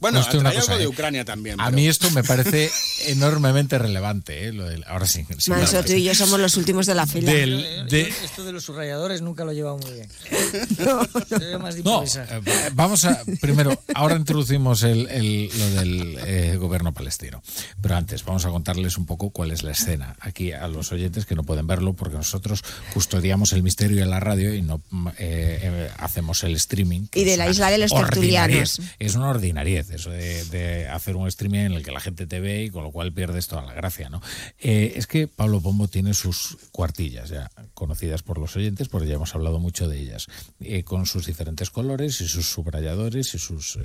Bueno, 0.00 0.20
una 0.20 0.28
traía 0.30 0.60
cosa, 0.60 0.72
algo 0.72 0.78
de 0.78 0.84
eh. 0.84 0.88
Ucrania 0.88 1.24
también. 1.24 1.60
A 1.60 1.64
pero- 1.66 1.76
mí 1.76 1.88
esto 1.88 2.10
me 2.12 2.22
parece 2.22 2.70
enormemente 3.08 3.76
relevante. 3.78 4.46
eh, 4.48 4.52
lo 4.52 4.64
del- 4.66 4.84
ahora 4.86 5.06
sí. 5.06 5.26
sí, 5.38 5.50
Manso, 5.50 5.72
claro. 5.72 5.86
tú 5.86 5.92
y 5.92 6.04
yo 6.04 6.14
somos 6.14 6.38
los 6.40 6.56
últimos 6.56 6.86
de 6.86 6.94
la 6.94 7.06
fila. 7.06 7.30
Del- 7.32 7.86
de- 7.90 8.08
esto 8.24 8.44
de 8.44 8.52
los 8.52 8.64
subrayadores 8.64 9.20
nunca 9.20 9.44
lo 9.44 9.50
he 9.50 9.54
llevado 9.56 9.78
muy 9.78 9.90
bien. 9.92 10.08
Se 11.28 11.38
ve 11.38 11.58
más 11.58 11.76
no, 11.84 12.02
eh, 12.04 12.70
vamos 12.72 13.04
a. 13.04 13.20
Primero, 13.40 13.78
ahora 13.94 14.16
introducimos 14.16 14.84
el, 14.84 15.08
el- 15.10 15.50
lo 15.58 15.70
del 15.80 16.18
eh, 16.24 16.56
gobierno 16.58 16.94
palestino. 16.94 17.42
Pero 17.82 17.96
antes, 17.96 18.24
vamos 18.24 18.46
a 18.46 18.50
contarles 18.50 18.96
un 18.96 19.06
poco 19.06 19.30
cuál 19.30 19.50
es 19.50 19.64
la 19.64 19.72
escena 19.72 19.91
aquí 20.20 20.52
a 20.52 20.68
los 20.68 20.92
oyentes 20.92 21.26
que 21.26 21.34
no 21.34 21.44
pueden 21.44 21.66
verlo 21.66 21.92
porque 21.94 22.16
nosotros 22.16 22.62
custodiamos 22.94 23.52
el 23.52 23.62
misterio 23.62 24.02
en 24.02 24.10
la 24.10 24.20
radio 24.20 24.54
y 24.54 24.62
no 24.62 24.80
mm, 24.90 25.08
eh, 25.08 25.12
eh, 25.18 25.90
hacemos 25.98 26.44
el 26.44 26.54
streaming. 26.56 27.06
Y 27.14 27.24
de 27.24 27.36
la 27.36 27.48
isla 27.48 27.70
de 27.70 27.78
los 27.78 27.92
tertulianos. 27.92 28.80
Es 28.98 29.14
una 29.14 29.28
ordinariez 29.28 29.90
eso 29.90 30.10
de, 30.10 30.88
hacer 30.88 31.16
un 31.16 31.28
streaming 31.28 31.60
en 31.60 31.72
el 31.72 31.82
que 31.82 31.92
la 31.92 32.00
gente 32.00 32.26
te 32.26 32.40
ve 32.40 32.64
y 32.64 32.70
con 32.70 32.84
lo 32.84 32.90
cual 32.90 33.12
pierdes 33.12 33.48
toda 33.48 33.62
la 33.62 33.74
gracia, 33.74 34.08
¿no? 34.08 34.20
Eh, 34.58 34.94
es 34.96 35.06
que 35.06 35.28
Pablo 35.28 35.60
Pombo 35.60 35.88
tiene 35.88 36.14
sus 36.14 36.56
cuartillas 36.70 37.30
ya 37.30 37.50
conocidas 37.74 38.22
por 38.22 38.38
los 38.38 38.56
oyentes, 38.56 38.88
porque 38.88 39.08
ya 39.08 39.14
hemos 39.14 39.34
hablado 39.34 39.58
mucho 39.58 39.88
de 39.88 39.98
ellas, 39.98 40.26
eh, 40.60 40.84
con 40.84 41.06
sus 41.06 41.26
diferentes 41.26 41.70
colores 41.70 42.20
y 42.20 42.28
sus 42.28 42.46
subrayadores 42.46 43.34
y 43.34 43.38
sus... 43.38 43.78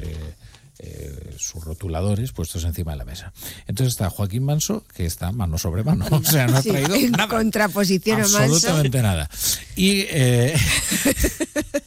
Eh, 0.79 1.35
sus 1.39 1.63
rotuladores 1.63 2.31
puestos 2.33 2.63
encima 2.63 2.91
de 2.91 2.99
la 2.99 3.05
mesa. 3.05 3.33
Entonces 3.65 3.93
está 3.93 4.11
Joaquín 4.11 4.43
Manso, 4.43 4.83
que 4.95 5.05
está 5.05 5.31
mano 5.31 5.57
sobre 5.57 5.83
mano. 5.83 6.05
O 6.11 6.23
sea, 6.23 6.45
no 6.47 6.57
ha 6.57 6.61
traído 6.61 6.95
en 6.95 7.11
nada. 7.11 7.27
contraposición 7.27 8.21
Absolutamente 8.21 9.01
nada. 9.01 9.29
Y 9.75 10.01
eh, 10.09 10.55
y 10.55 11.86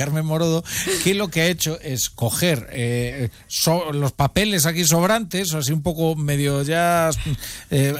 Carmen 0.00 0.24
Morodo, 0.24 0.64
que 1.04 1.12
lo 1.12 1.28
que 1.28 1.42
ha 1.42 1.46
hecho 1.48 1.78
es 1.82 2.08
coger 2.08 2.68
eh, 2.72 3.28
los 3.92 4.12
papeles 4.12 4.64
aquí 4.64 4.86
sobrantes, 4.86 5.52
así 5.52 5.72
un 5.72 5.82
poco 5.82 6.16
medio 6.16 6.62
ya 6.62 7.10
eh, 7.70 7.94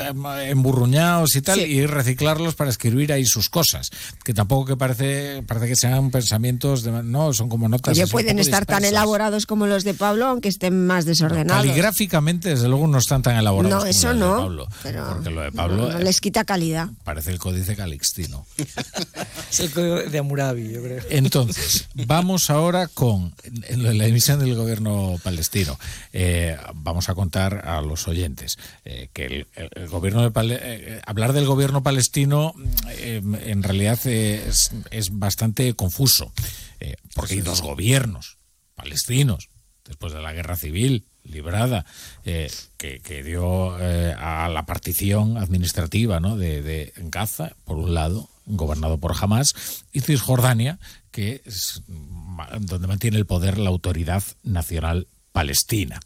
emburruñados 0.44 1.36
y 1.36 1.42
tal, 1.42 1.61
y 1.61 1.84
reciclarlos 1.84 2.55
para 2.55 2.70
escribir 2.70 3.12
ahí 3.12 3.26
sus 3.26 3.51
cosas, 3.51 3.90
que 4.24 4.32
tampoco 4.32 4.64
que 4.64 4.76
parece 4.78 5.42
parece 5.46 5.68
que 5.68 5.76
sean 5.76 6.11
pensamientos, 6.11 6.84
de, 6.84 7.03
no, 7.03 7.34
son 7.34 7.51
como 7.51 7.68
notas. 7.68 7.92
Oye, 7.92 8.07
pueden 8.07 8.38
estar 8.38 8.64
tan 8.64 8.86
elaborados 8.86 9.44
como 9.44 9.66
los 9.66 9.84
de 9.84 9.92
Pablo, 9.92 10.24
aunque 10.24 10.48
estén 10.48 10.86
más 10.86 11.05
desordenados. 11.05 11.66
caligráficamente, 11.66 12.48
desde 12.48 12.68
luego, 12.68 12.86
no 12.86 12.96
están 12.96 13.20
tan 13.20 13.36
elaborados. 13.36 13.84
No, 13.84 13.86
eso 13.86 14.14
no. 14.14 14.38
Pablo, 14.38 14.68
porque 14.82 15.28
lo 15.28 15.42
de 15.42 15.53
Pablo 15.53 15.92
no, 15.92 15.98
les 15.98 16.22
quita 16.22 16.44
calidad. 16.44 16.88
Parece 17.05 17.30
el 17.30 17.38
códice 17.38 17.76
calixtino. 17.76 18.46
es 19.51 19.61
el 19.61 19.70
código 19.70 19.96
de 19.96 20.18
Amurabi, 20.18 20.72
yo 20.72 20.82
creo. 20.82 21.03
Entonces, 21.11 21.89
vamos 21.95 22.51
ahora 22.51 22.88
con 22.88 23.34
la 23.70 24.07
emisión 24.07 24.38
del 24.41 24.55
gobierno 24.55 25.16
palestino. 25.22 25.78
Eh, 26.12 26.57
vamos 26.74 27.09
a 27.09 27.14
contar 27.14 27.68
a 27.68 27.80
los 27.80 28.09
oyentes 28.09 28.59
eh, 28.84 29.09
que 29.12 29.47
el, 29.55 29.88
gobierno 29.88 30.28
de 30.28 30.32
eh, 30.55 31.01
hablar 31.07 31.32
del 31.32 31.47
gobierno 31.47 31.82
palestino 31.82 32.55
en 32.88 33.62
realidad 33.62 33.99
es, 34.07 34.70
bastante 35.12 35.74
confuso, 35.74 36.32
porque 37.14 37.34
hay 37.34 37.41
dos 37.41 37.62
gobiernos 37.62 38.38
palestinos 38.74 39.51
después 39.84 40.12
de 40.12 40.20
la 40.20 40.32
guerra 40.32 40.57
civil 40.57 41.05
librada 41.25 41.85
que, 42.25 43.23
dio 43.25 43.75
a 43.75 44.49
la 44.49 44.66
partición 44.66 45.37
administrativa 45.37 46.21
¿no? 46.21 46.37
de, 46.37 46.62
de 46.62 46.93
Gaza, 46.97 47.53
por 47.64 47.79
un 47.79 47.95
lado, 47.95 48.29
gobernado 48.47 48.99
por 48.99 49.14
Hamas, 49.21 49.85
y 49.93 50.01
Cisjordania, 50.01 50.79
que 51.11 51.43
es 51.45 51.83
donde 52.61 52.87
mantiene 52.87 53.16
el 53.18 53.27
poder 53.27 53.59
la 53.59 53.71
autoridad 53.71 54.23
nacional 54.43 55.07
palestina, 55.33 56.01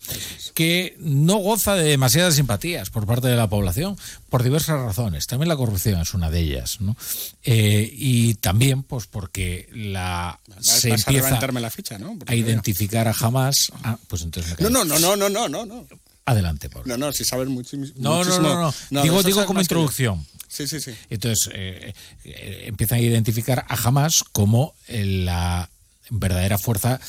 que 0.52 0.96
no 0.98 1.38
goza 1.38 1.74
de 1.74 1.84
demasiadas 1.84 2.34
simpatías 2.34 2.90
por 2.90 3.06
parte 3.06 3.28
de 3.28 3.36
la 3.36 3.48
población 3.48 3.96
por 4.28 4.42
diversas 4.42 4.80
razones. 4.80 5.26
También 5.26 5.48
la 5.48 5.56
corrupción 5.56 6.00
es 6.00 6.12
una 6.12 6.30
de 6.30 6.40
ellas, 6.40 6.80
¿no? 6.80 6.96
Eh, 7.42 7.88
y 7.90 8.34
también, 8.34 8.82
pues, 8.82 9.06
porque 9.06 9.68
la 9.72 10.38
se 10.60 10.90
empieza 10.90 11.38
a, 11.38 11.52
la 11.52 11.70
ficha, 11.70 11.98
¿no? 11.98 12.18
a 12.26 12.34
identificar 12.34 13.08
a 13.08 13.14
Hamas. 13.18 13.72
Ah, 13.82 13.98
pues 14.08 14.22
entonces 14.22 14.60
no, 14.60 14.68
no, 14.68 14.84
no, 14.84 14.98
no, 14.98 15.16
no, 15.16 15.28
no, 15.28 15.48
no, 15.48 15.66
no. 15.66 15.86
Adelante, 16.26 16.70
Pablo. 16.70 16.86
No, 16.86 17.06
no, 17.06 17.12
si 17.12 17.24
sabes 17.24 17.48
mucho, 17.48 17.76
no, 17.96 18.24
no, 18.24 18.40
no, 18.40 18.74
no, 18.90 19.02
Digo, 19.02 19.22
digo 19.22 19.44
como 19.46 19.60
introducción. 19.60 20.26
Sí, 20.48 20.66
sí, 20.66 20.80
sí. 20.80 20.92
Entonces 21.10 21.50
eh, 21.52 21.92
eh, 22.24 22.64
empiezan 22.66 22.98
a 22.98 23.02
identificar 23.02 23.66
a 23.68 23.74
Hamas 23.74 24.22
como 24.32 24.74
la 24.88 25.68
verdadera 26.10 26.58
fuerza 26.58 27.00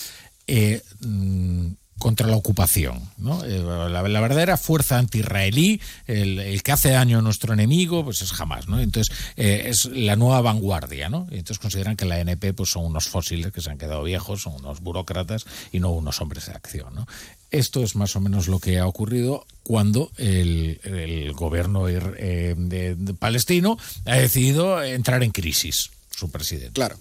mm, 0.47 1.67
contra 1.97 2.27
la 2.27 2.35
ocupación. 2.35 3.01
¿no? 3.17 3.43
La, 3.45 4.01
verdadera 4.01 4.57
fuerza 4.57 4.97
anti-israelí, 4.97 5.81
el, 6.07 6.61
que 6.63 6.71
hace 6.71 6.91
daño 6.91 7.19
a 7.19 7.21
nuestro 7.21 7.53
enemigo, 7.53 8.03
pues 8.03 8.21
es 8.21 8.39
Hamas. 8.39 8.67
¿no? 8.67 8.79
Entonces 8.79 9.15
es 9.35 9.85
la 9.85 10.15
nueva 10.15 10.41
vanguardia. 10.41 11.09
¿no? 11.09 11.27
Entonces 11.31 11.59
consideran 11.59 11.95
que 11.95 12.05
la 12.05 12.19
NP 12.19 12.53
pues, 12.53 12.69
son 12.69 12.85
unos 12.85 13.07
fósiles 13.07 13.51
que 13.51 13.61
se 13.61 13.69
han 13.69 13.77
quedado 13.77 14.03
viejos, 14.03 14.41
son 14.41 14.55
unos 14.55 14.81
burócratas 14.81 15.45
y 15.71 15.79
no 15.79 15.91
unos 15.91 16.21
hombres 16.21 16.47
de 16.47 16.53
acción. 16.53 17.05
Esto 17.51 17.83
es 17.83 17.95
más 17.95 18.15
o 18.15 18.19
menos 18.19 18.47
lo 18.47 18.59
que 18.59 18.79
ha 18.79 18.87
ocurrido 18.87 19.45
cuando 19.63 20.11
el, 20.17 21.31
gobierno 21.35 21.87
eh, 21.87 22.95
palestino 23.17 23.77
ha 24.05 24.15
decidido 24.15 24.83
entrar 24.83 25.23
en 25.23 25.31
crisis, 25.31 25.91
su 26.09 26.29
presidente. 26.29 26.73
Claro. 26.73 26.97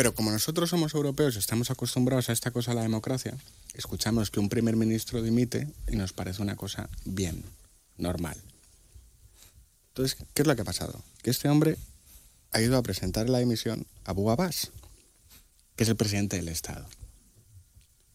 Pero 0.00 0.14
como 0.14 0.30
nosotros 0.30 0.70
somos 0.70 0.94
europeos 0.94 1.36
y 1.36 1.40
estamos 1.40 1.70
acostumbrados 1.70 2.30
a 2.30 2.32
esta 2.32 2.50
cosa, 2.50 2.72
la 2.72 2.80
democracia, 2.80 3.36
escuchamos 3.74 4.30
que 4.30 4.40
un 4.40 4.48
primer 4.48 4.74
ministro 4.74 5.22
dimite 5.22 5.68
y 5.88 5.96
nos 5.96 6.14
parece 6.14 6.40
una 6.40 6.56
cosa 6.56 6.88
bien, 7.04 7.44
normal. 7.98 8.38
Entonces, 9.88 10.16
¿qué 10.32 10.40
es 10.40 10.48
lo 10.48 10.56
que 10.56 10.62
ha 10.62 10.64
pasado? 10.64 11.04
Que 11.22 11.28
este 11.28 11.50
hombre 11.50 11.76
ha 12.50 12.62
ido 12.62 12.78
a 12.78 12.82
presentar 12.82 13.28
la 13.28 13.40
dimisión 13.40 13.86
a 14.06 14.12
Abu 14.12 14.30
Abbas, 14.30 14.70
que 15.76 15.84
es 15.84 15.90
el 15.90 15.96
presidente 15.96 16.36
del 16.36 16.48
Estado 16.48 16.88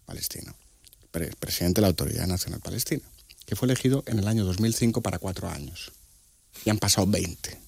palestino 0.07 0.55
presidente 1.11 1.81
de 1.81 1.81
la 1.81 1.89
Autoridad 1.89 2.25
Nacional 2.25 2.61
Palestina, 2.61 3.03
que 3.45 3.55
fue 3.55 3.67
elegido 3.67 4.03
en 4.07 4.17
el 4.17 4.27
año 4.27 4.43
2005 4.43 5.01
para 5.01 5.19
cuatro 5.19 5.49
años. 5.49 5.91
Y 6.65 6.71
han 6.71 6.79
pasado 6.79 7.05
20. 7.05 7.59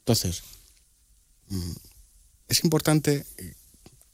Entonces, 0.00 0.42
mm, 1.48 1.72
es 2.50 2.64
importante 2.64 3.24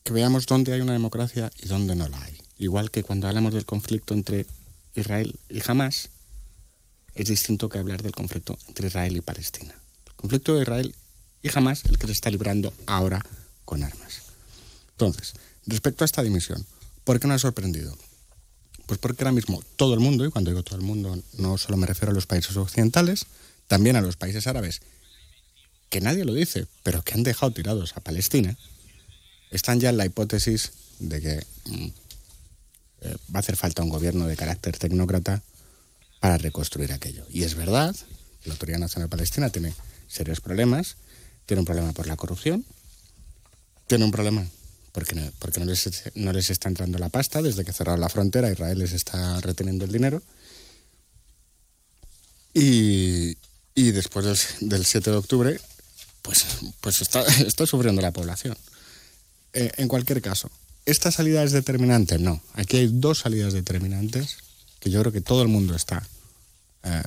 que 0.04 0.12
veamos 0.12 0.46
dónde 0.46 0.74
hay 0.74 0.82
una 0.82 0.92
democracia 0.92 1.50
y 1.60 1.66
dónde 1.66 1.96
no 1.96 2.06
la 2.06 2.22
hay. 2.22 2.36
Igual 2.58 2.90
que 2.90 3.02
cuando 3.02 3.26
hablamos 3.26 3.54
del 3.54 3.64
conflicto 3.64 4.12
entre 4.12 4.46
Israel 4.94 5.34
y 5.48 5.60
Hamas, 5.66 6.10
es 7.14 7.28
distinto 7.28 7.70
que 7.70 7.78
hablar 7.78 8.02
del 8.02 8.12
conflicto 8.12 8.58
entre 8.68 8.88
Israel 8.88 9.16
y 9.16 9.22
Palestina. 9.22 9.74
El 10.06 10.12
conflicto 10.14 10.54
de 10.54 10.62
Israel 10.62 10.94
y 11.42 11.48
Hamas, 11.56 11.86
el 11.86 11.98
que 11.98 12.06
se 12.06 12.12
está 12.12 12.30
librando 12.30 12.74
ahora 12.86 13.24
con 13.64 13.82
armas. 13.82 14.22
Entonces, 14.90 15.32
respecto 15.66 16.04
a 16.04 16.06
esta 16.06 16.22
dimisión, 16.22 16.64
¿por 17.04 17.18
qué 17.18 17.26
no 17.26 17.34
ha 17.34 17.38
sorprendido? 17.38 17.96
Pues 18.84 19.00
porque 19.00 19.24
ahora 19.24 19.32
mismo 19.32 19.62
todo 19.76 19.94
el 19.94 20.00
mundo, 20.00 20.26
y 20.26 20.30
cuando 20.30 20.50
digo 20.50 20.62
todo 20.62 20.76
el 20.76 20.84
mundo 20.84 21.18
no 21.38 21.56
solo 21.56 21.78
me 21.78 21.86
refiero 21.86 22.10
a 22.12 22.14
los 22.14 22.26
países 22.26 22.54
occidentales, 22.56 23.24
también 23.66 23.96
a 23.96 24.02
los 24.02 24.16
países 24.16 24.46
árabes, 24.46 24.82
que 25.88 26.00
nadie 26.00 26.24
lo 26.24 26.34
dice, 26.34 26.66
pero 26.82 27.02
que 27.02 27.14
han 27.14 27.22
dejado 27.22 27.52
tirados 27.52 27.96
a 27.96 28.00
Palestina, 28.00 28.56
están 29.50 29.80
ya 29.80 29.90
en 29.90 29.96
la 29.96 30.06
hipótesis 30.06 30.72
de 30.98 31.20
que 31.20 31.46
mm, 31.66 31.86
eh, 33.02 33.16
va 33.34 33.38
a 33.38 33.38
hacer 33.38 33.56
falta 33.56 33.82
un 33.82 33.88
gobierno 33.88 34.26
de 34.26 34.36
carácter 34.36 34.76
tecnócrata 34.78 35.42
para 36.20 36.38
reconstruir 36.38 36.92
aquello. 36.92 37.26
Y 37.30 37.44
es 37.44 37.54
verdad, 37.54 37.94
la 38.44 38.52
Autoridad 38.52 38.78
Nacional 38.78 39.08
Palestina 39.08 39.50
tiene 39.50 39.72
serios 40.08 40.40
problemas, 40.40 40.96
tiene 41.46 41.60
un 41.60 41.66
problema 41.66 41.92
por 41.92 42.06
la 42.06 42.16
corrupción, 42.16 42.64
tiene 43.86 44.04
un 44.04 44.10
problema 44.10 44.46
porque, 44.92 45.14
no, 45.14 45.30
porque 45.38 45.60
no, 45.60 45.66
les, 45.66 46.02
no 46.14 46.32
les 46.32 46.48
está 46.48 46.68
entrando 46.68 46.98
la 46.98 47.10
pasta 47.10 47.42
desde 47.42 47.64
que 47.64 47.72
cerraron 47.72 48.00
la 48.00 48.08
frontera, 48.08 48.50
Israel 48.50 48.78
les 48.78 48.92
está 48.92 49.38
reteniendo 49.42 49.84
el 49.84 49.92
dinero. 49.92 50.22
Y, 52.54 53.36
y 53.74 53.90
después 53.90 54.58
del, 54.60 54.86
7 54.86 55.10
de 55.10 55.16
octubre, 55.18 55.60
pues, 56.26 56.44
pues 56.80 57.00
está, 57.00 57.22
está 57.46 57.66
sufriendo 57.66 58.02
la 58.02 58.12
población. 58.12 58.56
Eh, 59.52 59.70
en 59.78 59.88
cualquier 59.88 60.20
caso, 60.20 60.50
¿esta 60.84 61.10
salida 61.10 61.42
es 61.42 61.52
determinante? 61.52 62.18
No. 62.18 62.42
Aquí 62.54 62.76
hay 62.76 62.88
dos 62.92 63.20
salidas 63.20 63.54
determinantes 63.54 64.36
que 64.80 64.90
yo 64.90 65.00
creo 65.00 65.12
que 65.12 65.22
todo 65.22 65.40
el 65.40 65.48
mundo 65.48 65.74
está 65.74 66.06
eh, 66.82 67.02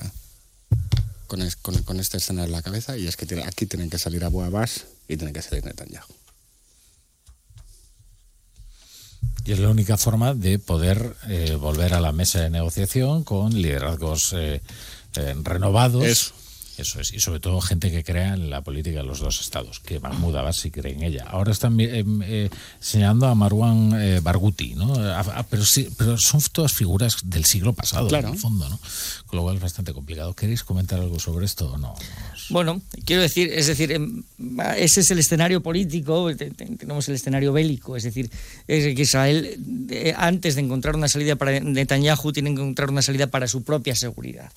con, 1.28 1.40
con, 1.84 2.00
este 2.00 2.16
escenario 2.16 2.46
en 2.46 2.52
la 2.52 2.62
cabeza 2.62 2.98
y 2.98 3.06
es 3.06 3.16
que 3.16 3.42
aquí 3.46 3.66
tienen 3.66 3.88
que 3.88 3.98
salir 3.98 4.24
Abu 4.24 4.42
Abbas 4.42 4.86
y 5.06 5.16
tienen 5.16 5.32
que 5.32 5.42
salir 5.42 5.64
Netanyahu. 5.64 6.20
Y 9.44 9.52
es 9.52 9.58
la 9.58 9.70
única 9.70 9.96
forma 9.96 10.34
de 10.34 10.58
poder 10.58 11.16
eh, 11.28 11.56
volver 11.58 11.94
a 11.94 12.00
la 12.00 12.12
mesa 12.12 12.40
de 12.40 12.50
negociación 12.50 13.24
con 13.24 13.54
liderazgos 13.54 14.34
eh, 14.36 14.60
eh, 15.16 15.34
renovados. 15.42 16.04
Eso. 16.04 16.32
Eso 16.80 17.00
es, 17.00 17.12
y 17.12 17.20
sobre 17.20 17.40
todo 17.40 17.60
gente 17.60 17.90
que 17.90 18.02
crea 18.02 18.34
en 18.34 18.50
la 18.50 18.62
política 18.62 18.98
de 18.98 19.04
los 19.04 19.20
dos 19.20 19.40
estados, 19.40 19.80
que 19.80 20.00
Mahmoud 20.00 20.36
Abbas 20.36 20.56
sí 20.56 20.70
cree 20.70 20.94
en 20.94 21.02
ella. 21.02 21.24
Ahora 21.28 21.52
están 21.52 21.76
señalando 22.80 23.26
a 23.26 23.34
Marwan 23.34 24.22
Barghouti, 24.22 24.74
¿no? 24.74 24.94
pero, 25.48 25.64
sí, 25.64 25.88
pero 25.96 26.16
son 26.18 26.40
todas 26.52 26.72
figuras 26.72 27.16
del 27.24 27.44
siglo 27.44 27.72
pasado, 27.72 28.08
en 28.14 28.28
el 28.28 28.38
fondo, 28.38 28.68
¿no? 28.68 28.78
Con 29.26 29.36
lo 29.36 29.42
cual 29.42 29.56
es 29.56 29.62
bastante 29.62 29.92
complicado. 29.92 30.34
¿Queréis 30.34 30.64
comentar 30.64 31.00
algo 31.00 31.18
sobre 31.18 31.46
esto 31.46 31.72
o 31.72 31.78
no? 31.78 31.94
Bueno, 32.50 32.82
quiero 33.04 33.22
decir, 33.22 33.52
es 33.52 33.68
decir, 33.68 33.92
em, 33.92 34.24
ese 34.76 35.00
es 35.00 35.10
el 35.10 35.18
escenario 35.18 35.62
político, 35.62 36.34
tenemos 36.34 37.08
el 37.08 37.14
escenario 37.14 37.52
bélico, 37.52 37.96
es 37.96 38.02
decir, 38.02 38.30
es 38.66 38.94
que 38.94 39.02
Israel, 39.02 39.58
eh, 39.90 40.14
antes 40.16 40.56
de 40.56 40.62
encontrar 40.62 40.96
una 40.96 41.08
salida 41.08 41.36
para 41.36 41.60
Netanyahu, 41.60 42.32
tiene 42.32 42.50
que 42.50 42.60
encontrar 42.60 42.90
una 42.90 43.02
salida 43.02 43.28
para 43.28 43.46
su 43.46 43.62
propia 43.62 43.94
seguridad. 43.94 44.50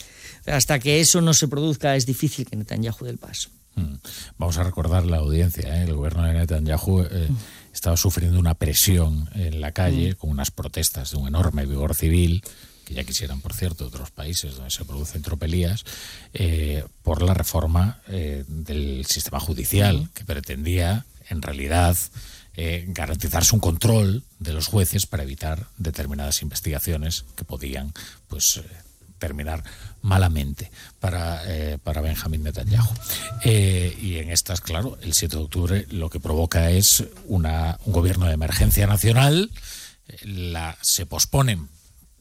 Hasta 0.46 0.80
que 0.80 1.00
eso 1.00 1.22
no 1.22 1.34
se 1.34 1.48
produzca, 1.48 1.96
es 1.96 2.06
difícil 2.06 2.46
que 2.46 2.56
Netanyahu 2.56 3.06
dé 3.06 3.12
el 3.12 3.18
paso. 3.18 3.50
Mm. 3.76 3.96
Vamos 4.38 4.58
a 4.58 4.64
recordar 4.64 5.06
la 5.06 5.18
audiencia. 5.18 5.80
¿eh? 5.80 5.84
El 5.84 5.96
gobierno 5.96 6.24
de 6.24 6.34
Netanyahu 6.34 7.02
eh, 7.10 7.30
estaba 7.74 7.98
sufriendo 7.98 8.40
una 8.40 8.54
presión 8.54 9.30
en 9.36 9.62
la 9.62 9.72
calle 9.72 10.16
con 10.16 10.30
unas 10.30 10.52
protestas 10.52 11.12
de 11.12 11.18
un 11.18 11.28
enorme 11.28 11.66
vigor 11.66 11.96
civil 11.96 12.44
que 12.86 12.94
ya 12.94 13.04
quisieran, 13.06 13.40
por 13.40 13.54
cierto, 13.54 13.88
otros 13.88 14.12
países 14.12 14.56
donde 14.56 14.70
se 14.70 14.84
producen 14.84 15.22
tropelías, 15.22 15.86
eh, 16.34 16.84
por 17.02 17.22
la 17.22 17.34
reforma 17.34 18.02
del 18.06 19.06
sistema 19.06 19.40
judicial, 19.40 20.10
que 20.14 20.26
pretendía, 20.26 21.06
en 21.30 21.42
realidad, 21.42 21.96
eh, 22.56 22.86
garantizarse 22.90 23.56
un 23.56 23.60
control 23.60 24.24
de 24.38 24.54
los 24.54 24.68
jueces 24.68 25.08
para 25.08 25.24
evitar 25.24 25.66
determinadas 25.78 26.44
investigaciones 26.44 27.26
que 27.36 27.46
podían 27.46 27.94
pues, 28.28 28.58
eh, 28.58 28.64
terminar 29.18 29.64
malamente 30.04 30.70
para, 31.00 31.42
eh, 31.48 31.80
para 31.84 32.02
Benjamín 32.02 32.44
Netanyahu. 32.44 32.94
Eh, 33.44 33.98
y 34.00 34.18
en 34.18 34.30
estas, 34.30 34.62
claro, 34.62 35.00
el 35.02 35.14
7 35.14 35.36
de 35.36 35.44
octubre 35.44 35.88
lo 35.90 36.10
que 36.10 36.20
provoca 36.20 36.70
es 36.70 37.06
una, 37.26 37.80
un 37.86 37.94
gobierno 37.94 38.28
de 38.28 38.34
emergencia 38.34 38.86
nacional, 38.86 39.50
eh, 40.08 40.18
la, 40.26 40.78
se 40.82 41.08
posponen 41.08 41.70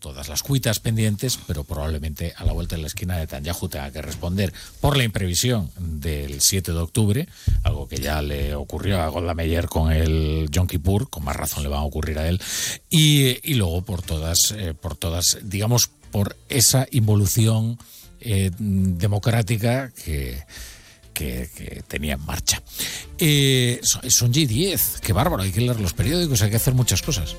todas 0.03 0.29
las 0.29 0.43
cuitas 0.43 0.81
pendientes, 0.81 1.39
pero 1.47 1.65
probablemente 1.65 2.35
a 2.37 2.45
la 2.45 2.53
vuelta 2.53 2.75
de 2.75 2.83
la 2.83 2.89
esquina 2.89 3.17
Netanyahu 3.17 3.69
tenga 3.69 3.91
que 3.93 4.03
responder 4.03 4.53
por 4.81 4.97
la 4.97 5.05
imprevisión 5.05 5.71
del 5.79 6.41
7 6.41 6.73
de 6.73 6.79
octubre, 6.79 7.29
algo 7.63 7.89
que 7.89 7.99
ya 7.99 8.21
le 8.21 8.55
ocurrió 8.55 9.01
a 9.01 9.09
Golda 9.09 9.35
con 9.69 9.93
el 9.93 10.49
Yom 10.51 10.67
Kippur, 10.67 11.09
con 11.09 11.25
más 11.25 11.37
razón 11.37 11.63
le 11.63 11.69
va 11.69 11.79
a 11.79 11.85
ocurrir 11.85 12.19
a 12.19 12.29
él, 12.29 12.41
y, 12.91 13.55
luego 13.55 13.83
por 13.83 14.03
todas, 14.03 14.53
eh, 14.57 14.75
por 14.75 14.97
todas, 14.97 15.39
digamos, 15.43 15.89
por 16.11 16.37
esa 16.49 16.87
involución 16.91 17.79
eh, 18.21 18.51
democrática 18.59 19.93
que, 20.05 20.43
que, 21.15 21.83
tenía 21.87 22.15
en 22.15 22.27
marcha. 22.27 22.61
Eh, 23.19 23.81
son 23.83 24.33
G10, 24.33 24.99
qué 25.01 25.13
bárbaro, 25.13 25.45
hay 25.45 25.53
que 25.53 25.61
leer 25.61 25.81
los 25.81 25.93
periódicos, 25.93 26.43
hay 26.43 26.51
que 26.51 26.57
hacer 26.57 26.75
muchas 26.75 27.03
cosas. 27.03 27.37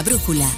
La 0.00 0.04
brújula. 0.04 0.50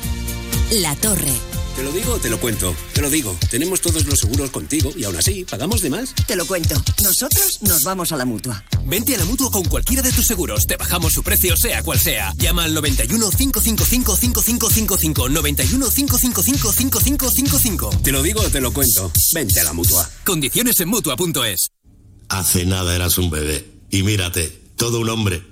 La 0.71 0.95
torre. 0.95 1.33
¿Te 1.75 1.83
lo 1.83 1.91
digo 1.91 2.13
o 2.13 2.19
te 2.21 2.31
lo 2.31 2.39
cuento? 2.39 2.77
Te 2.93 3.03
lo 3.03 3.11
digo. 3.11 3.37
Tenemos 3.51 3.81
todos 3.81 4.07
los 4.07 4.21
seguros 4.21 4.51
contigo 4.51 4.93
y 4.97 5.03
aún 5.03 5.17
así, 5.17 5.45
¿pagamos 5.45 5.81
de 5.81 5.91
más? 5.91 6.15
Te 6.29 6.37
lo 6.37 6.47
cuento. 6.47 6.81
Nosotros 7.03 7.61
nos 7.63 7.83
vamos 7.83 8.13
a 8.13 8.17
la 8.17 8.25
mutua. 8.25 8.63
Vente 8.85 9.17
a 9.17 9.19
la 9.19 9.25
mutua 9.25 9.51
con 9.51 9.65
cualquiera 9.65 10.01
de 10.01 10.13
tus 10.13 10.29
seguros. 10.29 10.69
Te 10.69 10.77
bajamos 10.77 11.13
su 11.13 11.25
precio, 11.25 11.57
sea 11.57 11.83
cual 11.83 11.99
sea. 11.99 12.33
Llama 12.37 12.63
al 12.63 12.73
91 12.73 13.31
555 13.31 14.15
5555. 14.15 15.29
91 15.29 15.91
555 15.91 16.73
5555. 16.73 17.91
Te 18.01 18.13
lo 18.13 18.23
digo 18.23 18.43
o 18.43 18.49
te 18.49 18.61
lo 18.61 18.73
cuento. 18.73 19.11
Vente 19.35 19.59
a 19.59 19.65
la 19.65 19.73
mutua. 19.73 20.09
Condiciones 20.25 20.79
en 20.79 20.89
mutua.es. 20.89 21.67
Hace 22.29 22.65
nada 22.65 22.95
eras 22.95 23.19
un 23.19 23.29
bebé. 23.29 23.67
Y 23.91 24.05
mírate, 24.05 24.57
todo 24.77 25.01
un 25.01 25.09
hombre. 25.09 25.52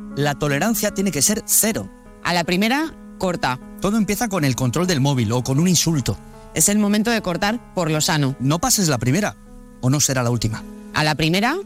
la 0.15 0.35
tolerancia 0.35 0.93
tiene 0.93 1.11
que 1.11 1.21
ser 1.21 1.43
cero. 1.45 1.89
A 2.23 2.33
la 2.33 2.43
primera, 2.43 2.93
corta. 3.17 3.59
Todo 3.81 3.97
empieza 3.97 4.27
con 4.27 4.45
el 4.45 4.55
control 4.55 4.87
del 4.87 5.01
móvil 5.01 5.31
o 5.31 5.43
con 5.43 5.59
un 5.59 5.67
insulto. 5.67 6.17
Es 6.53 6.69
el 6.69 6.79
momento 6.79 7.11
de 7.11 7.21
cortar 7.21 7.73
por 7.73 7.89
lo 7.89 8.01
sano. 8.01 8.35
No 8.39 8.59
pases 8.59 8.87
la 8.87 8.97
primera, 8.97 9.35
o 9.81 9.89
no 9.89 9.99
será 9.99 10.23
la 10.23 10.29
última. 10.29 10.63
A 10.93 11.03
la 11.03 11.15
primera, 11.15 11.57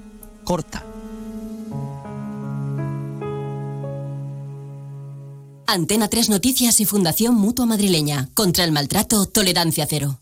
corta. 0.43 0.83
Antena 5.67 6.07
3 6.07 6.29
Noticias 6.29 6.79
y 6.79 6.85
Fundación 6.85 7.35
Mutua 7.35 7.65
Madrileña. 7.65 8.29
Contra 8.35 8.63
el 8.63 8.71
maltrato, 8.71 9.25
tolerancia 9.25 9.87
cero. 9.89 10.19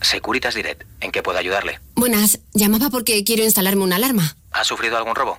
Securitas 0.00 0.54
Direct, 0.54 0.82
¿en 1.00 1.12
qué 1.12 1.22
puedo 1.22 1.38
ayudarle? 1.38 1.80
Buenas, 1.94 2.40
llamaba 2.52 2.90
porque 2.90 3.24
quiero 3.24 3.44
instalarme 3.44 3.84
una 3.84 3.96
alarma. 3.96 4.36
¿Ha 4.50 4.64
sufrido 4.64 4.96
algún 4.98 5.14
robo? 5.14 5.38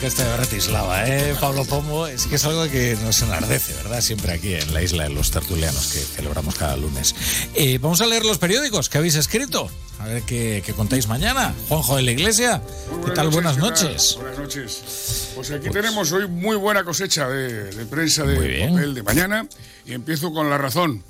Orquesta 0.00 0.24
de 0.24 0.34
Bratislava, 0.34 1.06
¿eh? 1.06 1.34
Pablo 1.38 1.62
Pomo, 1.66 2.06
es 2.06 2.26
que 2.26 2.36
es 2.36 2.44
algo 2.46 2.66
que 2.70 2.96
nos 3.04 3.20
enardece, 3.20 3.74
¿verdad? 3.74 4.00
Siempre 4.00 4.32
aquí 4.32 4.54
en 4.54 4.72
la 4.72 4.82
isla 4.82 5.02
de 5.02 5.10
los 5.10 5.30
tertulianos 5.30 5.92
que 5.92 5.98
celebramos 5.98 6.54
cada 6.54 6.74
lunes. 6.78 7.14
Eh, 7.54 7.76
vamos 7.82 8.00
a 8.00 8.06
leer 8.06 8.24
los 8.24 8.38
periódicos 8.38 8.88
que 8.88 8.96
habéis 8.96 9.16
escrito. 9.16 9.70
A 9.98 10.06
ver 10.06 10.22
qué, 10.22 10.62
qué 10.64 10.72
contáis 10.72 11.06
mañana. 11.06 11.52
Juanjo 11.68 11.96
de 11.96 12.02
la 12.02 12.12
Iglesia, 12.12 12.62
¿qué 13.04 13.10
tal? 13.10 13.28
Buenas 13.28 13.58
noches. 13.58 14.16
Buenas 14.18 14.38
noches. 14.38 15.32
Pues 15.34 15.50
aquí 15.50 15.68
pues... 15.68 15.72
tenemos 15.72 16.10
hoy 16.12 16.26
muy 16.26 16.56
buena 16.56 16.82
cosecha 16.82 17.28
de, 17.28 17.64
de 17.64 17.84
prensa 17.84 18.24
de 18.24 18.68
papel 18.70 18.94
de 18.94 19.02
mañana 19.02 19.46
y 19.90 19.92
empiezo 19.92 20.32
con 20.32 20.48
la 20.48 20.56
razón. 20.56 21.02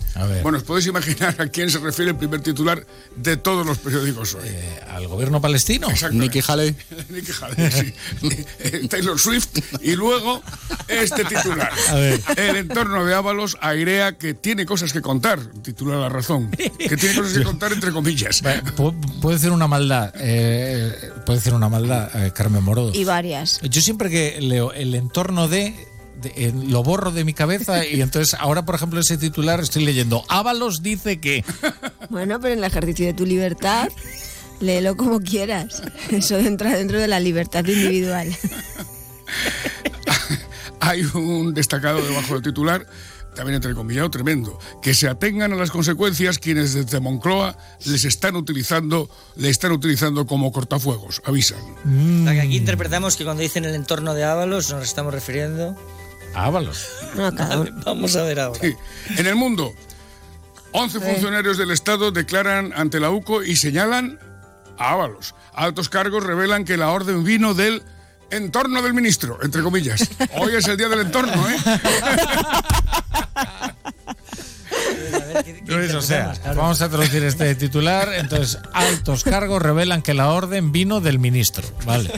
Bueno, 0.42 0.58
os 0.58 0.64
podéis 0.64 0.86
imaginar 0.86 1.36
a 1.38 1.48
quién 1.48 1.70
se 1.70 1.78
refiere 1.78 2.12
el 2.12 2.16
primer 2.16 2.40
titular 2.40 2.84
de 3.14 3.36
todos 3.36 3.66
los 3.66 3.78
periódicos 3.78 4.34
hoy. 4.34 4.48
Eh, 4.48 4.80
¿Al 4.88 5.06
gobierno 5.06 5.40
palestino? 5.40 5.88
Nicky 6.12 6.40
Haley. 6.46 6.74
Nicky 7.10 7.32
Haley, 7.40 7.70
sí. 7.70 7.94
Taylor 8.88 9.18
Swift 9.18 9.58
y 9.82 9.96
luego 9.96 10.42
este 10.88 11.24
titular. 11.24 11.72
El 12.36 12.56
entorno 12.56 13.04
de 13.04 13.14
Ábalos 13.14 13.56
airea 13.60 14.16
que 14.16 14.34
tiene 14.34 14.66
cosas 14.66 14.92
que 14.92 15.00
contar, 15.00 15.40
titula 15.62 15.96
La 15.96 16.08
Razón. 16.08 16.50
Que 16.50 16.96
tiene 16.96 17.16
cosas 17.16 17.38
que 17.38 17.44
contar 17.44 17.72
entre 17.72 17.92
comillas. 17.92 18.42
Puede 19.20 19.38
ser 19.38 19.52
una 19.52 19.66
maldad, 19.66 20.12
eh, 20.16 21.12
puede 21.26 21.40
ser 21.40 21.54
una 21.54 21.68
maldad, 21.68 22.10
eh, 22.14 22.32
Carmen 22.32 22.62
Morodo. 22.62 22.92
Y 22.94 23.04
varias. 23.04 23.60
Yo 23.62 23.80
siempre 23.80 24.10
que 24.10 24.40
leo 24.40 24.72
el 24.72 24.94
entorno 24.94 25.48
de 25.48 25.74
de, 26.20 26.52
lo 26.68 26.82
borro 26.82 27.10
de 27.10 27.24
mi 27.24 27.32
cabeza 27.32 27.86
y 27.86 28.00
entonces 28.00 28.34
ahora, 28.38 28.64
por 28.64 28.74
ejemplo, 28.74 29.00
ese 29.00 29.16
titular 29.16 29.60
estoy 29.60 29.84
leyendo. 29.84 30.24
Ábalos 30.28 30.82
dice 30.82 31.20
que. 31.20 31.44
Bueno, 32.08 32.40
pero 32.40 32.54
en 32.54 32.58
el 32.58 32.64
ejercicio 32.64 33.06
de 33.06 33.14
tu 33.14 33.24
libertad, 33.24 33.88
léelo 34.60 34.96
como 34.96 35.20
quieras. 35.20 35.82
Eso 36.10 36.38
entra 36.38 36.76
dentro 36.76 36.98
de 36.98 37.08
la 37.08 37.20
libertad 37.20 37.64
individual. 37.66 38.28
Hay 40.80 41.02
un 41.14 41.52
destacado 41.52 42.00
debajo 42.00 42.34
del 42.34 42.42
titular 42.42 42.86
también 43.34 43.56
entrecomillado 43.56 44.10
tremendo, 44.10 44.58
que 44.82 44.94
se 44.94 45.08
atengan 45.08 45.52
a 45.52 45.56
las 45.56 45.70
consecuencias 45.70 46.38
quienes 46.38 46.74
desde 46.74 47.00
Moncloa 47.00 47.56
les 47.84 48.04
están 48.04 48.36
utilizando, 48.36 49.08
le 49.36 49.48
están 49.48 49.72
utilizando 49.72 50.26
como 50.26 50.52
cortafuegos, 50.52 51.22
avisan. 51.24 51.60
Mm. 51.84 52.26
que 52.26 52.40
aquí 52.40 52.56
interpretamos 52.56 53.16
que 53.16 53.24
cuando 53.24 53.42
dicen 53.42 53.64
el 53.64 53.74
entorno 53.74 54.14
de 54.14 54.24
Ábalos 54.24 54.70
nos 54.72 54.82
estamos 54.82 55.14
refiriendo 55.14 55.76
a 56.34 56.44
Ábalos. 56.46 56.88
No, 57.14 57.30
vale, 57.32 57.72
vamos 57.84 58.16
a 58.16 58.24
ver 58.24 58.40
ahora. 58.40 58.60
Sí. 58.60 58.74
En 59.16 59.26
el 59.26 59.36
mundo, 59.36 59.72
11 60.72 60.98
sí. 60.98 61.04
funcionarios 61.04 61.56
del 61.56 61.70
Estado 61.70 62.10
declaran 62.10 62.72
ante 62.74 63.00
la 63.00 63.10
UCO 63.10 63.42
y 63.42 63.56
señalan 63.56 64.18
Ábalos. 64.80 65.34
Altos 65.52 65.90
cargos 65.90 66.24
revelan 66.24 66.64
que 66.64 66.78
la 66.78 66.88
orden 66.88 67.22
vino 67.22 67.52
del 67.52 67.82
entorno 68.30 68.80
del 68.80 68.94
ministro, 68.94 69.38
entre 69.42 69.62
comillas. 69.62 70.08
Hoy 70.38 70.56
es 70.56 70.66
el 70.68 70.78
día 70.78 70.88
del 70.88 71.00
entorno, 71.00 71.50
¿eh? 71.50 71.58
Luis, 75.70 75.94
o 75.94 76.02
sea, 76.02 76.34
vamos 76.56 76.80
a 76.82 76.88
traducir 76.88 77.22
este 77.24 77.54
titular. 77.54 78.12
Entonces, 78.14 78.58
altos 78.72 79.24
cargos 79.24 79.62
revelan 79.62 80.02
que 80.02 80.14
la 80.14 80.28
orden 80.30 80.72
vino 80.72 81.00
del 81.00 81.18
ministro. 81.18 81.66
Vale. 81.84 82.10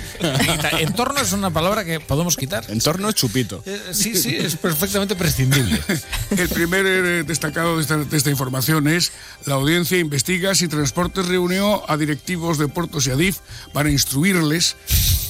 Entorno 0.80 1.20
es 1.20 1.32
una 1.32 1.50
palabra 1.50 1.84
que 1.84 2.00
podemos 2.00 2.36
quitar. 2.36 2.64
Entorno 2.70 3.08
es 3.08 3.14
chupito. 3.14 3.62
Eh, 3.66 3.80
sí, 3.92 4.14
sí, 4.16 4.36
es 4.36 4.56
perfectamente 4.56 5.14
prescindible. 5.16 5.80
El 6.36 6.48
primer 6.48 6.86
eh, 6.86 7.24
destacado 7.24 7.76
de 7.76 7.82
esta, 7.82 7.96
de 7.98 8.16
esta 8.16 8.30
información 8.30 8.88
es 8.88 9.12
la 9.46 9.54
audiencia 9.54 9.98
investiga 9.98 10.54
si 10.54 10.68
Transportes 10.68 11.26
reunió 11.26 11.88
a 11.90 11.96
directivos 11.96 12.58
de 12.58 12.68
Puertos 12.68 13.06
y 13.06 13.10
Adif 13.10 13.38
para 13.72 13.90
instruirles 13.90 14.76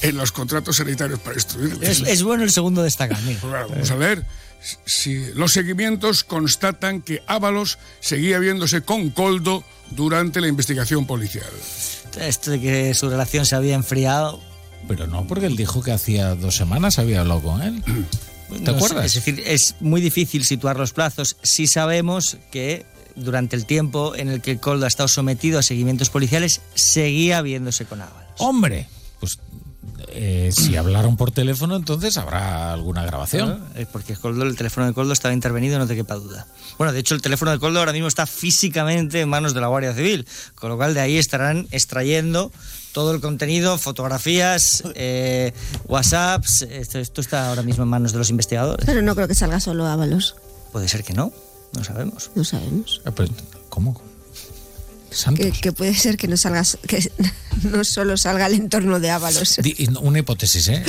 en 0.03 0.17
los 0.17 0.33
contratos 0.33 0.77
sanitarios, 0.77 1.21
para 1.21 1.35
instruirles. 1.35 1.89
Es, 1.89 2.09
es 2.09 2.23
bueno 2.23 2.45
el 2.45 2.51
segundo 2.51 2.83
destacado. 2.83 3.21
Pues 3.25 3.41
bueno, 3.43 3.69
vamos 3.69 3.91
a 3.91 3.97
ver. 3.97 4.25
Si 4.85 5.33
los 5.35 5.53
seguimientos 5.53 6.25
constatan 6.25 7.03
que 7.03 7.23
Ábalos 7.27 7.79
seguía 8.01 8.39
viéndose 8.39 8.83
con 8.83 9.11
Coldo 9.11 9.65
durante 9.91 10.41
la 10.41 10.49
investigación 10.49 11.07
policial. 11.07 11.51
Esto 12.21 12.51
de 12.53 12.61
que 12.61 12.95
su 12.95 13.09
relación 13.11 13.45
se 13.47 13.57
había 13.57 13.75
enfriado. 13.75 14.41
Pero 14.89 15.07
no, 15.07 15.27
porque 15.27 15.47
él 15.47 15.57
dijo 15.57 15.83
que 15.83 15.93
hacía 15.93 16.35
dos 16.35 16.57
semanas 16.57 16.99
había 16.99 17.21
hablado 17.21 17.41
con 17.43 17.63
él. 17.63 17.83
¿Te 17.85 17.93
No 18.61 18.65
sé, 18.67 18.71
acuerdas? 18.71 19.07
es 19.07 19.15
decir, 19.15 19.43
es 19.47 19.75
muy 19.81 20.01
difícil 20.01 20.45
situar 20.45 20.77
los 20.77 20.93
plazos. 20.93 21.37
Sí 21.43 21.67
sabemos 21.67 22.37
que 22.51 22.85
durante 23.17 23.57
el 23.57 23.67
tiempo 23.67 24.15
en 24.17 24.29
el 24.29 24.41
que 24.41 24.59
Coldo 24.59 24.85
ha 24.85 24.89
estado 24.89 25.09
sometido 25.09 25.59
a 25.59 25.63
seguimientos 25.63 26.11
policiales, 26.11 26.61
seguía 26.75 27.43
viéndose 27.43 27.85
con 27.85 28.01
Ábalos. 28.03 28.33
Hombre, 28.39 28.89
pues 29.21 29.39
eh, 30.09 30.51
si 30.53 30.77
hablaron 30.77 31.17
por 31.17 31.31
teléfono, 31.31 31.77
entonces 31.77 32.17
habrá 32.17 32.73
alguna 32.73 33.05
grabación. 33.05 33.65
Eh, 33.75 33.87
Porque 33.91 34.15
Coldo, 34.17 34.45
el 34.45 34.57
teléfono 34.57 34.87
de 34.87 34.93
Coldo 34.93 35.13
estaba 35.13 35.35
intervenido, 35.35 35.79
no 35.79 35.87
te 35.87 35.95
quepa 35.95 36.15
duda. 36.15 36.47
Bueno, 36.79 36.93
de 36.93 37.01
hecho, 37.01 37.15
el 37.15 37.23
teléfono 37.23 37.51
de 37.51 37.59
Coldo 37.59 37.79
ahora 37.79 37.93
mismo 37.93 38.09
está 38.09 38.27
físicamente 38.27 39.21
en 39.21 39.29
manos 39.29 39.55
de 39.55 39.61
la 39.61 39.69
Guardia 39.69 39.95
Civil, 39.95 40.27
con 40.55 40.71
lo 40.71 40.77
cual 40.77 40.95
de 40.95 41.01
ahí 41.01 41.17
estarán 41.19 41.67
extrayendo 41.71 42.53
todo 42.93 43.13
el 43.15 43.21
contenido, 43.21 43.79
fotografías, 43.79 44.83
eh, 44.95 45.53
WhatsApps. 45.89 46.63
Esto, 46.63 46.99
esto 46.99 47.21
está 47.21 47.49
ahora 47.49 47.63
mismo 47.63 47.85
en 47.85 47.89
manos 47.89 48.13
de 48.13 48.19
los 48.19 48.31
investigadores. 48.31 48.87
Pero 48.87 49.03
no 49.03 49.15
creo 49.15 49.29
que 49.29 49.35
salga 49.35 49.61
solo 49.61 49.87
Ábalos. 49.87 50.37
Puede 50.73 50.89
ser 50.89 51.05
que 51.05 51.13
no, 51.13 51.33
no 51.73 51.85
sabemos. 51.85 52.31
No 52.35 52.45
sabemos. 52.45 53.03
Eh, 53.05 53.29
¿Cómo? 53.69 54.01
Que, 55.37 55.53
que 55.53 55.73
puede 55.73 55.95
ser 55.95 56.17
que 56.17 56.29
no 56.29 56.37
salga, 56.37 56.63
que 56.87 57.11
no 57.63 57.85
solo 57.85 58.17
salga 58.17 58.47
el 58.47 58.55
entorno 58.55 59.01
de 59.01 59.11
Ábalos. 59.11 59.59
Una 60.01 60.19
hipótesis, 60.19 60.69
¿eh? 60.69 60.83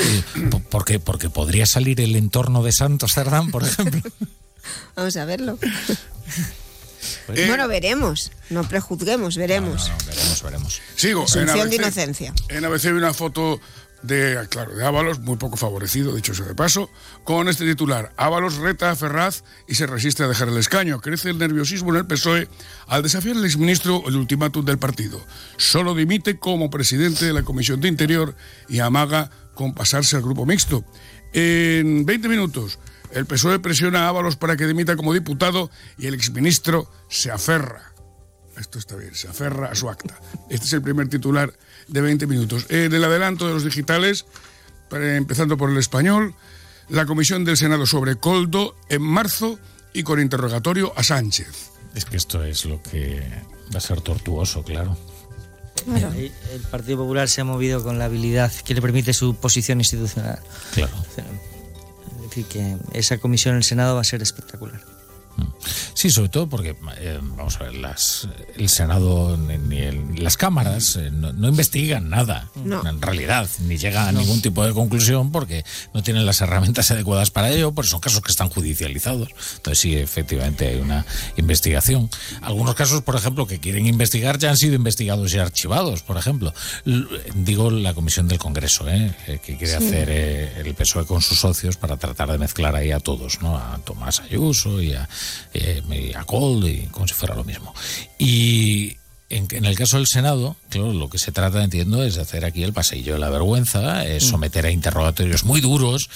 Porque, 0.69 0.99
porque 0.99 1.29
podría 1.29 1.65
salir 1.65 1.99
el 2.01 2.15
entorno 2.15 2.63
de 2.63 2.71
Santos 2.71 3.13
Cerdán, 3.13 3.51
por 3.51 3.63
ejemplo. 3.63 4.01
Vamos 4.95 5.17
a 5.17 5.25
verlo. 5.25 5.59
Eh, 7.29 7.45
bueno, 7.47 7.67
veremos. 7.67 8.31
No 8.49 8.67
prejuzguemos, 8.67 9.35
veremos. 9.35 9.91
veremos, 10.07 10.41
veremos. 10.41 10.81
Sigo. 10.95 11.25
De 11.25 11.41
ABC. 11.51 11.73
inocencia. 11.73 12.33
En 12.49 12.65
ABC 12.65 12.85
hay 12.85 12.91
una 12.91 13.13
foto 13.13 13.59
de, 14.03 14.45
claro, 14.49 14.75
de 14.75 14.85
Ábalos, 14.85 15.19
muy 15.19 15.37
poco 15.37 15.57
favorecido, 15.57 16.13
dicho 16.13 16.33
sea 16.35 16.45
de 16.45 16.55
paso, 16.55 16.89
con 17.23 17.47
este 17.47 17.65
titular. 17.65 18.13
Ábalos 18.17 18.57
reta 18.57 18.91
a 18.91 18.95
Ferraz 18.95 19.43
y 19.67 19.75
se 19.75 19.87
resiste 19.87 20.23
a 20.23 20.27
dejar 20.27 20.49
el 20.49 20.57
escaño. 20.57 20.99
Crece 20.99 21.29
el 21.29 21.39
nerviosismo 21.39 21.89
en 21.91 21.95
el 21.97 22.05
PSOE 22.05 22.47
al 22.87 23.01
desafiar 23.01 23.37
al 23.37 23.45
exministro 23.45 24.03
el 24.05 24.17
ultimátum 24.17 24.65
del 24.65 24.77
partido. 24.77 25.19
Solo 25.57 25.95
dimite 25.95 26.37
como 26.37 26.69
presidente 26.69 27.25
de 27.25 27.33
la 27.33 27.43
Comisión 27.43 27.79
de 27.79 27.87
Interior 27.87 28.35
y 28.67 28.79
amaga 28.79 29.31
con 29.55 29.73
pasarse 29.73 30.17
al 30.17 30.21
grupo 30.21 30.45
mixto. 30.45 30.83
En 31.31 32.05
20 32.05 32.27
minutos, 32.27 32.79
el 33.11 33.25
PSOE 33.25 33.59
presiona 33.59 34.05
a 34.05 34.09
Ábalos 34.09 34.35
para 34.35 34.57
que 34.57 34.67
dimita 34.67 34.95
como 34.95 35.13
diputado 35.13 35.71
y 35.97 36.07
el 36.07 36.13
exministro 36.13 36.91
se 37.09 37.31
aferra. 37.31 37.93
Esto 38.57 38.77
está 38.77 38.95
bien, 38.95 39.15
se 39.15 39.27
aferra 39.27 39.69
a 39.69 39.75
su 39.75 39.89
acta. 39.89 40.19
Este 40.49 40.67
es 40.67 40.73
el 40.73 40.81
primer 40.81 41.07
titular 41.07 41.53
de 41.87 42.01
20 42.01 42.27
minutos. 42.27 42.65
En 42.69 42.93
el 42.93 43.03
adelanto 43.03 43.47
de 43.47 43.53
los 43.53 43.63
digitales, 43.63 44.25
para- 44.89 45.15
empezando 45.17 45.57
por 45.57 45.69
el 45.69 45.77
español, 45.77 46.33
la 46.89 47.05
comisión 47.05 47.45
del 47.45 47.57
Senado 47.57 47.85
sobre 47.85 48.15
Coldo 48.17 48.75
en 48.89 49.01
marzo 49.01 49.59
y 49.93 50.03
con 50.03 50.19
interrogatorio 50.19 50.93
a 50.97 51.03
Sánchez. 51.03 51.71
Es 51.95 52.05
que 52.05 52.17
esto 52.17 52.43
es 52.43 52.65
lo 52.65 52.81
que 52.81 53.21
va 53.73 53.77
a 53.77 53.81
ser 53.81 54.01
tortuoso, 54.01 54.63
claro. 54.63 54.97
Ahí 55.93 56.31
El 56.53 56.61
Partido 56.61 56.99
Popular 56.99 57.27
se 57.29 57.41
ha 57.41 57.43
movido 57.43 57.83
con 57.83 57.99
la 57.99 58.05
habilidad 58.05 58.51
que 58.65 58.73
le 58.73 58.81
permite 58.81 59.13
su 59.13 59.35
posición 59.35 59.79
institucional. 59.81 60.39
Claro. 60.73 60.93
Es 62.15 62.21
decir, 62.29 62.45
que 62.45 62.77
esa 62.93 63.17
comisión 63.17 63.53
en 63.53 63.57
el 63.57 63.63
Senado 63.63 63.95
va 63.95 64.01
a 64.01 64.05
ser 64.05 64.21
espectacular. 64.21 64.81
Sí, 65.93 66.09
sobre 66.09 66.29
todo 66.29 66.47
porque, 66.49 66.75
eh, 66.97 67.19
vamos 67.21 67.55
a 67.57 67.63
ver, 67.63 67.75
las, 67.75 68.27
el 68.57 68.67
Senado 68.69 69.37
ni, 69.37 69.77
el- 69.79 70.23
las 70.23 70.35
cámaras 70.37 70.95
eh, 70.97 71.09
no, 71.11 71.31
no 71.33 71.47
investigan 71.47 72.09
nada, 72.09 72.49
No. 72.65 72.85
en 72.87 73.01
realidad, 73.01 73.47
ni 73.59 73.77
llegan 73.77 74.07
a 74.07 74.11
ningún 74.11 74.41
tipo 74.41 74.65
de 74.65 74.73
conclusión 74.73 75.31
porque 75.31 75.63
no 75.93 76.03
tienen 76.03 76.25
las 76.25 76.41
herramientas 76.41 76.91
adecuadas 76.91 77.31
para 77.31 77.49
ello, 77.51 77.71
porque 77.73 77.89
son 77.89 77.99
casos 78.01 78.21
que 78.21 78.31
están 78.31 78.49
judicializados. 78.49 79.29
Entonces 79.55 79.79
sí, 79.79 79.95
efectivamente 79.95 80.67
hay 80.67 80.79
una 80.79 81.05
investigación. 81.37 82.09
Algunos 82.41 82.75
casos, 82.75 83.01
por 83.01 83.15
ejemplo, 83.15 83.47
que 83.47 83.59
quieren 83.59 83.85
investigar 83.87 84.37
ya 84.39 84.49
han 84.49 84.57
sido 84.57 84.75
investigados 84.75 85.33
y 85.33 85.39
archivados, 85.39 86.01
por 86.03 86.17
ejemplo. 86.17 86.53
L- 86.85 87.05
digo 87.35 87.71
la 87.71 87.93
Comisión 87.93 88.27
del 88.27 88.39
Congreso, 88.39 88.87
¿eh? 88.89 89.15
Eh, 89.27 89.39
que 89.43 89.57
quiere 89.57 89.77
Sí. 89.79 89.85
hacer 89.85 90.07
eh, 90.11 90.53
el 90.65 90.73
PSOE 90.75 91.05
con 91.05 91.21
sus 91.21 91.39
socios 91.39 91.77
para 91.77 91.97
tratar 91.97 92.31
de 92.31 92.37
mezclar 92.37 92.75
ahí 92.75 92.91
a 92.91 92.99
todos, 92.99 93.41
¿no? 93.41 93.57
A 93.57 93.79
Tomás 93.85 94.19
Ayuso 94.21 94.81
y 94.81 94.93
a, 94.93 95.07
eh, 95.53 95.81
y 95.89 96.13
a 96.13 96.23
Cold 96.23 96.67
y 96.67 96.87
como 96.87 97.07
si 97.07 97.13
fuera 97.13 97.35
lo 97.35 97.43
mismo. 97.43 97.73
Y 98.17 98.97
en, 99.29 99.65
el 99.65 99.75
caso 99.75 99.97
del 99.97 100.07
Senado, 100.07 100.55
claro, 100.69 100.93
lo 100.93 101.09
que 101.09 101.17
se 101.17 101.31
trata, 101.31 101.63
entiendo, 101.63 102.03
es 102.03 102.15
de 102.15 102.21
hacer 102.21 102.45
aquí 102.45 102.63
el 102.63 102.73
paseillo 102.73 103.13
de 103.13 103.19
la 103.19 103.29
vergüenza, 103.29 104.05
es 104.05 104.23
someter 104.23 104.65
a 104.65 104.71
interrogatorios 104.71 105.43
muy 105.43 105.61
duros 105.61 106.09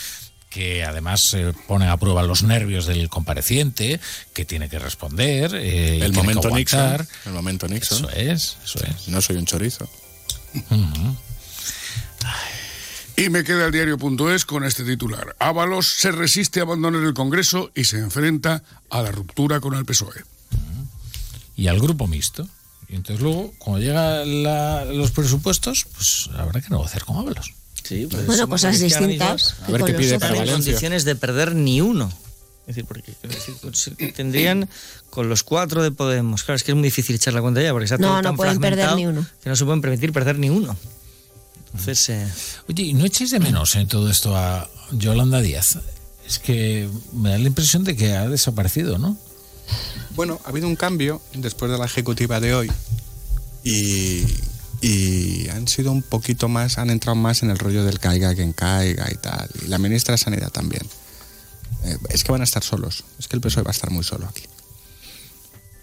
que 0.50 0.84
además 0.84 1.34
eh, 1.34 1.54
ponen 1.68 1.90
a 1.90 1.98
prueba 1.98 2.24
los 2.24 2.44
nervios 2.44 2.86
del 2.86 3.10
compareciente, 3.10 4.00
que 4.34 4.46
tiene 4.46 4.70
que 4.70 4.80
responder, 4.80 5.54
eh, 5.56 6.00
El 6.04 6.14
momento 6.14 6.50
que 6.50 6.56
Nixon. 6.56 7.08
El 7.26 7.34
momento 7.34 7.68
Nixon. 7.68 8.06
Eso 8.06 8.10
es, 8.12 8.58
eso 8.64 8.80
es. 8.86 9.08
No 9.08 9.22
soy 9.22 9.38
un 9.38 9.46
chorizo. 9.46 9.90
Ujú. 10.56 11.16
Y 13.18 13.30
me 13.30 13.44
queda 13.44 13.66
el 13.66 13.72
diario.es 13.72 14.46
con 14.46 14.64
este 14.64 14.84
titular. 14.84 15.36
Ábalos 15.40 15.88
se 15.88 16.12
resiste 16.12 16.60
a 16.60 16.64
abandonar 16.64 17.02
el 17.04 17.16
Congreso 17.16 17.72
y 17.74 17.86
se 17.86 17.98
enfrenta 17.98 18.64
a 18.92 19.02
la 19.02 19.12
ruptura 19.12 19.60
con 19.60 19.74
el 19.74 19.86
PSOE. 19.86 20.24
y 21.56 21.68
al 21.68 21.80
grupo 21.80 22.06
mixto. 22.08 22.48
Y 22.88 22.96
entonces 22.96 23.22
luego, 23.22 23.52
cuando 23.58 23.82
llegan 23.82 24.44
los 24.98 25.10
presupuestos, 25.12 25.88
pues 25.96 26.30
habrá 26.38 26.62
que 26.62 26.70
negociar 26.70 27.04
con 27.06 27.18
Ábalos. 27.18 27.54
Sí, 27.84 28.06
Bueno, 28.06 28.28
Bueno, 28.28 28.48
cosas 28.50 28.80
distintas 28.80 29.56
A 29.68 29.72
ver 29.72 29.84
qué 29.84 29.94
con 29.94 30.02
pide 30.02 30.20
para 30.20 30.34
en 30.34 30.40
Valencia. 30.40 30.54
condiciones 30.74 31.04
de 31.04 31.16
perder 31.16 31.56
ni 31.56 31.82
uno. 31.82 32.10
Es 32.68 32.76
decir, 32.76 32.86
porque 32.86 33.12
es 33.24 33.30
decir, 33.32 33.56
pues, 33.62 33.90
tendrían 34.14 34.70
con 35.10 35.28
los 35.30 35.42
cuatro 35.44 35.82
de 35.82 35.92
Podemos. 35.92 36.44
Claro, 36.44 36.58
es 36.58 36.64
que 36.64 36.72
es 36.72 36.76
muy 36.76 36.84
difícil 36.84 37.16
echar 37.16 37.34
la 37.34 37.42
cuenta 37.42 37.62
ya, 37.62 37.72
porque 37.72 37.86
está 37.86 37.98
No, 37.98 38.08
todo 38.10 38.16
no 38.18 38.22
tan 38.24 38.36
pueden 38.36 38.60
perder 38.60 38.94
ni 38.96 39.08
uno. 39.08 39.26
Que 39.42 39.50
no 39.50 39.56
se 39.56 39.64
pueden 39.66 39.82
permitir 39.82 40.12
perder 40.12 40.38
ni 40.38 40.50
uno. 40.50 40.78
Entonces, 41.68 42.10
eh, 42.10 42.28
Oye, 42.70 42.84
¿y 42.84 42.94
no 42.94 43.06
echéis 43.06 43.32
de 43.32 43.40
menos 43.40 43.76
en 43.76 43.88
todo 43.88 44.10
esto 44.10 44.36
a 44.36 44.70
Yolanda 44.92 45.42
Díaz? 45.42 45.80
Es 46.26 46.40
que 46.40 46.90
me 47.14 47.30
da 47.30 47.38
la 47.38 47.48
impresión 47.48 47.84
de 47.84 47.96
que 47.96 48.14
ha 48.14 48.28
desaparecido, 48.28 48.98
¿no? 48.98 49.18
Bueno, 50.16 50.40
ha 50.46 50.50
habido 50.50 50.68
un 50.68 50.76
cambio 50.76 51.22
después 51.34 51.72
de 51.72 51.78
la 51.78 51.86
ejecutiva 51.86 52.40
de 52.40 52.56
hoy 52.56 52.72
y, 53.64 54.24
y 54.82 55.50
han 55.50 55.68
sido 55.68 55.92
un 55.92 56.02
poquito 56.02 56.48
más, 56.48 56.78
han 56.78 56.90
entrado 56.90 57.16
más 57.16 57.44
en 57.44 57.50
el 57.50 57.58
rollo 57.58 57.84
del 57.84 58.00
caiga 58.00 58.34
quien 58.36 58.54
caiga 58.54 59.08
y 59.12 59.16
tal. 59.16 59.50
Y 59.64 59.68
la 59.68 59.78
ministra 59.78 60.14
de 60.14 60.18
Sanidad 60.18 60.52
también. 60.52 60.84
Eh, 61.84 61.98
es 62.10 62.24
que 62.24 62.32
van 62.32 62.42
a 62.42 62.46
estar 62.46 62.64
solos. 62.64 63.04
Es 63.20 63.28
que 63.28 63.36
el 63.36 63.42
PSOE 63.42 63.64
va 63.64 63.70
a 63.70 63.72
estar 63.72 63.92
muy 63.92 64.04
solo 64.04 64.28
aquí. 64.28 64.44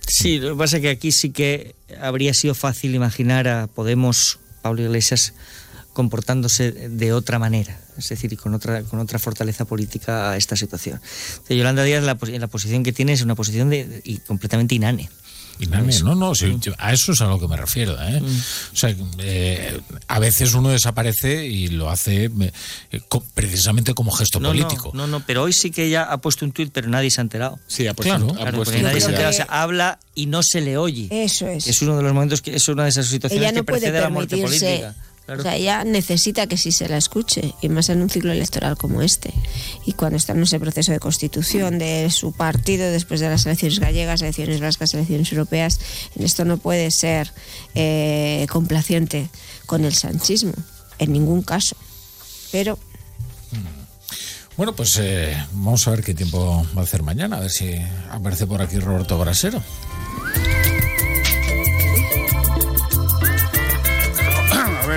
sí, 0.07 0.39
lo 0.39 0.51
que 0.51 0.59
pasa 0.59 0.77
es 0.77 0.83
que 0.83 0.91
aquí 0.91 1.13
sí 1.13 1.31
que 1.31 1.75
habría 2.01 2.35
sido 2.35 2.55
fácil 2.55 2.95
imaginar 2.95 3.49
a 3.49 3.67
Podemos, 3.67 4.39
Pablo 4.63 4.83
Iglesias, 4.83 5.35
comportándose 5.95 6.73
de 6.73 7.13
otra 7.15 7.39
manera, 7.39 7.81
es 7.97 8.09
decir, 8.11 8.31
y 8.33 8.37
con 8.37 8.53
otra, 8.53 8.83
con 8.83 8.99
otra 9.01 9.19
fortaleza 9.19 9.65
política 9.65 10.33
a 10.33 10.37
esta 10.37 10.57
situación. 10.57 11.01
Yolanda 11.49 11.83
Díaz, 11.85 12.05
la, 12.05 12.19
la 12.21 12.47
posición 12.49 12.83
que 12.83 12.93
tiene 12.93 13.15
es 13.15 13.23
una 13.23 13.35
posición 13.35 13.71
de, 13.71 14.03
y 14.05 14.19
completamente 14.19 14.75
inane. 14.75 15.09
Inane, 15.61 15.97
no, 16.03 16.17
no, 16.17 16.35
sí, 16.35 16.57
yo- 16.61 16.73
a 16.79 16.93
eso 16.93 17.13
es 17.13 17.21
a 17.21 17.27
lo 17.27 17.39
que 17.39 17.47
me 17.47 17.57
refiero. 17.57 17.97
¿eh? 18.03 18.21
O 18.73 18.77
sea, 18.77 18.93
eh, 19.21 19.81
a 20.09 20.19
veces 20.19 20.53
uno 20.55 20.71
desaparece 20.71 21.47
y 21.47 21.69
lo 21.69 21.91
hace 21.91 22.25
eh, 22.91 23.01
co- 23.09 23.23
precisamente 23.35 23.95
como 23.95 24.11
gesto 24.11 24.41
No, 24.41 24.49
político. 24.49 24.91
No, 24.95 25.07
no, 25.07 25.21
no, 25.21 25.25
pero 25.25 25.45
hoy 25.45 25.53
sí 25.53 25.71
que 25.71 25.85
ella 25.85 26.03
ha 26.11 26.19
puesto 26.19 26.45
un 26.45 26.51
tuit, 26.51 26.73
pero 26.73 26.89
nadie 26.89 27.09
se 27.13 27.21
ha 27.21 27.23
enterado. 27.23 27.61
Sí, 27.69 27.87
ha 27.87 27.95
puesto 27.95 28.17
Claro. 28.17 28.33
un- 28.33 28.37
ha 28.37 28.41
Claro, 28.41 28.57
puesto 28.57 28.77
nadie 28.83 29.01
se 29.01 29.07
ha 29.07 29.11
enterado. 29.11 29.31
O 29.31 29.37
sea, 29.37 29.45
habla 29.49 30.01
y 30.17 30.27
no 30.27 30.43
se 30.43 30.61
le 30.61 30.77
oye. 30.77 31.07
Eso 31.13 31.47
es. 31.47 31.69
Es 31.69 31.81
uno 31.83 31.97
de 31.99 32.03
los 32.03 32.13
momentos 32.13 32.43
que 32.43 32.57
es 32.57 32.67
una 32.69 32.83
de 32.83 32.89
esas 32.89 33.07
situaciones 33.07 33.41
Ella 33.49 33.53
no 33.53 33.61
que 33.61 33.65
puede 33.71 33.81
precede 33.83 33.99
a 33.99 34.01
la 34.03 34.09
muerte 34.09 34.37
permitirse 34.37 34.93
O 35.27 35.41
sea, 35.41 35.57
ella 35.57 35.85
necesita 35.85 36.47
que 36.47 36.59
sí 36.59 36.71
se 36.71 36.87
la 36.87 36.99
escuche, 36.99 37.55
y 37.63 37.71
más 37.71 37.89
en 37.89 38.03
un 38.03 38.11
ciclo 38.11 38.33
electoral 38.33 38.77
como 38.77 39.01
este. 39.01 39.33
Y 39.87 39.93
cuando 39.93 40.19
está 40.19 40.35
en 40.35 40.43
ese 40.43 40.61
proceso 40.61 40.93
de 40.93 41.01
constitución 41.01 41.79
de 41.79 42.11
su 42.11 42.33
partido, 42.33 42.91
después 42.91 43.21
de 43.21 43.31
las 43.31 43.47
elecciones 43.47 43.81
gallegas, 43.81 44.21
elecciones 44.21 44.61
vascas, 44.61 44.93
elecciones 44.93 45.33
europeas, 45.33 45.81
en 46.15 46.25
esto 46.25 46.45
no 46.45 46.59
puede 46.59 46.91
ser 46.91 47.33
eh, 47.75 48.47
complaciente 48.51 49.31
con 49.65 49.87
el 49.87 49.95
sanchismo, 49.95 50.53
en 50.99 51.13
ningún 51.13 51.43
caso. 51.43 51.77
Pero 52.53 52.79
Bueno, 54.59 54.77
pues 54.77 54.99
eh, 55.01 55.35
vamos 55.53 55.89
a 55.89 55.93
ver 55.93 56.05
qué 56.05 56.15
tiempo 56.15 56.67
va 56.77 56.83
a 56.83 56.85
hacer 56.85 57.03
mañana, 57.03 57.39
a 57.39 57.41
ver 57.41 57.51
si 57.51 57.75
aparece 58.11 58.47
por 58.47 58.61
aquí 58.61 58.79
Roberto 58.79 59.19
Brasero. 59.19 59.63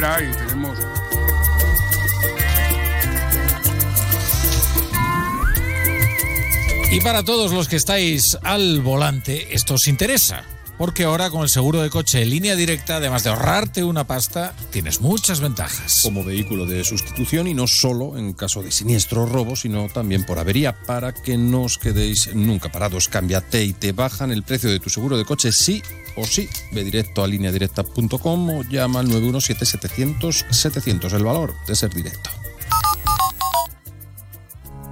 Ahí 0.04 0.32
tenemos. 0.32 0.78
Y 6.92 7.02
para 7.02 7.24
todos 7.24 7.52
los 7.52 7.68
que 7.68 7.76
estáis 7.76 8.38
al 8.44 8.82
volante, 8.82 9.54
esto 9.54 9.74
os 9.74 9.88
interesa. 9.88 10.44
Porque 10.78 11.06
ahora 11.06 11.32
con 11.32 11.42
el 11.42 11.50
seguro 11.50 11.82
de 11.82 11.90
coche 11.90 12.22
en 12.22 12.30
línea 12.30 12.56
directa, 12.56 12.98
además 12.98 13.24
de 13.24 13.32
ahorrarte 13.32 13.84
una 13.84 14.06
pasta, 14.06 14.54
tienes 14.70 15.02
muchas 15.02 15.40
ventajas. 15.40 16.02
Como 16.04 16.24
vehículo 16.24 16.68
de 16.68 16.84
sustitución 16.84 17.48
y 17.48 17.56
no 17.56 17.66
solo 17.66 18.16
en 18.16 18.34
caso 18.34 18.62
de 18.62 18.70
siniestro 18.72 19.24
o 19.24 19.26
robo, 19.26 19.56
sino 19.56 19.90
también 19.90 20.24
por 20.24 20.38
avería, 20.38 20.80
para 20.86 21.14
que 21.14 21.36
no 21.36 21.64
os 21.64 21.80
quedéis 21.80 22.36
nunca 22.36 22.72
parados. 22.72 23.10
Cámbiate 23.10 23.64
y 23.64 23.74
te 23.74 23.92
bajan 23.92 24.32
el 24.32 24.44
precio 24.44 24.70
de 24.70 24.80
tu 24.80 24.92
seguro 24.92 25.18
de 25.18 25.26
coche 25.26 25.52
sí 25.52 25.82
o 26.16 26.26
sí. 26.26 26.48
Ve 26.72 26.84
directo 26.84 27.24
a 27.24 27.28
lineadirecta.com 27.28 28.50
o 28.50 28.62
llama 28.64 29.00
al 29.00 29.08
917-700-700. 29.08 31.12
El 31.14 31.24
valor 31.24 31.56
de 31.66 31.76
ser 31.76 31.92
directo. 31.92 32.30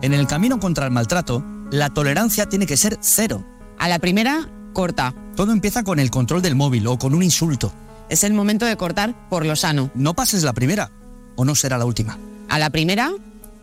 En 0.01 0.13
el 0.13 0.25
camino 0.27 0.59
contra 0.59 0.85
el 0.85 0.91
maltrato, 0.91 1.45
la 1.71 1.91
tolerancia 1.91 2.49
tiene 2.49 2.65
que 2.65 2.77
ser 2.77 2.97
cero. 3.01 3.45
A 3.77 3.87
la 3.87 3.99
primera, 3.99 4.49
corta. 4.73 5.13
Todo 5.35 5.51
empieza 5.51 5.83
con 5.83 5.99
el 5.99 6.11
control 6.11 6.41
del 6.41 6.55
móvil 6.55 6.87
o 6.87 6.97
con 6.97 7.13
un 7.13 7.21
insulto. 7.21 7.73
Es 8.09 8.23
el 8.23 8.33
momento 8.33 8.65
de 8.65 8.77
cortar 8.77 9.13
por 9.29 9.45
lo 9.45 9.55
sano. 9.55 9.91
No 9.93 10.13
pases 10.13 10.43
la 10.43 10.53
primera, 10.53 10.91
o 11.35 11.43
no 11.43 11.55
será 11.55 11.77
la 11.77 11.85
última. 11.85 12.17
A 12.49 12.57
la 12.59 12.69
primera, 12.69 13.11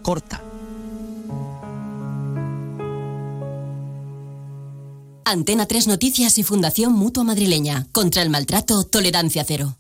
corta. 0.03 0.43
Antena 5.25 5.67
3 5.67 5.87
Noticias 5.87 6.37
y 6.37 6.43
Fundación 6.43 6.93
Mutua 6.93 7.25
Madrileña. 7.25 7.87
Contra 7.93 8.23
el 8.23 8.29
maltrato, 8.29 8.85
tolerancia 8.85 9.45
cero. 9.47 9.79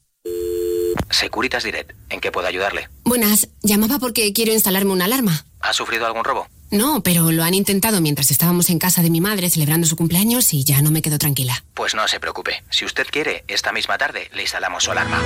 Securitas 1.11 1.65
Direct, 1.65 1.93
¿en 2.09 2.21
qué 2.21 2.33
puedo 2.33 2.47
ayudarle? 2.47 2.89
Buenas, 3.05 3.49
llamaba 3.63 3.99
porque 3.99 4.33
quiero 4.33 4.53
instalarme 4.53 4.93
una 4.93 5.05
alarma. 5.05 5.45
¿Ha 5.61 5.75
sufrido 5.75 6.07
algún 6.07 6.25
robo? 6.25 6.47
No, 6.73 7.03
pero 7.03 7.31
lo 7.31 7.45
han 7.45 7.53
intentado 7.53 8.01
mientras 8.01 8.31
estábamos 8.31 8.71
en 8.71 8.79
casa 8.79 9.03
de 9.03 9.11
mi 9.11 9.21
madre 9.21 9.51
celebrando 9.51 9.87
su 9.87 9.95
cumpleaños 9.95 10.55
y 10.55 10.65
ya 10.65 10.81
no 10.81 10.91
me 10.91 11.03
quedo 11.03 11.19
tranquila. 11.19 11.63
Pues 11.75 11.95
no 11.95 12.09
se 12.09 12.19
preocupe. 12.19 12.65
Si 12.71 12.87
usted 12.87 13.07
quiere, 13.11 13.45
esta 13.47 13.73
misma 13.73 13.99
tarde 13.99 14.31
le 14.35 14.41
instalamos 14.41 14.85
su 14.85 14.91
alarma. 14.91 15.21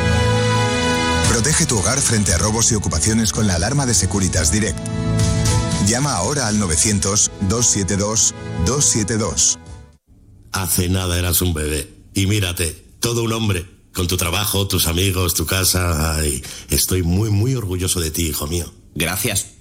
Protege 1.29 1.67
tu 1.67 1.79
hogar 1.79 2.01
frente 2.01 2.33
a 2.33 2.39
robos 2.39 2.73
y 2.73 2.75
ocupaciones 2.75 3.33
con 3.33 3.47
la 3.47 3.55
alarma 3.55 3.87
de 3.87 3.95
Securitas 3.95 4.51
Direct. 4.51 4.77
Llama 5.87 6.15
ahora 6.15 6.49
al 6.49 6.59
900-272-272. 6.59 9.59
Hace 10.51 10.89
nada 10.89 11.17
eras 11.17 11.43
un 11.43 11.55
bebé. 11.55 11.89
Y 12.13 12.27
mírate, 12.27 12.73
todo 12.99 13.23
un 13.23 13.33
hombre. 13.33 13.65
Con 13.95 14.09
tu 14.09 14.17
trabajo, 14.17 14.67
tus 14.67 14.89
amigos, 14.89 15.35
tu 15.35 15.47
casa. 15.47 16.17
Ay, 16.17 16.43
estoy 16.71 17.05
muy, 17.05 17.31
muy 17.31 17.55
orgulloso 17.55 18.01
de 18.01 18.11
ti, 18.11 18.27
hijo 18.27 18.49
mío. 18.49 18.75
Gracias. 18.97 19.56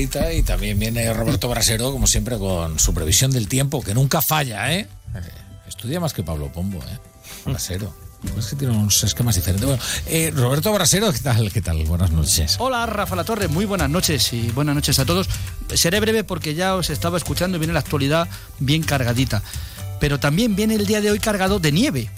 Y 0.00 0.42
también 0.42 0.78
viene 0.78 1.12
Roberto 1.12 1.48
Brasero, 1.48 1.90
como 1.90 2.06
siempre, 2.06 2.38
con 2.38 2.78
su 2.78 2.94
previsión 2.94 3.32
del 3.32 3.48
tiempo, 3.48 3.82
que 3.82 3.94
nunca 3.94 4.22
falla, 4.22 4.72
¿eh? 4.72 4.86
Eh, 5.14 5.20
Estudia 5.66 5.98
más 5.98 6.12
que 6.12 6.22
Pablo 6.22 6.52
Pombo, 6.52 6.78
¿eh? 6.78 6.98
Brasero. 7.44 7.92
Es 8.38 8.46
que 8.46 8.56
tiene 8.56 8.76
unos 8.76 9.02
esquemas 9.02 9.34
diferentes. 9.34 9.80
Eh, 10.06 10.32
Roberto 10.34 10.72
Brasero, 10.72 11.12
¿qué 11.12 11.18
tal? 11.18 11.52
¿Qué 11.52 11.62
tal? 11.62 11.82
Buenas 11.84 12.12
noches. 12.12 12.56
Hola, 12.58 12.86
Rafa 12.86 13.16
La 13.16 13.24
Torre, 13.24 13.48
muy 13.48 13.64
buenas 13.64 13.90
noches 13.90 14.32
y 14.32 14.50
buenas 14.50 14.76
noches 14.76 14.98
a 15.00 15.04
todos. 15.04 15.28
Seré 15.74 15.98
breve 15.98 16.22
porque 16.22 16.54
ya 16.54 16.76
os 16.76 16.90
estaba 16.90 17.16
escuchando 17.16 17.56
y 17.56 17.60
viene 17.60 17.74
la 17.74 17.80
actualidad 17.80 18.28
bien 18.60 18.82
cargadita. 18.84 19.42
Pero 19.98 20.20
también 20.20 20.54
viene 20.54 20.74
el 20.76 20.86
día 20.86 21.00
de 21.00 21.10
hoy 21.10 21.18
cargado 21.18 21.58
de 21.58 21.72
nieve. 21.72 22.10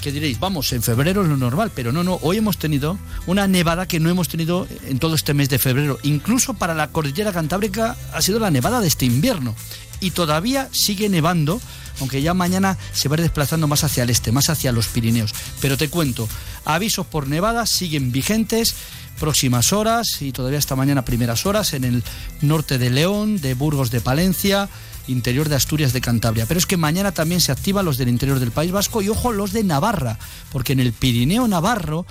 Que 0.00 0.12
diréis, 0.12 0.40
vamos, 0.40 0.72
en 0.72 0.82
febrero 0.82 1.22
es 1.22 1.28
lo 1.28 1.36
normal, 1.36 1.70
pero 1.74 1.92
no, 1.92 2.02
no, 2.02 2.18
hoy 2.22 2.38
hemos 2.38 2.56
tenido 2.56 2.98
una 3.26 3.46
nevada 3.46 3.86
que 3.86 4.00
no 4.00 4.08
hemos 4.08 4.28
tenido 4.28 4.66
en 4.86 4.98
todo 4.98 5.14
este 5.14 5.34
mes 5.34 5.50
de 5.50 5.58
febrero. 5.58 5.98
Incluso 6.04 6.54
para 6.54 6.74
la 6.74 6.88
cordillera 6.88 7.32
cantábrica 7.32 7.96
ha 8.14 8.22
sido 8.22 8.38
la 8.38 8.50
nevada 8.50 8.80
de 8.80 8.88
este 8.88 9.04
invierno. 9.04 9.54
Y 10.00 10.12
todavía 10.12 10.70
sigue 10.72 11.10
nevando, 11.10 11.60
aunque 12.00 12.22
ya 12.22 12.32
mañana 12.32 12.78
se 12.94 13.10
va 13.10 13.16
desplazando 13.16 13.68
más 13.68 13.84
hacia 13.84 14.04
el 14.04 14.10
este, 14.10 14.32
más 14.32 14.48
hacia 14.48 14.72
los 14.72 14.88
Pirineos. 14.88 15.34
Pero 15.60 15.76
te 15.76 15.90
cuento, 15.90 16.26
avisos 16.64 17.06
por 17.06 17.28
nevadas 17.28 17.68
siguen 17.68 18.10
vigentes 18.10 18.74
próximas 19.18 19.74
horas 19.74 20.22
y 20.22 20.32
todavía 20.32 20.58
esta 20.58 20.76
mañana 20.76 21.04
primeras 21.04 21.44
horas 21.44 21.74
en 21.74 21.84
el 21.84 22.02
norte 22.40 22.78
de 22.78 22.88
León, 22.88 23.38
de 23.38 23.52
Burgos 23.52 23.90
de 23.90 24.00
Palencia, 24.00 24.70
interior 25.08 25.48
de 25.48 25.56
Asturias 25.56 25.92
de 25.92 26.00
Cantabria. 26.00 26.46
Pero 26.46 26.58
es 26.58 26.66
que 26.66 26.76
mañana 26.76 27.12
también 27.12 27.40
se 27.40 27.52
activan 27.52 27.84
los 27.84 27.98
del 27.98 28.08
interior 28.08 28.38
del 28.38 28.50
País 28.50 28.72
Vasco 28.72 29.02
y 29.02 29.08
ojo 29.08 29.32
los 29.32 29.52
de 29.52 29.64
Navarra, 29.64 30.18
porque 30.52 30.72
en 30.72 30.80
el 30.80 30.92
Pirineo 30.92 31.48
Navarro 31.48 32.06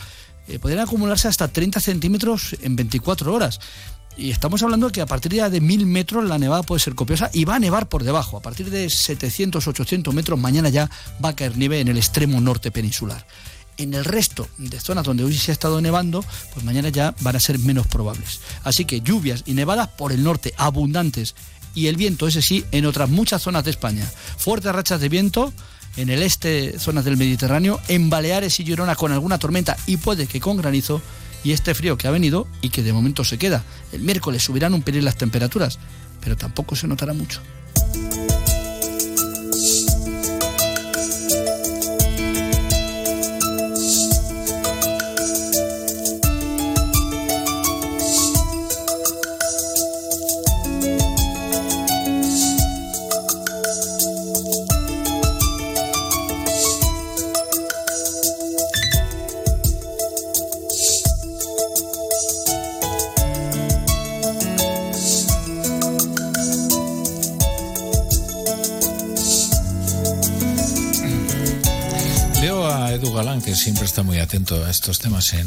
eh, 0.48 0.60
podrían 0.60 0.82
acumularse 0.82 1.28
hasta 1.28 1.48
30 1.48 1.80
centímetros 1.80 2.56
en 2.62 2.76
24 2.76 3.34
horas. 3.34 3.60
Y 4.18 4.32
estamos 4.32 4.62
hablando 4.64 4.88
de 4.88 4.92
que 4.92 5.02
a 5.02 5.06
partir 5.06 5.32
de 5.32 5.62
1000 5.62 5.86
metros 5.86 6.26
la 6.26 6.38
nevada 6.38 6.64
puede 6.64 6.82
ser 6.82 6.94
copiosa 6.94 7.30
y 7.32 7.46
va 7.46 7.56
a 7.56 7.60
nevar 7.60 7.88
por 7.88 8.04
debajo. 8.04 8.36
A 8.36 8.42
partir 8.42 8.70
de 8.70 8.90
700, 8.90 9.66
800 9.66 10.14
metros 10.14 10.38
mañana 10.38 10.68
ya 10.68 10.90
va 11.24 11.30
a 11.30 11.36
caer 11.36 11.58
nieve 11.58 11.80
en 11.80 11.88
el 11.88 11.98
extremo 11.98 12.42
norte 12.42 12.70
peninsular. 12.70 13.26
En 13.78 13.94
el 13.94 14.04
resto 14.04 14.50
de 14.58 14.78
zonas 14.78 15.06
donde 15.06 15.24
hoy 15.24 15.38
se 15.38 15.52
ha 15.52 15.54
estado 15.54 15.80
nevando, 15.80 16.26
pues 16.54 16.66
mañana 16.66 16.90
ya 16.90 17.16
van 17.22 17.38
a 17.38 17.40
ser 17.40 17.60
menos 17.60 17.88
probables. 17.88 18.42
Así 18.66 18.84
que 18.84 19.00
lluvias 19.00 19.44
y 19.46 19.54
nevadas 19.54 19.88
por 19.88 20.12
el 20.12 20.22
norte 20.22 20.54
abundantes 20.58 21.36
y 21.74 21.88
el 21.88 21.96
viento, 21.96 22.28
ese 22.28 22.42
sí, 22.42 22.66
en 22.72 22.86
otras 22.86 23.10
muchas 23.10 23.42
zonas 23.42 23.64
de 23.64 23.72
España. 23.72 24.10
Fuertes 24.38 24.74
rachas 24.74 25.02
de 25.02 25.10
viento 25.10 25.54
en 25.98 26.10
el 26.10 26.24
este, 26.24 26.80
zonas 26.80 27.06
del 27.06 27.18
Mediterráneo, 27.18 27.80
en 27.88 28.10
Baleares 28.10 28.60
y 28.60 28.66
Girona 28.66 28.96
con 28.96 29.12
alguna 29.12 29.40
tormenta 29.40 29.78
y 29.86 29.98
puede 29.98 30.28
que 30.28 30.40
con 30.40 30.58
granizo 30.58 31.02
y 31.44 31.52
este 31.52 31.74
frío 31.74 31.98
que 31.98 32.08
ha 32.08 32.12
venido 32.12 32.48
y 32.62 32.70
que 32.70 32.84
de 32.84 32.94
momento 32.94 33.24
se 33.24 33.38
queda. 33.38 33.64
El 33.92 34.02
miércoles 34.02 34.44
subirán 34.44 34.74
un 34.74 34.82
pelín 34.82 35.06
las 35.06 35.18
temperaturas, 35.18 35.80
pero 36.22 36.38
tampoco 36.38 36.76
se 36.76 36.88
notará 36.88 37.14
mucho. 37.14 37.42
Galán, 73.20 73.42
que 73.42 73.54
siempre 73.54 73.84
está 73.84 74.02
muy 74.02 74.18
atento 74.20 74.64
a 74.64 74.70
estos 74.72 75.00
temas 75.00 75.34
en, 75.34 75.46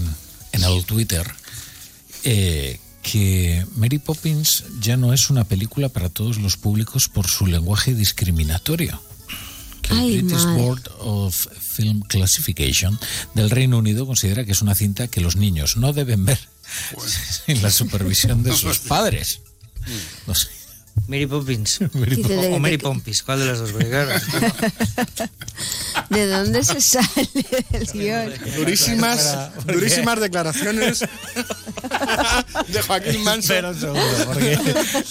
en 0.52 0.62
el 0.62 0.84
Twitter, 0.84 1.26
eh, 2.22 2.78
que 3.02 3.66
Mary 3.76 3.98
Poppins 3.98 4.64
ya 4.80 4.98
no 4.98 5.14
es 5.14 5.30
una 5.30 5.44
película 5.44 5.88
para 5.88 6.10
todos 6.10 6.36
los 6.36 6.58
públicos 6.58 7.08
por 7.08 7.28
su 7.28 7.46
lenguaje 7.46 7.94
discriminatorio. 7.94 9.00
Que 9.80 9.94
el 9.94 10.22
British 10.22 10.44
madre. 10.44 10.62
Board 10.62 10.82
of 10.98 11.46
Film 11.74 12.02
Classification 12.02 13.00
del 13.34 13.48
Reino 13.48 13.78
Unido 13.78 14.06
considera 14.06 14.44
que 14.44 14.52
es 14.52 14.60
una 14.60 14.74
cinta 14.74 15.08
que 15.08 15.22
los 15.22 15.36
niños 15.36 15.78
no 15.78 15.94
deben 15.94 16.26
ver 16.26 16.38
sin 17.46 17.62
la 17.62 17.70
supervisión 17.70 18.42
de 18.42 18.54
sus 18.56 18.80
padres. 18.80 19.40
No 20.26 20.34
sé. 20.34 20.48
Mary 21.08 21.24
Poppins. 21.26 21.80
Mary 21.94 22.22
de- 22.22 22.52
o 22.54 22.58
Mary 22.58 22.76
Pompis, 22.76 23.22
¿cuál 23.22 23.38
de 23.40 23.46
las 23.46 23.60
dos? 23.60 23.72
¿De 26.10 26.26
dónde 26.26 26.64
se 26.64 26.80
sale 26.80 27.28
el 27.72 27.86
guion? 27.92 28.32
Durísimas, 28.56 29.36
durísimas 29.66 30.20
declaraciones 30.20 31.00
de 32.68 32.82
Joaquín 32.82 33.22
Manso. 33.24 33.54
Porque 34.26 34.58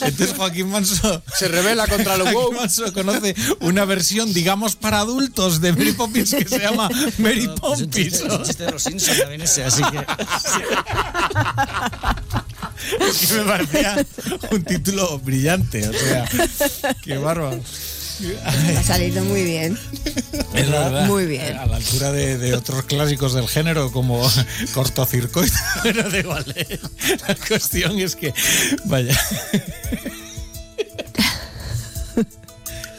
entonces 0.01 0.33
Joaquín 0.35 0.69
Manso 0.69 1.23
Se 1.37 1.47
revela 1.47 1.87
contra 1.87 2.17
lo 2.17 2.25
Joaquín. 2.25 2.55
Manso 2.57 2.93
conoce 2.93 3.35
una 3.59 3.85
versión, 3.85 4.33
digamos, 4.33 4.75
para 4.75 4.99
adultos 4.99 5.61
de 5.61 5.73
Mary 5.73 5.93
Poppins 5.93 6.31
que 6.31 6.47
se 6.47 6.59
llama 6.59 6.89
Mary 7.17 7.49
Poppins. 7.59 7.89
chiste, 7.89 8.25
es 8.25 8.33
un 8.33 8.43
chiste 8.43 8.65
de 8.65 8.71
los 8.71 8.83
Simpsons 8.83 9.19
también 9.19 9.41
ese, 9.41 9.63
así 9.63 9.81
que... 9.83 10.05
Es 12.99 13.27
que 13.27 13.33
me 13.35 13.43
parecía 13.43 14.05
un 14.51 14.63
título 14.63 15.19
brillante, 15.19 15.87
o 15.87 15.93
sea, 15.93 16.27
qué 17.03 17.17
bárbaro. 17.17 17.61
Ha 18.45 18.83
salido 18.83 19.23
muy 19.23 19.43
bien. 19.43 19.77
Es 20.53 20.67
la 20.69 20.79
verdad. 20.89 21.07
Muy 21.07 21.25
bien. 21.25 21.57
A 21.57 21.65
la 21.65 21.77
altura 21.77 22.11
de, 22.11 22.37
de 22.37 22.53
otros 22.53 22.83
clásicos 22.83 23.33
del 23.33 23.47
género 23.47 23.91
como 23.91 24.21
cortocircuito. 24.73 25.53
Pero 25.83 26.09
da 26.09 26.19
igual. 26.19 26.45
¿eh? 26.55 26.79
La 27.27 27.35
cuestión 27.35 27.99
es 27.99 28.15
que, 28.15 28.33
vaya. 28.85 29.17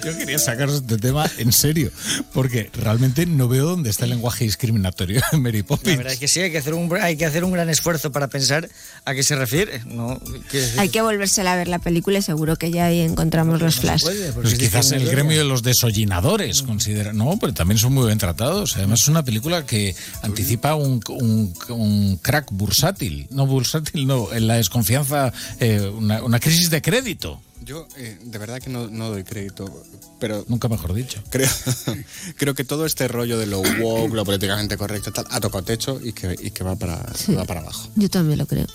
Yo 0.05 0.17
quería 0.19 0.39
sacaros 0.39 0.77
este 0.77 0.99
tema 0.99 1.31
en 1.39 1.53
serio, 1.53 1.91
porque 2.33 2.71
realmente 2.75 3.27
no 3.27 3.49
veo 3.49 3.67
dónde 3.67 3.91
está 3.91 4.05
el 4.05 4.11
lenguaje 4.11 4.45
discriminatorio 4.45 5.21
en 5.33 5.43
Mary 5.43 5.59
La 5.59 5.65
Poppins. 5.65 5.97
verdad 5.97 6.13
es 6.13 6.19
que 6.19 6.29
sí, 6.29 6.41
hay 6.41 6.51
que, 6.51 6.59
hacer 6.59 6.75
un, 6.75 6.93
hay 7.01 7.17
que 7.17 7.25
hacer 7.27 7.45
un 7.45 7.53
gran 7.53 7.69
esfuerzo 7.71 8.11
para 8.13 8.29
pensar 8.29 8.69
a 9.05 9.15
qué 9.15 9.23
se 9.23 9.37
refiere. 9.37 9.81
No, 9.87 10.21
decir, 10.53 10.81
Hay 10.81 10.89
que 10.89 11.03
volvérsela 11.03 11.53
a 11.53 11.57
ver 11.57 11.69
la 11.69 11.79
película 11.79 12.19
y 12.19 12.23
seguro 12.23 12.57
que 12.57 12.71
ya 12.71 12.87
ahí 12.87 13.01
encontramos 13.01 13.61
los 13.61 13.77
flash. 13.77 14.03
puede, 14.03 14.33
Pues 14.33 14.53
es 14.53 14.59
quizás 14.59 14.93
el 14.93 15.07
gremio 15.09 15.39
de 15.39 15.45
los 15.45 15.63
desollinadores 15.63 16.63
considera. 16.63 17.13
No, 17.13 17.39
pero 17.41 17.55
también 17.55 17.79
son 17.79 17.93
muy 17.95 18.07
bien 18.07 18.19
tratados. 18.19 18.77
Además, 18.77 19.03
es 19.03 19.09
una 19.09 19.25
película 19.25 19.65
que 19.67 19.95
anticipa 20.23 20.75
un, 20.75 21.01
un- 21.09 21.55
un 21.69 22.17
crack 22.17 22.49
bursátil. 22.51 23.27
No 23.31 23.47
bursátil, 23.47 24.07
no, 24.07 24.33
en 24.33 24.47
la 24.47 24.55
desconfianza, 24.57 25.33
eh, 25.61 25.81
una, 25.81 26.23
una 26.23 26.41
crisis 26.41 26.71
de 26.71 26.83
crédito. 26.83 27.41
Yo 27.65 27.87
eh, 27.97 28.19
de 28.23 28.39
verdad 28.39 28.61
que 28.61 28.71
no, 28.71 28.89
no 28.89 29.11
doy 29.11 29.25
crédito, 29.25 29.85
pero 30.19 30.45
Nunca 30.49 30.69
mejor 30.69 30.93
dicho. 30.95 31.23
creo, 31.31 31.49
creo 32.37 32.55
que 32.55 32.65
todo 32.65 32.87
este 32.87 33.07
rollo 33.09 33.39
de 33.39 33.47
lo 33.47 33.61
woke, 33.61 34.13
lo 34.15 34.25
políticamente 34.25 34.77
correcto, 34.77 35.13
tal, 35.13 35.27
ha 35.31 35.41
tocado 35.41 35.63
techo 35.65 36.01
y 36.03 36.13
que, 36.13 36.37
y 36.41 36.51
que 36.51 36.65
va, 36.65 36.77
para, 36.77 36.97
va 37.37 37.45
para 37.45 37.61
abajo. 37.61 37.89
Yo 37.97 38.09
también 38.11 38.39
lo 38.39 38.47
creo. 38.47 38.67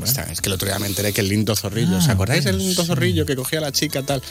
O 0.00 0.06
sea, 0.06 0.24
es 0.24 0.40
que 0.40 0.48
el 0.48 0.54
otro 0.54 0.68
día 0.68 0.78
me 0.78 0.86
enteré 0.86 1.12
que 1.12 1.22
el 1.22 1.28
lindo 1.28 1.56
zorrillo, 1.56 1.96
¿os 1.96 2.08
Ah, 2.08 2.12
acordáis 2.12 2.44
del 2.44 2.58
lindo 2.58 2.82
sí. 2.82 2.86
zorrillo 2.86 3.26
que 3.26 3.34
cogía 3.34 3.58
a 3.58 3.62
la 3.62 3.72
chica 3.72 4.02
tal? 4.04 4.22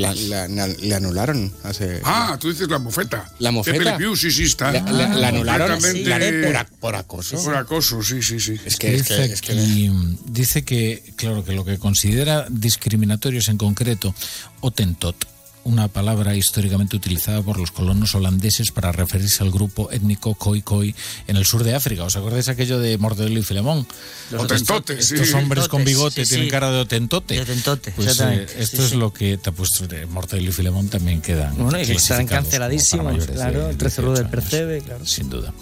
La- 0.00 0.14
la- 0.14 0.48
la- 0.48 0.66
le 0.66 0.94
anularon 0.94 1.52
hace... 1.64 2.00
Ah, 2.04 2.36
tú 2.40 2.50
dices 2.50 2.68
la 2.68 2.78
mofeta. 2.78 3.30
La 3.38 3.50
mofeta. 3.50 3.98
Sí, 4.16 4.30
sí, 4.30 4.44
está. 4.44 4.72
La- 4.72 4.80
la- 4.90 5.08
la 5.08 5.28
anularon 5.28 5.80
Completamente- 5.80 6.52
por, 6.52 6.66
por 6.80 6.94
acoso. 6.96 7.42
Por 7.42 7.54
acoso, 7.56 8.02
sí, 8.02 8.22
sí, 8.22 8.40
sí. 8.40 8.56
Es 8.64 8.76
que, 8.76 8.94
es 8.94 9.02
que, 9.08 9.14
dice, 9.18 9.24
es 9.32 9.40
que- 9.42 9.52
aquí, 9.52 9.90
dice 10.26 10.64
que, 10.64 11.12
claro, 11.16 11.44
que 11.44 11.52
lo 11.52 11.64
que 11.64 11.78
considera 11.78 12.46
discriminatorios 12.50 13.48
en 13.48 13.58
concreto, 13.58 14.14
Otentot, 14.60 15.16
una 15.64 15.88
palabra 15.88 16.34
históricamente 16.34 16.96
utilizada 16.96 17.42
por 17.42 17.58
los 17.58 17.70
colonos 17.70 18.14
holandeses 18.14 18.70
para 18.72 18.92
referirse 18.92 19.42
al 19.42 19.50
grupo 19.50 19.90
étnico 19.90 20.34
Khoi 20.34 20.62
Khoi 20.62 20.94
en 21.26 21.36
el 21.36 21.44
sur 21.44 21.64
de 21.64 21.74
África. 21.74 22.04
¿Os 22.04 22.16
acordáis 22.16 22.48
aquello 22.48 22.78
de 22.78 22.98
Mortadelo 22.98 23.38
y 23.38 23.42
Filemón? 23.42 23.86
Los 24.30 24.42
Otentotes, 24.42 25.06
sí. 25.06 25.14
Estos 25.14 25.34
hombres 25.34 25.68
con 25.68 25.84
bigote 25.84 26.24
sí, 26.24 26.30
tienen 26.30 26.46
sí. 26.46 26.50
cara 26.50 26.70
de 26.70 26.80
Otentote. 26.80 27.34
De 27.34 27.40
Otentote, 27.40 27.92
Pues 27.92 28.08
eh, 28.08 28.10
exactamente, 28.10 28.62
esto 28.62 28.76
sí, 28.78 28.82
es 28.82 28.90
sí. 28.90 28.96
lo 28.96 29.12
que 29.12 29.36
te 29.38 29.50
ha 29.50 29.52
puesto 29.52 29.86
de 29.86 30.06
Mortadelo 30.06 30.50
y 30.50 30.52
Filemón 30.52 30.88
también 30.88 31.20
quedan 31.20 31.56
Bueno, 31.56 31.80
y 31.80 31.86
que 31.86 31.92
estarán 31.92 32.26
canceladísimos, 32.26 33.26
claro, 33.26 33.64
de 33.64 33.70
el 33.70 33.76
13 33.76 34.02
del 34.02 34.10
18 34.14 34.20
años. 34.20 34.30
Percebe, 34.30 34.80
claro. 34.80 35.06
Sin 35.06 35.30
duda. 35.30 35.52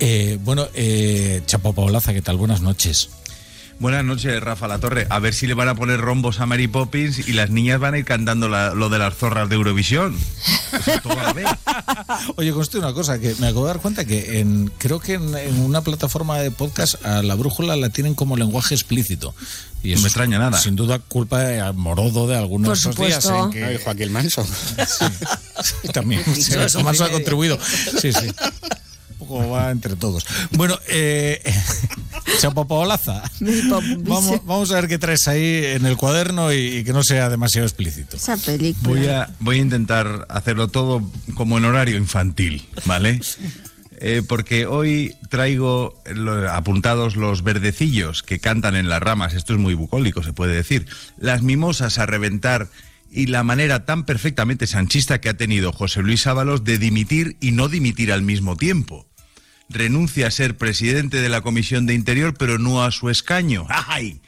Eh, 0.00 0.38
bueno, 0.42 0.68
eh, 0.74 1.42
Chapo 1.46 1.72
Paolaza, 1.72 2.12
¿qué 2.12 2.22
tal? 2.22 2.36
Buenas 2.36 2.60
noches. 2.60 3.10
Buenas 3.80 4.04
noches, 4.04 4.40
Rafa 4.42 4.66
La 4.68 4.78
Torre. 4.78 5.06
A 5.10 5.18
ver 5.18 5.34
si 5.34 5.46
le 5.46 5.52
van 5.54 5.68
a 5.68 5.74
poner 5.74 6.00
rombos 6.00 6.40
a 6.40 6.46
Mary 6.46 6.68
Poppins 6.68 7.28
y 7.28 7.32
las 7.32 7.50
niñas 7.50 7.78
van 7.80 7.94
a 7.94 7.98
ir 7.98 8.04
cantando 8.04 8.48
la- 8.48 8.72
lo 8.72 8.88
de 8.88 8.98
las 8.98 9.14
zorras 9.14 9.48
de 9.48 9.56
Eurovisión. 9.56 10.16
O 10.78 10.82
sea, 10.82 11.00
todo 11.00 11.12
a 11.18 11.22
la 11.24 11.32
vez. 11.34 11.46
Oye, 12.36 12.52
conste 12.52 12.78
una 12.78 12.94
cosa, 12.94 13.18
que 13.18 13.34
me 13.40 13.48
acabo 13.48 13.66
de 13.66 13.72
dar 13.74 13.80
cuenta 13.82 14.04
que 14.06 14.40
en, 14.40 14.68
creo 14.78 15.00
que 15.00 15.14
en, 15.14 15.36
en 15.36 15.60
una 15.60 15.82
plataforma 15.82 16.38
de 16.38 16.50
podcast 16.50 17.04
a 17.04 17.22
la 17.22 17.34
brújula 17.34 17.76
la 17.76 17.90
tienen 17.90 18.14
como 18.14 18.36
lenguaje 18.36 18.74
explícito. 18.74 19.34
Y 19.82 19.88
No 19.88 19.94
eso 19.94 20.02
me 20.02 20.08
extraña 20.08 20.38
nada. 20.38 20.58
Sin 20.58 20.76
duda 20.76 20.98
culpa 21.00 21.40
de 21.40 21.72
Morodo 21.74 22.26
de 22.26 22.36
algunos 22.38 22.68
Por 22.68 22.76
de 22.76 22.80
esos 22.80 22.96
días 22.96 23.24
supuesto. 23.24 23.44
en 23.46 23.50
que 23.52 23.64
Ay, 23.64 23.78
Joaquín 23.84 24.12
Manso. 24.12 24.46
también 25.92 26.22
sí, 26.34 26.52
Todos 26.52 26.72
son 26.72 26.84
Manso 26.84 27.04
ha 27.04 27.10
contribuido. 27.10 27.58
Sí, 28.00 28.12
sí. 28.12 28.28
Un 29.18 29.28
poco 29.28 29.50
va 29.50 29.70
entre 29.70 29.94
todos. 29.96 30.24
Bueno, 30.52 30.78
eh, 30.88 31.42
Chapo 32.38 32.66
Paolaza, 32.66 33.22
Mary 33.40 33.62
Poppins. 33.68 34.04
vamos, 34.04 34.44
vamos 34.44 34.70
a 34.72 34.74
ver 34.76 34.88
qué 34.88 34.98
traes 34.98 35.26
ahí 35.28 35.64
en 35.64 35.86
el 35.86 35.96
cuaderno 35.96 36.52
y, 36.52 36.56
y 36.78 36.84
que 36.84 36.92
no 36.92 37.02
sea 37.02 37.28
demasiado 37.28 37.66
explícito. 37.66 38.16
Esa 38.16 38.36
película. 38.36 38.88
Voy 38.88 39.06
a, 39.06 39.30
voy 39.40 39.58
a 39.58 39.62
intentar 39.62 40.26
hacerlo 40.28 40.68
todo 40.68 41.02
como 41.34 41.58
en 41.58 41.64
horario 41.64 41.96
infantil, 41.96 42.66
¿vale? 42.84 43.20
Eh, 44.06 44.22
porque 44.28 44.66
hoy 44.66 45.14
traigo 45.30 45.94
lo- 46.12 46.50
apuntados 46.52 47.14
los 47.16 47.42
verdecillos 47.42 48.22
que 48.22 48.38
cantan 48.40 48.74
en 48.76 48.88
las 48.88 49.00
ramas. 49.00 49.32
Esto 49.34 49.54
es 49.54 49.58
muy 49.60 49.74
bucólico, 49.74 50.22
se 50.22 50.32
puede 50.34 50.52
decir. 50.54 50.86
Las 51.16 51.42
mimosas 51.42 51.98
a 51.98 52.04
reventar 52.04 52.68
y 53.10 53.26
la 53.26 53.44
manera 53.44 53.86
tan 53.86 54.04
perfectamente 54.04 54.66
sanchista 54.66 55.20
que 55.20 55.28
ha 55.30 55.36
tenido 55.36 55.72
José 55.72 56.02
Luis 56.02 56.26
Ábalos 56.26 56.64
de 56.64 56.76
dimitir 56.78 57.36
y 57.40 57.52
no 57.52 57.68
dimitir 57.68 58.12
al 58.12 58.20
mismo 58.22 58.56
tiempo. 58.56 59.06
Renuncia 59.68 60.26
a 60.26 60.30
ser 60.30 60.56
presidente 60.56 61.20
de 61.20 61.28
la 61.28 61.40
Comisión 61.40 61.86
de 61.86 61.94
Interior, 61.94 62.34
pero 62.38 62.58
no 62.58 62.84
a 62.84 62.90
su 62.90 63.10
escaño. 63.10 63.66
¡Ay! 63.88 64.20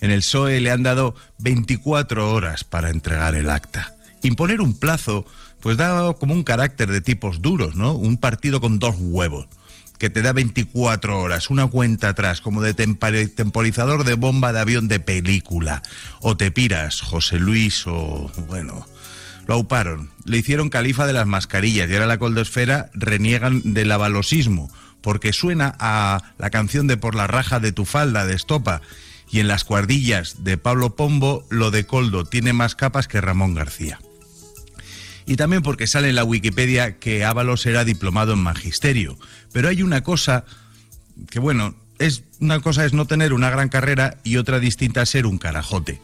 En 0.00 0.10
el 0.10 0.20
PSOE 0.20 0.60
le 0.60 0.70
han 0.70 0.82
dado 0.82 1.14
24 1.38 2.32
horas 2.32 2.64
para 2.64 2.90
entregar 2.90 3.34
el 3.34 3.50
acta. 3.50 3.94
Imponer 4.22 4.60
un 4.60 4.78
plazo, 4.78 5.26
pues 5.60 5.76
da 5.76 6.12
como 6.14 6.34
un 6.34 6.42
carácter 6.42 6.90
de 6.90 7.00
tipos 7.00 7.42
duros, 7.42 7.74
¿no? 7.74 7.92
Un 7.92 8.16
partido 8.16 8.60
con 8.60 8.78
dos 8.78 8.96
huevos, 8.98 9.46
que 9.98 10.08
te 10.08 10.22
da 10.22 10.32
24 10.32 11.20
horas, 11.20 11.50
una 11.50 11.66
cuenta 11.66 12.08
atrás, 12.08 12.40
como 12.40 12.62
de 12.62 12.72
temporizador 12.72 14.04
de 14.04 14.14
bomba 14.14 14.52
de 14.52 14.60
avión 14.60 14.88
de 14.88 15.00
película. 15.00 15.82
O 16.20 16.36
te 16.36 16.50
piras, 16.50 17.02
José 17.02 17.38
Luis, 17.38 17.86
o 17.86 18.30
bueno. 18.48 18.86
Lo 19.50 19.56
auparon, 19.56 20.10
le 20.24 20.38
hicieron 20.38 20.68
califa 20.68 21.08
de 21.08 21.12
las 21.12 21.26
mascarillas 21.26 21.90
y 21.90 21.94
ahora 21.94 22.06
la 22.06 22.18
coldosfera 22.18 22.88
reniegan 22.94 23.74
del 23.74 23.90
avalosismo, 23.90 24.70
porque 25.00 25.32
suena 25.32 25.74
a 25.80 26.22
la 26.38 26.50
canción 26.50 26.86
de 26.86 26.96
Por 26.96 27.16
la 27.16 27.26
raja 27.26 27.58
de 27.58 27.72
tu 27.72 27.84
falda 27.84 28.26
de 28.26 28.36
Estopa 28.36 28.80
y 29.28 29.40
en 29.40 29.48
las 29.48 29.64
cuardillas 29.64 30.44
de 30.44 30.56
Pablo 30.56 30.94
Pombo 30.94 31.44
lo 31.50 31.72
de 31.72 31.84
Coldo 31.84 32.24
tiene 32.24 32.52
más 32.52 32.76
capas 32.76 33.08
que 33.08 33.20
Ramón 33.20 33.54
García. 33.54 33.98
Y 35.26 35.34
también 35.34 35.62
porque 35.62 35.88
sale 35.88 36.10
en 36.10 36.14
la 36.14 36.22
Wikipedia 36.22 37.00
que 37.00 37.24
Ábalos 37.24 37.66
era 37.66 37.84
diplomado 37.84 38.34
en 38.34 38.38
magisterio. 38.38 39.18
Pero 39.52 39.68
hay 39.68 39.82
una 39.82 40.04
cosa 40.04 40.44
que, 41.28 41.40
bueno, 41.40 41.74
es 41.98 42.22
una 42.38 42.60
cosa 42.60 42.84
es 42.84 42.92
no 42.92 43.08
tener 43.08 43.32
una 43.32 43.50
gran 43.50 43.68
carrera 43.68 44.16
y 44.22 44.36
otra 44.36 44.60
distinta 44.60 45.04
ser 45.06 45.26
un 45.26 45.38
carajote. 45.38 46.00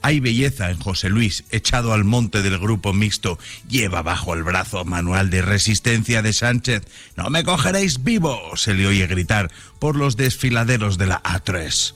Hay 0.00 0.20
belleza 0.20 0.70
en 0.70 0.78
José 0.78 1.08
Luis, 1.08 1.44
echado 1.50 1.92
al 1.92 2.04
monte 2.04 2.42
del 2.42 2.58
grupo 2.58 2.92
mixto. 2.92 3.38
Lleva 3.68 4.02
bajo 4.02 4.34
el 4.34 4.44
brazo 4.44 4.84
manual 4.84 5.28
de 5.30 5.42
resistencia 5.42 6.22
de 6.22 6.32
Sánchez. 6.32 6.84
No 7.16 7.30
me 7.30 7.42
cogeréis 7.42 8.04
vivo, 8.04 8.56
se 8.56 8.74
le 8.74 8.86
oye 8.86 9.06
gritar 9.06 9.50
por 9.78 9.96
los 9.96 10.16
desfiladeros 10.16 10.98
de 10.98 11.06
la 11.06 11.22
A3. 11.22 11.94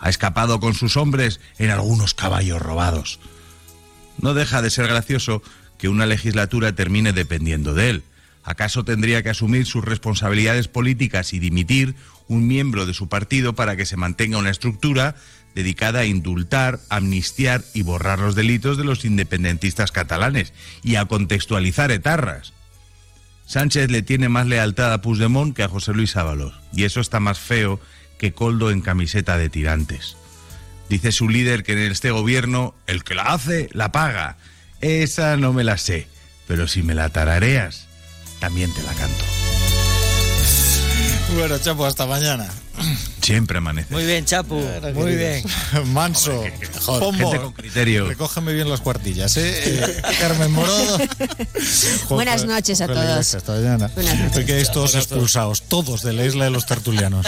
Ha 0.00 0.10
escapado 0.10 0.58
con 0.60 0.74
sus 0.74 0.96
hombres 0.96 1.40
en 1.58 1.70
algunos 1.70 2.14
caballos 2.14 2.60
robados. 2.60 3.20
No 4.20 4.34
deja 4.34 4.60
de 4.60 4.70
ser 4.70 4.88
gracioso 4.88 5.42
que 5.78 5.88
una 5.88 6.06
legislatura 6.06 6.74
termine 6.74 7.12
dependiendo 7.12 7.72
de 7.72 7.90
él. 7.90 8.02
¿Acaso 8.42 8.84
tendría 8.84 9.22
que 9.22 9.30
asumir 9.30 9.66
sus 9.66 9.84
responsabilidades 9.84 10.68
políticas 10.68 11.34
y 11.34 11.38
dimitir 11.38 11.94
un 12.28 12.46
miembro 12.46 12.86
de 12.86 12.94
su 12.94 13.08
partido 13.08 13.54
para 13.54 13.76
que 13.76 13.86
se 13.86 13.96
mantenga 13.96 14.38
una 14.38 14.50
estructura 14.50 15.16
dedicada 15.58 16.00
a 16.00 16.04
indultar, 16.04 16.78
amnistiar 16.88 17.64
y 17.74 17.82
borrar 17.82 18.20
los 18.20 18.36
delitos 18.36 18.78
de 18.78 18.84
los 18.84 19.04
independentistas 19.04 19.90
catalanes 19.90 20.52
y 20.84 20.94
a 20.94 21.06
contextualizar 21.06 21.90
etarras? 21.90 22.52
Sánchez 23.44 23.90
le 23.90 24.02
tiene 24.02 24.28
más 24.28 24.46
lealtad 24.46 24.92
a 24.92 25.02
Puigdemont 25.02 25.56
que 25.56 25.64
a 25.64 25.68
José 25.68 25.94
Luis 25.94 26.14
Ábalos, 26.14 26.54
y 26.72 26.84
eso 26.84 27.00
está 27.00 27.18
más 27.18 27.40
feo 27.40 27.80
que 28.20 28.32
Coldo 28.32 28.70
en 28.70 28.82
camiseta 28.82 29.36
de 29.36 29.50
tirantes. 29.50 30.16
Dice 30.88 31.10
su 31.10 31.28
líder 31.28 31.64
que 31.64 31.72
en 31.72 31.90
este 31.90 32.12
gobierno 32.12 32.76
el 32.86 33.02
que 33.02 33.16
la 33.16 33.24
hace, 33.24 33.68
la 33.72 33.90
paga. 33.90 34.36
Esa 34.80 35.36
no 35.36 35.52
me 35.52 35.64
la 35.64 35.76
sé, 35.76 36.06
pero 36.46 36.68
si 36.68 36.84
me 36.84 36.94
la 36.94 37.08
tarareas, 37.08 37.88
también 38.38 38.72
te 38.72 38.82
la 38.84 38.94
canto. 38.94 39.37
Bueno, 41.34 41.58
Chapo, 41.58 41.84
hasta 41.84 42.06
mañana. 42.06 42.48
Siempre 43.20 43.58
amanece. 43.58 43.92
Muy 43.92 44.06
bien, 44.06 44.24
Chapu. 44.24 44.62
Muy 44.94 45.14
bien. 45.14 45.44
Manso. 45.86 46.44
Joder, 46.80 47.00
Pombo, 47.00 47.30
gente 47.30 47.38
con 47.44 47.52
criterio. 47.52 48.06
Recógeme 48.06 48.52
bien 48.52 48.70
las 48.70 48.80
cuartillas, 48.80 49.36
¿eh? 49.36 49.52
Eh, 49.64 50.02
Carmen 50.20 50.50
Morodo. 50.52 50.98
Buenas 52.08 52.46
noches 52.46 52.80
a 52.80 52.86
todos. 52.86 53.34
Hasta 53.34 53.52
mañana. 53.52 53.90
Buenas 53.94 54.18
noches. 54.18 54.46
Quedáis 54.46 54.70
todos 54.70 54.94
expulsados, 54.94 55.62
todos 55.62 56.02
de 56.02 56.14
la 56.14 56.24
isla 56.24 56.44
de 56.44 56.50
los 56.50 56.64
tertulianos. 56.66 57.26